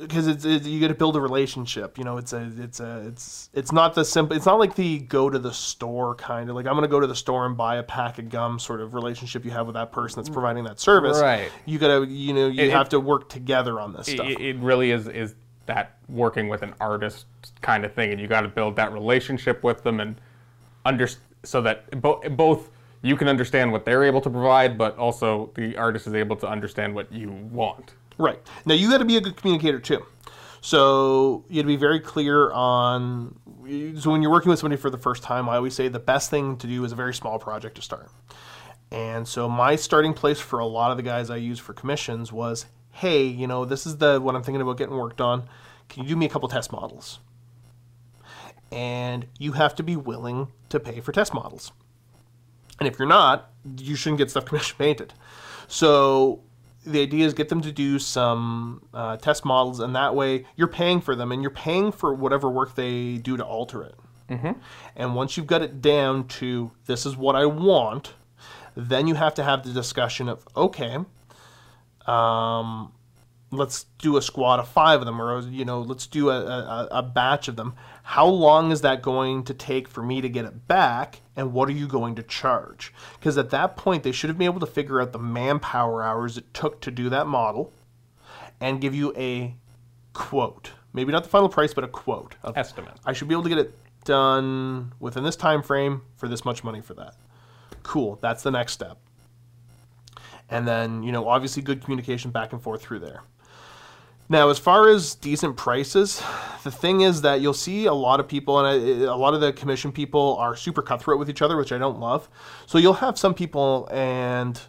Because 0.00 0.26
it's, 0.26 0.44
it, 0.44 0.64
you 0.64 0.80
got 0.80 0.88
to 0.88 0.94
build 0.94 1.16
a 1.16 1.20
relationship. 1.20 1.98
You 1.98 2.04
know, 2.04 2.18
it's 2.18 2.32
a, 2.32 2.50
it's 2.58 2.80
a, 2.80 3.04
it's, 3.06 3.50
it's 3.52 3.72
not 3.72 3.94
the 3.94 4.04
simple. 4.04 4.36
It's 4.36 4.46
not 4.46 4.58
like 4.58 4.74
the 4.74 4.98
go 4.98 5.28
to 5.28 5.38
the 5.38 5.52
store 5.52 6.14
kind 6.14 6.48
of 6.50 6.56
like 6.56 6.66
I'm 6.66 6.72
going 6.74 6.82
to 6.82 6.88
go 6.88 7.00
to 7.00 7.06
the 7.06 7.16
store 7.16 7.46
and 7.46 7.56
buy 7.56 7.76
a 7.76 7.82
pack 7.82 8.18
of 8.18 8.28
gum 8.28 8.58
sort 8.58 8.80
of 8.80 8.94
relationship 8.94 9.44
you 9.44 9.50
have 9.50 9.66
with 9.66 9.74
that 9.74 9.92
person 9.92 10.20
that's 10.20 10.30
mm. 10.30 10.34
providing 10.34 10.64
that 10.64 10.80
service. 10.80 11.20
Right. 11.20 11.50
You 11.66 11.78
got 11.78 11.88
to, 11.88 12.06
you 12.06 12.32
know, 12.32 12.48
you 12.48 12.64
It- 12.64 12.70
have 12.70 12.86
it- 12.86 12.90
to 12.90 13.00
work 13.00 13.28
together 13.28 13.80
on 13.80 13.92
this 13.92 14.08
It, 14.08 14.12
stuff. 14.12 14.28
it- 14.28 14.40
it 14.40 14.56
really 14.58 14.90
is 14.90 15.08
is 15.08 15.34
that 15.66 15.98
working 16.08 16.48
with 16.48 16.62
an 16.62 16.74
artist 16.80 17.26
kind 17.60 17.84
of 17.84 17.92
thing, 17.92 18.10
and 18.10 18.20
you 18.20 18.26
got 18.26 18.40
to 18.40 18.48
build 18.48 18.76
that 18.76 18.92
relationship 18.92 19.62
with 19.62 19.82
them 19.82 20.00
and 20.00 20.20
under 20.84 21.08
so 21.44 21.60
that 21.60 22.00
bo- 22.00 22.20
both 22.30 22.70
you 23.02 23.16
can 23.16 23.28
understand 23.28 23.70
what 23.70 23.84
they're 23.84 24.02
able 24.02 24.20
to 24.20 24.30
provide, 24.30 24.76
but 24.76 24.96
also 24.98 25.50
the 25.54 25.76
artist 25.76 26.06
is 26.06 26.14
able 26.14 26.36
to 26.36 26.48
understand 26.48 26.94
what 26.94 27.12
you 27.12 27.30
want. 27.30 27.94
Right. 28.18 28.40
Now 28.66 28.74
you 28.74 28.90
got 28.90 28.98
to 28.98 29.04
be 29.04 29.16
a 29.16 29.20
good 29.20 29.36
communicator 29.36 29.78
too. 29.78 30.04
So 30.60 31.44
you 31.48 31.56
got 31.56 31.62
to 31.62 31.68
be 31.68 31.76
very 31.76 32.00
clear 32.00 32.50
on. 32.50 33.38
So 33.98 34.10
when 34.10 34.22
you're 34.22 34.30
working 34.30 34.50
with 34.50 34.58
somebody 34.58 34.80
for 34.80 34.90
the 34.90 34.98
first 34.98 35.22
time, 35.22 35.48
I 35.48 35.56
always 35.56 35.74
say 35.74 35.88
the 35.88 35.98
best 35.98 36.30
thing 36.30 36.56
to 36.58 36.66
do 36.66 36.84
is 36.84 36.92
a 36.92 36.96
very 36.96 37.14
small 37.14 37.38
project 37.38 37.76
to 37.76 37.82
start. 37.82 38.10
And 38.90 39.28
so 39.28 39.48
my 39.48 39.76
starting 39.76 40.14
place 40.14 40.40
for 40.40 40.58
a 40.58 40.66
lot 40.66 40.90
of 40.90 40.96
the 40.96 41.02
guys 41.02 41.30
I 41.30 41.36
use 41.36 41.58
for 41.58 41.74
commissions 41.74 42.32
was, 42.32 42.66
hey, 42.90 43.24
you 43.24 43.46
know, 43.46 43.64
this 43.64 43.86
is 43.86 43.98
the 43.98 44.20
what 44.20 44.34
I'm 44.34 44.42
thinking 44.42 44.62
about 44.62 44.78
getting 44.78 44.96
worked 44.96 45.20
on. 45.20 45.48
Can 45.88 46.02
you 46.02 46.08
do 46.10 46.16
me 46.16 46.26
a 46.26 46.28
couple 46.28 46.48
test 46.48 46.72
models? 46.72 47.20
And 48.72 49.26
you 49.38 49.52
have 49.52 49.74
to 49.76 49.82
be 49.82 49.96
willing 49.96 50.48
to 50.70 50.80
pay 50.80 51.00
for 51.00 51.12
test 51.12 51.32
models. 51.32 51.72
And 52.78 52.88
if 52.88 52.98
you're 52.98 53.08
not, 53.08 53.50
you 53.78 53.94
shouldn't 53.94 54.18
get 54.18 54.30
stuff 54.30 54.44
commission 54.46 54.76
painted. 54.78 55.12
So 55.68 56.40
the 56.88 57.00
idea 57.02 57.26
is 57.26 57.34
get 57.34 57.48
them 57.48 57.60
to 57.60 57.72
do 57.72 57.98
some 57.98 58.82
uh, 58.94 59.16
test 59.16 59.44
models, 59.44 59.80
and 59.80 59.94
that 59.94 60.14
way 60.14 60.46
you're 60.56 60.68
paying 60.68 61.00
for 61.00 61.14
them, 61.14 61.32
and 61.32 61.42
you're 61.42 61.50
paying 61.50 61.92
for 61.92 62.14
whatever 62.14 62.48
work 62.48 62.74
they 62.74 63.16
do 63.18 63.36
to 63.36 63.44
alter 63.44 63.82
it. 63.82 63.94
And 64.96 65.14
once 65.14 65.36
you've 65.36 65.46
got 65.46 65.62
it 65.62 65.80
down 65.80 66.28
to 66.28 66.70
this 66.86 67.06
is 67.06 67.16
what 67.16 67.34
I 67.36 67.46
want, 67.46 68.14
then 68.76 69.06
you 69.06 69.14
have 69.14 69.34
to 69.34 69.44
have 69.44 69.64
the 69.64 69.72
discussion 69.72 70.28
of 70.28 70.46
okay, 70.56 70.98
um, 72.06 72.92
let's 73.50 73.86
do 73.98 74.16
a 74.16 74.22
squad 74.22 74.60
of 74.60 74.68
five 74.68 75.00
of 75.00 75.06
them, 75.06 75.20
or 75.20 75.40
you 75.40 75.64
know, 75.64 75.80
let's 75.80 76.06
do 76.06 76.30
a, 76.30 76.40
a, 76.40 76.88
a 76.90 77.02
batch 77.02 77.48
of 77.48 77.56
them. 77.56 77.74
How 78.08 78.24
long 78.24 78.72
is 78.72 78.80
that 78.80 79.02
going 79.02 79.44
to 79.44 79.52
take 79.52 79.86
for 79.86 80.02
me 80.02 80.22
to 80.22 80.30
get 80.30 80.46
it 80.46 80.66
back, 80.66 81.20
and 81.36 81.52
what 81.52 81.68
are 81.68 81.72
you 81.72 81.86
going 81.86 82.14
to 82.14 82.22
charge? 82.22 82.94
Because 83.20 83.36
at 83.36 83.50
that 83.50 83.76
point, 83.76 84.02
they 84.02 84.12
should 84.12 84.30
have 84.30 84.38
been 84.38 84.46
able 84.46 84.60
to 84.60 84.66
figure 84.66 85.02
out 85.02 85.12
the 85.12 85.18
manpower 85.18 86.02
hours 86.02 86.38
it 86.38 86.54
took 86.54 86.80
to 86.80 86.90
do 86.90 87.10
that 87.10 87.26
model, 87.26 87.70
and 88.62 88.80
give 88.80 88.94
you 88.94 89.12
a 89.14 89.54
quote. 90.14 90.72
Maybe 90.94 91.12
not 91.12 91.22
the 91.22 91.28
final 91.28 91.50
price, 91.50 91.74
but 91.74 91.84
a 91.84 91.88
quote. 91.88 92.34
of, 92.42 92.56
Estimate. 92.56 92.94
I 93.04 93.12
should 93.12 93.28
be 93.28 93.34
able 93.34 93.42
to 93.42 93.50
get 93.50 93.58
it 93.58 93.74
done 94.04 94.94
within 95.00 95.22
this 95.22 95.36
time 95.36 95.62
frame 95.62 96.00
for 96.16 96.28
this 96.28 96.46
much 96.46 96.64
money 96.64 96.80
for 96.80 96.94
that. 96.94 97.14
Cool. 97.82 98.18
That's 98.22 98.42
the 98.42 98.50
next 98.50 98.72
step. 98.72 98.96
And 100.48 100.66
then, 100.66 101.02
you 101.02 101.12
know, 101.12 101.28
obviously 101.28 101.62
good 101.62 101.84
communication 101.84 102.30
back 102.30 102.54
and 102.54 102.62
forth 102.62 102.80
through 102.80 103.00
there. 103.00 103.20
Now, 104.30 104.50
as 104.50 104.58
far 104.58 104.88
as 104.88 105.14
decent 105.14 105.56
prices, 105.56 106.22
the 106.62 106.70
thing 106.70 107.00
is 107.00 107.22
that 107.22 107.40
you'll 107.40 107.54
see 107.54 107.86
a 107.86 107.94
lot 107.94 108.20
of 108.20 108.28
people, 108.28 108.58
and 108.58 109.02
a 109.02 109.16
lot 109.16 109.32
of 109.32 109.40
the 109.40 109.54
commission 109.54 109.90
people 109.90 110.36
are 110.38 110.54
super 110.54 110.82
cutthroat 110.82 111.18
with 111.18 111.30
each 111.30 111.40
other, 111.40 111.56
which 111.56 111.72
I 111.72 111.78
don't 111.78 111.98
love. 111.98 112.28
So 112.66 112.76
you'll 112.76 112.92
have 112.94 113.18
some 113.18 113.32
people, 113.32 113.88
and 113.90 114.60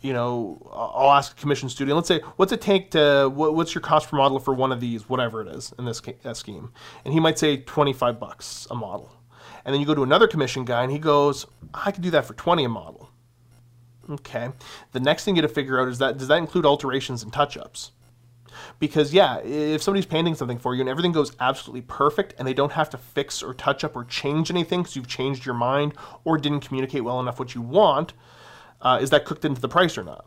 you 0.00 0.12
know, 0.12 0.60
I'll 0.72 1.10
ask 1.10 1.32
a 1.32 1.40
commission 1.40 1.68
student, 1.68 1.96
let's 1.96 2.06
say, 2.06 2.20
what's 2.36 2.52
it 2.52 2.60
take 2.60 2.90
to, 2.92 3.30
what, 3.34 3.54
what's 3.54 3.74
your 3.74 3.82
cost 3.82 4.10
per 4.10 4.16
model 4.16 4.38
for 4.38 4.54
one 4.54 4.70
of 4.70 4.80
these, 4.80 5.08
whatever 5.08 5.40
it 5.40 5.48
is 5.48 5.72
in 5.78 5.86
this 5.86 6.00
uh, 6.24 6.34
scheme? 6.34 6.70
And 7.04 7.12
he 7.12 7.18
might 7.18 7.38
say 7.38 7.56
25 7.56 8.20
bucks 8.20 8.66
a 8.70 8.74
model. 8.74 9.10
And 9.64 9.74
then 9.74 9.80
you 9.80 9.86
go 9.86 9.94
to 9.94 10.04
another 10.04 10.28
commission 10.28 10.64
guy 10.64 10.82
and 10.82 10.92
he 10.92 10.98
goes, 10.98 11.46
I 11.74 11.90
could 11.90 12.02
do 12.02 12.10
that 12.10 12.26
for 12.26 12.34
20 12.34 12.64
a 12.64 12.68
model. 12.68 13.10
Okay. 14.08 14.50
The 14.92 15.00
next 15.00 15.24
thing 15.24 15.34
you 15.34 15.42
got 15.42 15.48
to 15.48 15.54
figure 15.54 15.80
out 15.80 15.88
is 15.88 15.98
that, 15.98 16.16
does 16.16 16.28
that 16.28 16.38
include 16.38 16.64
alterations 16.64 17.22
and 17.22 17.32
touch 17.32 17.56
ups? 17.56 17.90
Because 18.78 19.12
yeah, 19.12 19.38
if 19.38 19.82
somebody's 19.82 20.06
painting 20.06 20.34
something 20.34 20.58
for 20.58 20.74
you 20.74 20.80
and 20.80 20.88
everything 20.88 21.12
goes 21.12 21.32
absolutely 21.40 21.82
perfect 21.82 22.34
and 22.38 22.46
they 22.46 22.54
don't 22.54 22.72
have 22.72 22.90
to 22.90 22.98
fix 22.98 23.42
or 23.42 23.54
touch 23.54 23.84
up 23.84 23.96
or 23.96 24.04
change 24.04 24.50
anything 24.50 24.82
because 24.82 24.96
you've 24.96 25.08
changed 25.08 25.44
your 25.44 25.54
mind 25.54 25.94
or 26.24 26.38
didn't 26.38 26.60
communicate 26.60 27.04
well 27.04 27.20
enough 27.20 27.38
what 27.38 27.54
you 27.54 27.62
want, 27.62 28.12
uh, 28.80 28.98
is 29.00 29.10
that 29.10 29.24
cooked 29.24 29.44
into 29.44 29.60
the 29.60 29.68
price 29.68 29.98
or 29.98 30.04
not? 30.04 30.26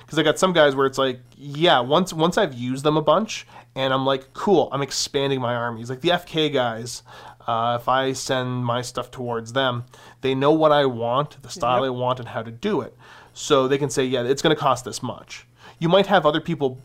Because 0.00 0.18
I 0.18 0.22
got 0.22 0.38
some 0.38 0.52
guys 0.52 0.74
where 0.74 0.86
it's 0.86 0.98
like, 0.98 1.20
yeah, 1.36 1.80
once 1.80 2.12
once 2.12 2.38
I've 2.38 2.54
used 2.54 2.84
them 2.84 2.96
a 2.96 3.02
bunch 3.02 3.46
and 3.74 3.92
I'm 3.92 4.04
like, 4.04 4.32
cool, 4.32 4.68
I'm 4.72 4.82
expanding 4.82 5.40
my 5.40 5.54
armies. 5.54 5.90
Like 5.90 6.00
the 6.00 6.10
FK 6.10 6.52
guys, 6.52 7.02
uh, 7.46 7.78
if 7.80 7.88
I 7.88 8.12
send 8.12 8.64
my 8.64 8.82
stuff 8.82 9.10
towards 9.10 9.52
them, 9.52 9.84
they 10.20 10.34
know 10.34 10.52
what 10.52 10.72
I 10.72 10.86
want, 10.86 11.42
the 11.42 11.48
style 11.48 11.84
I 11.84 11.90
want, 11.90 12.18
and 12.18 12.28
how 12.28 12.42
to 12.42 12.50
do 12.50 12.80
it. 12.80 12.96
So 13.32 13.68
they 13.68 13.78
can 13.78 13.90
say, 13.90 14.04
yeah, 14.04 14.22
it's 14.22 14.42
going 14.42 14.54
to 14.54 14.60
cost 14.60 14.84
this 14.84 15.02
much. 15.02 15.46
You 15.78 15.88
might 15.88 16.06
have 16.06 16.26
other 16.26 16.40
people 16.40 16.78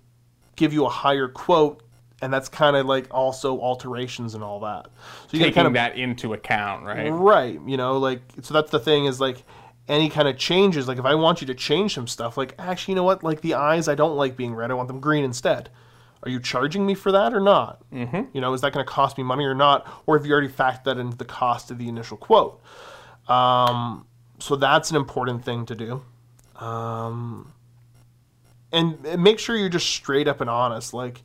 give 0.56 0.74
you 0.74 0.86
a 0.86 0.90
higher 0.90 1.28
quote, 1.28 1.84
and 2.22 2.34
that's 2.34 2.50
kind 2.50 2.76
of 2.76 2.86
like 2.86 3.08
also 3.12 3.60
alterations 3.60 4.34
and 4.34 4.44
all 4.44 4.60
that. 4.62 4.88
So 5.28 5.38
you 5.38 5.40
Taking 5.40 5.54
kind 5.54 5.68
of 5.68 5.74
that 5.74 5.98
into 5.98 6.34
account, 6.34 6.86
right? 6.86 7.10
Right. 7.10 7.60
You 7.66 7.78
know, 7.78 7.98
like 7.98 8.22
so 8.42 8.54
that's 8.54 8.72
the 8.72 8.80
thing 8.80 9.06
is 9.06 9.20
like 9.20 9.44
any 9.88 10.10
kind 10.10 10.28
of 10.28 10.38
changes, 10.38 10.88
like 10.88 10.98
if 10.98 11.06
I 11.06 11.16
want 11.16 11.42
you 11.42 11.48
to 11.48 11.54
change 11.54 11.94
some 11.94 12.08
stuff, 12.08 12.38
like 12.38 12.56
actually, 12.58 12.94
you 12.94 12.96
know 12.96 13.04
what? 13.04 13.24
Like 13.24 13.42
the 13.42 13.54
eyes, 13.54 13.88
I 13.88 13.96
don't 13.96 14.16
like 14.16 14.36
being 14.36 14.56
red. 14.56 14.72
I 14.72 14.74
want 14.74 14.88
them 14.88 15.00
green 15.00 15.24
instead. 15.24 15.70
Are 16.24 16.30
you 16.30 16.40
charging 16.40 16.86
me 16.88 16.96
for 16.96 17.12
that 17.12 17.34
or 17.36 17.40
not? 17.40 17.84
Mm-hmm. 17.92 18.22
You 18.34 18.42
know, 18.42 18.54
is 18.54 18.62
that 18.62 18.74
going 18.74 18.84
to 18.84 18.92
cost 18.92 19.16
me 19.18 19.24
money 19.24 19.46
or 19.46 19.54
not? 19.54 19.88
Or 20.08 20.18
have 20.18 20.26
you 20.26 20.32
already 20.32 20.48
factored 20.48 20.86
that 20.86 20.98
into 20.98 21.16
the 21.16 21.26
cost 21.26 21.70
of 21.70 21.78
the 21.78 21.88
initial 21.88 22.18
quote? 22.18 22.60
Um, 23.28 24.08
so 24.40 24.56
that's 24.56 24.90
an 24.90 24.96
important 24.96 25.46
thing 25.46 25.68
to 25.68 25.76
do. 25.76 26.02
Um, 26.64 27.54
and 28.76 29.24
make 29.24 29.40
sure 29.40 29.56
you're 29.56 29.70
just 29.70 29.90
straight 29.90 30.28
up 30.28 30.42
and 30.42 30.50
honest. 30.50 30.94
Like, 30.94 31.24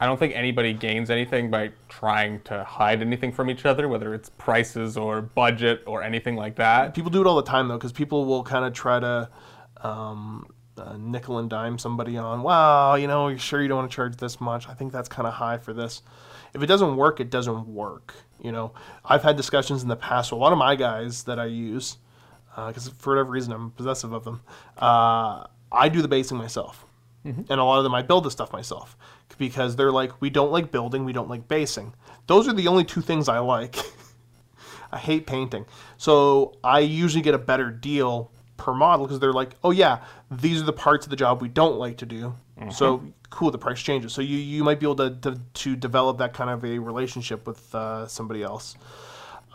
I 0.00 0.06
don't 0.06 0.18
think 0.18 0.34
anybody 0.34 0.72
gains 0.72 1.10
anything 1.10 1.50
by 1.50 1.72
trying 1.88 2.40
to 2.42 2.64
hide 2.64 3.02
anything 3.02 3.32
from 3.32 3.50
each 3.50 3.66
other, 3.66 3.86
whether 3.86 4.14
it's 4.14 4.30
prices 4.30 4.96
or 4.96 5.20
budget 5.20 5.82
or 5.86 6.02
anything 6.02 6.36
like 6.36 6.56
that. 6.56 6.94
people 6.94 7.10
do 7.10 7.20
it 7.20 7.26
all 7.26 7.36
the 7.36 7.42
time 7.42 7.68
though, 7.68 7.76
because 7.76 7.92
people 7.92 8.24
will 8.24 8.42
kind 8.42 8.64
of 8.64 8.72
try 8.72 8.98
to 8.98 9.28
um, 9.82 10.46
uh, 10.78 10.96
nickel 10.96 11.38
and 11.38 11.50
dime 11.50 11.78
somebody 11.78 12.16
on. 12.16 12.42
Wow, 12.42 12.94
you 12.94 13.06
know, 13.06 13.28
you're 13.28 13.38
sure 13.38 13.60
you 13.60 13.68
don't 13.68 13.78
want 13.78 13.90
to 13.90 13.94
charge 13.94 14.16
this 14.16 14.40
much? 14.40 14.68
I 14.68 14.74
think 14.74 14.90
that's 14.90 15.08
kind 15.08 15.28
of 15.28 15.34
high 15.34 15.58
for 15.58 15.74
this. 15.74 16.02
If 16.54 16.62
it 16.62 16.66
doesn't 16.66 16.96
work, 16.96 17.20
it 17.20 17.30
doesn't 17.30 17.66
work. 17.66 18.14
You 18.42 18.52
know, 18.52 18.72
I've 19.04 19.22
had 19.22 19.36
discussions 19.36 19.82
in 19.82 19.88
the 19.88 19.96
past. 19.96 20.32
with 20.32 20.38
a 20.38 20.42
lot 20.42 20.52
of 20.52 20.58
my 20.58 20.76
guys 20.76 21.24
that 21.24 21.38
I 21.38 21.44
use, 21.44 21.98
because 22.56 22.88
for 22.88 23.14
whatever 23.14 23.30
reason 23.30 23.52
I'm 23.52 23.70
possessive 23.72 24.12
of 24.12 24.24
them, 24.24 24.40
uh, 24.78 25.44
I 25.72 25.88
do 25.88 26.02
the 26.02 26.08
basing 26.08 26.36
myself. 26.38 26.84
And 27.50 27.60
a 27.60 27.64
lot 27.64 27.78
of 27.78 27.84
them 27.84 27.94
I 27.94 28.02
build 28.02 28.24
the 28.24 28.30
stuff 28.30 28.52
myself 28.52 28.96
because 29.36 29.76
they're 29.76 29.92
like, 29.92 30.20
we 30.22 30.30
don't 30.30 30.50
like 30.50 30.70
building, 30.70 31.04
we 31.04 31.12
don't 31.12 31.28
like 31.28 31.48
basing. 31.48 31.92
Those 32.26 32.48
are 32.48 32.54
the 32.54 32.66
only 32.68 32.84
two 32.84 33.02
things 33.02 33.28
I 33.28 33.38
like. 33.40 33.76
I 34.92 34.98
hate 34.98 35.26
painting. 35.26 35.66
So 35.98 36.56
I 36.64 36.80
usually 36.80 37.22
get 37.22 37.34
a 37.34 37.38
better 37.38 37.70
deal 37.70 38.30
per 38.56 38.72
model 38.72 39.06
because 39.06 39.20
they're 39.20 39.32
like, 39.32 39.50
oh 39.64 39.70
yeah, 39.70 39.98
these 40.30 40.62
are 40.62 40.64
the 40.64 40.72
parts 40.72 41.06
of 41.06 41.10
the 41.10 41.16
job 41.16 41.42
we 41.42 41.48
don't 41.48 41.78
like 41.78 41.98
to 41.98 42.06
do. 42.06 42.34
So 42.70 43.02
cool, 43.30 43.50
the 43.50 43.58
price 43.58 43.80
changes. 43.80 44.12
So 44.12 44.20
you, 44.22 44.36
you 44.36 44.62
might 44.64 44.80
be 44.80 44.86
able 44.86 44.96
to, 44.96 45.10
to, 45.22 45.40
to 45.54 45.76
develop 45.76 46.18
that 46.18 46.34
kind 46.34 46.50
of 46.50 46.64
a 46.64 46.78
relationship 46.78 47.46
with 47.46 47.74
uh, 47.74 48.06
somebody 48.06 48.42
else. 48.42 48.76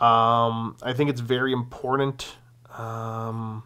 Um, 0.00 0.76
I 0.82 0.92
think 0.92 1.10
it's 1.10 1.20
very 1.20 1.52
important. 1.52 2.34
Um, 2.76 3.62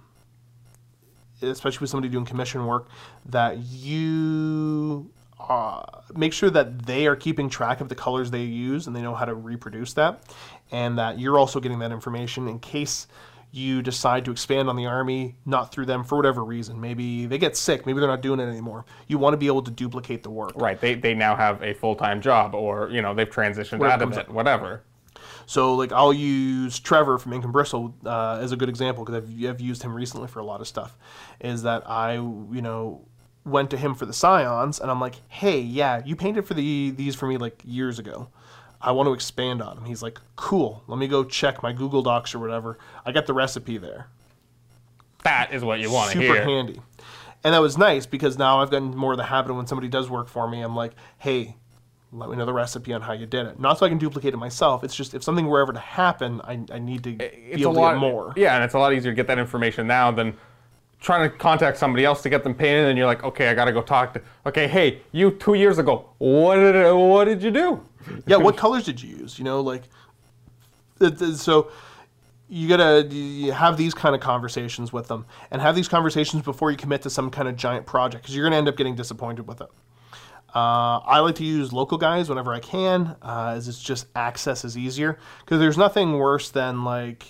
especially 1.42 1.82
with 1.82 1.90
somebody 1.90 2.10
doing 2.10 2.24
commission 2.24 2.66
work, 2.66 2.88
that 3.26 3.58
you 3.58 5.10
uh, 5.48 5.82
make 6.14 6.32
sure 6.32 6.50
that 6.50 6.86
they 6.86 7.06
are 7.06 7.16
keeping 7.16 7.48
track 7.48 7.80
of 7.80 7.88
the 7.88 7.94
colors 7.94 8.30
they 8.30 8.42
use 8.42 8.86
and 8.86 8.94
they 8.94 9.02
know 9.02 9.14
how 9.14 9.24
to 9.24 9.34
reproduce 9.34 9.92
that, 9.94 10.22
and 10.70 10.98
that 10.98 11.18
you're 11.18 11.38
also 11.38 11.60
getting 11.60 11.78
that 11.78 11.92
information 11.92 12.48
in 12.48 12.58
case 12.58 13.06
you 13.52 13.82
decide 13.82 14.24
to 14.24 14.30
expand 14.30 14.68
on 14.68 14.76
the 14.76 14.86
army, 14.86 15.34
not 15.44 15.72
through 15.72 15.86
them 15.86 16.04
for 16.04 16.16
whatever 16.16 16.44
reason. 16.44 16.80
Maybe 16.80 17.26
they 17.26 17.38
get 17.38 17.56
sick, 17.56 17.84
maybe 17.84 17.98
they're 17.98 18.08
not 18.08 18.22
doing 18.22 18.38
it 18.38 18.44
anymore. 18.44 18.84
You 19.08 19.18
want 19.18 19.32
to 19.34 19.38
be 19.38 19.48
able 19.48 19.62
to 19.62 19.70
duplicate 19.70 20.22
the 20.22 20.30
work. 20.30 20.52
Right. 20.54 20.80
They, 20.80 20.94
they 20.94 21.14
now 21.14 21.34
have 21.34 21.62
a 21.62 21.74
full 21.74 21.96
time 21.96 22.20
job, 22.20 22.54
or 22.54 22.90
you 22.90 23.02
know 23.02 23.14
they've 23.14 23.28
transitioned 23.28 23.78
Whatever 23.78 24.04
out 24.04 24.12
of 24.12 24.18
it, 24.18 24.28
whatever. 24.28 24.82
So, 25.50 25.74
like, 25.74 25.90
I'll 25.90 26.12
use 26.12 26.78
Trevor 26.78 27.18
from 27.18 27.32
Ink 27.32 27.42
and 27.42 27.52
Bristle 27.52 27.92
uh, 28.06 28.38
as 28.40 28.52
a 28.52 28.56
good 28.56 28.68
example 28.68 29.04
because 29.04 29.24
I've, 29.24 29.44
I've 29.50 29.60
used 29.60 29.82
him 29.82 29.92
recently 29.92 30.28
for 30.28 30.38
a 30.38 30.44
lot 30.44 30.60
of 30.60 30.68
stuff. 30.68 30.96
Is 31.40 31.64
that 31.64 31.90
I, 31.90 32.12
you 32.12 32.62
know, 32.62 33.04
went 33.44 33.68
to 33.70 33.76
him 33.76 33.96
for 33.96 34.06
the 34.06 34.12
Scions, 34.12 34.78
and 34.78 34.88
I'm 34.88 35.00
like, 35.00 35.16
hey, 35.26 35.58
yeah, 35.58 36.02
you 36.06 36.14
painted 36.14 36.46
for 36.46 36.54
the 36.54 36.92
these 36.92 37.16
for 37.16 37.26
me 37.26 37.36
like 37.36 37.60
years 37.64 37.98
ago. 37.98 38.28
I 38.80 38.92
want 38.92 39.08
to 39.08 39.12
expand 39.12 39.60
on 39.60 39.74
them. 39.74 39.86
He's 39.86 40.04
like, 40.04 40.20
cool. 40.36 40.84
Let 40.86 41.00
me 41.00 41.08
go 41.08 41.24
check 41.24 41.64
my 41.64 41.72
Google 41.72 42.02
Docs 42.02 42.32
or 42.32 42.38
whatever. 42.38 42.78
I 43.04 43.10
got 43.10 43.26
the 43.26 43.34
recipe 43.34 43.76
there. 43.76 44.06
That 45.24 45.52
is 45.52 45.64
what 45.64 45.80
you 45.80 45.90
want 45.90 46.12
to 46.12 46.18
hear. 46.20 46.32
Super 46.32 46.44
handy. 46.44 46.80
And 47.42 47.54
that 47.54 47.60
was 47.60 47.76
nice 47.76 48.06
because 48.06 48.38
now 48.38 48.60
I've 48.60 48.70
gotten 48.70 48.96
more 48.96 49.14
of 49.14 49.18
the 49.18 49.24
habit 49.24 49.50
of 49.50 49.56
when 49.56 49.66
somebody 49.66 49.88
does 49.88 50.08
work 50.08 50.28
for 50.28 50.48
me, 50.48 50.60
I'm 50.60 50.76
like, 50.76 50.92
hey, 51.18 51.56
let 52.12 52.28
me 52.28 52.36
know 52.36 52.44
the 52.44 52.52
recipe 52.52 52.92
on 52.92 53.02
how 53.02 53.12
you 53.12 53.26
did 53.26 53.46
it. 53.46 53.60
Not 53.60 53.78
so 53.78 53.86
I 53.86 53.88
can 53.88 53.98
duplicate 53.98 54.34
it 54.34 54.36
myself. 54.36 54.82
It's 54.82 54.96
just 54.96 55.14
if 55.14 55.22
something 55.22 55.46
were 55.46 55.60
ever 55.60 55.72
to 55.72 55.78
happen, 55.78 56.40
I, 56.42 56.60
I 56.72 56.78
need 56.78 57.04
to 57.04 57.10
It's 57.12 57.56
be 57.56 57.62
able 57.62 57.74
lot 57.74 57.90
to 57.90 57.94
get 57.96 58.00
more. 58.00 58.32
Yeah, 58.36 58.56
and 58.56 58.64
it's 58.64 58.74
a 58.74 58.78
lot 58.78 58.92
easier 58.92 59.12
to 59.12 59.16
get 59.16 59.28
that 59.28 59.38
information 59.38 59.86
now 59.86 60.10
than 60.10 60.36
trying 61.00 61.30
to 61.30 61.36
contact 61.36 61.78
somebody 61.78 62.04
else 62.04 62.22
to 62.22 62.28
get 62.28 62.42
them 62.44 62.54
painted, 62.54 62.86
and 62.86 62.98
you're 62.98 63.06
like, 63.06 63.22
okay, 63.24 63.48
I 63.48 63.54
gotta 63.54 63.72
go 63.72 63.80
talk 63.80 64.12
to. 64.14 64.22
Okay, 64.46 64.66
hey, 64.66 65.00
you 65.12 65.30
two 65.30 65.54
years 65.54 65.78
ago, 65.78 66.06
what 66.18 66.56
did 66.56 66.92
what 66.92 67.24
did 67.26 67.42
you 67.42 67.50
do? 67.50 67.82
yeah, 68.26 68.36
what 68.36 68.56
colors 68.56 68.84
did 68.84 69.00
you 69.02 69.16
use? 69.16 69.38
You 69.38 69.44
know, 69.44 69.60
like, 69.60 69.84
so 71.36 71.70
you 72.48 72.68
gotta 72.68 73.06
you 73.14 73.52
have 73.52 73.76
these 73.76 73.94
kind 73.94 74.14
of 74.16 74.20
conversations 74.20 74.92
with 74.92 75.06
them, 75.06 75.26
and 75.50 75.62
have 75.62 75.76
these 75.76 75.88
conversations 75.88 76.42
before 76.42 76.72
you 76.72 76.76
commit 76.76 77.02
to 77.02 77.10
some 77.10 77.30
kind 77.30 77.48
of 77.48 77.56
giant 77.56 77.86
project, 77.86 78.24
because 78.24 78.34
you're 78.34 78.44
gonna 78.44 78.56
end 78.56 78.68
up 78.68 78.76
getting 78.76 78.96
disappointed 78.96 79.46
with 79.46 79.60
it. 79.60 79.68
Uh, 80.54 80.98
I 80.98 81.20
like 81.20 81.36
to 81.36 81.44
use 81.44 81.72
local 81.72 81.96
guys 81.98 82.28
whenever 82.28 82.52
I 82.52 82.60
can, 82.60 83.16
uh, 83.22 83.54
as 83.56 83.68
it's 83.68 83.80
just 83.82 84.06
access 84.16 84.64
is 84.64 84.76
easier. 84.76 85.18
Because 85.44 85.60
there's 85.60 85.78
nothing 85.78 86.18
worse 86.18 86.50
than 86.50 86.84
like 86.84 87.24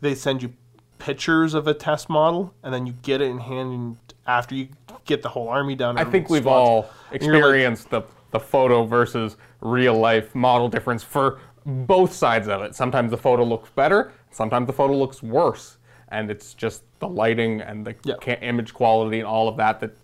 they 0.00 0.14
send 0.14 0.42
you 0.42 0.52
pictures 0.98 1.54
of 1.54 1.66
a 1.66 1.74
test 1.74 2.08
model, 2.10 2.54
and 2.62 2.74
then 2.74 2.86
you 2.86 2.92
get 3.02 3.20
it 3.20 3.26
in 3.30 3.38
hand 3.38 3.96
after 4.26 4.54
you 4.54 4.68
get 5.04 5.22
the 5.22 5.28
whole 5.28 5.48
army 5.48 5.74
done. 5.74 5.96
I 5.96 6.02
and 6.02 6.12
think 6.12 6.28
we've 6.28 6.46
all 6.46 6.90
And 7.10 7.22
you're 7.22 7.32
like, 7.34 7.40
experienced 7.40 7.90
the 7.90 8.02
the 8.30 8.40
photo 8.40 8.84
versus 8.84 9.38
real 9.62 9.94
life 9.94 10.34
model 10.34 10.68
difference 10.68 11.02
for 11.02 11.40
both 11.64 12.12
sides 12.12 12.46
of 12.46 12.60
it. 12.60 12.74
Sometimes 12.74 13.10
the 13.10 13.16
photo 13.16 13.42
looks 13.42 13.70
better, 13.70 14.12
sometimes 14.30 14.66
the 14.66 14.72
photo 14.74 14.94
looks 14.94 15.22
worse, 15.22 15.78
and 16.10 16.30
it's 16.30 16.52
just 16.52 16.82
the 16.98 17.08
lighting 17.08 17.62
and 17.62 17.86
the 17.86 17.94
Yeah. 18.04 18.34
image 18.42 18.74
quality 18.74 19.18
and 19.18 19.26
all 19.26 19.48
of 19.48 19.56
that 19.56 19.80
that 19.80 19.96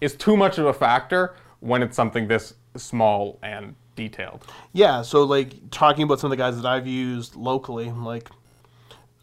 is 0.00 0.16
too 0.16 0.36
much 0.36 0.58
of 0.58 0.66
a 0.66 0.72
factor 0.72 1.34
when 1.60 1.82
it's 1.82 1.96
something 1.96 2.28
this 2.28 2.54
small 2.76 3.38
and 3.42 3.74
detailed. 3.96 4.46
Yeah, 4.72 5.02
so 5.02 5.24
like 5.24 5.70
talking 5.70 6.04
about 6.04 6.20
some 6.20 6.30
of 6.30 6.38
the 6.38 6.42
guys 6.42 6.56
that 6.56 6.66
I've 6.66 6.86
used 6.86 7.36
locally, 7.36 7.90
like 7.90 8.28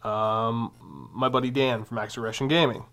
um, 0.04 0.72
my 1.12 1.28
buddy 1.28 1.50
Dan 1.50 1.84
from 1.84 1.98
Acceleration 1.98 2.48
Gaming, 2.48 2.84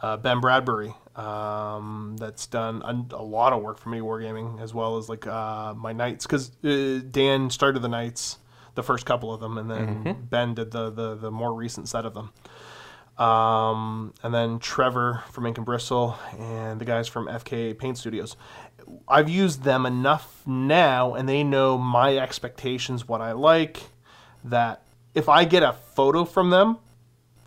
uh, 0.00 0.16
Ben 0.16 0.40
Bradbury, 0.40 0.94
um, 1.14 2.16
that's 2.18 2.46
done 2.46 2.82
a, 2.82 3.14
a 3.16 3.22
lot 3.22 3.52
of 3.52 3.62
work 3.62 3.78
for 3.78 3.88
me 3.88 4.00
wargaming 4.00 4.60
as 4.60 4.74
well 4.74 4.96
as 4.98 5.08
like 5.08 5.26
uh, 5.26 5.74
my 5.74 5.92
knights 5.92 6.26
because 6.26 6.50
uh, 6.64 7.02
Dan 7.10 7.50
started 7.50 7.80
the 7.80 7.88
knights, 7.88 8.38
the 8.74 8.82
first 8.82 9.06
couple 9.06 9.32
of 9.32 9.40
them, 9.40 9.56
and 9.58 9.70
then 9.70 10.26
Ben 10.30 10.54
did 10.54 10.70
the, 10.70 10.90
the 10.90 11.14
the 11.14 11.30
more 11.30 11.54
recent 11.54 11.88
set 11.88 12.04
of 12.04 12.14
them. 12.14 12.32
Um, 13.18 14.12
and 14.22 14.34
then 14.34 14.58
Trevor 14.58 15.22
from 15.30 15.46
Ink 15.46 15.56
and 15.56 15.64
Bristle 15.64 16.18
and 16.38 16.78
the 16.78 16.84
guys 16.84 17.08
from 17.08 17.28
FK 17.28 17.78
Paint 17.78 17.96
Studios. 17.96 18.36
I've 19.08 19.28
used 19.28 19.62
them 19.62 19.86
enough 19.86 20.42
now, 20.46 21.14
and 21.14 21.28
they 21.28 21.42
know 21.44 21.78
my 21.78 22.16
expectations, 22.16 23.06
what 23.08 23.20
I 23.20 23.32
like. 23.32 23.82
That 24.44 24.82
if 25.14 25.28
I 25.28 25.44
get 25.44 25.62
a 25.62 25.72
photo 25.72 26.24
from 26.24 26.50
them, 26.50 26.78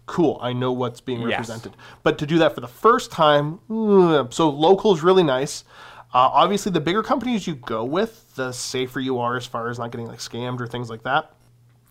cool, 0.05 0.37
I 0.41 0.53
know 0.53 0.71
what's 0.71 1.01
being 1.01 1.21
Yes. 1.21 1.31
represented. 1.31 1.75
But 2.03 2.17
to 2.17 2.25
do 2.25 2.37
that 2.39 2.55
for 2.55 2.61
the 2.61 2.67
first 2.67 3.11
time, 3.11 3.59
so 3.69 4.49
local 4.49 4.93
is 4.93 5.03
really 5.03 5.23
nice. 5.23 5.63
Uh, 6.11 6.27
obviously, 6.33 6.71
the 6.71 6.81
bigger 6.81 7.03
companies 7.03 7.45
you 7.45 7.55
go 7.55 7.85
with, 7.85 8.35
the 8.35 8.51
safer 8.51 8.99
you 8.99 9.19
are 9.19 9.37
as 9.37 9.45
far 9.45 9.69
as 9.69 9.77
not 9.77 9.91
getting 9.91 10.07
like 10.07 10.19
scammed 10.19 10.59
or 10.59 10.67
things 10.67 10.89
like 10.89 11.03
that. 11.03 11.31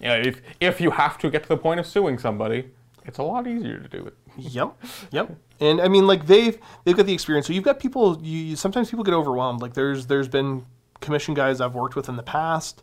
Know, 0.00 0.16
if 0.16 0.40
if 0.60 0.80
you 0.80 0.90
have 0.90 1.18
to 1.18 1.30
get 1.30 1.44
to 1.44 1.48
the 1.48 1.56
point 1.56 1.78
of 1.80 1.86
suing 1.86 2.18
somebody, 2.18 2.70
it's 3.04 3.18
a 3.18 3.22
lot 3.22 3.46
easier 3.46 3.78
to 3.78 3.88
do 3.88 4.04
it. 4.06 4.14
Yep, 4.39 4.82
yep. 5.10 5.36
And 5.60 5.81
I 5.81 5.89
mean, 5.89 6.06
like 6.06 6.27
they've 6.27 6.59
they've 6.85 6.97
got 6.97 7.06
the 7.06 7.12
experience. 7.12 7.47
So 7.47 7.52
you've 7.52 7.65
got 7.65 7.81
people. 7.81 8.20
You, 8.23 8.39
you 8.39 8.56
sometimes 8.56 8.90
people 8.90 9.05
get 9.05 9.15
overwhelmed. 9.15 9.60
Like 9.60 9.74
there's 9.74 10.06
there's 10.06 10.28
been 10.28 10.65
commission 11.01 11.35
guys 11.35 11.60
I've 11.60 11.74
worked 11.74 11.97
with 11.97 12.09
in 12.09 12.16
the 12.16 12.23
past 12.23 12.82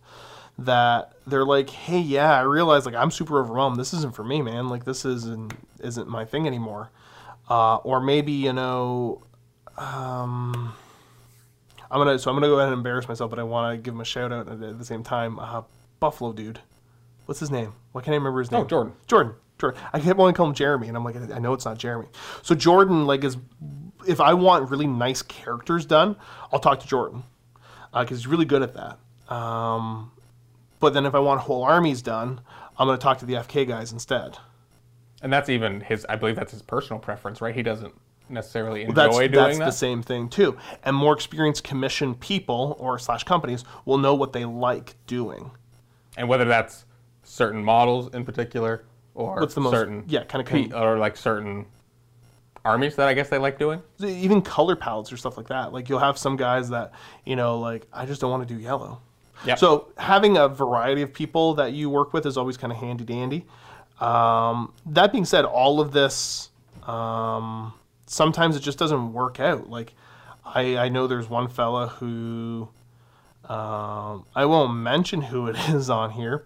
that 0.58 1.14
they're 1.28 1.46
like, 1.46 1.70
hey, 1.70 2.00
yeah, 2.00 2.34
I 2.38 2.42
realize 2.42 2.86
like 2.86 2.96
I'm 2.96 3.12
super 3.12 3.40
overwhelmed. 3.40 3.78
This 3.78 3.94
isn't 3.94 4.16
for 4.16 4.24
me, 4.24 4.42
man. 4.42 4.68
Like 4.68 4.86
this 4.86 5.06
isn't 5.06 5.54
isn't 5.80 6.08
my 6.08 6.26
thing 6.26 6.48
anymore. 6.48 6.92
Uh, 7.50 7.78
or 7.78 8.02
maybe 8.02 8.32
you 8.32 8.54
know, 8.54 9.22
um, 9.78 10.74
I'm 11.90 12.00
gonna 12.00 12.20
so 12.20 12.30
I'm 12.30 12.36
gonna 12.36 12.48
go 12.48 12.56
ahead 12.56 12.70
and 12.70 12.78
embarrass 12.78 13.08
myself, 13.08 13.30
but 13.30 13.40
I 13.40 13.44
want 13.44 13.74
to 13.74 13.82
give 13.82 13.94
him 13.94 14.02
a 14.02 14.06
shout 14.06 14.32
out 14.32 14.50
at, 14.50 14.78
the 14.78 14.86
same 14.86 15.04
time. 15.04 15.40
Uh, 15.40 15.62
Buffalo 16.00 16.34
dude, 16.34 16.60
what's 17.26 17.40
his 17.40 17.52
name? 17.52 17.74
Why 17.94 18.02
can't 18.02 18.14
I 18.14 18.18
remember 18.18 18.40
his 18.40 18.52
name? 18.52 18.62
Oh, 18.62 18.66
Jordan. 18.66 18.94
Jordan. 19.08 19.36
Jordan. 19.58 19.82
I 19.94 20.00
kept 20.00 20.18
wanting 20.18 20.34
to 20.34 20.38
call 20.38 20.48
him 20.48 20.54
Jeremy, 20.54 20.88
and 20.88 20.98
I'm 20.98 21.04
like, 21.04 21.16
I 21.16 21.40
know 21.40 21.54
it's 21.54 21.66
not 21.66 21.78
Jeremy. 21.78 22.08
So 22.42 22.56
Jordan, 22.56 23.06
like, 23.06 23.24
is 23.24 23.38
if 24.08 24.20
I 24.20 24.34
want 24.34 24.70
really 24.70 24.88
nice 24.88 25.22
characters 25.22 25.86
done, 25.86 26.16
I'll 26.52 26.60
talk 26.60 26.80
to 26.82 26.88
Jordan 26.88 27.24
because 27.94 28.18
he's 28.20 28.28
really 28.28 28.46
good 28.46 28.62
at 28.62 28.74
that. 28.74 29.34
Um, 29.34 30.12
but 30.80 30.94
then 30.94 31.06
if 31.06 31.16
I 31.16 31.20
want 31.20 31.42
whole 31.42 31.64
armies 31.64 32.02
done, 32.02 32.42
I'm 32.78 32.88
going 32.88 32.98
to 32.98 33.02
talk 33.02 33.20
to 33.20 33.26
the 33.26 33.36
FK 33.36 33.68
guys 33.68 33.92
instead. 33.92 34.38
And 35.22 35.32
that's 35.32 35.50
even 35.50 35.82
his. 35.82 36.06
I 36.08 36.18
believe 36.18 36.36
that's 36.36 36.52
his 36.52 36.62
personal 36.62 37.00
preference, 37.00 37.42
right? 37.42 37.56
He 37.56 37.64
doesn't 37.64 37.94
necessarily 38.28 38.82
enjoy 38.84 38.94
That's, 38.96 39.16
doing 39.18 39.32
that's 39.32 39.58
that. 39.60 39.66
the 39.66 39.72
same 39.72 40.02
thing 40.04 40.30
too. 40.30 40.58
And 40.84 40.96
more 40.96 41.14
experienced 41.14 41.64
commission 41.64 42.16
people 42.16 42.76
or 42.80 43.00
slash 43.00 43.24
companies 43.24 43.64
will 43.86 43.98
know 44.00 44.14
what 44.16 44.34
they 44.34 44.46
like 44.46 44.96
doing. 45.08 45.52
and 46.18 46.28
whether 46.28 46.46
that's 46.46 46.86
certain 47.24 47.64
models 47.64 48.14
in 48.14 48.26
particular 48.26 48.84
or 49.16 49.40
What's 49.40 49.56
the 49.56 49.62
most- 49.62 49.74
certain 49.74 50.04
yeah, 50.08 50.24
pe- 50.24 50.44
kind- 50.44 50.74
or 50.74 50.98
like 51.00 51.18
certain 51.18 51.66
armies 52.64 52.96
that 52.98 53.08
I 53.08 53.14
guess 53.14 53.30
they 53.30 53.38
like 53.38 53.58
doing. 53.58 53.82
even 54.00 54.42
color 54.42 54.76
palettes 54.76 55.12
or 55.12 55.18
stuff 55.18 55.38
like 55.38 55.48
that. 55.48 55.72
Like 55.74 55.88
you'll 55.90 56.00
have 56.00 56.18
some 56.18 56.36
guys 56.36 56.70
that 56.70 56.92
you 57.26 57.36
know, 57.36 57.60
like 57.60 57.88
I 57.94 58.06
just 58.06 58.22
don't 58.22 58.30
want 58.32 58.48
to 58.48 58.54
do 58.54 58.60
yellow. 58.60 59.00
Yep. 59.46 59.60
So 59.60 59.88
having 59.98 60.38
a 60.38 60.48
variety 60.48 61.02
of 61.02 61.14
people 61.14 61.54
that 61.56 61.74
you 61.74 61.90
work 61.90 62.14
with 62.14 62.26
is 62.26 62.38
always 62.38 62.58
kind 62.58 62.72
of 62.74 62.80
handy 62.80 63.04
dandy. 63.04 63.46
Um, 64.00 64.74
that 64.88 65.12
being 65.12 65.26
said, 65.26 65.46
all 65.46 65.80
of 65.80 65.92
this 65.92 66.50
um, 66.88 67.74
sometimes 68.08 68.56
it 68.56 68.62
just 68.62 68.78
doesn't 68.78 69.14
work 69.14 69.40
out. 69.40 69.70
Like 69.70 69.94
I, 70.44 70.78
I 70.78 70.90
know 70.90 71.06
there's 71.08 71.30
one 71.30 71.48
fella 71.48 71.88
who 71.88 72.68
um, 73.48 74.26
I 74.36 74.46
won't 74.46 74.74
mention 74.76 75.22
who 75.22 75.48
it 75.48 75.56
is 75.70 75.90
on 75.90 76.12
here, 76.12 76.46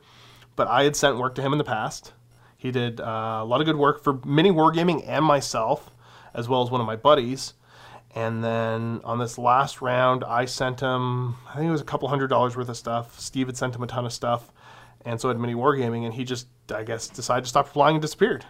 but 0.56 0.68
I 0.68 0.84
had 0.84 0.96
sent 0.96 1.18
work 1.18 1.36
to 1.36 1.42
him 1.42 1.52
in 1.54 1.58
the 1.58 1.64
past. 1.64 2.14
He 2.60 2.72
did 2.72 3.00
uh, 3.00 3.40
a 3.42 3.46
lot 3.46 3.62
of 3.62 3.66
good 3.66 3.78
work 3.78 4.04
for 4.04 4.20
Mini 4.26 4.52
Wargaming 4.52 5.06
and 5.08 5.24
myself, 5.24 5.90
as 6.34 6.50
well 6.50 6.62
as 6.62 6.70
one 6.70 6.82
of 6.82 6.88
my 6.88 6.98
buddies. 6.98 7.54
And 8.14 8.44
then 8.44 9.00
on 9.06 9.18
this 9.18 9.38
last 9.38 9.82
round, 9.82 10.26
I 10.26 10.44
sent 10.44 10.82
him, 10.82 11.36
I 11.48 11.56
think 11.56 11.70
it 11.70 11.72
was 11.72 11.80
a 11.80 11.86
couple 11.86 12.10
hundred 12.10 12.28
dollars 12.28 12.58
worth 12.58 12.68
of 12.68 12.76
stuff. 12.76 13.18
Steve 13.18 13.48
had 13.48 13.56
sent 13.56 13.76
him 13.76 13.82
a 13.82 13.88
ton 13.88 14.06
of 14.06 14.12
stuff. 14.12 14.52
And 15.06 15.22
so 15.22 15.30
had 15.30 15.40
Mini 15.40 15.56
Wargaming, 15.56 16.04
and 16.04 16.14
he 16.14 16.26
just, 16.26 16.48
I 16.76 16.84
guess, 16.84 17.08
decided 17.08 17.46
to 17.46 17.50
stop 17.50 17.68
replying 17.68 17.96
and 17.96 18.02
disappeared. 18.02 18.46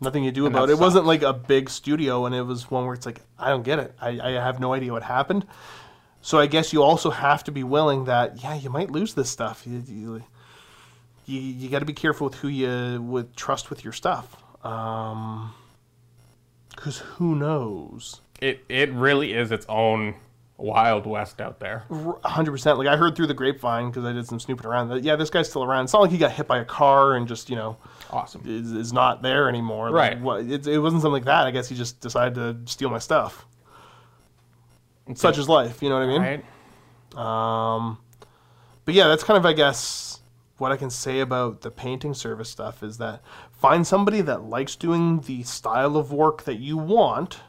Nothing 0.00 0.22
you 0.22 0.30
do 0.30 0.46
And 0.46 0.54
about 0.54 0.68
it. 0.68 0.74
It 0.74 0.78
wasn't 0.78 1.04
like 1.04 1.22
a 1.22 1.32
big 1.32 1.68
studio, 1.68 2.26
and 2.26 2.34
it 2.34 2.42
was 2.42 2.70
one 2.70 2.84
where 2.84 2.94
it's 2.94 3.06
like, 3.06 3.22
I 3.36 3.48
don't 3.48 3.64
get 3.64 3.80
it. 3.80 3.92
I, 4.00 4.20
I 4.20 4.30
have 4.34 4.60
no 4.60 4.72
idea 4.72 4.92
what 4.92 5.02
happened. 5.02 5.46
So 6.20 6.38
I 6.38 6.46
guess 6.46 6.72
you 6.72 6.84
also 6.84 7.10
have 7.10 7.42
to 7.44 7.52
be 7.52 7.64
willing 7.64 8.04
that, 8.04 8.40
yeah, 8.40 8.54
you 8.54 8.70
might 8.70 8.92
lose 8.92 9.14
this 9.14 9.28
stuff. 9.28 9.66
You, 9.66 9.82
you, 9.88 10.22
you, 11.26 11.40
you 11.40 11.68
got 11.68 11.78
to 11.80 11.84
be 11.84 11.92
careful 11.92 12.26
with 12.26 12.36
who 12.36 12.48
you 12.48 13.00
would 13.02 13.36
trust 13.36 13.70
with 13.70 13.84
your 13.84 13.92
stuff. 13.92 14.36
Um 14.64 15.52
'cause 16.76 16.98
because 16.98 16.98
who 17.16 17.34
knows? 17.36 18.20
It 18.40 18.64
it 18.68 18.92
really 18.92 19.32
is 19.32 19.52
its 19.52 19.66
own 19.68 20.14
wild 20.56 21.04
west 21.06 21.40
out 21.40 21.58
there. 21.60 21.84
hundred 22.24 22.52
percent. 22.52 22.78
Like 22.78 22.86
I 22.88 22.96
heard 22.96 23.14
through 23.16 23.26
the 23.26 23.34
grapevine 23.34 23.90
because 23.90 24.04
I 24.04 24.12
did 24.12 24.26
some 24.26 24.38
snooping 24.40 24.66
around. 24.66 24.88
That 24.88 25.02
yeah, 25.02 25.16
this 25.16 25.30
guy's 25.30 25.48
still 25.50 25.64
around. 25.64 25.84
It's 25.84 25.92
not 25.92 26.02
like 26.02 26.10
he 26.10 26.18
got 26.18 26.32
hit 26.32 26.46
by 26.46 26.58
a 26.58 26.64
car 26.64 27.14
and 27.14 27.26
just 27.28 27.50
you 27.50 27.56
know 27.56 27.76
Awesome. 28.10 28.42
is, 28.46 28.72
is 28.72 28.92
not 28.92 29.22
there 29.22 29.48
anymore. 29.48 29.90
Like, 29.90 30.12
Right. 30.12 30.20
what, 30.20 30.40
it, 30.44 30.66
it 30.66 30.78
wasn't 30.78 31.02
something 31.02 31.12
like 31.14 31.24
that. 31.24 31.46
I 31.46 31.50
guess 31.50 31.68
he 31.68 31.74
just 31.74 32.00
decided 32.00 32.34
to 32.36 32.56
steal 32.70 32.88
my 32.90 32.98
stuff. 33.00 33.44
Such 35.14 35.36
is 35.38 35.48
life. 35.48 35.82
You 35.82 35.88
know 35.90 35.96
what 35.96 36.04
I 36.04 36.06
mean? 36.06 36.22
Right? 37.16 37.76
Um, 37.76 37.98
but 38.84 38.94
yeah, 38.94 39.08
that's 39.08 39.22
kind 39.24 39.36
of 39.36 39.44
I 39.46 39.52
guess 39.52 40.13
what 40.58 40.72
I 40.72 40.76
can 40.76 40.90
say 40.90 41.20
about 41.20 41.62
the 41.62 41.70
painting 41.70 42.14
service 42.14 42.48
stuff 42.48 42.82
is 42.82 42.98
that 42.98 43.22
find 43.50 43.86
somebody 43.86 44.20
that 44.20 44.44
likes 44.44 44.76
doing 44.76 45.20
the 45.20 45.42
style 45.42 45.96
of 45.96 46.12
work 46.12 46.44
that 46.44 46.58
you 46.58 46.76
want 46.76 47.40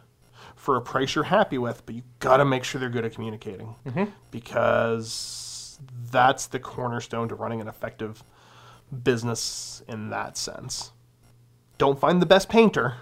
for 0.56 0.76
a 0.76 0.82
price 0.82 1.14
you're 1.14 1.26
happy 1.26 1.57
with, 1.57 1.86
but 1.86 1.94
you 1.94 2.02
got 2.19 2.38
to 2.38 2.45
make 2.45 2.64
sure 2.64 2.80
they're 2.80 2.90
good 2.90 3.06
at 3.06 3.14
communicating 3.14 3.76
mm-hmm. 3.86 4.06
because 4.32 5.80
that's 6.11 6.48
the 6.48 6.60
cornerstone 6.60 7.30
to 7.30 7.36
running 7.36 7.61
an 7.61 7.68
effective 7.68 8.23
business 9.03 9.84
in 9.88 10.10
that 10.10 10.38
sense. 10.38 10.91
Don't 11.77 11.99
find 11.99 12.22
the 12.22 12.26
best 12.26 12.49
painter. 12.49 12.95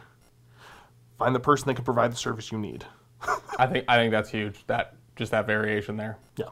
Find 1.17 1.33
the 1.33 1.39
person 1.39 1.67
that 1.67 1.75
can 1.75 1.85
provide 1.85 2.11
the 2.11 2.17
service 2.17 2.51
you 2.51 2.57
need. 2.57 2.85
I 3.57 3.67
think 3.67 3.85
I 3.87 3.97
think 3.97 4.11
that's 4.11 4.29
huge. 4.29 4.65
That 4.67 4.95
just 5.15 5.31
that 5.31 5.45
variation 5.45 5.95
there. 5.95 6.17
Yeah. 6.35 6.49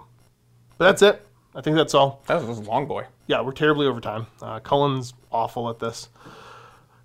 But 0.77 0.85
that's 0.85 1.01
it. 1.01 1.25
I 1.53 1.61
think 1.61 1.75
that's 1.75 1.93
all. 1.93 2.21
That 2.27 2.45
was, 2.45 2.59
a 2.59 2.61
long 2.61 2.85
boy. 2.87 3.05
Yeah, 3.27 3.41
we're 3.41 3.51
terribly 3.51 3.85
over 3.85 3.99
time. 3.99 4.27
Uh, 4.41 4.59
Cullen's 4.59 5.13
awful 5.31 5.69
at 5.69 5.79
this. 5.79 6.09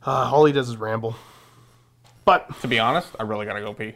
Uh, 0.04 0.30
all 0.32 0.44
he 0.44 0.52
does 0.52 0.68
is 0.68 0.76
ramble. 0.76 1.16
But, 2.24 2.60
To 2.60 2.68
be 2.68 2.78
honest, 2.78 3.08
I 3.18 3.24
really 3.24 3.46
gotta 3.46 3.60
go 3.60 3.74
pee. 3.74 3.94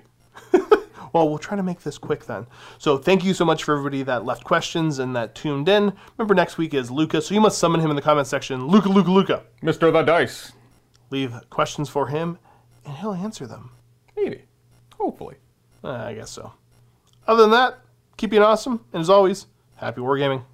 well, 1.13 1.29
we'll 1.29 1.39
try 1.39 1.57
to 1.57 1.63
make 1.63 1.81
this 1.83 1.99
quick 1.99 2.27
then. 2.27 2.47
So, 2.79 2.99
thank 2.99 3.25
you 3.25 3.33
so 3.33 3.45
much 3.45 3.63
for 3.63 3.73
everybody 3.73 4.03
that 4.03 4.25
left 4.25 4.43
questions 4.43 4.99
and 4.99 5.15
that 5.15 5.35
tuned 5.37 5.69
in. 5.69 5.93
Remember, 6.17 6.35
next 6.35 6.59
week 6.59 6.75
is 6.75 6.91
Luca, 6.91 7.23
so 7.23 7.35
you 7.35 7.41
must 7.41 7.59
summon 7.59 7.81
him 7.81 7.91
in 7.91 7.97
the 7.97 8.03
comment 8.03 8.27
section. 8.27 8.67
Luca, 8.67 8.89
Luca, 8.89 9.11
Luca. 9.11 9.43
Mr. 9.63 9.93
The 9.93 10.03
Dice. 10.03 10.53
Leave 11.11 11.35
questions 11.51 11.89
for 11.89 12.09
him, 12.09 12.39
and 12.85 12.97
he'll 12.97 13.15
answer 13.15 13.47
them. 13.47 13.71
Maybe. 14.17 14.45
Hopefully. 14.99 15.37
Uh, 15.83 15.91
I 15.93 16.15
guess 16.15 16.31
so. 16.31 16.53
Other 17.27 17.43
than 17.43 17.51
that, 17.53 17.79
keep 18.17 18.31
being 18.31 18.43
awesome, 18.43 18.85
and 18.93 19.01
as 19.01 19.11
always, 19.11 19.47
happy 19.81 20.01
wargaming. 20.03 20.45